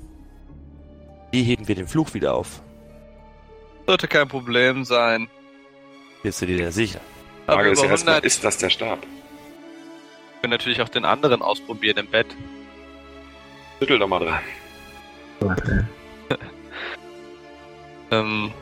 [1.30, 2.62] wie heben wir den Fluch wieder auf?
[3.86, 5.28] Sollte kein Problem sein.
[6.22, 7.00] Bist du dir da sicher?
[7.46, 8.98] Aber Frage ist ja erstmal, 100 ist das der Stab?
[10.46, 12.28] können natürlich auch den anderen ausprobieren im Bett.
[13.80, 14.40] Schüttel doch mal dran.
[15.40, 15.88] Warte.
[18.12, 18.52] Ähm,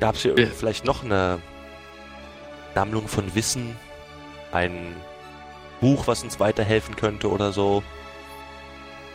[0.00, 0.38] Gab es hier Ja.
[0.38, 1.40] irgendwie vielleicht noch eine
[2.74, 3.76] Sammlung von Wissen?
[4.52, 4.94] Ein
[5.80, 7.82] Buch, was uns weiterhelfen könnte oder so?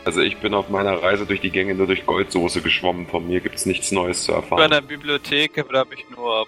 [0.04, 3.06] Also ich bin auf meiner Reise durch die Gänge nur durch Goldsoße geschwommen.
[3.06, 4.60] Von mir gibt's nichts Neues zu bei erfahren.
[4.62, 6.46] einer Bibliothek habe ich nur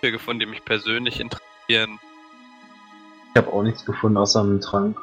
[0.00, 1.98] Bücher gefunden, die mich persönlich interessieren.
[3.34, 4.96] Ich habe auch nichts gefunden außer einem Trank,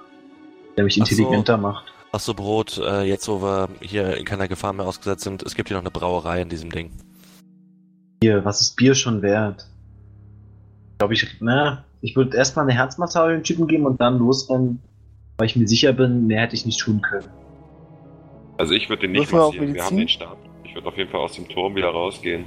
[0.75, 1.13] der mich Ach so.
[1.13, 1.93] intelligenter macht.
[2.11, 5.53] Ach so, Brot, äh, jetzt wo wir hier in keiner Gefahr mehr ausgesetzt sind, es
[5.55, 6.91] gibt hier noch eine Brauerei in diesem Ding.
[8.19, 9.67] Bier, was ist Bier schon wert?
[10.99, 14.81] Glaube ich, na, ich würde erstmal eine Herzmassage den Typen geben und dann losrennen,
[15.37, 17.27] weil ich mir sicher bin, mehr hätte ich nicht tun können.
[18.57, 19.73] Also ich würde den nicht Würfel auf massieren.
[19.75, 20.37] Wir haben den Stab.
[20.63, 22.45] Ich würde auf jeden Fall aus dem Turm wieder rausgehen.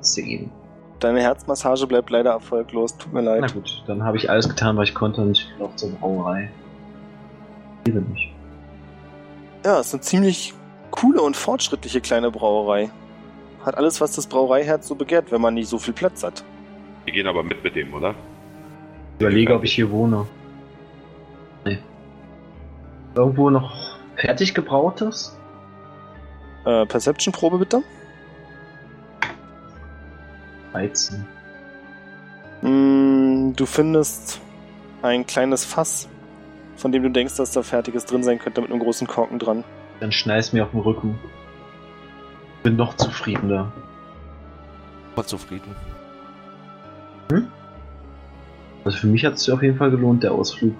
[0.00, 0.50] 10.
[0.98, 2.96] Deine Herzmassage bleibt leider erfolglos.
[2.96, 3.54] Tut mir Na leid.
[3.54, 6.50] gut, dann habe ich alles getan, was ich konnte und ich laufe zur Brauerei.
[7.84, 8.32] Ich liebe mich.
[9.64, 10.54] Ja, es ist eine ziemlich
[10.96, 12.90] coole und fortschrittliche kleine Brauerei.
[13.64, 16.44] Hat alles, was das Brauereiherz so begehrt, wenn man nicht so viel Platz hat.
[17.04, 18.14] Wir gehen aber mit mit dem, oder?
[19.18, 20.26] Ich überlege, ob ich hier wohne.
[21.64, 21.78] Nee.
[23.14, 25.38] Irgendwo noch fertig gebrautes?
[26.64, 27.82] Äh, Perception-Probe bitte.
[30.72, 31.24] 13.
[32.62, 34.40] Mm, du findest
[35.02, 36.08] ein kleines Fass,
[36.76, 39.64] von dem du denkst, dass da Fertiges drin sein könnte mit einem großen Korken dran.
[40.00, 41.18] Dann schneid's mir auf den Rücken.
[42.62, 43.72] Bin noch zufriedener.
[45.14, 45.74] Voll zufrieden.
[48.84, 50.74] Also für mich hat es sich auf jeden Fall gelohnt, der Ausflug.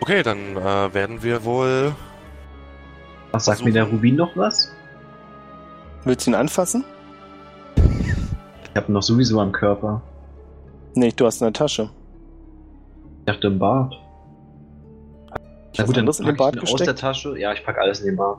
[0.00, 1.92] Okay, dann äh, werden wir wohl.
[3.32, 4.72] Was sagt mir der Rubin noch was?
[6.04, 6.84] Willst du ihn anfassen?
[7.74, 10.00] Ich habe ihn noch sowieso am Körper.
[10.94, 11.90] Nee, du hast eine Tasche.
[13.18, 13.94] Ich dachte im Bart.
[15.76, 17.00] Ich hab anderes in den pack Bart ich ihn aus der gesteckt.
[17.00, 17.38] Tasche.
[17.38, 18.38] Ja, ich pack alles in den Bart.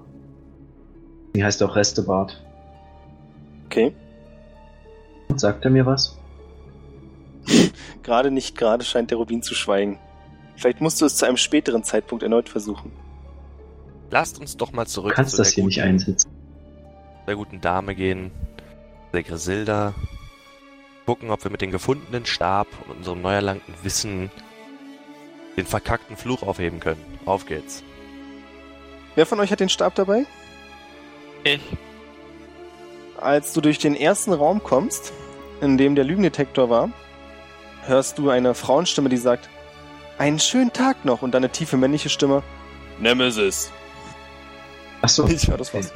[1.35, 2.43] Die heißt auch Restebart.
[3.66, 3.93] Okay.
[5.30, 6.17] Und sagt er mir was?
[8.03, 9.99] Gerade nicht, gerade scheint der Rubin zu schweigen.
[10.56, 12.91] Vielleicht musst du es zu einem späteren Zeitpunkt erneut versuchen.
[14.09, 16.32] Lasst uns doch mal Du zurück kannst zu das hier guten, nicht einsetzen.
[17.27, 18.32] der guten Dame gehen,
[19.14, 19.93] der Grisilda.
[21.06, 24.32] Gucken, ob wir mit dem gefundenen Stab und unserem neu erlangten Wissen
[25.58, 27.03] den verkackten Fluch aufheben können.
[27.26, 27.84] Auf geht's.
[29.16, 30.26] Wer von euch hat den Stab dabei?
[31.44, 31.61] Ich.
[33.18, 35.11] Als du durch den ersten Raum kommst,
[35.61, 36.90] in dem der Lügendetektor war,
[37.86, 39.50] hörst du eine Frauenstimme, die sagt,
[40.19, 42.44] einen schönen Tag noch und dann eine tiefe männliche Stimme,
[43.00, 43.72] Nemesis.
[45.02, 45.27] Achso.
[45.27, 45.92] Ich- Ja, das war's.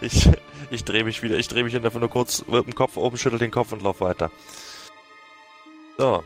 [0.00, 0.28] Ich,
[0.70, 3.38] ich drehe mich wieder, ich drehe mich einfach nur kurz mit dem Kopf oben, schüttel
[3.40, 4.30] den Kopf und lauf weiter.
[5.96, 6.22] So.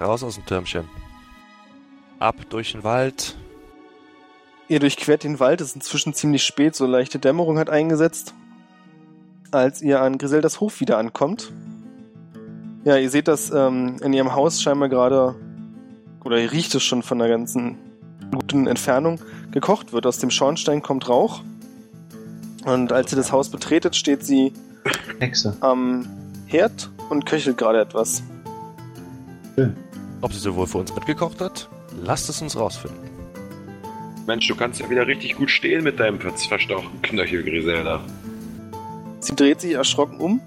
[0.00, 0.88] Raus aus dem Türmchen.
[2.18, 3.36] Ab durch den Wald.
[4.68, 8.34] Ihr durchquert den Wald, es ist inzwischen ziemlich spät, so leichte Dämmerung hat eingesetzt.
[9.50, 11.52] Als ihr an Griseldas Hof wieder ankommt.
[12.84, 15.36] Ja, ihr seht, dass ähm, in ihrem Haus scheinbar gerade,
[16.24, 17.78] oder ihr riecht es schon von der ganzen
[18.30, 19.20] guten Entfernung,
[19.52, 20.04] gekocht wird.
[20.06, 21.42] Aus dem Schornstein kommt Rauch.
[22.64, 24.52] Und als ihr das Haus betretet, steht sie
[25.18, 25.56] Hexe.
[25.60, 26.06] am
[26.46, 28.22] Herd und köchelt gerade etwas.
[30.20, 31.68] Ob sie sowohl für uns mitgekocht hat?
[32.04, 32.98] Lasst es uns rausfinden.
[34.26, 38.00] Mensch, du kannst ja wieder richtig gut stehen mit deinem ver- verstauchten Knöchel, Griselda.
[39.20, 40.40] Sie dreht sich erschrocken um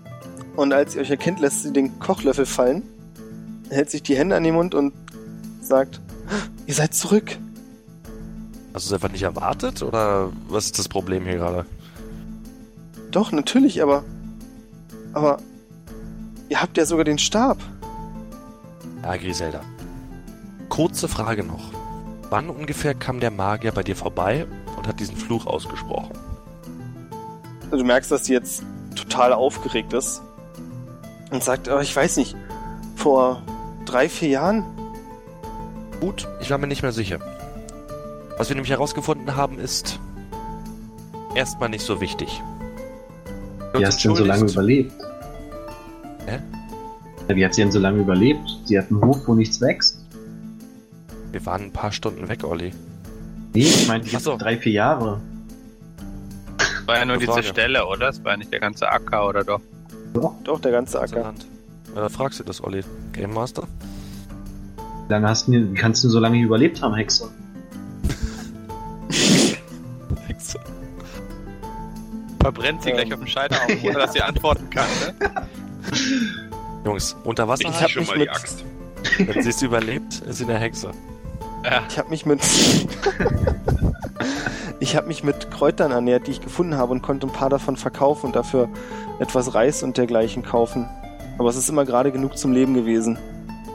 [0.56, 2.84] und als sie euch erkennt, lässt sie den Kochlöffel fallen,
[3.70, 4.94] hält sich die Hände an den Mund und
[5.62, 6.00] sagt,
[6.68, 7.38] ihr seid zurück.
[8.74, 11.66] Hast du es einfach nicht erwartet oder was ist das Problem hier gerade?
[13.10, 14.06] Doch, natürlich, aber,
[15.14, 15.40] aber,
[16.48, 17.58] ihr habt ja sogar den Stab.
[19.04, 19.62] Ja, Griselda.
[20.72, 21.74] Kurze Frage noch.
[22.30, 26.18] Wann ungefähr kam der Magier bei dir vorbei und hat diesen Fluch ausgesprochen?
[27.66, 28.64] Also Du merkst, dass sie jetzt
[28.96, 30.22] total aufgeregt ist
[31.30, 32.38] und sagt, aber ich weiß nicht,
[32.96, 33.42] vor
[33.86, 34.64] drei, vier Jahren?
[36.00, 37.20] Gut, ich war mir nicht mehr sicher.
[38.38, 40.00] Was wir nämlich herausgefunden haben, ist
[41.36, 42.42] erstmal nicht so wichtig.
[43.74, 44.94] Wie hast du denn so lange überlebt?
[46.26, 46.40] Hä?
[47.28, 48.48] Wie hat sie denn so lange überlebt?
[48.64, 50.01] Sie hat einen Hof, wo nichts wächst.
[51.32, 52.74] Wir waren ein paar Stunden weg, Olli.
[53.54, 54.38] Nee, ich meinte jetzt so.
[54.38, 55.22] drei, vier Jahre.
[56.86, 57.44] War ja nur diese.
[57.44, 58.10] Stelle, oder?
[58.10, 59.62] Es war ja nicht der ganze Acker, oder doch?
[60.44, 61.22] Doch, der ganze Acker.
[61.22, 61.46] Land.
[61.96, 62.84] Äh, fragst du das, Olli?
[63.14, 63.64] Game Master?
[65.08, 67.30] Wie lange hast du, kannst du so lange überlebt haben, Hexe?
[72.42, 72.96] Verbrennt sie Ähm.
[72.98, 74.88] gleich auf dem Scheiterhaufen, ohne dass sie antworten kann,
[75.20, 75.48] ne?
[76.86, 78.64] Jungs, unter Wasser, Ich hab schon mal die mit- Axt.
[79.20, 80.92] wenn sie es überlebt, ist sie eine Hexe.
[81.64, 81.84] Ja.
[81.90, 82.42] Ich habe mich mit
[84.80, 87.78] ich habe mich mit Kräutern ernährt, die ich gefunden habe und konnte ein paar davon
[87.78, 88.70] verkaufen und dafür
[89.20, 90.88] etwas Reis und dergleichen kaufen.
[91.38, 93.18] Aber es ist immer gerade genug zum Leben gewesen.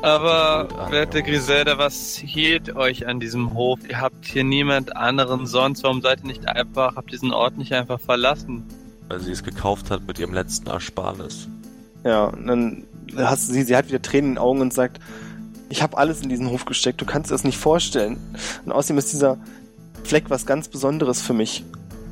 [0.02, 1.24] Aber, werte ja.
[1.24, 3.80] Griselda, was hielt euch an diesem Hof?
[3.88, 5.82] Ihr habt hier niemand anderen sonst.
[5.82, 8.64] Warum seid ihr nicht einfach, habt diesen Ort nicht einfach verlassen?
[9.08, 11.48] Weil sie es gekauft hat mit ihrem letzten Ersparnis.
[12.04, 12.84] Ja, und dann
[13.16, 15.00] hast sie, sie hat wieder Tränen in den Augen und sagt,
[15.68, 18.18] ich habe alles in diesen Hof gesteckt, du kannst dir das nicht vorstellen.
[18.64, 19.38] Und außerdem ist dieser
[20.04, 21.64] Fleck was ganz Besonderes für mich.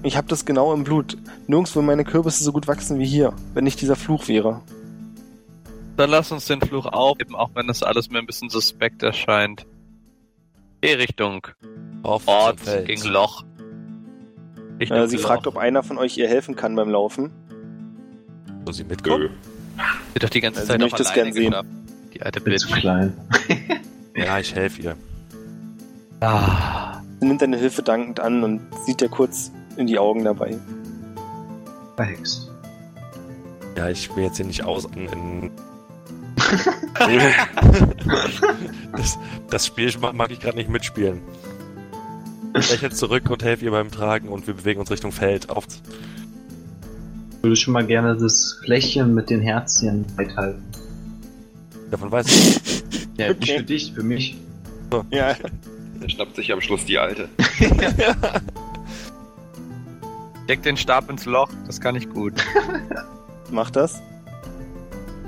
[0.02, 1.16] Ich habe das genau im Blut.
[1.46, 4.60] Nirgendwo meine Kürbisse so gut wachsen wie hier, wenn nicht dieser Fluch wäre.
[5.96, 9.64] Dann lass uns den Fluch aufheben, auch wenn das alles mir ein bisschen suspekt erscheint.
[10.80, 11.46] Geh Richtung
[12.02, 13.44] Auf Ort gegen Loch.
[14.80, 15.22] Äh, sie Loch.
[15.22, 17.30] fragt, ob einer von euch ihr helfen kann beim Laufen.
[18.64, 19.30] Soll sie mitkommen?
[19.76, 21.50] Sie hat doch die ganze Also Zeit ich noch möchte es alleine gern sehen.
[21.50, 21.68] geschafft.
[22.14, 22.80] Die alte Ich bin zu Bitch.
[22.80, 23.12] klein.
[24.16, 24.96] Ja, ich helfe ihr.
[26.20, 27.00] Ah.
[27.20, 30.56] Sie nimmt deine Hilfe dankend an und sieht dir kurz in die Augen dabei.
[31.96, 32.48] Verhext.
[33.76, 35.50] Ja, ich will jetzt hier nicht aus in.
[38.92, 39.18] das,
[39.50, 41.20] das Spiel mag, mag ich gerade nicht mitspielen.
[42.56, 45.50] Ich lächle zurück und helfe ihr beim Tragen und wir bewegen uns Richtung Feld.
[45.50, 45.64] Auf.
[45.66, 50.62] Ich würde schon mal gerne das Fläschchen mit den Herzchen beithalten.
[51.90, 52.60] Davon weiß ich.
[53.16, 53.58] Ja, nicht Okay.
[53.58, 54.36] für dich, für mich.
[55.12, 55.34] Ja,
[56.02, 57.28] Der schnappt sich am Schluss die Alte.
[60.48, 62.32] Deck den Stab ins Loch, das kann ich gut.
[63.52, 64.02] Macht das?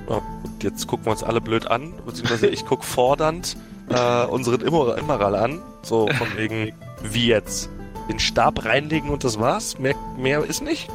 [0.08, 0.22] Und
[0.62, 3.56] jetzt gucken wir uns alle blöd an, beziehungsweise ich guck fordernd
[3.88, 5.60] äh, unseren Immer Immeral an.
[5.82, 6.72] So von wegen,
[7.04, 7.70] wie jetzt?
[8.08, 9.78] Den Stab reinlegen und das war's?
[9.78, 10.88] Mehr, mehr ist nicht?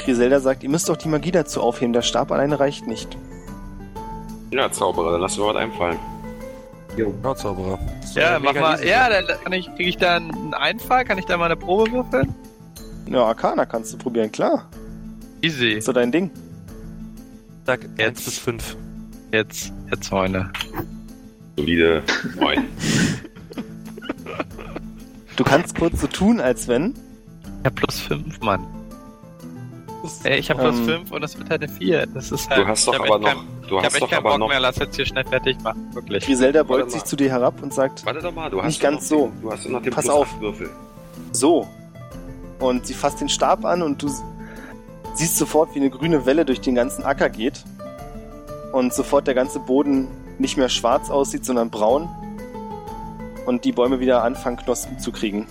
[0.00, 1.92] Griselda sagt, ihr müsst doch die Magie dazu aufheben.
[1.94, 3.16] Der Stab alleine reicht nicht.
[4.54, 5.98] Ja, Zauberer, dann lass mir was einfallen.
[6.96, 7.12] Jo.
[7.24, 7.78] Ja, Zauberer.
[8.14, 8.74] Ja, mach mal.
[8.76, 11.04] easy Ja, dann kann ich, krieg ich da einen Einfall?
[11.04, 12.32] Kann ich da mal eine Probe würfeln?
[13.10, 14.68] Ja, Arcana kannst du probieren, klar.
[15.42, 15.72] Easy.
[15.72, 16.30] Ist so dein Ding.
[17.66, 18.00] Sag Jetzt.
[18.00, 18.76] 1 bis 5.
[19.32, 20.50] Jetzt, jetzt Freunde.
[21.56, 22.02] Solide
[22.38, 22.64] 9.
[25.36, 26.94] Du kannst kurz so tun, als wenn.
[27.60, 28.64] Ich hab plus 5, Mann.
[30.22, 30.84] Ey, ich hab plus Ähm.
[30.84, 32.06] 5 und das wird halt eine 4.
[32.06, 32.60] Das ist halt.
[32.60, 33.38] Du hast doch aber noch, kein-
[33.74, 35.24] du Ich hab hast echt doch keinen aber Bock noch, mehr, lass jetzt hier schnell
[35.24, 35.88] fertig machen.
[35.92, 36.24] Wirklich.
[36.24, 39.10] Griselda beugt sich zu dir herab und sagt, warte doch mal, du hast Nicht ganz
[39.10, 39.26] noch so.
[39.26, 40.28] Den, du hast noch den Pass Plus auf.
[40.34, 40.70] 8 Würfel.
[41.32, 41.66] so.
[42.60, 44.08] Und sie fasst den Stab an und du
[45.14, 47.64] siehst sofort, wie eine grüne Welle durch den ganzen Acker geht.
[48.72, 52.08] Und sofort der ganze Boden nicht mehr schwarz aussieht, sondern braun.
[53.46, 55.46] Und die Bäume wieder anfangen, Knospen zu kriegen.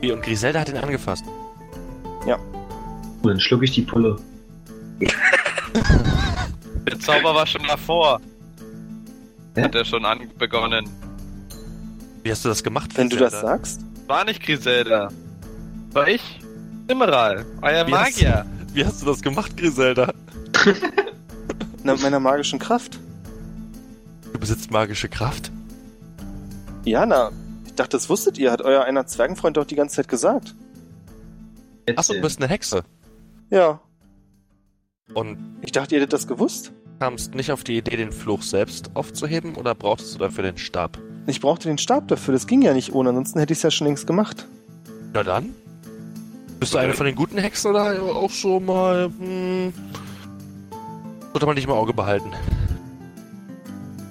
[0.00, 1.24] Wie, und Griselda hat ihn angefasst.
[3.22, 4.16] Und dann schluck ich die Pulle.
[6.86, 8.20] Der Zauber war schon davor.
[9.54, 9.62] Hä?
[9.62, 10.88] Hat er schon an begonnen.
[12.22, 12.90] Wie hast du das gemacht?
[12.96, 13.48] Wenn du das Griselda?
[13.56, 13.80] sagst.
[14.06, 15.08] War nicht Griselda.
[15.92, 16.40] War ich?
[16.88, 17.44] Immeral.
[17.62, 18.46] Euer Wie hast- Magier.
[18.72, 20.12] Wie hast du das gemacht, Griselda?
[21.82, 22.98] Na, mit meiner magischen Kraft.
[24.32, 25.50] Du besitzt magische Kraft.
[26.84, 27.30] Ja, na.
[27.66, 28.52] Ich dachte, das wusstet ihr.
[28.52, 30.54] Hat euer einer Zwergenfreund doch die ganze Zeit gesagt.
[31.96, 32.84] Achso, du bist eine Hexe.
[33.50, 33.80] Ja.
[35.14, 36.72] Und Ich dachte, ihr hättet das gewusst.
[37.00, 40.98] kamst nicht auf die Idee, den Fluch selbst aufzuheben oder brauchtest du dafür den Stab?
[41.26, 42.32] Ich brauchte den Stab dafür.
[42.32, 43.10] Das ging ja nicht ohne.
[43.10, 44.46] Ansonsten hätte ich es ja schon längst gemacht.
[45.12, 45.54] Na dann.
[46.58, 49.10] Bist du eine von den guten Hexen oder auch so mal.
[49.18, 49.72] Hm,
[51.32, 52.30] sollte man dich im Auge behalten.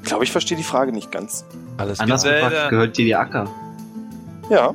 [0.02, 1.46] Ich glaube, ich verstehe die Frage nicht ganz.
[1.78, 3.48] Alles Anders gefragt, gehört dir die Acker?
[4.50, 4.74] Ja.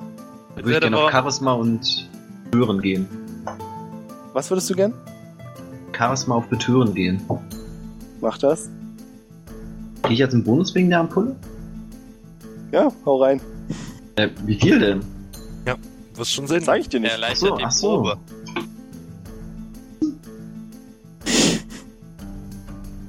[0.56, 2.08] Da würde ich gerne auf Charisma und
[2.50, 3.08] Betören gehen.
[4.32, 4.94] Was würdest du gern?
[5.96, 7.22] Charisma auf Betören gehen.
[8.20, 8.68] Mach das.
[10.02, 11.36] Krieg ich jetzt einen Bonus wegen der Ampulle?
[12.72, 13.40] Ja, hau rein.
[14.16, 15.00] Äh, wie viel denn?
[16.16, 16.62] Wirst schon sehen.
[16.62, 17.12] Sag ich dir Er nicht.
[17.12, 17.88] erleichtert Ach so, die ach so.
[18.02, 18.16] Probe.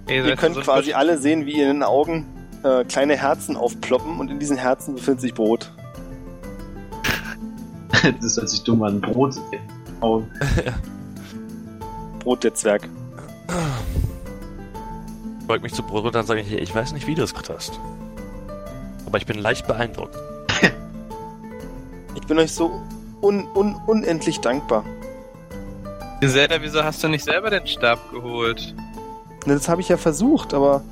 [0.07, 2.25] Ey, Ihr könnt so ein quasi alle sehen, wie in den Augen
[2.63, 5.71] äh, kleine Herzen aufploppen und in diesen Herzen befindet sich Brot.
[8.21, 9.01] das hört sich dumm an.
[9.01, 9.35] Brot.
[10.01, 10.23] Oh,
[12.25, 12.89] Brot der Zwerg.
[15.39, 17.31] Ich beug mich zu Brot und dann sage ich, ich weiß nicht, wie du es
[17.33, 17.79] gemacht hast.
[19.05, 20.17] Aber ich bin leicht beeindruckt.
[22.15, 22.81] Ich bin euch so
[23.21, 24.83] un un unendlich dankbar.
[26.19, 28.73] Griselda, wieso hast du nicht selber den Stab geholt?
[29.45, 30.83] Ne, Das habe ich ja versucht, aber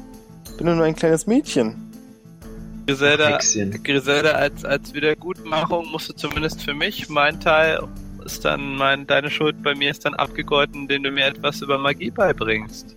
[0.59, 1.91] bin ja nur ein kleines Mädchen.
[2.85, 3.39] Griselda.
[3.83, 7.79] Griselda als, als Wiedergutmachung musst du zumindest für mich, mein Teil
[8.23, 11.77] ist dann, mein, deine Schuld bei mir ist dann abgegolten, indem du mir etwas über
[11.77, 12.95] Magie beibringst.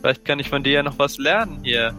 [0.00, 1.94] Vielleicht kann ich von dir ja noch was lernen hier.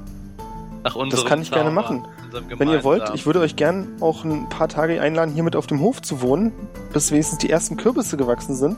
[0.83, 2.05] Nach unserem kann ich gerne Zauber, machen.
[2.25, 5.55] unserem Wenn ihr wollt, ich würde euch gern auch ein paar Tage einladen, hier mit
[5.55, 6.51] auf dem Hof zu wohnen,
[6.93, 8.77] bis wenigstens die ersten Kürbisse gewachsen sind.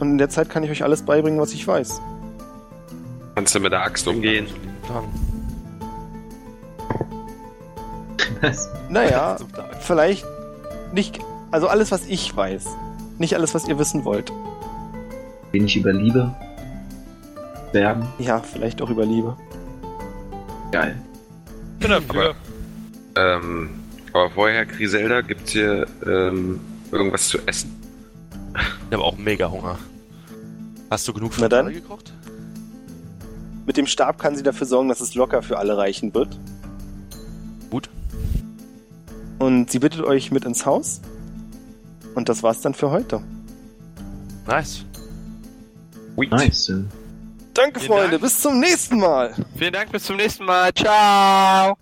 [0.00, 2.00] Und in der Zeit kann ich euch alles beibringen, was ich weiß.
[3.34, 4.48] Kannst du mit der Axt umgehen?
[8.88, 9.36] Naja,
[9.80, 10.24] vielleicht
[10.92, 11.20] nicht,
[11.50, 12.66] also alles, was ich weiß.
[13.18, 14.32] Nicht alles, was ihr wissen wollt.
[15.52, 16.34] Wenig über Liebe.
[17.72, 18.06] Bergen.
[18.18, 19.36] Ja, vielleicht auch über Liebe.
[20.70, 20.96] Geil.
[21.74, 22.34] Ich bin dafür.
[23.16, 23.70] Ähm,
[24.12, 26.60] aber vorher, Griselda, gibt's hier ähm,
[26.92, 27.74] irgendwas zu essen?
[28.54, 29.78] Ich habe auch mega Hunger.
[30.90, 31.66] Hast du genug dann.
[31.66, 32.12] alle gekocht?
[33.66, 36.38] Mit dem Stab kann sie dafür sorgen, dass es locker für alle reichen wird.
[37.70, 37.90] Gut.
[39.38, 41.02] Und sie bittet euch mit ins Haus.
[42.14, 43.20] Und das war's dann für heute.
[44.46, 44.84] Nice.
[46.16, 46.72] Nice.
[47.54, 48.10] Danke, Vielen Freunde.
[48.10, 48.22] Dank.
[48.22, 49.34] Bis zum nächsten Mal.
[49.56, 50.72] Vielen Dank, bis zum nächsten Mal.
[50.74, 51.76] Ciao.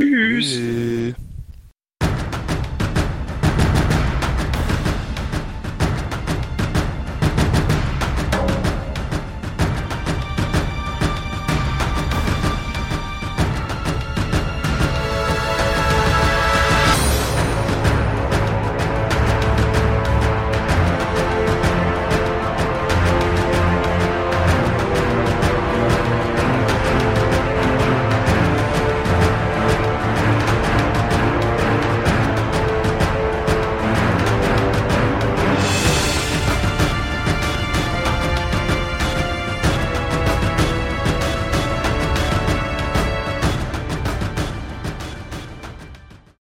[0.00, 1.14] Tschüss.